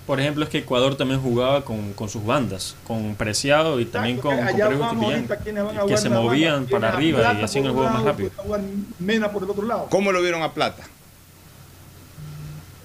Por 0.05 0.19
ejemplo, 0.19 0.43
es 0.43 0.49
que 0.49 0.57
Ecuador 0.57 0.95
también 0.95 1.21
jugaba 1.21 1.63
con, 1.63 1.93
con 1.93 2.09
sus 2.09 2.25
bandas, 2.25 2.75
con 2.85 3.15
Preciado 3.15 3.79
y 3.79 3.85
también 3.85 4.17
con, 4.17 4.35
con 4.35 4.45
Allá 4.47 4.65
Pervis 4.67 4.79
vamos 4.79 5.05
ahorita 5.05 5.35
van 5.63 5.87
que 5.87 5.97
se 5.97 6.09
movían 6.09 6.53
banda. 6.55 6.69
para 6.71 6.89
arriba 6.89 7.19
Plata 7.19 7.39
y 7.39 7.43
hacían 7.43 7.65
el 7.65 7.71
juego 7.71 7.89
más 7.89 8.03
rápido. 8.03 8.31
Mena 8.99 9.31
por 9.31 9.43
el 9.43 9.49
otro 9.49 9.65
lado. 9.65 9.87
¿cómo 9.89 10.11
lo 10.11 10.21
vieron 10.21 10.43
a 10.43 10.51
Plata? 10.53 10.83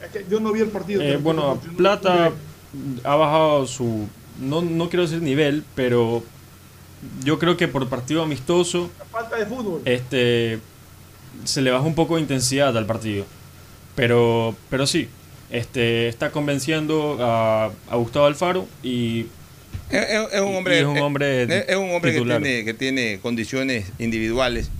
Es 0.04 0.10
que 0.12 0.26
yo 0.30 0.38
no 0.38 0.52
vi 0.52 0.60
el 0.60 0.68
partido. 0.68 1.02
Eh, 1.02 1.16
bueno, 1.16 1.60
Plata 1.76 2.30
ha 3.02 3.14
bajado 3.16 3.66
su, 3.66 4.06
no, 4.40 4.62
no 4.62 4.88
quiero 4.88 5.02
decir 5.02 5.20
nivel, 5.20 5.64
pero 5.74 6.22
yo 7.24 7.38
creo 7.40 7.56
que 7.56 7.66
por 7.66 7.88
partido 7.88 8.22
amistoso 8.22 8.90
La 8.98 9.04
falta 9.06 9.36
de 9.36 9.46
fútbol. 9.46 9.82
este 9.84 10.60
se 11.44 11.62
le 11.62 11.70
bajó 11.70 11.86
un 11.86 11.94
poco 11.94 12.14
de 12.16 12.20
intensidad 12.22 12.76
al 12.76 12.86
partido. 12.86 13.24
Pero, 13.98 14.54
pero 14.70 14.86
sí, 14.86 15.08
este, 15.50 16.06
está 16.06 16.30
convenciendo 16.30 17.18
a, 17.20 17.72
a 17.90 17.96
Gustavo 17.96 18.26
Alfaro 18.26 18.68
y 18.80 19.26
Es, 19.90 20.40
un 20.40 20.54
hombre, 20.54 20.78
es 20.78 20.84
un 20.84 20.98
hombre 20.98 21.42
es, 21.42 21.68
es 21.68 21.76
un 21.76 21.90
hombre 21.90 22.12
que 22.12 22.20
tiene, 22.20 22.64
que 22.64 22.74
tiene 22.74 23.18
condiciones 23.20 23.86
individuales, 23.98 24.70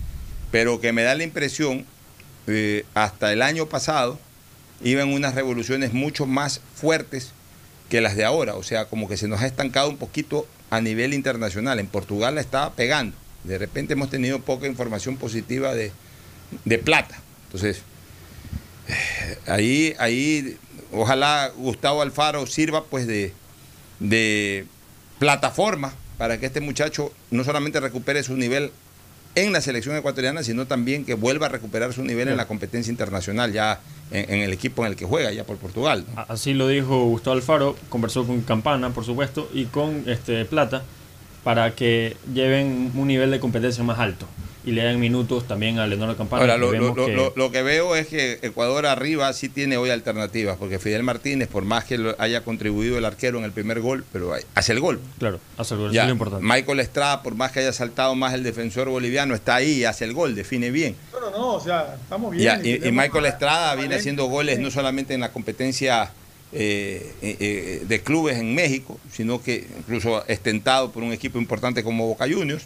pero 0.52 0.80
que 0.80 0.92
me 0.92 1.02
da 1.02 1.16
la 1.16 1.24
impresión, 1.24 1.84
eh, 2.46 2.84
hasta 2.94 3.32
el 3.32 3.42
año 3.42 3.66
pasado, 3.66 4.20
iban 4.84 5.12
unas 5.12 5.34
revoluciones 5.34 5.92
mucho 5.92 6.24
más 6.24 6.60
fuertes 6.76 7.32
que 7.90 8.00
las 8.00 8.14
de 8.14 8.24
ahora. 8.24 8.54
O 8.54 8.62
sea, 8.62 8.84
como 8.84 9.08
que 9.08 9.16
se 9.16 9.26
nos 9.26 9.42
ha 9.42 9.46
estancado 9.48 9.88
un 9.90 9.96
poquito 9.96 10.46
a 10.70 10.80
nivel 10.80 11.12
internacional. 11.12 11.80
En 11.80 11.88
Portugal 11.88 12.36
la 12.36 12.40
estaba 12.40 12.72
pegando. 12.74 13.16
De 13.42 13.58
repente 13.58 13.94
hemos 13.94 14.10
tenido 14.10 14.38
poca 14.38 14.68
información 14.68 15.16
positiva 15.16 15.74
de, 15.74 15.90
de 16.64 16.78
plata. 16.78 17.20
Entonces, 17.46 17.78
eh, 17.78 17.82
ahí, 19.46 19.94
ahí, 19.98 20.56
ojalá 20.92 21.52
Gustavo 21.56 22.02
Alfaro 22.02 22.46
sirva 22.46 22.84
pues 22.84 23.06
de, 23.06 23.32
de 24.00 24.66
plataforma 25.18 25.94
para 26.16 26.38
que 26.38 26.46
este 26.46 26.60
muchacho 26.60 27.12
no 27.30 27.44
solamente 27.44 27.80
recupere 27.80 28.22
su 28.22 28.36
nivel 28.36 28.72
en 29.34 29.52
la 29.52 29.60
selección 29.60 29.94
ecuatoriana, 29.96 30.42
sino 30.42 30.66
también 30.66 31.04
que 31.04 31.14
vuelva 31.14 31.46
a 31.46 31.48
recuperar 31.48 31.92
su 31.92 32.02
nivel 32.02 32.28
en 32.28 32.36
la 32.36 32.48
competencia 32.48 32.90
internacional, 32.90 33.52
ya 33.52 33.80
en, 34.10 34.34
en 34.34 34.40
el 34.40 34.52
equipo 34.52 34.84
en 34.84 34.92
el 34.92 34.96
que 34.96 35.04
juega, 35.04 35.30
ya 35.32 35.44
por 35.44 35.58
Portugal. 35.58 36.04
¿no? 36.12 36.24
Así 36.28 36.54
lo 36.54 36.66
dijo 36.66 37.04
Gustavo 37.04 37.36
Alfaro, 37.36 37.76
conversó 37.88 38.26
con 38.26 38.40
Campana, 38.40 38.90
por 38.90 39.04
supuesto, 39.04 39.48
y 39.54 39.66
con 39.66 40.04
este 40.06 40.44
Plata 40.44 40.82
para 41.44 41.74
que 41.74 42.16
lleven 42.34 42.90
un 42.94 43.06
nivel 43.06 43.30
de 43.30 43.38
competencia 43.38 43.84
más 43.84 43.98
alto 44.00 44.26
y 44.68 44.72
le 44.72 44.82
den 44.82 45.00
minutos 45.00 45.46
también 45.48 45.78
a 45.78 45.86
Leonardo 45.86 46.16
Campana. 46.16 46.42
Ahora, 46.42 46.54
que 46.54 46.60
lo, 46.60 46.70
vemos 46.70 46.96
lo- 46.96 47.06
que- 47.06 47.12
lo- 47.14 47.32
lo 47.34 47.50
que 47.50 47.62
veo 47.62 47.96
es 47.96 48.06
que 48.08 48.38
Ecuador 48.42 48.84
arriba 48.84 49.32
sí 49.32 49.48
tiene 49.48 49.78
hoy 49.78 49.88
alternativas, 49.90 50.56
porque 50.58 50.78
Fidel 50.78 51.02
Martínez, 51.04 51.48
por 51.48 51.64
más 51.64 51.84
que 51.84 51.96
lo 51.96 52.14
haya 52.18 52.42
contribuido 52.44 52.98
el 52.98 53.04
arquero 53.06 53.38
en 53.38 53.44
el 53.44 53.52
primer 53.52 53.80
gol, 53.80 54.04
pero 54.12 54.32
hace 54.54 54.72
el 54.72 54.80
gol. 54.80 55.00
Claro, 55.18 55.40
hace 55.56 55.74
el 55.74 55.80
gol, 55.80 55.92
Ya, 55.92 56.02
es 56.02 56.08
lo 56.08 56.12
importante. 56.12 56.44
Michael 56.44 56.80
Estrada, 56.80 57.22
por 57.22 57.34
más 57.34 57.50
que 57.52 57.60
haya 57.60 57.72
saltado 57.72 58.14
más 58.14 58.34
el 58.34 58.42
defensor 58.42 58.88
boliviano, 58.90 59.34
está 59.34 59.54
ahí 59.54 59.84
hace 59.84 60.04
el 60.04 60.12
gol, 60.12 60.34
define 60.34 60.70
bien. 60.70 60.96
No, 61.12 61.20
no, 61.20 61.30
no, 61.30 61.54
o 61.54 61.60
sea, 61.60 61.96
estamos 62.02 62.30
bien. 62.32 62.44
Ya, 62.44 62.60
y, 62.62 62.92
Michael 62.92 63.24
Estrada 63.26 63.74
viene 63.74 63.94
haciendo 63.94 64.26
goles 64.26 64.58
no 64.58 64.70
solamente 64.70 65.14
en 65.14 65.20
la 65.20 65.32
competencia 65.32 66.10
eh, 66.52 67.12
eh, 67.22 67.36
eh, 67.40 67.82
de 67.86 68.00
clubes 68.00 68.38
en 68.38 68.54
México, 68.54 68.98
sino 69.12 69.42
que 69.42 69.66
incluso 69.78 70.24
estentado 70.28 70.90
por 70.90 71.02
un 71.02 71.12
equipo 71.12 71.38
importante 71.38 71.82
como 71.82 72.06
Boca 72.06 72.26
Juniors, 72.30 72.64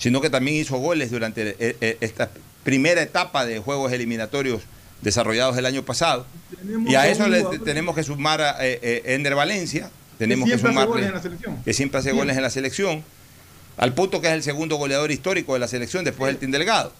sino 0.00 0.20
que 0.20 0.30
también 0.30 0.56
hizo 0.56 0.76
goles 0.78 1.12
durante 1.12 1.50
eh, 1.60 1.76
eh, 1.80 1.96
esta 2.00 2.30
primera 2.64 3.00
etapa 3.02 3.46
de 3.46 3.60
juegos 3.60 3.92
eliminatorios 3.92 4.62
desarrollados 5.02 5.56
el 5.56 5.64
año 5.66 5.84
pasado. 5.84 6.26
Tenemos 6.58 6.90
Y 6.90 6.94
a 6.96 7.06
eso 7.08 7.28
le 7.28 7.44
tenemos 7.64 7.94
que 7.94 8.02
sumar 8.02 8.40
a 8.40 8.56
eh, 8.60 9.02
Ender 9.06 9.34
Valencia, 9.36 9.90
tenemos 10.18 10.48
que, 10.48 10.56
hace 10.56 10.66
sumarle 10.66 10.86
goles 10.90 11.06
en 11.06 11.14
la 11.14 11.22
selección. 11.22 11.62
que 11.64 11.72
siempre 11.72 12.00
hace 12.00 12.12
goles 12.12 12.36
en 12.36 12.42
la 12.42 12.50
selección, 12.50 13.04
al 13.76 13.94
punto 13.94 14.20
que 14.20 14.26
es 14.26 14.32
el 14.34 14.42
segundo 14.42 14.76
goleador 14.76 15.10
histórico 15.10 15.54
de 15.54 15.60
la 15.60 15.68
selección 15.68 16.04
después 16.04 16.28
del 16.28 16.38
Team 16.38 16.50
Delgado. 16.50 16.92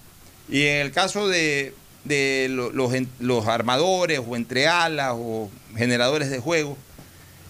Y 0.48 0.62
en 0.62 0.76
el 0.80 0.92
caso 0.92 1.28
de, 1.28 1.74
de 2.04 2.46
lo- 2.50 2.70
los, 2.70 2.94
en- 2.94 3.08
los 3.18 3.46
armadores 3.46 4.20
o 4.26 4.36
entrealas 4.36 5.12
o 5.14 5.50
generadores 5.76 6.30
de 6.30 6.38
juego, 6.38 6.78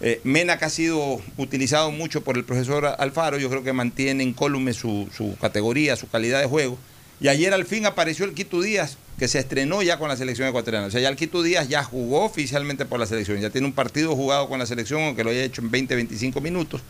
eh, 0.01 0.19
Mena 0.23 0.57
que 0.57 0.65
ha 0.65 0.69
sido 0.69 1.21
utilizado 1.37 1.91
mucho 1.91 2.21
por 2.21 2.35
el 2.35 2.43
profesor 2.43 2.95
Alfaro, 2.97 3.37
yo 3.37 3.49
creo 3.49 3.63
que 3.63 3.71
mantiene 3.71 4.23
incólume 4.23 4.73
su, 4.73 5.07
su 5.15 5.37
categoría, 5.39 5.95
su 5.95 6.09
calidad 6.09 6.39
de 6.41 6.47
juego. 6.47 6.77
Y 7.19 7.27
ayer 7.27 7.53
al 7.53 7.65
fin 7.65 7.85
apareció 7.85 8.25
el 8.25 8.33
Quito 8.33 8.61
Díaz, 8.61 8.97
que 9.19 9.27
se 9.27 9.37
estrenó 9.37 9.83
ya 9.83 9.99
con 9.99 10.09
la 10.09 10.17
selección 10.17 10.47
ecuatoriana. 10.47 10.87
O 10.87 10.91
sea, 10.91 10.99
ya 11.01 11.07
el 11.07 11.15
Quito 11.15 11.43
Díaz 11.43 11.69
ya 11.69 11.83
jugó 11.83 12.25
oficialmente 12.25 12.85
por 12.85 12.99
la 12.99 13.05
selección. 13.05 13.39
Ya 13.39 13.51
tiene 13.51 13.67
un 13.67 13.73
partido 13.73 14.15
jugado 14.15 14.49
con 14.49 14.57
la 14.57 14.65
selección, 14.65 15.03
aunque 15.03 15.23
lo 15.23 15.29
haya 15.29 15.43
hecho 15.43 15.61
en 15.61 15.69
20, 15.69 15.93
25 15.93 16.41
minutos. 16.41 16.81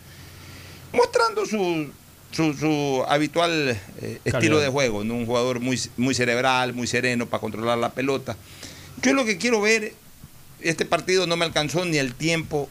Mostrando 0.90 1.44
su, 1.44 1.90
su, 2.30 2.54
su 2.54 3.04
habitual 3.08 3.78
eh, 4.00 4.20
estilo 4.24 4.58
de 4.58 4.68
juego. 4.68 5.04
¿no? 5.04 5.12
Un 5.12 5.26
jugador 5.26 5.60
muy, 5.60 5.78
muy 5.98 6.14
cerebral, 6.14 6.72
muy 6.72 6.86
sereno 6.86 7.26
para 7.26 7.42
controlar 7.42 7.76
la 7.76 7.90
pelota. 7.90 8.34
Yo 9.02 9.12
lo 9.12 9.26
que 9.26 9.36
quiero 9.36 9.60
ver, 9.60 9.92
este 10.62 10.86
partido 10.86 11.26
no 11.26 11.36
me 11.36 11.44
alcanzó 11.44 11.84
ni 11.84 11.98
el 11.98 12.14
tiempo 12.14 12.70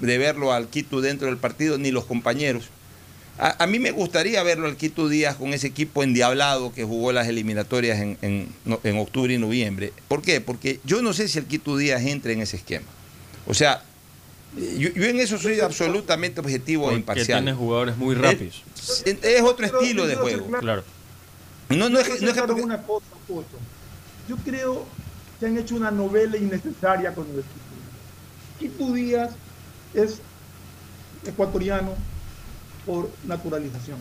de 0.00 0.18
verlo 0.18 0.52
al 0.52 0.68
Quito 0.68 1.00
dentro 1.00 1.28
del 1.28 1.36
partido, 1.36 1.78
ni 1.78 1.90
los 1.90 2.04
compañeros. 2.04 2.70
A, 3.40 3.68
mí 3.68 3.78
me 3.78 3.92
gustaría 3.92 4.42
verlo 4.42 4.66
al 4.66 4.76
Quito 4.76 5.08
Díaz 5.08 5.36
con 5.36 5.54
ese 5.54 5.68
equipo 5.68 6.02
endiablado 6.02 6.72
que 6.72 6.82
jugó 6.82 7.12
las 7.12 7.28
eliminatorias 7.28 8.00
en, 8.00 8.18
en, 8.20 8.98
octubre 8.98 9.32
y 9.32 9.38
noviembre. 9.38 9.92
¿Por 10.08 10.22
qué? 10.22 10.40
Porque 10.40 10.80
yo 10.84 11.02
no 11.02 11.12
sé 11.12 11.28
si 11.28 11.38
el 11.38 11.44
Quito 11.44 11.76
Díaz 11.76 12.02
entra 12.02 12.32
en 12.32 12.40
ese 12.40 12.56
esquema. 12.56 12.86
O 13.46 13.54
sea, 13.54 13.84
yo, 14.56 14.88
en 15.04 15.20
eso 15.20 15.38
soy 15.38 15.60
absolutamente 15.60 16.40
objetivo 16.40 16.90
e 16.90 16.94
imparcial. 16.94 17.44
tiene 17.44 17.56
jugadores 17.56 17.96
muy 17.96 18.16
rápidos. 18.16 18.64
Es, 19.04 19.42
otro 19.42 19.66
estilo 19.66 20.08
de 20.08 20.16
juego. 20.16 20.50
Claro. 20.58 20.82
No, 21.68 21.88
no 21.88 22.00
es, 22.00 22.20
no 22.20 22.30
es 22.30 22.36
una 22.36 22.82
cosa, 22.82 23.06
Yo 24.28 24.36
creo 24.38 24.84
que 25.38 25.46
han 25.46 25.56
hecho 25.58 25.76
una 25.76 25.92
novela 25.92 26.36
innecesaria 26.36 27.14
con 27.14 27.24
el 27.26 27.38
equipo. 27.38 27.58
Quito 28.58 28.92
Díaz 28.92 29.30
es 29.94 30.20
ecuatoriano, 31.26 31.94
por 32.86 33.10
naturalización. 33.26 33.98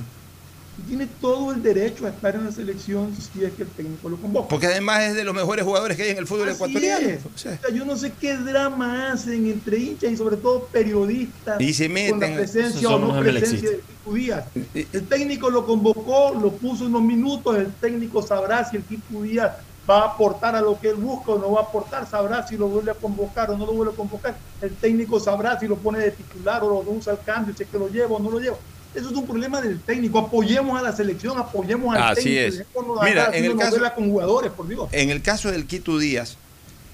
Y 0.80 0.90
tiene 0.90 1.08
todo 1.20 1.52
el 1.52 1.64
derecho 1.64 2.06
a 2.06 2.10
estar 2.10 2.36
en 2.36 2.46
la 2.46 2.52
selección 2.52 3.12
si 3.16 3.44
es 3.44 3.52
que 3.54 3.64
el 3.64 3.70
técnico 3.70 4.10
lo 4.10 4.18
convoca. 4.18 4.48
Porque 4.48 4.68
además 4.68 5.02
es 5.04 5.16
de 5.16 5.24
los 5.24 5.34
mejores 5.34 5.66
jugadores 5.66 5.98
que 5.98 6.04
hay 6.04 6.10
en 6.12 6.20
el 6.20 6.28
fútbol 6.28 6.50
ecuatoriano. 6.50 7.18
O 7.34 7.38
sea, 7.38 7.60
yo 7.74 7.84
no 7.84 7.98
sé 7.98 8.14
qué 8.22 8.38
drama 8.38 9.12
hacen 9.12 9.48
entre 9.48 9.80
hinchas 9.80 10.12
y 10.12 10.18
sobre 10.18 10.38
todo 10.38 10.66
periodistas 10.66 11.60
y 11.60 11.74
se 11.74 11.90
meten, 11.90 12.20
con 12.20 12.30
la 12.30 12.36
presencia 12.36 12.90
o 12.90 13.00
no 13.00 13.20
presencia 13.20 13.72
de 13.72 13.78
Kiko 13.78 14.14
Díaz. 14.14 14.46
El 14.74 15.08
técnico 15.08 15.50
lo 15.50 15.66
convocó, 15.66 16.38
lo 16.40 16.52
puso 16.52 16.86
unos 16.86 17.02
minutos, 17.02 17.58
el 17.58 17.74
técnico 17.74 18.22
sabrá 18.22 18.64
si 18.70 18.78
el 18.78 18.84
Kiko 18.84 19.24
Díaz 19.24 19.54
va 19.90 20.00
a 20.00 20.06
aportar 20.08 20.56
a 20.56 20.62
lo 20.62 20.80
que 20.80 20.90
él 20.90 20.96
busca 20.96 21.32
o 21.32 21.40
no 21.40 21.52
va 21.52 21.62
a 21.62 21.64
aportar, 21.64 22.08
sabrá 22.08 22.46
si 22.46 22.58
lo 22.58 22.68
vuelve 22.68 22.92
a 22.92 22.96
convocar 22.96 23.50
o 23.52 23.58
no 23.58 23.66
lo 23.66 23.74
vuelve 23.74 23.94
a 23.94 23.96
convocar. 23.96 24.36
El 24.62 24.76
técnico 24.76 25.20
sabrá 25.20 25.60
si 25.60 25.68
lo 25.68 25.78
pone 25.78 26.00
de 26.00 26.12
titular 26.12 26.64
o 26.64 26.70
lo 26.70 26.92
usa 26.92 27.14
al 27.14 27.22
cambio, 27.22 27.56
si 27.56 27.64
es 27.64 27.70
que 27.70 27.80
lo 27.80 27.88
lleva 27.88 28.16
o 28.16 28.20
no 28.20 28.30
lo 28.30 28.40
lleva. 28.40 28.58
Eso 28.94 29.10
es 29.10 29.16
un 29.16 29.28
problema 29.28 29.62
del 29.62 29.80
técnico. 29.80 30.20
Apoyemos 30.20 30.80
a 30.80 30.82
la 30.82 30.92
selección, 30.92 31.38
apoyemos 31.38 31.96
al 31.96 32.02
Así 32.02 32.36
técnico. 32.36 33.04
Es. 33.04 33.04
Mira, 33.04 33.30
en 33.34 33.46
el, 33.46 33.56
caso, 33.56 33.78
con 33.96 34.10
jugadores, 34.10 34.52
por 34.52 34.68
Dios. 34.68 34.90
en 34.92 35.10
el 35.10 35.22
caso 35.22 35.52
del 35.52 35.68
Quito 35.68 35.98
Díaz, 35.98 36.38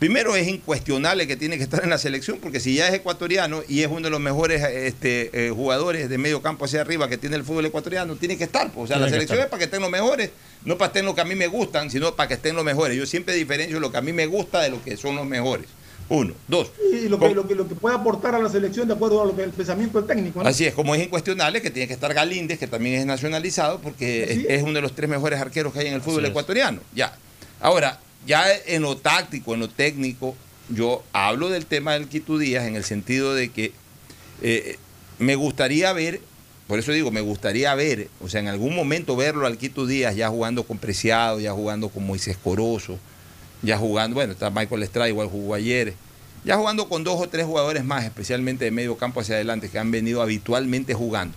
primero 0.04 0.36
es 0.36 0.50
incuestionable 0.50 1.28
que 1.28 1.38
tiene 1.38 1.56
que 1.56 1.64
estar 1.64 1.82
en 1.82 1.90
la 1.90 1.98
selección, 1.98 2.40
porque 2.42 2.60
si 2.60 2.76
ya 2.76 2.90
es 2.90 2.94
ecuatoriano 2.94 3.64
y 3.70 3.84
es 3.84 3.88
uno 3.88 4.02
de 4.02 4.10
los 4.10 4.20
mejores 4.20 4.62
este, 4.62 5.30
eh, 5.32 5.50
jugadores 5.50 6.10
de 6.10 6.18
medio 6.18 6.42
campo 6.42 6.66
hacia 6.66 6.82
arriba 6.82 7.08
que 7.08 7.18
tiene 7.18 7.38
el 7.38 7.46
fútbol 7.46 7.68
ecuatoriano, 7.68 8.18
tiene 8.18 8.38
que 8.38 8.44
estar. 8.44 8.70
O 8.76 8.86
sea, 8.86 9.00
la 9.00 9.08
selección 9.08 9.40
es 9.40 9.46
para 9.46 9.60
que 9.60 9.64
estén 9.64 9.82
los 9.82 9.90
mejores, 9.90 10.32
no 10.66 10.78
para 10.78 10.92
que 10.92 11.00
estén 11.00 11.06
los 11.06 11.16
que 11.16 11.22
a 11.22 11.24
mí 11.24 11.36
me 11.36 11.48
gustan, 11.48 11.90
sino 11.90 12.18
para 12.18 12.28
que 12.28 12.34
estén 12.34 12.54
los 12.54 12.66
mejores. 12.66 12.98
Yo 12.98 13.06
siempre 13.06 13.34
diferencio 13.34 13.80
lo 13.80 13.94
que 13.94 13.98
a 13.98 14.02
mí 14.02 14.12
me 14.12 14.26
gusta 14.26 14.60
de 14.60 14.72
lo 14.72 14.84
que 14.84 14.98
son 14.98 15.16
los 15.16 15.26
mejores. 15.26 15.68
Uno. 16.10 16.34
Dos. 16.50 16.74
Y 16.92 17.08
lo 17.08 17.18
que, 17.18 17.34
lo, 17.34 17.48
que, 17.48 17.56
lo 17.56 17.66
que 17.70 17.76
puede 17.76 17.96
aportar 17.96 18.36
a 18.36 18.40
la 18.40 18.50
selección 18.50 18.90
de 18.90 18.96
acuerdo 18.96 19.22
a 19.22 19.26
lo 19.26 19.34
que 19.34 19.44
el 19.44 19.52
pensamiento 19.52 20.00
del 20.00 20.06
técnico. 20.06 20.42
Así 20.42 20.66
es, 20.66 20.74
como 20.74 20.96
es 20.96 21.02
incuestionable 21.02 21.62
que 21.62 21.72
tiene 21.72 21.88
que 21.88 21.94
estar 21.94 22.14
Galíndez, 22.14 22.60
que 22.60 22.68
también 22.68 23.00
es 23.00 23.06
nacionalizado, 23.06 23.80
porque 23.80 24.46
es, 24.50 24.64
uno 24.64 24.74
de 24.74 24.82
los 24.82 24.94
tres 24.94 25.10
mejores 25.10 25.40
arqueros 25.40 25.72
que 25.72 25.80
hay 25.80 25.88
en 25.88 25.94
el 25.94 26.02
fútbol 26.02 26.26
ecuatoriano. 26.26 26.82
Ya. 26.94 27.16
Ahora, 27.62 28.02
ya 28.26 28.46
en 28.68 28.82
lo 28.82 28.98
táctico, 28.98 29.54
en 29.54 29.62
lo 29.62 29.70
técnico, 29.70 30.36
yo 30.70 31.04
hablo 31.14 31.50
del 31.50 31.66
tema 31.66 31.94
del 31.94 32.08
Quito 32.08 32.38
Díaz 32.38 32.66
en 32.66 32.76
el 32.76 32.84
sentido 32.84 33.36
de 33.36 33.50
que 33.50 33.74
eh, 34.42 34.78
me 35.20 35.36
gustaría 35.36 35.92
ver, 35.94 36.22
por 36.68 36.80
eso 36.80 36.92
digo, 36.92 37.12
me 37.12 37.22
gustaría 37.22 37.74
ver, 37.76 38.10
o 38.22 38.30
sea, 38.30 38.40
en 38.40 38.48
algún 38.48 38.76
momento 38.76 39.16
verlo 39.16 39.46
al 39.46 39.58
Quito 39.58 39.86
Díaz 39.86 40.16
ya 40.16 40.30
jugando 40.30 40.64
con 40.64 40.78
Preciado, 40.78 41.40
ya 41.40 41.52
jugando 41.52 41.90
con 41.90 42.06
Moisés 42.06 42.38
Corozo 42.42 42.98
ya 43.64 43.78
jugando, 43.78 44.16
bueno, 44.16 44.34
está 44.34 44.50
Michael 44.50 44.84
Estrada, 44.84 45.10
igual 45.10 45.30
jugó 45.30 45.56
ayer, 45.56 45.94
ya 46.44 46.58
jugando 46.58 46.90
con 46.90 47.04
dos 47.04 47.20
o 47.20 47.30
tres 47.30 47.46
jugadores 47.46 47.84
más, 47.84 48.04
especialmente 48.04 48.66
de 48.66 48.72
medio 48.72 48.98
campo 48.98 49.22
hacia 49.22 49.36
adelante, 49.36 49.70
que 49.70 49.80
han 49.80 49.90
venido 49.90 50.22
habitualmente 50.22 50.94
jugando. 50.94 51.36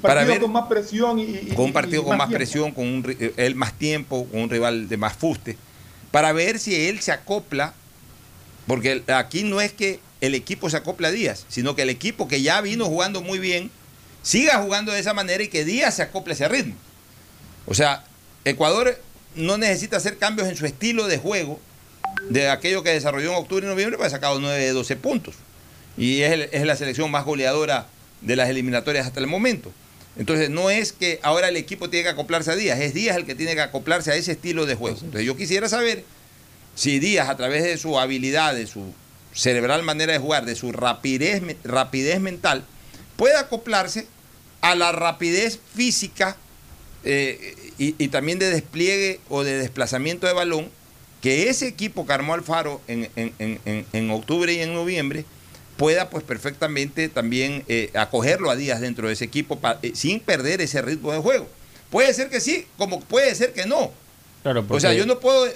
Para 0.00 0.24
ver, 0.24 0.40
con 0.40 0.52
más 0.52 0.66
presión 0.66 1.18
y, 1.18 1.48
con 1.54 1.66
un 1.66 1.72
partido 1.72 2.04
con 2.04 2.16
más, 2.16 2.30
presión, 2.30 2.72
con 2.72 2.86
un, 2.86 3.16
eh, 3.18 3.32
él 3.36 3.54
más 3.54 3.72
tiempo, 3.74 4.26
con 4.26 4.42
un 4.42 4.50
rival 4.50 4.88
de 4.88 4.96
más 4.96 5.14
fuste, 5.14 5.56
para 6.14 6.32
ver 6.32 6.60
si 6.60 6.86
él 6.86 7.00
se 7.00 7.10
acopla, 7.10 7.74
porque 8.68 9.02
aquí 9.08 9.42
no 9.42 9.60
es 9.60 9.72
que 9.72 9.98
el 10.20 10.36
equipo 10.36 10.70
se 10.70 10.76
acopla 10.76 11.08
a 11.08 11.10
Díaz, 11.10 11.44
sino 11.48 11.74
que 11.74 11.82
el 11.82 11.90
equipo 11.90 12.28
que 12.28 12.40
ya 12.40 12.60
vino 12.60 12.84
jugando 12.84 13.20
muy 13.20 13.40
bien, 13.40 13.68
siga 14.22 14.62
jugando 14.62 14.92
de 14.92 15.00
esa 15.00 15.12
manera 15.12 15.42
y 15.42 15.48
que 15.48 15.64
Díaz 15.64 15.96
se 15.96 16.02
acople 16.02 16.34
a 16.34 16.36
ese 16.36 16.46
ritmo. 16.46 16.76
O 17.66 17.74
sea, 17.74 18.04
Ecuador 18.44 18.96
no 19.34 19.58
necesita 19.58 19.96
hacer 19.96 20.16
cambios 20.16 20.46
en 20.46 20.54
su 20.54 20.66
estilo 20.66 21.08
de 21.08 21.18
juego 21.18 21.58
de 22.30 22.48
aquello 22.48 22.84
que 22.84 22.90
desarrolló 22.90 23.30
en 23.30 23.36
octubre 23.36 23.66
y 23.66 23.68
noviembre, 23.68 23.98
ha 24.00 24.08
sacado 24.08 24.38
9 24.38 24.56
de 24.56 24.70
12 24.70 24.94
puntos. 24.94 25.34
Y 25.96 26.20
es, 26.20 26.48
es, 26.52 26.64
la 26.64 26.76
selección 26.76 27.10
más 27.10 27.24
goleadora 27.24 27.88
de 28.20 28.36
las 28.36 28.48
eliminatorias 28.48 29.04
hasta 29.04 29.18
el 29.18 29.26
momento. 29.26 29.72
Entonces, 30.16 30.50
no 30.50 30.70
es 30.70 30.92
que 30.92 31.18
ahora 31.22 31.48
el 31.48 31.56
equipo 31.56 31.90
tiene 31.90 32.04
que 32.04 32.10
acoplarse 32.10 32.50
a 32.50 32.56
Díaz, 32.56 32.78
es 32.80 32.94
Díaz 32.94 33.16
el 33.16 33.26
que 33.26 33.34
tiene 33.34 33.54
que 33.54 33.60
acoplarse 33.60 34.12
a 34.12 34.16
ese 34.16 34.32
estilo 34.32 34.64
de 34.66 34.74
juego. 34.74 34.96
Entonces, 34.98 35.26
yo 35.26 35.36
quisiera 35.36 35.68
saber 35.68 36.04
si 36.74 36.98
Díaz, 37.00 37.28
a 37.28 37.36
través 37.36 37.64
de 37.64 37.76
su 37.78 37.98
habilidad, 37.98 38.54
de 38.54 38.66
su 38.66 38.92
cerebral 39.32 39.82
manera 39.82 40.12
de 40.12 40.18
jugar, 40.18 40.44
de 40.44 40.54
su 40.54 40.72
rapidez, 40.72 41.42
rapidez 41.64 42.20
mental, 42.20 42.64
puede 43.16 43.36
acoplarse 43.36 44.06
a 44.60 44.74
la 44.74 44.92
rapidez 44.92 45.58
física 45.74 46.36
eh, 47.04 47.54
y, 47.76 48.08
también 48.08 48.38
de 48.38 48.48
despliegue 48.48 49.20
o 49.28 49.44
de 49.44 49.58
desplazamiento 49.58 50.26
de 50.26 50.32
balón, 50.32 50.70
que 51.20 51.50
ese 51.50 51.66
equipo 51.66 52.06
que 52.06 52.12
armó 52.12 52.34
Alfaro 52.34 52.80
en, 52.86 53.10
en, 53.16 54.10
octubre 54.10 54.52
y 54.52 54.60
en 54.60 54.74
noviembre 54.74 55.24
pueda 55.76 56.10
pues 56.10 56.24
perfectamente 56.24 57.08
también 57.08 57.64
eh, 57.68 57.90
acogerlo 57.94 58.50
a 58.50 58.56
días 58.56 58.80
dentro 58.80 59.08
de 59.08 59.14
ese 59.14 59.24
equipo 59.24 59.58
eh, 59.82 59.92
sin 59.94 60.20
perder 60.20 60.60
ese 60.60 60.82
ritmo 60.82 61.12
de 61.12 61.18
juego. 61.18 61.48
Puede 61.90 62.12
ser 62.14 62.28
que 62.28 62.40
sí, 62.40 62.66
como 62.76 63.00
puede 63.00 63.34
ser 63.34 63.52
que 63.52 63.66
no. 63.66 63.92
Claro, 64.42 64.64
O 64.68 64.80
sea, 64.80 64.92
yo 64.92 65.06
no 65.06 65.20
puedo... 65.20 65.48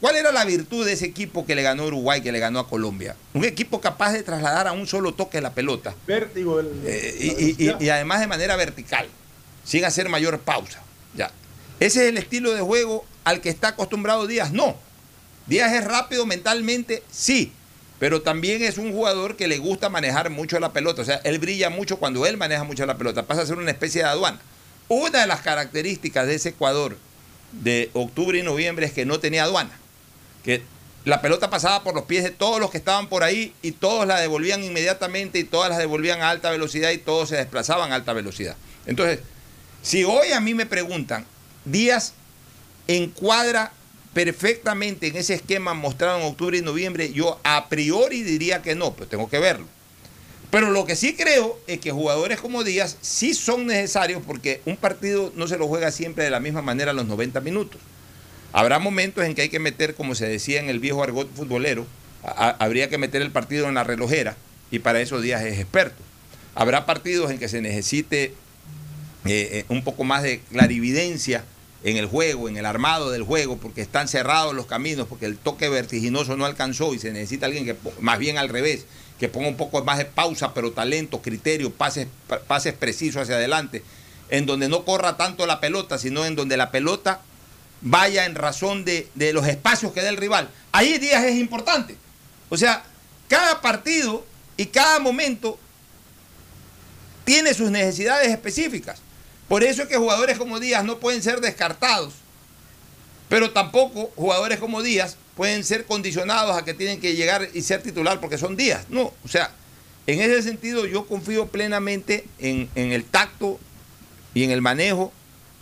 ¿Cuál 0.00 0.16
era 0.16 0.32
la 0.32 0.46
virtud 0.46 0.86
de 0.86 0.94
ese 0.94 1.04
equipo 1.04 1.44
que 1.44 1.54
le 1.54 1.62
ganó 1.62 1.82
a 1.82 1.86
Uruguay, 1.86 2.22
que 2.22 2.32
le 2.32 2.38
ganó 2.38 2.58
a 2.58 2.68
Colombia? 2.68 3.14
Un 3.34 3.44
equipo 3.44 3.82
capaz 3.82 4.12
de 4.12 4.22
trasladar 4.22 4.66
a 4.66 4.72
un 4.72 4.86
solo 4.86 5.12
toque 5.12 5.42
la 5.42 5.52
pelota. 5.52 5.94
Vértigo. 6.06 6.62
y, 6.62 7.56
y, 7.58 7.88
además 7.90 8.20
de 8.20 8.26
manera 8.26 8.56
vertical, 8.56 9.06
sin 9.62 9.84
hacer 9.84 10.08
mayor 10.08 10.40
pausa. 10.40 10.80
Ya. 11.14 11.30
Ese 11.80 12.04
es 12.04 12.08
el 12.08 12.16
estilo 12.16 12.52
de 12.52 12.62
juego 12.62 13.04
al 13.24 13.42
que 13.42 13.50
está 13.50 13.68
acostumbrado 13.68 14.26
Díaz. 14.26 14.52
No. 14.52 14.74
Díaz 15.46 15.74
es 15.74 15.84
rápido 15.84 16.24
mentalmente, 16.24 17.02
sí, 17.10 17.52
pero 18.00 18.22
también 18.22 18.62
es 18.62 18.78
un 18.78 18.92
jugador 18.92 19.36
que 19.36 19.46
le 19.46 19.58
gusta 19.58 19.90
manejar 19.90 20.30
mucho 20.30 20.58
la 20.58 20.72
pelota. 20.72 21.02
O 21.02 21.04
sea, 21.04 21.16
él 21.16 21.38
brilla 21.38 21.68
mucho 21.68 21.98
cuando 21.98 22.24
él 22.24 22.38
maneja 22.38 22.64
mucho 22.64 22.86
la 22.86 22.96
pelota. 22.96 23.26
Pasa 23.26 23.42
a 23.42 23.46
ser 23.46 23.58
una 23.58 23.70
especie 23.70 24.02
de 24.02 24.08
aduana. 24.08 24.40
Una 24.88 25.20
de 25.20 25.26
las 25.26 25.42
características 25.42 26.26
de 26.26 26.36
ese 26.36 26.48
Ecuador 26.48 26.96
de 27.52 27.90
octubre 27.92 28.38
y 28.38 28.42
noviembre 28.42 28.86
es 28.86 28.92
que 28.92 29.04
no 29.04 29.20
tenía 29.20 29.44
aduana. 29.44 29.72
Que 30.42 30.62
la 31.04 31.20
pelota 31.20 31.50
pasaba 31.50 31.84
por 31.84 31.94
los 31.94 32.04
pies 32.04 32.24
de 32.24 32.30
todos 32.30 32.58
los 32.58 32.70
que 32.70 32.78
estaban 32.78 33.06
por 33.06 33.22
ahí 33.22 33.52
y 33.60 33.72
todos 33.72 34.06
la 34.06 34.18
devolvían 34.18 34.64
inmediatamente 34.64 35.38
y 35.38 35.44
todas 35.44 35.68
las 35.68 35.78
devolvían 35.78 36.22
a 36.22 36.30
alta 36.30 36.50
velocidad 36.50 36.92
y 36.92 36.98
todos 36.98 37.28
se 37.28 37.36
desplazaban 37.36 37.92
a 37.92 37.96
alta 37.96 38.14
velocidad. 38.14 38.56
Entonces, 38.86 39.20
si 39.82 40.04
hoy 40.04 40.32
a 40.32 40.40
mí 40.40 40.54
me 40.54 40.64
preguntan, 40.64 41.26
Díaz 41.66 42.14
encuadra 42.88 43.72
perfectamente 44.12 45.06
en 45.08 45.16
ese 45.16 45.34
esquema 45.34 45.74
mostrado 45.74 46.18
en 46.18 46.26
octubre 46.26 46.58
y 46.58 46.62
noviembre, 46.62 47.12
yo 47.12 47.40
a 47.44 47.68
priori 47.68 48.22
diría 48.22 48.62
que 48.62 48.74
no, 48.74 48.94
pero 48.94 49.06
tengo 49.06 49.28
que 49.28 49.38
verlo. 49.38 49.66
Pero 50.50 50.70
lo 50.70 50.84
que 50.84 50.96
sí 50.96 51.14
creo 51.14 51.58
es 51.68 51.78
que 51.78 51.92
jugadores 51.92 52.40
como 52.40 52.64
Díaz 52.64 52.96
sí 53.00 53.34
son 53.34 53.66
necesarios 53.66 54.20
porque 54.26 54.60
un 54.66 54.76
partido 54.76 55.32
no 55.36 55.46
se 55.46 55.56
lo 55.56 55.68
juega 55.68 55.92
siempre 55.92 56.24
de 56.24 56.30
la 56.30 56.40
misma 56.40 56.60
manera 56.60 56.90
a 56.90 56.94
los 56.94 57.06
90 57.06 57.40
minutos. 57.40 57.80
Habrá 58.52 58.80
momentos 58.80 59.24
en 59.24 59.36
que 59.36 59.42
hay 59.42 59.48
que 59.48 59.60
meter, 59.60 59.94
como 59.94 60.16
se 60.16 60.26
decía 60.26 60.58
en 60.58 60.68
el 60.68 60.80
viejo 60.80 61.04
argot 61.04 61.32
futbolero, 61.32 61.86
habría 62.24 62.88
que 62.90 62.98
meter 62.98 63.22
el 63.22 63.30
partido 63.30 63.68
en 63.68 63.74
la 63.74 63.84
relojera 63.84 64.36
y 64.72 64.80
para 64.80 65.00
eso 65.00 65.20
Díaz 65.20 65.42
es 65.42 65.60
experto. 65.60 66.02
Habrá 66.56 66.84
partidos 66.84 67.30
en 67.30 67.38
que 67.38 67.48
se 67.48 67.60
necesite 67.60 68.24
eh, 68.24 68.34
eh, 69.24 69.64
un 69.68 69.84
poco 69.84 70.02
más 70.02 70.24
de 70.24 70.40
clarividencia 70.50 71.44
en 71.82 71.96
el 71.96 72.06
juego, 72.06 72.48
en 72.48 72.56
el 72.56 72.66
armado 72.66 73.10
del 73.10 73.22
juego, 73.22 73.56
porque 73.56 73.80
están 73.80 74.08
cerrados 74.08 74.54
los 74.54 74.66
caminos, 74.66 75.06
porque 75.08 75.26
el 75.26 75.38
toque 75.38 75.68
vertiginoso 75.68 76.36
no 76.36 76.44
alcanzó 76.44 76.94
y 76.94 76.98
se 76.98 77.12
necesita 77.12 77.46
alguien 77.46 77.64
que, 77.64 77.76
más 78.00 78.18
bien 78.18 78.38
al 78.38 78.48
revés, 78.48 78.84
que 79.18 79.28
ponga 79.28 79.48
un 79.48 79.56
poco 79.56 79.82
más 79.84 79.98
de 79.98 80.04
pausa, 80.04 80.54
pero 80.54 80.72
talento, 80.72 81.22
criterio, 81.22 81.72
pases, 81.72 82.08
pases 82.46 82.74
precisos 82.74 83.22
hacia 83.22 83.36
adelante, 83.36 83.82
en 84.28 84.46
donde 84.46 84.68
no 84.68 84.84
corra 84.84 85.16
tanto 85.16 85.46
la 85.46 85.60
pelota, 85.60 85.98
sino 85.98 86.24
en 86.24 86.36
donde 86.36 86.56
la 86.56 86.70
pelota 86.70 87.22
vaya 87.82 88.26
en 88.26 88.34
razón 88.34 88.84
de, 88.84 89.08
de 89.14 89.32
los 89.32 89.46
espacios 89.46 89.92
que 89.92 90.02
da 90.02 90.08
el 90.10 90.16
rival. 90.16 90.50
Ahí 90.72 90.98
Díaz 90.98 91.24
es 91.24 91.36
importante. 91.36 91.96
O 92.50 92.56
sea, 92.56 92.84
cada 93.28 93.60
partido 93.60 94.24
y 94.56 94.66
cada 94.66 94.98
momento 94.98 95.58
tiene 97.24 97.54
sus 97.54 97.70
necesidades 97.70 98.28
específicas. 98.28 99.00
Por 99.50 99.64
eso 99.64 99.82
es 99.82 99.88
que 99.88 99.96
jugadores 99.96 100.38
como 100.38 100.60
Díaz 100.60 100.84
no 100.84 101.00
pueden 101.00 101.24
ser 101.24 101.40
descartados. 101.40 102.14
Pero 103.28 103.50
tampoco 103.50 104.12
jugadores 104.14 104.60
como 104.60 104.80
Díaz 104.80 105.16
pueden 105.34 105.64
ser 105.64 105.86
condicionados 105.86 106.56
a 106.56 106.64
que 106.64 106.72
tienen 106.72 107.00
que 107.00 107.16
llegar 107.16 107.48
y 107.52 107.62
ser 107.62 107.82
titular 107.82 108.20
porque 108.20 108.38
son 108.38 108.56
Díaz. 108.56 108.86
No, 108.90 109.12
o 109.24 109.28
sea, 109.28 109.50
en 110.06 110.20
ese 110.20 110.42
sentido 110.42 110.86
yo 110.86 111.04
confío 111.04 111.48
plenamente 111.48 112.26
en, 112.38 112.70
el 112.76 113.02
tacto 113.02 113.58
y 114.34 114.44
en 114.44 114.52
el 114.52 114.62
manejo 114.62 115.12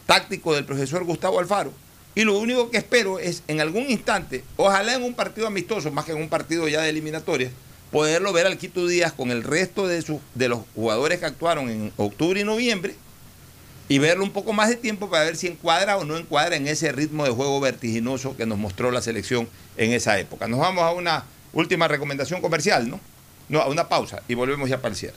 táctico 0.05 0.55
del 0.55 0.66
profesor 0.66 1.05
Gustavo 1.05 1.40
Alfaro. 1.40 1.73
Y 2.15 2.24
lo 2.24 2.39
único 2.39 2.70
que 2.70 2.77
espero 2.77 3.19
es 3.19 3.43
en 3.48 3.62
algún 3.62 3.89
instante, 3.89 4.44
ojalá 4.59 4.97
en 4.97 5.02
un 5.02 5.15
partido 5.15 5.47
amistoso, 5.47 5.90
más 5.90 6.05
que 6.05 6.12
en 6.12 6.19
un 6.19 6.28
partido 6.28 6.69
ya 6.69 6.82
de 6.82 6.90
eliminatoria, 6.90 7.51
poderlo 7.90 8.35
ver 8.35 8.47
al 8.47 8.59
Quito 8.59 8.86
Díaz 8.86 9.15
con 9.15 9.31
el 9.31 9.44
resto 9.44 9.89
de, 9.89 10.05
de 10.35 10.48
los 10.51 10.60
jugadores 10.74 11.20
que 11.20 11.24
actuaron 11.24 11.70
en 11.70 11.90
octubre 11.97 12.39
y 12.39 12.44
noviembre 12.44 12.94
y 13.89 13.98
verlo 13.98 14.23
un 14.23 14.31
poco 14.31 14.52
más 14.52 14.69
de 14.69 14.77
tiempo 14.77 15.09
para 15.09 15.24
ver 15.24 15.36
si 15.36 15.47
encuadra 15.47 15.97
o 15.97 16.05
no 16.05 16.16
encuadra 16.16 16.56
en 16.56 16.69
ese 16.69 16.93
ritmo 16.93 17.24
de 17.24 17.31
juego 17.31 17.59
vertiginoso 17.60 18.36
que 18.36 18.47
nos 18.47 18.59
mostró 18.59 18.90
la 18.90 19.01
selección 19.01 19.48
en 19.77 19.93
esa 19.93 20.19
época. 20.19 20.47
Nos 20.47 20.60
vamos 20.60 20.85
a 20.85 20.93
una 20.93 21.24
última 21.52 21.89
recomendación 21.89 22.40
comercial, 22.40 22.89
¿no? 22.89 23.01
No, 23.48 23.60
a 23.60 23.69
una 23.69 23.89
pausa 23.89 24.23
y 24.28 24.35
volvemos 24.35 24.69
ya 24.69 24.78
para 24.78 24.90
el 24.90 24.97
cierre. 24.97 25.16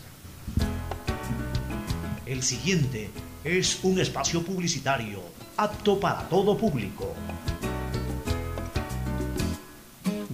El 2.25 2.43
siguiente 2.43 3.09
es 3.43 3.79
un 3.83 3.99
espacio 3.99 4.41
publicitario 4.41 5.21
apto 5.57 5.99
para 5.99 6.29
todo 6.29 6.57
público. 6.57 7.13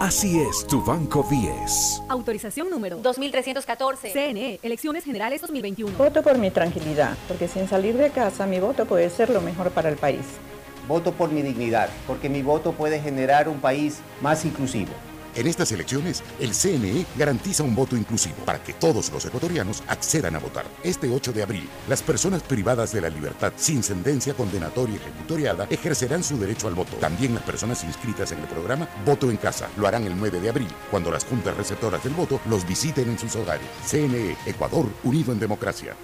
Así 0.00 0.38
es 0.38 0.64
tu 0.64 0.80
Banco 0.84 1.26
10. 1.28 2.02
Autorización 2.08 2.70
número 2.70 2.98
2314. 2.98 4.12
CNE, 4.12 4.60
Elecciones 4.62 5.02
Generales 5.02 5.40
2021. 5.40 5.98
Voto 5.98 6.22
por 6.22 6.38
mi 6.38 6.52
tranquilidad, 6.52 7.16
porque 7.26 7.48
sin 7.48 7.66
salir 7.66 7.96
de 7.96 8.10
casa 8.10 8.46
mi 8.46 8.60
voto 8.60 8.86
puede 8.86 9.10
ser 9.10 9.28
lo 9.28 9.40
mejor 9.40 9.72
para 9.72 9.88
el 9.88 9.96
país. 9.96 10.20
Voto 10.86 11.10
por 11.10 11.32
mi 11.32 11.42
dignidad, 11.42 11.88
porque 12.06 12.28
mi 12.28 12.42
voto 12.42 12.70
puede 12.74 13.00
generar 13.00 13.48
un 13.48 13.58
país 13.58 13.98
más 14.22 14.44
inclusivo. 14.44 14.92
En 15.34 15.46
estas 15.46 15.70
elecciones, 15.72 16.22
el 16.40 16.54
CNE 16.54 17.06
garantiza 17.16 17.62
un 17.62 17.74
voto 17.74 17.96
inclusivo 17.96 18.36
para 18.44 18.62
que 18.62 18.72
todos 18.72 19.10
los 19.12 19.24
ecuatorianos 19.24 19.82
accedan 19.86 20.36
a 20.36 20.38
votar. 20.38 20.64
Este 20.82 21.08
8 21.08 21.32
de 21.32 21.42
abril, 21.42 21.68
las 21.88 22.02
personas 22.02 22.42
privadas 22.42 22.92
de 22.92 23.00
la 23.00 23.08
libertad 23.08 23.52
sin 23.56 23.82
sentencia 23.82 24.34
condenatoria 24.34 24.96
ejecutoriada 24.96 25.66
ejercerán 25.70 26.24
su 26.24 26.38
derecho 26.38 26.68
al 26.68 26.74
voto. 26.74 26.96
También 26.96 27.34
las 27.34 27.44
personas 27.44 27.84
inscritas 27.84 28.32
en 28.32 28.40
el 28.40 28.46
programa 28.46 28.88
Voto 29.04 29.30
en 29.30 29.36
Casa 29.36 29.68
lo 29.76 29.86
harán 29.86 30.04
el 30.04 30.16
9 30.16 30.40
de 30.40 30.48
abril, 30.48 30.68
cuando 30.90 31.10
las 31.10 31.24
juntas 31.24 31.56
receptoras 31.56 32.02
del 32.02 32.14
voto 32.14 32.40
los 32.48 32.66
visiten 32.66 33.08
en 33.08 33.18
sus 33.18 33.36
hogares. 33.36 33.66
CNE, 33.86 34.36
Ecuador, 34.46 34.86
unido 35.04 35.32
en 35.32 35.38
democracia. 35.38 35.94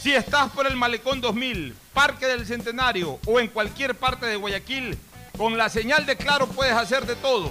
Si 0.00 0.14
estás 0.14 0.50
por 0.52 0.66
el 0.66 0.76
Malecón 0.76 1.20
2000, 1.20 1.74
Parque 1.92 2.26
del 2.26 2.46
Centenario 2.46 3.18
o 3.26 3.40
en 3.40 3.48
cualquier 3.48 3.96
parte 3.96 4.26
de 4.26 4.36
Guayaquil, 4.36 4.96
con 5.36 5.58
la 5.58 5.68
señal 5.68 6.06
de 6.06 6.16
Claro 6.16 6.46
puedes 6.46 6.74
hacer 6.74 7.06
de 7.06 7.16
todo 7.16 7.50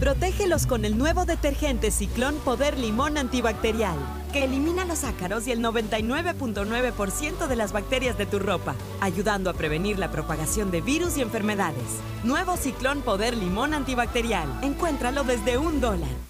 Protégelos 0.00 0.64
con 0.66 0.86
el 0.86 0.96
nuevo 0.96 1.26
detergente 1.26 1.90
Ciclón 1.90 2.36
Poder 2.36 2.78
Limón 2.78 3.18
Antibacterial, 3.18 3.98
que 4.32 4.44
elimina 4.44 4.86
los 4.86 5.04
ácaros 5.04 5.46
y 5.46 5.52
el 5.52 5.60
99.9% 5.60 7.46
de 7.46 7.56
las 7.56 7.72
bacterias 7.72 8.16
de 8.16 8.24
tu 8.24 8.38
ropa, 8.38 8.74
ayudando 9.02 9.50
a 9.50 9.52
prevenir 9.52 9.98
la 9.98 10.10
propagación 10.10 10.70
de 10.70 10.80
virus 10.80 11.18
y 11.18 11.20
enfermedades. 11.20 12.00
Nuevo 12.24 12.56
Ciclón 12.56 13.02
Poder 13.02 13.36
Limón 13.36 13.74
Antibacterial. 13.74 14.48
Encuéntralo 14.62 15.22
desde 15.22 15.58
un 15.58 15.82
dólar. 15.82 16.29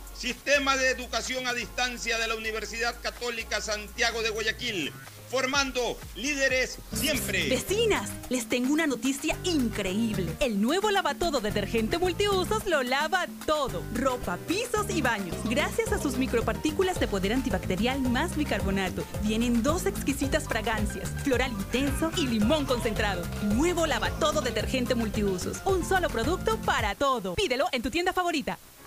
Sistema 0.21 0.77
de 0.77 0.91
Educación 0.91 1.47
a 1.47 1.53
Distancia 1.55 2.19
de 2.19 2.27
la 2.27 2.35
Universidad 2.35 2.95
Católica 3.01 3.59
Santiago 3.59 4.21
de 4.21 4.29
Guayaquil, 4.29 4.93
formando 5.31 5.97
líderes 6.15 6.77
siempre. 6.93 7.49
Vecinas, 7.49 8.11
les 8.29 8.47
tengo 8.47 8.71
una 8.71 8.85
noticia 8.85 9.35
increíble. 9.43 10.31
El 10.39 10.61
nuevo 10.61 10.91
lavatodo 10.91 11.41
detergente 11.41 11.97
multiusos 11.97 12.67
lo 12.67 12.83
lava 12.83 13.25
todo. 13.47 13.81
Ropa, 13.95 14.37
pisos 14.47 14.91
y 14.91 15.01
baños. 15.01 15.35
Gracias 15.45 15.91
a 15.91 15.99
sus 15.99 16.17
micropartículas 16.17 16.99
de 16.99 17.07
poder 17.07 17.33
antibacterial 17.33 17.99
más 18.01 18.37
bicarbonato. 18.37 19.03
Vienen 19.23 19.63
dos 19.63 19.87
exquisitas 19.87 20.43
fragancias, 20.43 21.09
floral 21.23 21.51
intenso 21.51 22.11
y 22.15 22.27
limón 22.27 22.67
concentrado. 22.67 23.23
Nuevo 23.55 23.87
lavatodo 23.87 24.41
detergente 24.41 24.93
multiusos. 24.93 25.57
Un 25.65 25.83
solo 25.83 26.11
producto 26.11 26.57
para 26.57 26.93
todo. 26.93 27.33
Pídelo 27.33 27.65
en 27.71 27.81
tu 27.81 27.89
tienda 27.89 28.13
favorita. 28.13 28.59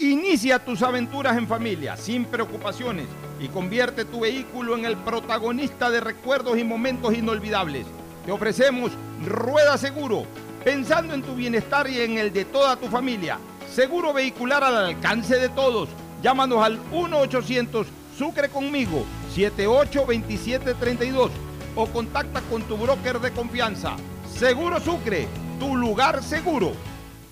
Inicia 0.00 0.64
tus 0.64 0.82
aventuras 0.82 1.36
en 1.36 1.48
familia, 1.48 1.96
sin 1.96 2.24
preocupaciones, 2.24 3.06
y 3.40 3.48
convierte 3.48 4.04
tu 4.04 4.20
vehículo 4.20 4.76
en 4.76 4.84
el 4.84 4.96
protagonista 4.96 5.90
de 5.90 5.98
recuerdos 5.98 6.56
y 6.56 6.62
momentos 6.62 7.14
inolvidables. 7.14 7.84
Te 8.24 8.30
ofrecemos 8.30 8.92
Rueda 9.26 9.76
Seguro, 9.76 10.24
pensando 10.62 11.14
en 11.14 11.22
tu 11.22 11.34
bienestar 11.34 11.90
y 11.90 11.98
en 11.98 12.16
el 12.16 12.32
de 12.32 12.44
toda 12.44 12.76
tu 12.76 12.86
familia. 12.86 13.40
Seguro 13.74 14.12
vehicular 14.12 14.62
al 14.62 14.76
alcance 14.76 15.36
de 15.36 15.48
todos. 15.48 15.88
Llámanos 16.22 16.62
al 16.62 16.78
1-800 16.92 17.84
Sucre 18.16 18.48
conmigo 18.50 19.04
782732 19.34 21.32
o 21.74 21.86
contacta 21.86 22.40
con 22.42 22.62
tu 22.62 22.76
broker 22.76 23.18
de 23.18 23.32
confianza. 23.32 23.96
Seguro 24.32 24.78
Sucre, 24.78 25.26
tu 25.58 25.76
lugar 25.76 26.22
seguro. 26.22 26.72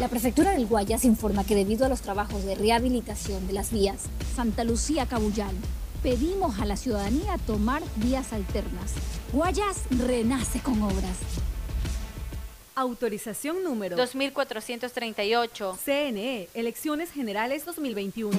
La 0.00 0.06
prefectura 0.06 0.52
del 0.52 0.66
Guayas 0.66 1.04
informa 1.04 1.42
que 1.44 1.56
debido 1.56 1.84
a 1.84 1.88
los 1.88 2.02
trabajos 2.02 2.44
de 2.44 2.54
rehabilitación 2.54 3.48
de 3.48 3.52
las 3.52 3.72
vías 3.72 4.04
Santa 4.36 4.62
Lucía 4.62 5.06
Cabullal, 5.06 5.56
pedimos 6.04 6.60
a 6.60 6.66
la 6.66 6.76
ciudadanía 6.76 7.36
tomar 7.46 7.82
vías 7.96 8.32
alternas. 8.32 8.92
Guayas 9.32 9.82
renace 9.90 10.60
con 10.60 10.80
obras. 10.82 11.16
Autorización 12.76 13.64
número 13.64 13.96
2438. 13.96 15.78
CNE, 15.84 16.48
Elecciones 16.54 17.10
Generales 17.10 17.64
2021. 17.64 18.38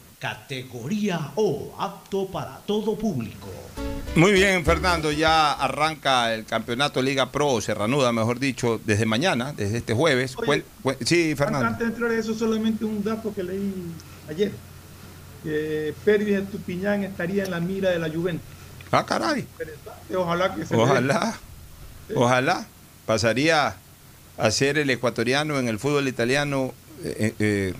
categoría 0.21 1.31
O, 1.35 1.73
apto 1.79 2.27
para 2.27 2.59
todo 2.59 2.95
público. 2.95 3.49
Muy 4.15 4.33
bien, 4.33 4.63
Fernando, 4.63 5.11
ya 5.11 5.53
arranca 5.53 6.33
el 6.35 6.45
campeonato 6.45 7.01
Liga 7.01 7.31
Pro, 7.31 7.59
se 7.59 7.73
reanuda, 7.73 8.11
mejor 8.11 8.39
dicho, 8.39 8.79
desde 8.85 9.07
mañana, 9.07 9.51
desde 9.51 9.77
este 9.77 9.95
jueves. 9.95 10.35
Oye, 10.37 10.63
sí, 11.03 11.33
Fernando. 11.35 11.65
Antes 11.65 11.87
de 11.87 11.93
entrar 11.93 12.11
a 12.11 12.19
eso, 12.19 12.35
solamente 12.35 12.85
un 12.85 13.03
dato 13.03 13.33
que 13.33 13.41
leí 13.41 13.73
ayer. 14.29 14.51
Que 15.43 15.95
Pérez 16.05 16.43
Estupiñán 16.43 17.03
estaría 17.03 17.45
en 17.45 17.51
la 17.51 17.59
mira 17.59 17.89
de 17.89 17.97
la 17.97 18.09
Juventus. 18.09 18.45
Ah, 18.91 19.03
caray. 19.03 19.47
Ojalá 20.15 20.53
que 20.53 20.65
se 20.67 20.75
Ojalá. 20.75 21.35
Ojalá. 22.13 22.67
Pasaría 23.07 23.75
a 24.37 24.51
ser 24.51 24.77
el 24.77 24.89
ecuatoriano 24.91 25.57
en 25.57 25.67
el 25.67 25.79
fútbol 25.79 26.07
italiano 26.07 26.73
eh, 27.03 27.33
eh, 27.39 27.73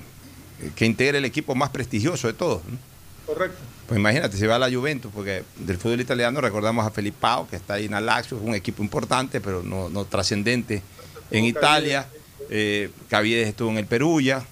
que 0.75 0.85
integre 0.85 1.17
el 1.17 1.25
equipo 1.25 1.55
más 1.55 1.69
prestigioso 1.69 2.27
de 2.27 2.33
todos. 2.33 2.61
¿no? 2.65 2.77
Correcto. 3.25 3.57
Pues 3.87 3.99
imagínate, 3.99 4.37
si 4.37 4.45
va 4.45 4.55
a 4.55 4.59
la 4.59 4.71
Juventus, 4.71 5.11
porque 5.13 5.43
del 5.57 5.77
fútbol 5.77 5.99
italiano 5.99 6.39
recordamos 6.39 6.85
a 6.85 6.91
Felipe 6.91 7.17
Pau, 7.19 7.47
que 7.47 7.57
está 7.57 7.73
ahí 7.73 7.85
en 7.85 7.93
Alaxio, 7.93 8.37
es 8.37 8.43
un 8.43 8.55
equipo 8.55 8.81
importante, 8.81 9.41
pero 9.41 9.63
no, 9.63 9.89
no 9.89 10.05
trascendente 10.05 10.81
en 11.29 11.45
Italia. 11.45 12.07
Eh, 12.49 12.89
estuvo 13.09 13.69
en 13.69 13.77
el 13.77 13.85
Perugia. 13.85 14.45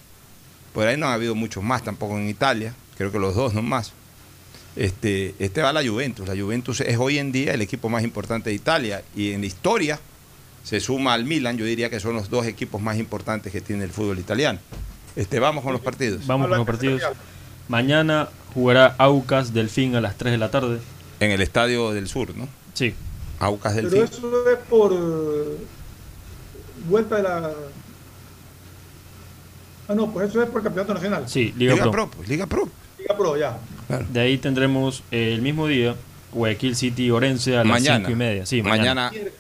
Por 0.74 0.88
ahí 0.88 0.98
no 0.98 1.08
ha 1.08 1.14
habido 1.14 1.36
muchos 1.36 1.64
más 1.64 1.84
tampoco 1.84 2.18
en 2.18 2.30
Italia. 2.30 2.74
Creo 2.98 3.12
que 3.12 3.20
los 3.20 3.36
dos 3.36 3.54
no 3.54 3.62
más. 3.62 3.94
Este, 4.76 5.36
este 5.40 5.62
va 5.62 5.70
a 5.70 5.74
la 5.74 5.88
Juventus. 5.88 6.28
La 6.28 6.36
Juventus 6.36 6.82
es 6.82 6.98
hoy 6.98 7.18
en 7.18 7.32
día 7.32 7.54
el 7.54 7.62
equipo 7.62 7.90
más 7.90 8.04
importante 8.04 8.50
de 8.50 8.56
Italia. 8.56 9.04
Y 9.16 9.32
en 9.32 9.42
la 9.42 9.48
historia 9.48 10.00
se 10.64 10.80
suma 10.80 11.14
al 11.14 11.26
Milan, 11.26 11.58
yo 11.58 11.66
diría 11.66 11.90
que 11.90 12.00
son 12.00 12.14
los 12.14 12.30
dos 12.30 12.46
equipos 12.46 12.82
más 12.82 12.98
importantes 12.98 13.52
que 13.52 13.62
tiene 13.62 13.86
el 13.86 13.92
fútbol 13.92 14.20
italiano. 14.20 14.60
Este, 15.20 15.40
vamos 15.40 15.66
con 15.66 15.74
los 15.74 15.82
partidos. 15.82 16.26
Vamos 16.28 16.48
con 16.48 16.58
los 16.58 16.66
partidos. 16.66 17.02
Mañana 17.68 18.30
jugará 18.54 18.96
Aucas 18.98 19.54
Delfín 19.54 19.96
a 19.96 20.02
las 20.02 20.18
3 20.18 20.32
de 20.32 20.38
la 20.38 20.50
tarde. 20.50 20.80
En 21.20 21.32
el 21.32 21.42
Estadio 21.42 21.92
del 21.92 22.08
Sur, 22.08 22.36
¿no? 22.38 22.48
Sí. 22.74 22.94
Aucas 23.40 23.74
Pero 23.74 23.90
Delfín. 23.90 24.18
eso 24.18 24.50
es 24.50 24.60
por 24.70 24.94
eh, 24.94 25.58
vuelta 26.88 27.18
de 27.18 27.24
la 27.24 27.52
Ah, 29.90 29.96
no, 29.96 30.10
pues 30.10 30.30
eso 30.30 30.42
es 30.42 30.50
por 30.50 30.64
campeonato 30.64 30.94
nacional. 30.94 31.24
Sí, 31.28 31.54
Liga, 31.58 31.74
Liga 31.74 31.84
Pro. 31.84 31.92
Pro, 31.92 32.12
pues, 32.12 32.30
Liga 32.30 32.46
Pro. 32.46 32.70
Liga 32.98 33.18
Pro, 33.18 33.36
ya. 33.36 33.58
De 34.14 34.20
ahí 34.22 34.38
tendremos 34.38 35.04
eh, 35.12 35.34
el 35.34 35.42
mismo 35.42 35.68
día 35.68 35.96
Guayaquil 36.32 36.76
City 36.78 37.12
Orense 37.12 37.56
a 37.56 37.64
las 37.66 37.68
Mañana. 37.68 38.06
5 38.06 38.12
y 38.12 38.16
media. 38.16 38.46
Sí, 38.46 38.62
mañana. 38.62 39.12
Mañana. 39.12 39.32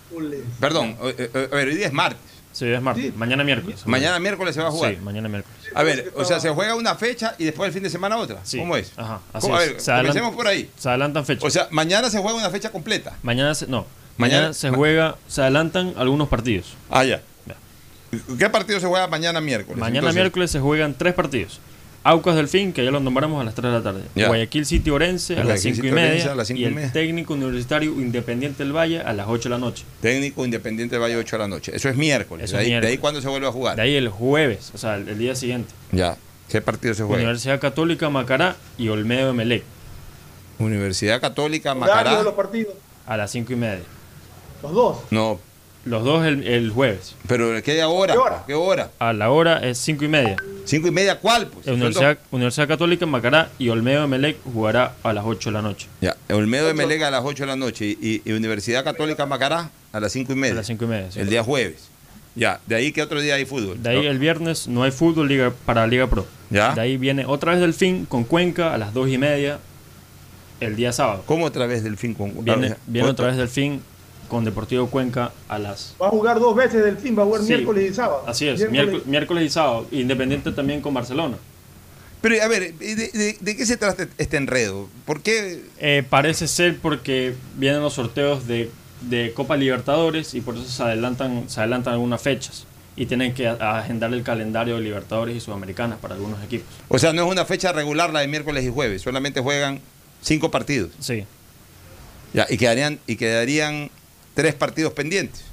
Perdón, 0.60 0.98
eh, 1.04 1.30
eh, 1.34 1.50
a 1.52 1.56
ver, 1.56 1.68
hoy 1.70 1.76
día 1.76 1.88
es 1.88 1.94
martes. 1.94 2.29
Sí, 2.60 2.66
es 2.68 2.82
martes. 2.82 3.16
Mañana 3.16 3.44
miércoles. 3.46 3.86
Mañana 3.86 4.20
miércoles 4.20 4.54
se 4.54 4.62
va 4.62 4.68
a 4.68 4.72
jugar. 4.72 4.92
Sí, 4.96 4.98
mañana 5.02 5.30
miércoles. 5.30 5.58
A 5.74 5.84
ver, 5.84 6.12
o 6.16 6.26
sea, 6.26 6.40
se 6.42 6.50
juega 6.50 6.76
una 6.76 6.94
fecha 6.96 7.36
y 7.38 7.46
después 7.46 7.68
el 7.68 7.74
fin 7.74 7.84
de 7.84 7.90
semana 7.90 8.18
otra. 8.18 8.40
Sí. 8.44 8.58
¿Cómo 8.60 8.76
es? 8.76 8.92
Ajá, 8.98 9.22
así 9.32 9.48
¿Cómo? 9.48 9.58
A 9.58 9.64
es. 9.64 9.72
ver, 9.72 9.82
Se 9.82 9.92
adelan- 9.92 10.02
comencemos 10.08 10.36
por 10.36 10.48
ahí. 10.48 10.70
Se 10.78 10.90
adelantan 10.90 11.26
fechas. 11.26 11.44
O 11.46 11.50
sea, 11.50 11.68
mañana 11.72 12.10
se 12.10 12.20
juega 12.20 12.38
una 12.38 12.50
fecha 12.50 12.70
completa. 12.72 13.16
mañana 13.24 13.56
se, 13.56 13.68
no. 13.68 13.86
Mañana- 14.18 14.38
Mañana, 14.42 14.54
se 14.54 14.70
juega, 14.72 15.16
se 15.30 15.42
adelantan 15.42 15.94
algunos 15.98 16.28
partidos. 16.28 16.74
Ah, 16.90 17.06
ya. 17.06 17.22
¿Qué 18.38 18.50
partido 18.50 18.80
se 18.80 18.88
juega 18.88 19.08
mañana 19.08 19.40
miércoles? 19.40 19.80
Mañana 19.80 20.00
Entonces, 20.00 20.16
miércoles 20.16 20.52
se 20.52 20.60
juegan 20.60 20.96
tres 20.96 21.14
partidos. 21.14 21.60
Aucas 22.10 22.36
Delfín, 22.36 22.74
que 22.74 22.84
ya 22.84 22.92
lo 22.92 23.00
nombramos 23.00 23.40
a 23.40 23.44
las 23.44 23.54
3 23.54 23.72
de 23.72 23.78
la 23.78 23.84
tarde. 23.84 24.02
Ya. 24.16 24.28
Guayaquil 24.28 24.66
City 24.66 24.90
Orense 24.90 25.34
a 25.34 25.44
las 25.44 25.46
Guayaquil 25.62 25.76
5 25.76 25.88
y 25.88 25.92
media. 25.92 26.32
a 26.32 26.36
las 26.36 26.48
cinco 26.48 26.60
y 26.60 26.64
y 26.64 26.66
el 26.66 26.92
técnico 26.92 27.34
universitario 27.36 27.92
Independiente 27.92 28.64
del 28.64 28.76
Valle 28.76 29.02
a 29.02 29.14
las 29.14 29.28
8 29.28 29.44
de 29.44 29.50
la 29.50 29.58
noche. 29.60 29.84
Técnico 30.02 30.44
Independiente 30.44 30.96
de 30.96 31.00
Valle 31.00 31.18
8 31.18 31.36
de 31.36 31.40
la 31.44 31.48
noche. 31.48 31.72
Eso 31.76 31.88
es 31.90 31.96
miércoles. 31.96 32.46
Eso 32.46 32.58
de, 32.58 32.64
es 32.64 32.66
ahí, 32.66 32.66
de 32.66 32.72
miércoles. 32.72 32.92
ahí 32.92 32.98
cuándo 32.98 33.22
se 33.22 33.28
vuelve 33.28 33.48
a 33.48 33.52
jugar. 33.52 33.76
De 33.76 33.82
ahí 33.84 33.96
el 33.96 34.10
jueves, 34.10 34.72
o 34.74 34.78
sea, 34.78 34.96
el, 34.96 35.08
el 35.08 35.18
día 35.20 35.36
siguiente. 35.36 35.72
Ya. 35.92 36.18
¿Qué 36.50 36.62
partido 36.62 36.94
se 36.96 37.04
juega? 37.04 37.18
Universidad 37.22 37.60
Católica 37.60 38.10
Macará 38.10 38.56
y 38.78 38.90
Olmedo 38.90 39.28
de 39.28 39.34
Melec 39.34 39.64
Universidad 40.58 41.22
Católica 41.22 41.76
Macará. 41.76 42.18
de 42.18 42.24
los 42.24 42.34
partidos. 42.34 42.74
a 43.06 43.18
las 43.18 43.32
5 43.32 43.54
y 43.54 43.56
media. 43.56 43.84
Los 44.64 44.74
dos. 44.74 44.98
No, 45.12 45.40
Los 45.90 46.04
dos 46.04 46.24
el, 46.26 46.46
el 46.48 46.70
jueves. 46.70 47.16
pero 47.28 47.62
¿qué 47.64 47.84
hora? 47.84 48.14
¿Qué 48.14 48.20
hora? 48.20 48.44
¿Qué 48.48 48.54
hora? 48.54 48.92
A 49.00 49.12
la 49.12 49.32
hora 49.32 49.58
es 49.68 49.78
5 49.80 50.06
y 50.06 50.08
media. 50.08 50.36
¿Cinco 50.66 50.88
y 50.88 50.92
media 50.92 51.18
cuál? 51.20 51.48
Pues? 51.48 51.66
Universidad, 51.66 52.20
Universidad 52.30 52.68
Católica 52.68 53.08
Macará 53.08 53.50
y 53.58 53.70
Olmedo 53.70 54.02
de 54.02 54.08
Melec 54.08 54.38
jugará 54.44 54.94
a 55.02 55.14
las 55.14 55.24
8 55.26 55.50
de 55.50 55.54
la 55.54 55.62
noche. 55.64 55.88
Ya, 56.00 56.16
Olmedo 56.30 56.68
de 56.68 56.76
Melega 56.76 57.08
a 57.08 57.12
las 57.12 57.24
8 57.26 57.44
de 57.44 57.48
la 57.48 57.56
noche 57.56 57.86
y, 57.86 58.22
y 58.24 58.32
Universidad 58.34 58.84
Católica 58.84 59.26
Macará 59.26 59.72
a 59.92 60.00
las 60.00 60.12
5 60.12 60.32
y 60.34 60.36
media. 60.36 60.54
A 60.54 60.58
las 60.58 60.68
5 60.68 60.86
y 60.86 60.88
media. 60.88 61.12
sí. 61.12 61.20
El 61.20 61.30
día 61.30 61.44
jueves. 61.44 61.90
Ya, 62.36 62.60
de 62.68 62.76
ahí 62.76 62.92
que 62.92 63.02
otro 63.02 63.20
día 63.20 63.34
hay 63.34 63.46
fútbol. 63.46 63.82
De 63.82 63.90
ahí 63.90 64.06
el 64.06 64.20
viernes 64.20 64.68
no 64.68 64.84
hay 64.84 64.92
fútbol 64.92 65.28
liga, 65.28 65.52
para 65.66 65.88
Liga 65.88 66.06
Pro. 66.08 66.28
Ya. 66.52 66.76
De 66.76 66.82
ahí 66.82 66.98
viene 66.98 67.26
otra 67.26 67.54
vez 67.54 67.62
Delfín 67.62 68.06
con 68.06 68.24
Cuenca 68.24 68.74
a 68.74 68.78
las 68.78 68.94
2 68.94 69.10
y 69.10 69.18
media 69.18 69.58
el 70.60 70.76
día 70.76 70.94
sábado. 70.94 71.24
¿Cómo 71.26 71.46
otra 71.46 71.66
vez 71.66 71.84
Delfín 71.84 72.14
con 72.14 72.46
Viene, 72.46 72.68
Ah, 72.74 72.78
viene 72.86 73.10
otra 73.10 73.26
vez 73.28 73.38
Delfín 73.38 73.82
con 74.30 74.46
Deportivo 74.46 74.88
Cuenca 74.90 75.34
a 75.50 75.60
las... 75.60 75.96
Va 76.02 76.08
a 76.08 76.10
jugar 76.12 76.40
dos 76.40 76.56
veces 76.56 76.84
del 76.84 76.98
fin, 76.98 77.18
va 77.18 77.24
a 77.24 77.26
jugar 77.26 77.42
Sí. 77.42 77.48
miércoles 77.48 77.92
y 77.92 77.94
sábado. 77.94 78.24
Así 78.28 78.48
es, 78.48 78.62
Miércoles- 78.72 79.46
y 79.46 79.50
sábado. 79.50 79.88
Independiente 79.92 80.52
también 80.54 80.80
con 80.82 80.94
Barcelona. 80.94 81.36
Pero 82.22 82.42
a 82.44 82.48
ver, 82.48 82.74
¿de, 82.76 82.96
de- 82.96 83.38
de 83.40 83.58
qué 83.58 83.66
se 83.66 83.76
trata 83.78 84.08
este 84.18 84.38
enredo? 84.38 84.88
¿Por 85.06 85.22
qué? 85.22 85.62
Eh, 85.80 86.04
parece 86.10 86.48
ser 86.48 86.78
porque 86.78 87.34
vienen 87.58 87.82
los 87.82 87.94
sorteos 87.94 88.46
de, 88.48 88.70
de 89.02 89.34
Copa 89.34 89.56
Libertadores 89.58 90.34
y 90.34 90.42
por 90.42 90.56
eso 90.56 90.66
se 90.66 90.84
adelantan, 90.84 91.50
se 91.50 91.60
adelantan 91.62 91.94
algunas 91.94 92.22
fechas. 92.22 92.66
Y 92.96 93.06
tienen 93.06 93.34
que 93.34 93.48
agendar 93.48 94.12
el 94.14 94.24
calendario 94.24 94.76
de 94.76 94.82
Libertadores 94.82 95.34
y 95.36 95.40
Sudamericanas 95.40 96.00
para 96.00 96.16
algunos 96.16 96.44
equipos. 96.44 96.68
O 96.90 97.00
sea, 97.00 97.14
no 97.14 97.26
es 97.26 97.32
una 97.32 97.46
fecha 97.46 97.72
regular 97.72 98.12
la 98.12 98.20
de 98.20 98.28
miércoles 98.28 98.66
y 98.66 98.70
jueves, 98.70 99.02
solamente 99.02 99.40
juegan 99.40 99.80
cinco 100.22 100.52
partidos. 100.52 100.92
Sí, 101.00 101.24
Ya, 102.34 102.46
y 102.50 102.58
quedarían, 102.58 103.00
y 103.08 103.16
quedarían 103.16 103.90
tres 104.42 104.56
partidos 104.56 104.94
pendientes. 104.94 105.44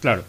claro. 0.00 0.24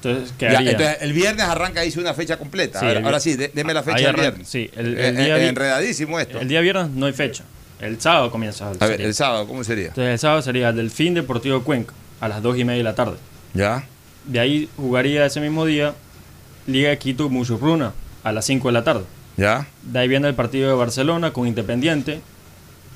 Entonces 0.00 0.32
Ya, 0.38 0.60
entonces 0.60 0.98
el 1.00 1.12
viernes 1.12 1.44
arranca 1.44 1.84
hizo 1.84 1.98
una 2.00 2.14
fecha 2.14 2.36
completa. 2.36 2.78
Sí, 2.78 2.86
el 2.86 3.04
ahora 3.04 3.18
sí, 3.18 3.34
dé- 3.34 3.50
deme 3.52 3.74
la 3.74 3.82
fecha 3.82 4.06
del 4.06 4.14
viernes. 4.14 4.48
Sí, 4.48 4.70
el, 4.76 4.96
Eh, 4.96 5.08
el 5.08 5.16
día 5.16 5.38
eh, 5.38 5.48
enredadísimo 5.48 6.20
esto. 6.20 6.38
El 6.40 6.46
día 6.46 6.60
viernes 6.60 6.90
no 6.90 7.06
hay 7.06 7.12
fecha. 7.12 7.42
El 7.80 8.00
sábado 8.00 8.30
comienza. 8.30 8.70
A 8.78 8.86
ver, 8.86 9.00
el 9.00 9.12
sábado, 9.12 9.48
¿cómo 9.48 9.64
sería? 9.64 9.88
Entonces 9.88 10.12
el 10.12 10.18
sábado 10.20 10.42
sería 10.42 10.72
Delfín 10.72 11.14
Deportivo 11.14 11.64
Cuenca 11.64 11.94
a 12.20 12.28
las 12.28 12.40
2 12.42 12.58
y 12.58 12.64
media 12.64 12.78
de 12.78 12.84
la 12.84 12.94
tarde. 12.94 13.16
Ya. 13.54 13.84
De 14.24 14.38
ahí 14.38 14.68
jugaría 14.76 15.26
ese 15.26 15.40
mismo 15.40 15.64
día 15.66 15.94
Liga 16.68 16.90
de 16.90 16.98
Quito 16.98 17.28
Muchurruna 17.28 17.92
a 18.22 18.30
las 18.30 18.44
5 18.44 18.68
de 18.68 18.72
la 18.72 18.84
tarde. 18.84 19.02
Ya. 19.36 19.66
De 19.82 19.98
ahí 19.98 20.06
viene 20.06 20.28
el 20.28 20.34
partido 20.36 20.68
de 20.68 20.76
Barcelona 20.76 21.32
con 21.32 21.48
Independiente 21.48 22.20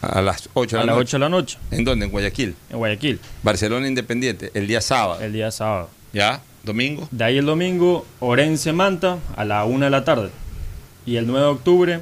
A 0.02 0.20
las 0.20 0.48
8 0.54 0.76
de 0.76 0.82
a 0.82 0.84
la 0.84 0.92
las 0.92 0.96
noche. 0.96 1.08
8 1.10 1.16
de 1.16 1.20
la 1.20 1.28
noche 1.28 1.58
¿En 1.70 1.84
dónde? 1.84 2.06
En 2.06 2.10
Guayaquil. 2.12 2.54
en 2.70 2.76
Guayaquil, 2.78 3.20
Barcelona 3.42 3.86
Independiente, 3.88 4.50
el 4.54 4.66
día 4.66 4.80
sábado. 4.80 5.20
el 5.22 5.32
día 5.32 5.50
sábado. 5.50 5.88
Ya. 6.12 6.42
Domingo. 6.64 7.08
De 7.10 7.24
ahí 7.24 7.38
el 7.38 7.46
domingo 7.46 8.04
Orense 8.20 8.72
Manta 8.72 9.18
a 9.36 9.44
la 9.44 9.64
1 9.64 9.84
de 9.86 9.90
la 9.90 10.04
tarde. 10.04 10.30
Y 11.06 11.16
el 11.16 11.26
9 11.26 11.40
de 11.46 11.52
octubre, 11.52 12.00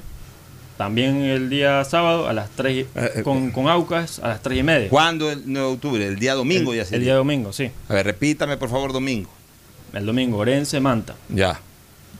también 0.76 1.16
el 1.22 1.48
día 1.50 1.82
sábado 1.84 2.28
a 2.28 2.32
las 2.32 2.50
3 2.50 2.86
eh, 2.94 3.20
con, 3.24 3.50
con 3.52 3.68
Aucas 3.68 4.18
a 4.18 4.28
las 4.28 4.42
3 4.42 4.58
y 4.58 4.62
media. 4.62 4.88
¿Cuándo 4.90 5.30
el 5.30 5.42
9 5.46 5.66
de 5.68 5.74
octubre? 5.74 6.06
El 6.06 6.18
día 6.18 6.34
domingo 6.34 6.72
el, 6.72 6.76
ya 6.78 6.82
el 6.82 6.88
sería. 6.88 7.04
día 7.06 7.14
domingo, 7.16 7.52
sí. 7.52 7.70
A 7.88 7.94
ver, 7.94 8.06
repítame 8.06 8.56
por 8.56 8.68
favor 8.70 8.92
domingo. 8.92 9.30
El 9.92 10.06
domingo 10.06 10.38
Orense 10.38 10.78
Manta 10.80 11.14
Ya. 11.28 11.60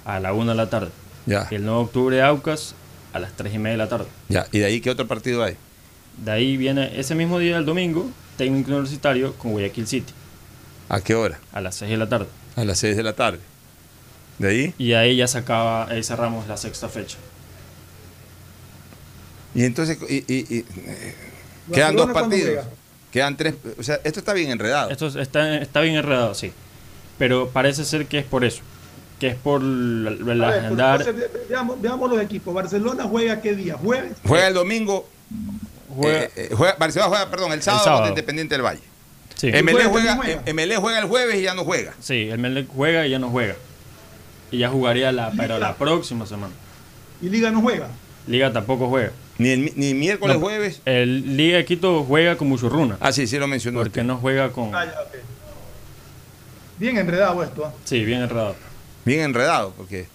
a 0.05 0.21
la 0.21 0.33
1 0.33 0.51
de 0.53 0.57
la 0.57 0.69
tarde. 0.71 0.91
Ya. 1.27 1.47
Y 1.51 1.55
el 1.57 1.65
9 1.65 1.79
de 1.79 1.85
octubre 1.85 2.23
Aucas 2.23 2.75
a 3.13 3.19
las 3.19 3.33
3 3.33 3.55
y 3.55 3.59
media 3.59 3.73
de 3.73 3.79
la 3.79 3.89
tarde. 3.89 4.07
Ya. 4.29 4.47
¿Y 4.53 4.59
de 4.61 4.65
ahí 4.67 4.81
qué 4.81 4.91
otro 4.91 5.07
partido 5.07 5.43
hay? 5.45 5.57
De 6.25 6.31
ahí 6.31 6.57
viene 6.57 6.99
ese 7.01 7.15
mismo 7.15 7.39
día, 7.39 7.57
el 7.59 7.65
domingo, 7.65 8.09
técnico 8.37 8.71
universitario 8.71 9.35
con 9.35 9.53
Guayaquil 9.53 9.87
City 9.87 10.13
¿A 10.89 11.01
qué 11.01 11.15
hora? 11.15 11.39
a 11.53 11.61
las 11.61 11.75
6 11.77 11.91
de 11.91 11.97
la 11.97 12.09
tarde. 12.09 12.27
A 12.57 12.65
las 12.65 12.79
6 12.79 12.97
de 12.97 13.03
la 13.03 13.13
tarde. 13.15 13.39
¿De 14.39 14.49
ahí? 14.49 14.75
Y 14.79 14.93
ahí 14.95 15.17
ya 15.17 15.27
se 15.29 15.39
acaba, 15.39 15.87
ahí 15.89 16.03
cerramos 16.03 16.47
la 16.49 16.57
sexta 16.57 16.89
fecha. 16.89 17.17
Y 19.55 19.65
entonces, 19.65 19.99
y, 20.09 20.17
y- 20.33 20.47
y, 20.49 20.59
eh, 20.87 21.15
quedan 21.73 21.97
dos 21.97 22.07
¿Barcelona 22.07 22.13
cuándo 22.13 22.37
partidos. 22.37 22.65
Quedan 23.11 23.37
tres. 23.37 23.55
O 23.79 23.83
sea, 23.83 24.01
esto 24.05 24.21
está 24.21 24.33
bien 24.33 24.51
enredado. 24.51 24.91
Esto 24.91 25.09
está, 25.09 25.59
está 25.59 25.81
bien 25.81 25.97
enredado, 25.97 26.35
sí. 26.35 26.53
Pero 27.19 27.49
parece 27.51 27.85
ser 27.85 28.07
que 28.07 28.19
es 28.21 28.25
por 28.25 28.45
eso. 28.45 28.63
Que 29.19 29.29
es 29.29 29.35
por 29.37 29.61
la, 29.63 30.11
la 30.35 30.51
ver, 30.51 30.59
agendar. 30.61 31.01
entonces, 31.03 31.31
veamos, 31.49 31.81
veamos 31.83 32.09
los 32.11 32.23
equipos. 32.23 32.55
¿Barcelona 32.55 33.05
juega 33.05 33.41
qué 33.41 33.55
día? 33.55 33.75
¿Jueves? 33.77 34.13
Juega 34.25 34.49
el 34.49 34.55
domingo. 34.55 35.09
Juega- 35.95 36.25
eh, 36.25 36.31
eh, 36.37 36.51
juega- 36.57 36.77
Barcelona 36.79 37.09
juega, 37.09 37.31
perdón, 37.31 37.53
el 37.53 37.63
sábado, 37.63 37.85
sábado. 37.85 38.03
contra 38.03 38.11
Independiente 38.21 38.55
del 38.55 38.63
Valle. 38.65 38.81
Sí. 39.37 39.49
MLE 39.49 39.85
juega, 39.87 40.17
juega. 40.17 40.43
eh, 40.47 40.53
MLE 40.53 40.77
juega 40.77 40.99
el 40.99 41.07
jueves 41.07 41.37
y 41.37 41.43
ya 41.43 41.55
no 41.55 41.65
juega. 41.65 41.95
Sí, 42.01 42.29
el 42.31 42.39
Melec 42.39 42.69
juega 42.69 43.07
y 43.07 43.11
ya 43.11 43.19
no 43.19 43.31
juega. 43.31 43.57
Y 44.51 44.59
ya 44.59 44.69
jugaría 44.69 45.13
la, 45.13 45.33
pero 45.37 45.59
la 45.59 45.77
próxima 45.77 46.27
semana. 46.27 46.53
¿Y 47.23 47.29
Liga 47.29 47.51
no 47.51 47.61
juega? 47.63 47.89
Liga 48.27 48.53
tampoco 48.53 48.89
juega. 48.89 49.13
Ni, 49.39 49.49
el 49.51 49.73
ni 49.77 49.95
miércoles, 49.95 50.37
No, 50.37 50.41
jueves. 50.43 50.83
El 50.85 51.37
Liga 51.39 51.57
de 51.57 51.65
Quito 51.65 52.05
juega 52.05 52.37
con 52.37 52.49
Muchurruna. 52.49 52.99
Ah, 53.01 53.13
sí, 53.13 53.27
sí 53.27 53.39
lo 53.39 53.47
mencionó. 53.47 53.79
Porque 53.79 54.01
usted. 54.01 54.05
no 54.05 54.19
juega 54.19 54.51
con. 54.51 54.75
Ah, 54.75 54.85
ya. 54.85 54.95
Bien 56.79 56.97
enredado 56.99 57.43
esto. 57.43 57.65
¿ah? 57.67 57.73
Sí, 57.85 58.05
bien 58.05 58.23
enredado. 58.23 58.57
Bien 59.05 59.21
enredado, 59.21 59.73
porque 59.77 60.07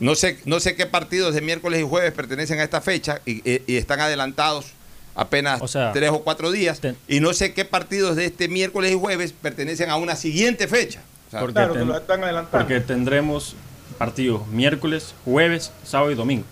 no 0.00 0.14
sé, 0.14 0.38
no 0.44 0.60
sé 0.60 0.76
qué 0.76 0.86
partidos 0.86 1.34
de 1.34 1.40
miércoles 1.40 1.80
y 1.80 1.84
jueves 1.84 2.12
pertenecen 2.12 2.60
a 2.60 2.64
esta 2.64 2.80
fecha 2.80 3.20
y, 3.24 3.48
y- 3.50 3.62
y 3.66 3.76
están 3.76 4.00
adelantados 4.00 4.72
apenas 5.16 5.60
O 5.62 5.66
sea, 5.68 5.92
tres 5.92 6.10
o 6.10 6.20
cuatro 6.22 6.50
días. 6.52 6.78
ten- 6.80 6.96
y 7.08 7.20
no 7.20 7.32
sé 7.32 7.52
qué 7.54 7.64
partidos 7.64 8.14
de 8.16 8.26
este 8.26 8.48
miércoles 8.48 8.92
y 8.92 8.98
jueves 8.98 9.32
pertenecen 9.32 9.90
a 9.90 9.96
una 9.96 10.14
siguiente 10.14 10.68
fecha. 10.68 11.00
O 11.28 11.30
sea, 11.30 11.40
Porque 11.40 11.54
Claro, 11.54 11.72
que 11.72 11.78
ten- 11.80 11.88
lo 11.88 11.96
están 11.96 12.22
adelantando. 12.22 12.58
Porque 12.58 12.80
tendremos 12.80 13.56
partidos 13.98 14.46
miércoles, 14.48 15.14
jueves, 15.24 15.72
sábado 15.84 16.10
y 16.12 16.14
domingo. 16.14 16.44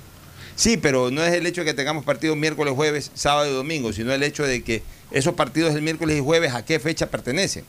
Sí, 0.56 0.76
pero 0.76 1.10
no 1.10 1.22
es 1.22 1.32
el 1.34 1.46
hecho 1.46 1.60
de 1.62 1.66
que 1.66 1.74
tengamos 1.74 2.04
partidos 2.04 2.36
miércoles, 2.36 2.74
jueves, 2.74 3.10
sábado 3.14 3.50
y 3.50 3.54
domingo, 3.54 3.92
sino 3.92 4.12
el 4.12 4.22
hecho 4.22 4.44
de 4.44 4.62
que 4.62 4.82
esos 5.10 5.34
partidos 5.34 5.74
del 5.74 5.82
miércoles 5.82 6.16
y 6.16 6.20
jueves 6.20 6.54
a 6.54 6.64
qué 6.64 6.80
fecha 6.80 7.10
pertenecen. 7.10 7.64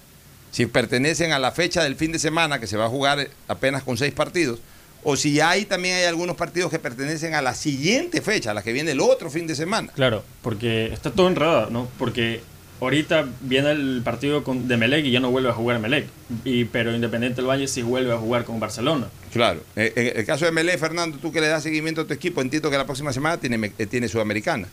Si 0.52 0.66
pertenecen 0.68 1.34
a 1.34 1.40
la 1.40 1.52
fecha 1.52 1.84
del 1.84 1.96
fin 1.96 2.12
de 2.14 2.20
semana, 2.20 2.60
que 2.60 2.68
se 2.68 2.78
va 2.78 2.86
a 2.86 2.90
jugar 2.90 3.28
apenas 3.48 3.84
con 3.84 3.98
seis 3.98 4.14
partidos, 4.14 4.60
o 5.07 5.15
si 5.15 5.40
hay 5.40 5.64
también 5.65 5.95
hay 5.95 6.03
algunos 6.03 6.36
partidos 6.36 6.69
que 6.72 6.80
pertenecen 6.80 7.34
a 7.36 7.41
la 7.41 7.53
siguiente 7.53 8.22
fecha, 8.22 8.52
a 8.52 8.53
la 8.53 8.61
que 8.64 8.73
viene 8.73 8.91
el 8.91 8.99
otro 8.99 9.30
fin 9.30 9.48
de 9.48 9.56
semana. 9.56 9.91
Claro, 9.94 10.23
porque 10.41 10.88
está 10.91 11.11
todo 11.11 11.27
enredado, 11.30 11.69
¿no? 11.69 11.88
Porque 11.98 12.41
ahorita 12.82 13.26
viene 13.41 13.72
el 13.72 14.02
partido 14.03 14.44
con, 14.44 14.68
de 14.68 14.76
Melec 14.77 15.06
y 15.06 15.11
ya 15.11 15.19
no 15.22 15.32
vuelve 15.32 15.49
a 15.49 15.53
jugar 15.53 15.80
Melec. 15.80 16.07
Y, 16.44 16.65
pero 16.65 16.94
Independiente 16.94 17.38
del 17.38 17.48
Valle 17.49 17.68
sí 17.68 17.82
vuelve 17.84 18.11
a 18.11 18.18
jugar 18.18 18.44
con 18.45 18.60
Barcelona. 18.60 19.07
Claro. 19.32 19.61
Eh, 19.76 19.94
En 19.95 20.19
el 20.19 20.26
caso 20.26 20.44
de 20.45 20.52
Melé, 20.52 20.77
Fernando, 20.77 21.18
tú 21.19 21.32
que 21.32 21.40
le 21.40 21.48
das 21.48 21.64
seguimiento 21.64 22.02
a 22.02 22.06
tu 22.07 22.14
equipo, 22.14 22.41
entiendo 22.41 22.69
que 22.72 22.77
la 22.77 22.86
próxima 22.86 23.14
semana 23.14 23.38
tiene, 23.38 23.72
eh, 23.77 23.86
tiene 23.86 24.07
Sudamericana. 24.07 24.68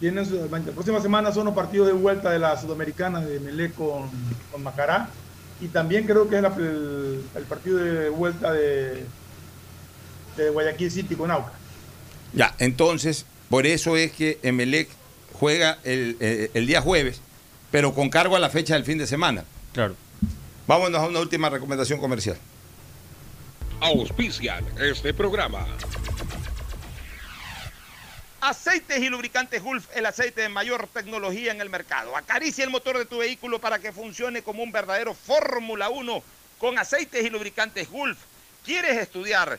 Tienen 0.00 0.24
su- 0.24 0.36
la 0.50 0.58
próxima 0.72 1.00
semana 1.02 1.30
son 1.32 1.44
los 1.44 1.54
partidos 1.54 1.86
de 1.86 1.92
vuelta 1.92 2.30
de 2.30 2.38
la 2.38 2.58
Sudamericana 2.58 3.20
de 3.20 3.38
Melé 3.40 3.70
con, 3.72 4.08
con 4.50 4.62
Macará. 4.62 5.10
Y 5.60 5.68
también 5.68 6.04
creo 6.06 6.26
que 6.28 6.36
es 6.36 6.42
la- 6.42 6.54
el, 6.56 7.20
el 7.36 7.42
partido 7.44 7.76
de 7.76 8.08
vuelta 8.08 8.50
de, 8.52 9.04
de 10.42 10.50
Guayaquil 10.50 10.90
City 10.90 11.14
con 11.14 11.30
Aucas. 11.30 11.52
Ya, 12.32 12.54
entonces, 12.58 13.26
por 13.48 13.66
eso 13.66 13.96
es 13.96 14.12
que 14.12 14.38
Emelec 14.42 14.88
juega 15.32 15.78
el, 15.84 16.16
eh, 16.20 16.50
el 16.54 16.66
día 16.66 16.80
jueves, 16.80 17.20
pero 17.70 17.94
con 17.94 18.10
cargo 18.10 18.36
a 18.36 18.38
la 18.38 18.50
fecha 18.50 18.74
del 18.74 18.84
fin 18.84 18.98
de 18.98 19.06
semana. 19.06 19.44
Claro. 19.72 19.96
Vámonos 20.66 21.00
a 21.00 21.06
una 21.06 21.20
última 21.20 21.50
recomendación 21.50 21.98
comercial. 21.98 22.36
auspician 23.80 24.64
este 24.78 25.12
programa. 25.14 25.66
Aceites 28.40 29.02
y 29.02 29.08
lubricantes 29.08 29.62
Gulf, 29.62 29.86
el 29.94 30.06
aceite 30.06 30.42
de 30.42 30.48
mayor 30.48 30.88
tecnología 30.92 31.52
en 31.52 31.60
el 31.60 31.68
mercado. 31.68 32.16
Acaricia 32.16 32.64
el 32.64 32.70
motor 32.70 32.96
de 32.96 33.04
tu 33.04 33.18
vehículo 33.18 33.58
para 33.60 33.78
que 33.78 33.92
funcione 33.92 34.42
como 34.42 34.62
un 34.62 34.72
verdadero 34.72 35.12
Fórmula 35.12 35.90
1 35.90 36.22
con 36.58 36.78
aceites 36.78 37.24
y 37.24 37.30
lubricantes 37.30 37.90
Gulf. 37.90 38.18
¿Quieres 38.64 38.96
estudiar, 38.96 39.58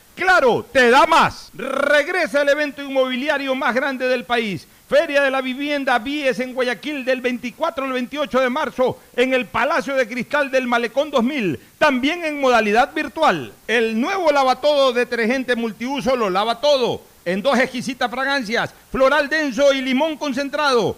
Claro, 0.15 0.65
te 0.71 0.89
da 0.89 1.05
más. 1.05 1.49
Regresa 1.53 2.41
el 2.41 2.49
evento 2.49 2.81
inmobiliario 2.81 3.55
más 3.55 3.73
grande 3.73 4.07
del 4.07 4.25
país. 4.25 4.67
Feria 4.91 5.21
de 5.21 5.31
la 5.31 5.39
Vivienda 5.39 5.97
Vies 5.99 6.39
en 6.41 6.53
Guayaquil 6.53 7.05
del 7.05 7.21
24 7.21 7.85
al 7.85 7.93
28 7.93 8.41
de 8.41 8.49
marzo 8.49 8.99
en 9.15 9.33
el 9.33 9.45
Palacio 9.45 9.95
de 9.95 10.05
Cristal 10.05 10.51
del 10.51 10.67
Malecón 10.67 11.09
2000, 11.09 11.57
también 11.77 12.25
en 12.25 12.41
modalidad 12.41 12.93
virtual. 12.93 13.53
El 13.67 14.01
nuevo 14.01 14.31
lavatodo 14.31 14.91
detergente 14.91 15.55
multiuso 15.55 16.17
lo 16.17 16.29
lava 16.29 16.59
todo, 16.59 17.03
en 17.23 17.41
dos 17.41 17.57
exquisitas 17.57 18.11
fragancias, 18.11 18.73
floral 18.91 19.29
denso 19.29 19.71
y 19.71 19.81
limón 19.81 20.17
concentrado. 20.17 20.97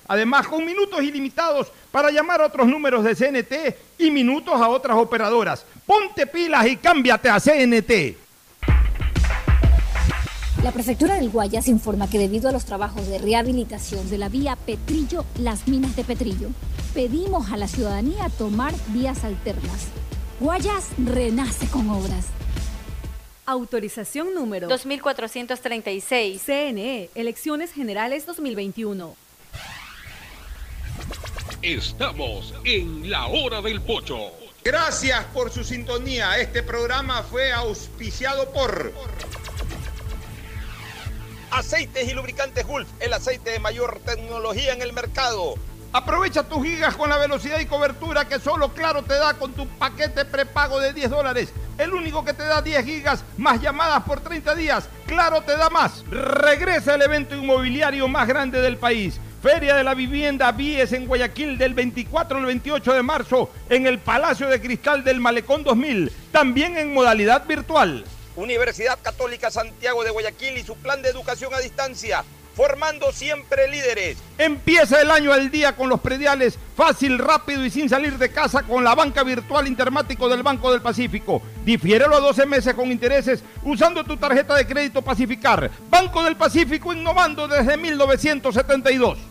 Además, 0.11 0.45
con 0.45 0.65
minutos 0.65 1.01
ilimitados 1.01 1.71
para 1.89 2.11
llamar 2.11 2.41
a 2.41 2.47
otros 2.47 2.67
números 2.67 3.01
de 3.05 3.15
CNT 3.15 3.97
y 3.97 4.11
minutos 4.11 4.55
a 4.55 4.67
otras 4.67 4.97
operadoras. 4.97 5.65
Ponte 5.85 6.27
pilas 6.27 6.67
y 6.67 6.75
cámbiate 6.75 7.29
a 7.29 7.39
CNT. 7.39 8.17
La 10.65 10.73
prefectura 10.73 11.15
del 11.15 11.29
Guayas 11.29 11.69
informa 11.69 12.09
que 12.09 12.19
debido 12.19 12.49
a 12.49 12.51
los 12.51 12.65
trabajos 12.65 13.07
de 13.07 13.19
rehabilitación 13.19 14.09
de 14.09 14.17
la 14.17 14.27
vía 14.27 14.57
Petrillo, 14.57 15.23
las 15.39 15.69
minas 15.69 15.95
de 15.95 16.03
Petrillo, 16.03 16.49
pedimos 16.93 17.49
a 17.53 17.55
la 17.55 17.69
ciudadanía 17.69 18.27
tomar 18.37 18.73
vías 18.87 19.23
alternas. 19.23 19.87
Guayas 20.41 20.89
renace 20.97 21.67
con 21.67 21.89
obras. 21.89 22.25
Autorización 23.45 24.35
número 24.35 24.67
2436. 24.67 26.41
CNE, 26.41 27.09
Elecciones 27.15 27.71
Generales 27.71 28.25
2021. 28.25 29.30
Estamos 31.61 32.55
en 32.63 33.07
la 33.11 33.27
hora 33.27 33.61
del 33.61 33.81
pocho. 33.81 34.31
Gracias 34.63 35.23
por 35.25 35.51
su 35.51 35.63
sintonía. 35.63 36.39
Este 36.39 36.63
programa 36.63 37.21
fue 37.21 37.51
auspiciado 37.51 38.51
por 38.51 38.91
Aceites 41.51 42.09
y 42.09 42.13
Lubricantes 42.15 42.65
Gulf, 42.65 42.87
el 42.99 43.13
aceite 43.13 43.51
de 43.51 43.59
mayor 43.59 44.01
tecnología 44.03 44.73
en 44.73 44.81
el 44.81 44.91
mercado. 44.91 45.53
Aprovecha 45.93 46.41
tus 46.41 46.63
gigas 46.63 46.95
con 46.95 47.11
la 47.11 47.17
velocidad 47.17 47.59
y 47.59 47.67
cobertura 47.67 48.27
que 48.27 48.39
solo 48.39 48.69
Claro 48.73 49.03
te 49.03 49.13
da 49.13 49.35
con 49.35 49.53
tu 49.53 49.67
paquete 49.67 50.25
prepago 50.25 50.79
de 50.79 50.93
10 50.93 51.11
dólares. 51.11 51.53
El 51.77 51.93
único 51.93 52.25
que 52.25 52.33
te 52.33 52.43
da 52.43 52.63
10 52.63 52.83
gigas 52.83 53.23
más 53.37 53.61
llamadas 53.61 54.01
por 54.03 54.21
30 54.21 54.55
días. 54.55 54.89
Claro 55.05 55.41
te 55.41 55.55
da 55.55 55.69
más. 55.69 56.03
Regresa 56.09 56.95
el 56.95 57.03
evento 57.03 57.35
inmobiliario 57.35 58.07
más 58.07 58.27
grande 58.27 58.61
del 58.61 58.77
país. 58.77 59.19
Feria 59.41 59.73
de 59.73 59.83
la 59.83 59.95
Vivienda 59.95 60.51
Vies 60.51 60.93
en 60.93 61.07
Guayaquil 61.07 61.57
del 61.57 61.73
24 61.73 62.37
al 62.37 62.45
28 62.45 62.93
de 62.93 63.01
marzo 63.01 63.49
en 63.69 63.87
el 63.87 63.97
Palacio 63.97 64.47
de 64.47 64.61
Cristal 64.61 65.03
del 65.03 65.19
Malecón 65.19 65.63
2000, 65.63 66.11
también 66.31 66.77
en 66.77 66.93
modalidad 66.93 67.47
virtual. 67.47 68.05
Universidad 68.35 68.99
Católica 69.01 69.49
Santiago 69.49 70.03
de 70.03 70.11
Guayaquil 70.11 70.59
y 70.59 70.63
su 70.63 70.75
plan 70.75 71.01
de 71.01 71.09
educación 71.09 71.51
a 71.55 71.59
distancia, 71.59 72.23
formando 72.55 73.11
siempre 73.11 73.67
líderes. 73.67 74.19
Empieza 74.37 75.01
el 75.01 75.09
año 75.09 75.33
al 75.33 75.49
día 75.49 75.75
con 75.75 75.89
los 75.89 76.01
prediales, 76.01 76.59
fácil, 76.77 77.17
rápido 77.17 77.65
y 77.65 77.71
sin 77.71 77.89
salir 77.89 78.19
de 78.19 78.31
casa 78.31 78.61
con 78.61 78.83
la 78.83 78.93
banca 78.93 79.23
virtual 79.23 79.67
Intermático 79.67 80.29
del 80.29 80.43
Banco 80.43 80.71
del 80.71 80.83
Pacífico. 80.83 81.41
Difiérelo 81.65 82.15
a 82.15 82.19
12 82.19 82.45
meses 82.45 82.75
con 82.75 82.91
intereses 82.91 83.43
usando 83.63 84.03
tu 84.03 84.17
tarjeta 84.17 84.53
de 84.53 84.67
crédito 84.67 85.01
Pacificar. 85.01 85.71
Banco 85.89 86.21
del 86.21 86.35
Pacífico 86.35 86.93
innovando 86.93 87.47
desde 87.47 87.75
1972. 87.75 89.30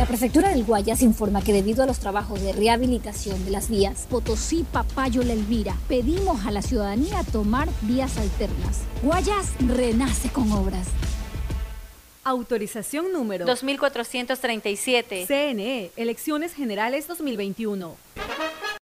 La 0.00 0.06
prefectura 0.06 0.48
del 0.48 0.64
Guayas 0.64 1.02
informa 1.02 1.42
que 1.42 1.52
debido 1.52 1.82
a 1.82 1.86
los 1.86 1.98
trabajos 1.98 2.40
de 2.40 2.54
rehabilitación 2.54 3.44
de 3.44 3.50
las 3.50 3.68
vías 3.68 4.06
Potosí, 4.08 4.64
Papayo, 4.72 5.22
La 5.22 5.34
Elvira, 5.34 5.76
pedimos 5.88 6.46
a 6.46 6.50
la 6.50 6.62
ciudadanía 6.62 7.22
tomar 7.30 7.68
vías 7.82 8.16
alternas. 8.16 8.78
Guayas 9.02 9.48
renace 9.58 10.30
con 10.30 10.50
obras. 10.52 10.88
Autorización 12.24 13.12
número 13.12 13.44
2437. 13.44 15.26
CNE, 15.26 15.90
Elecciones 15.96 16.54
Generales 16.54 17.06
2021. 17.06 17.94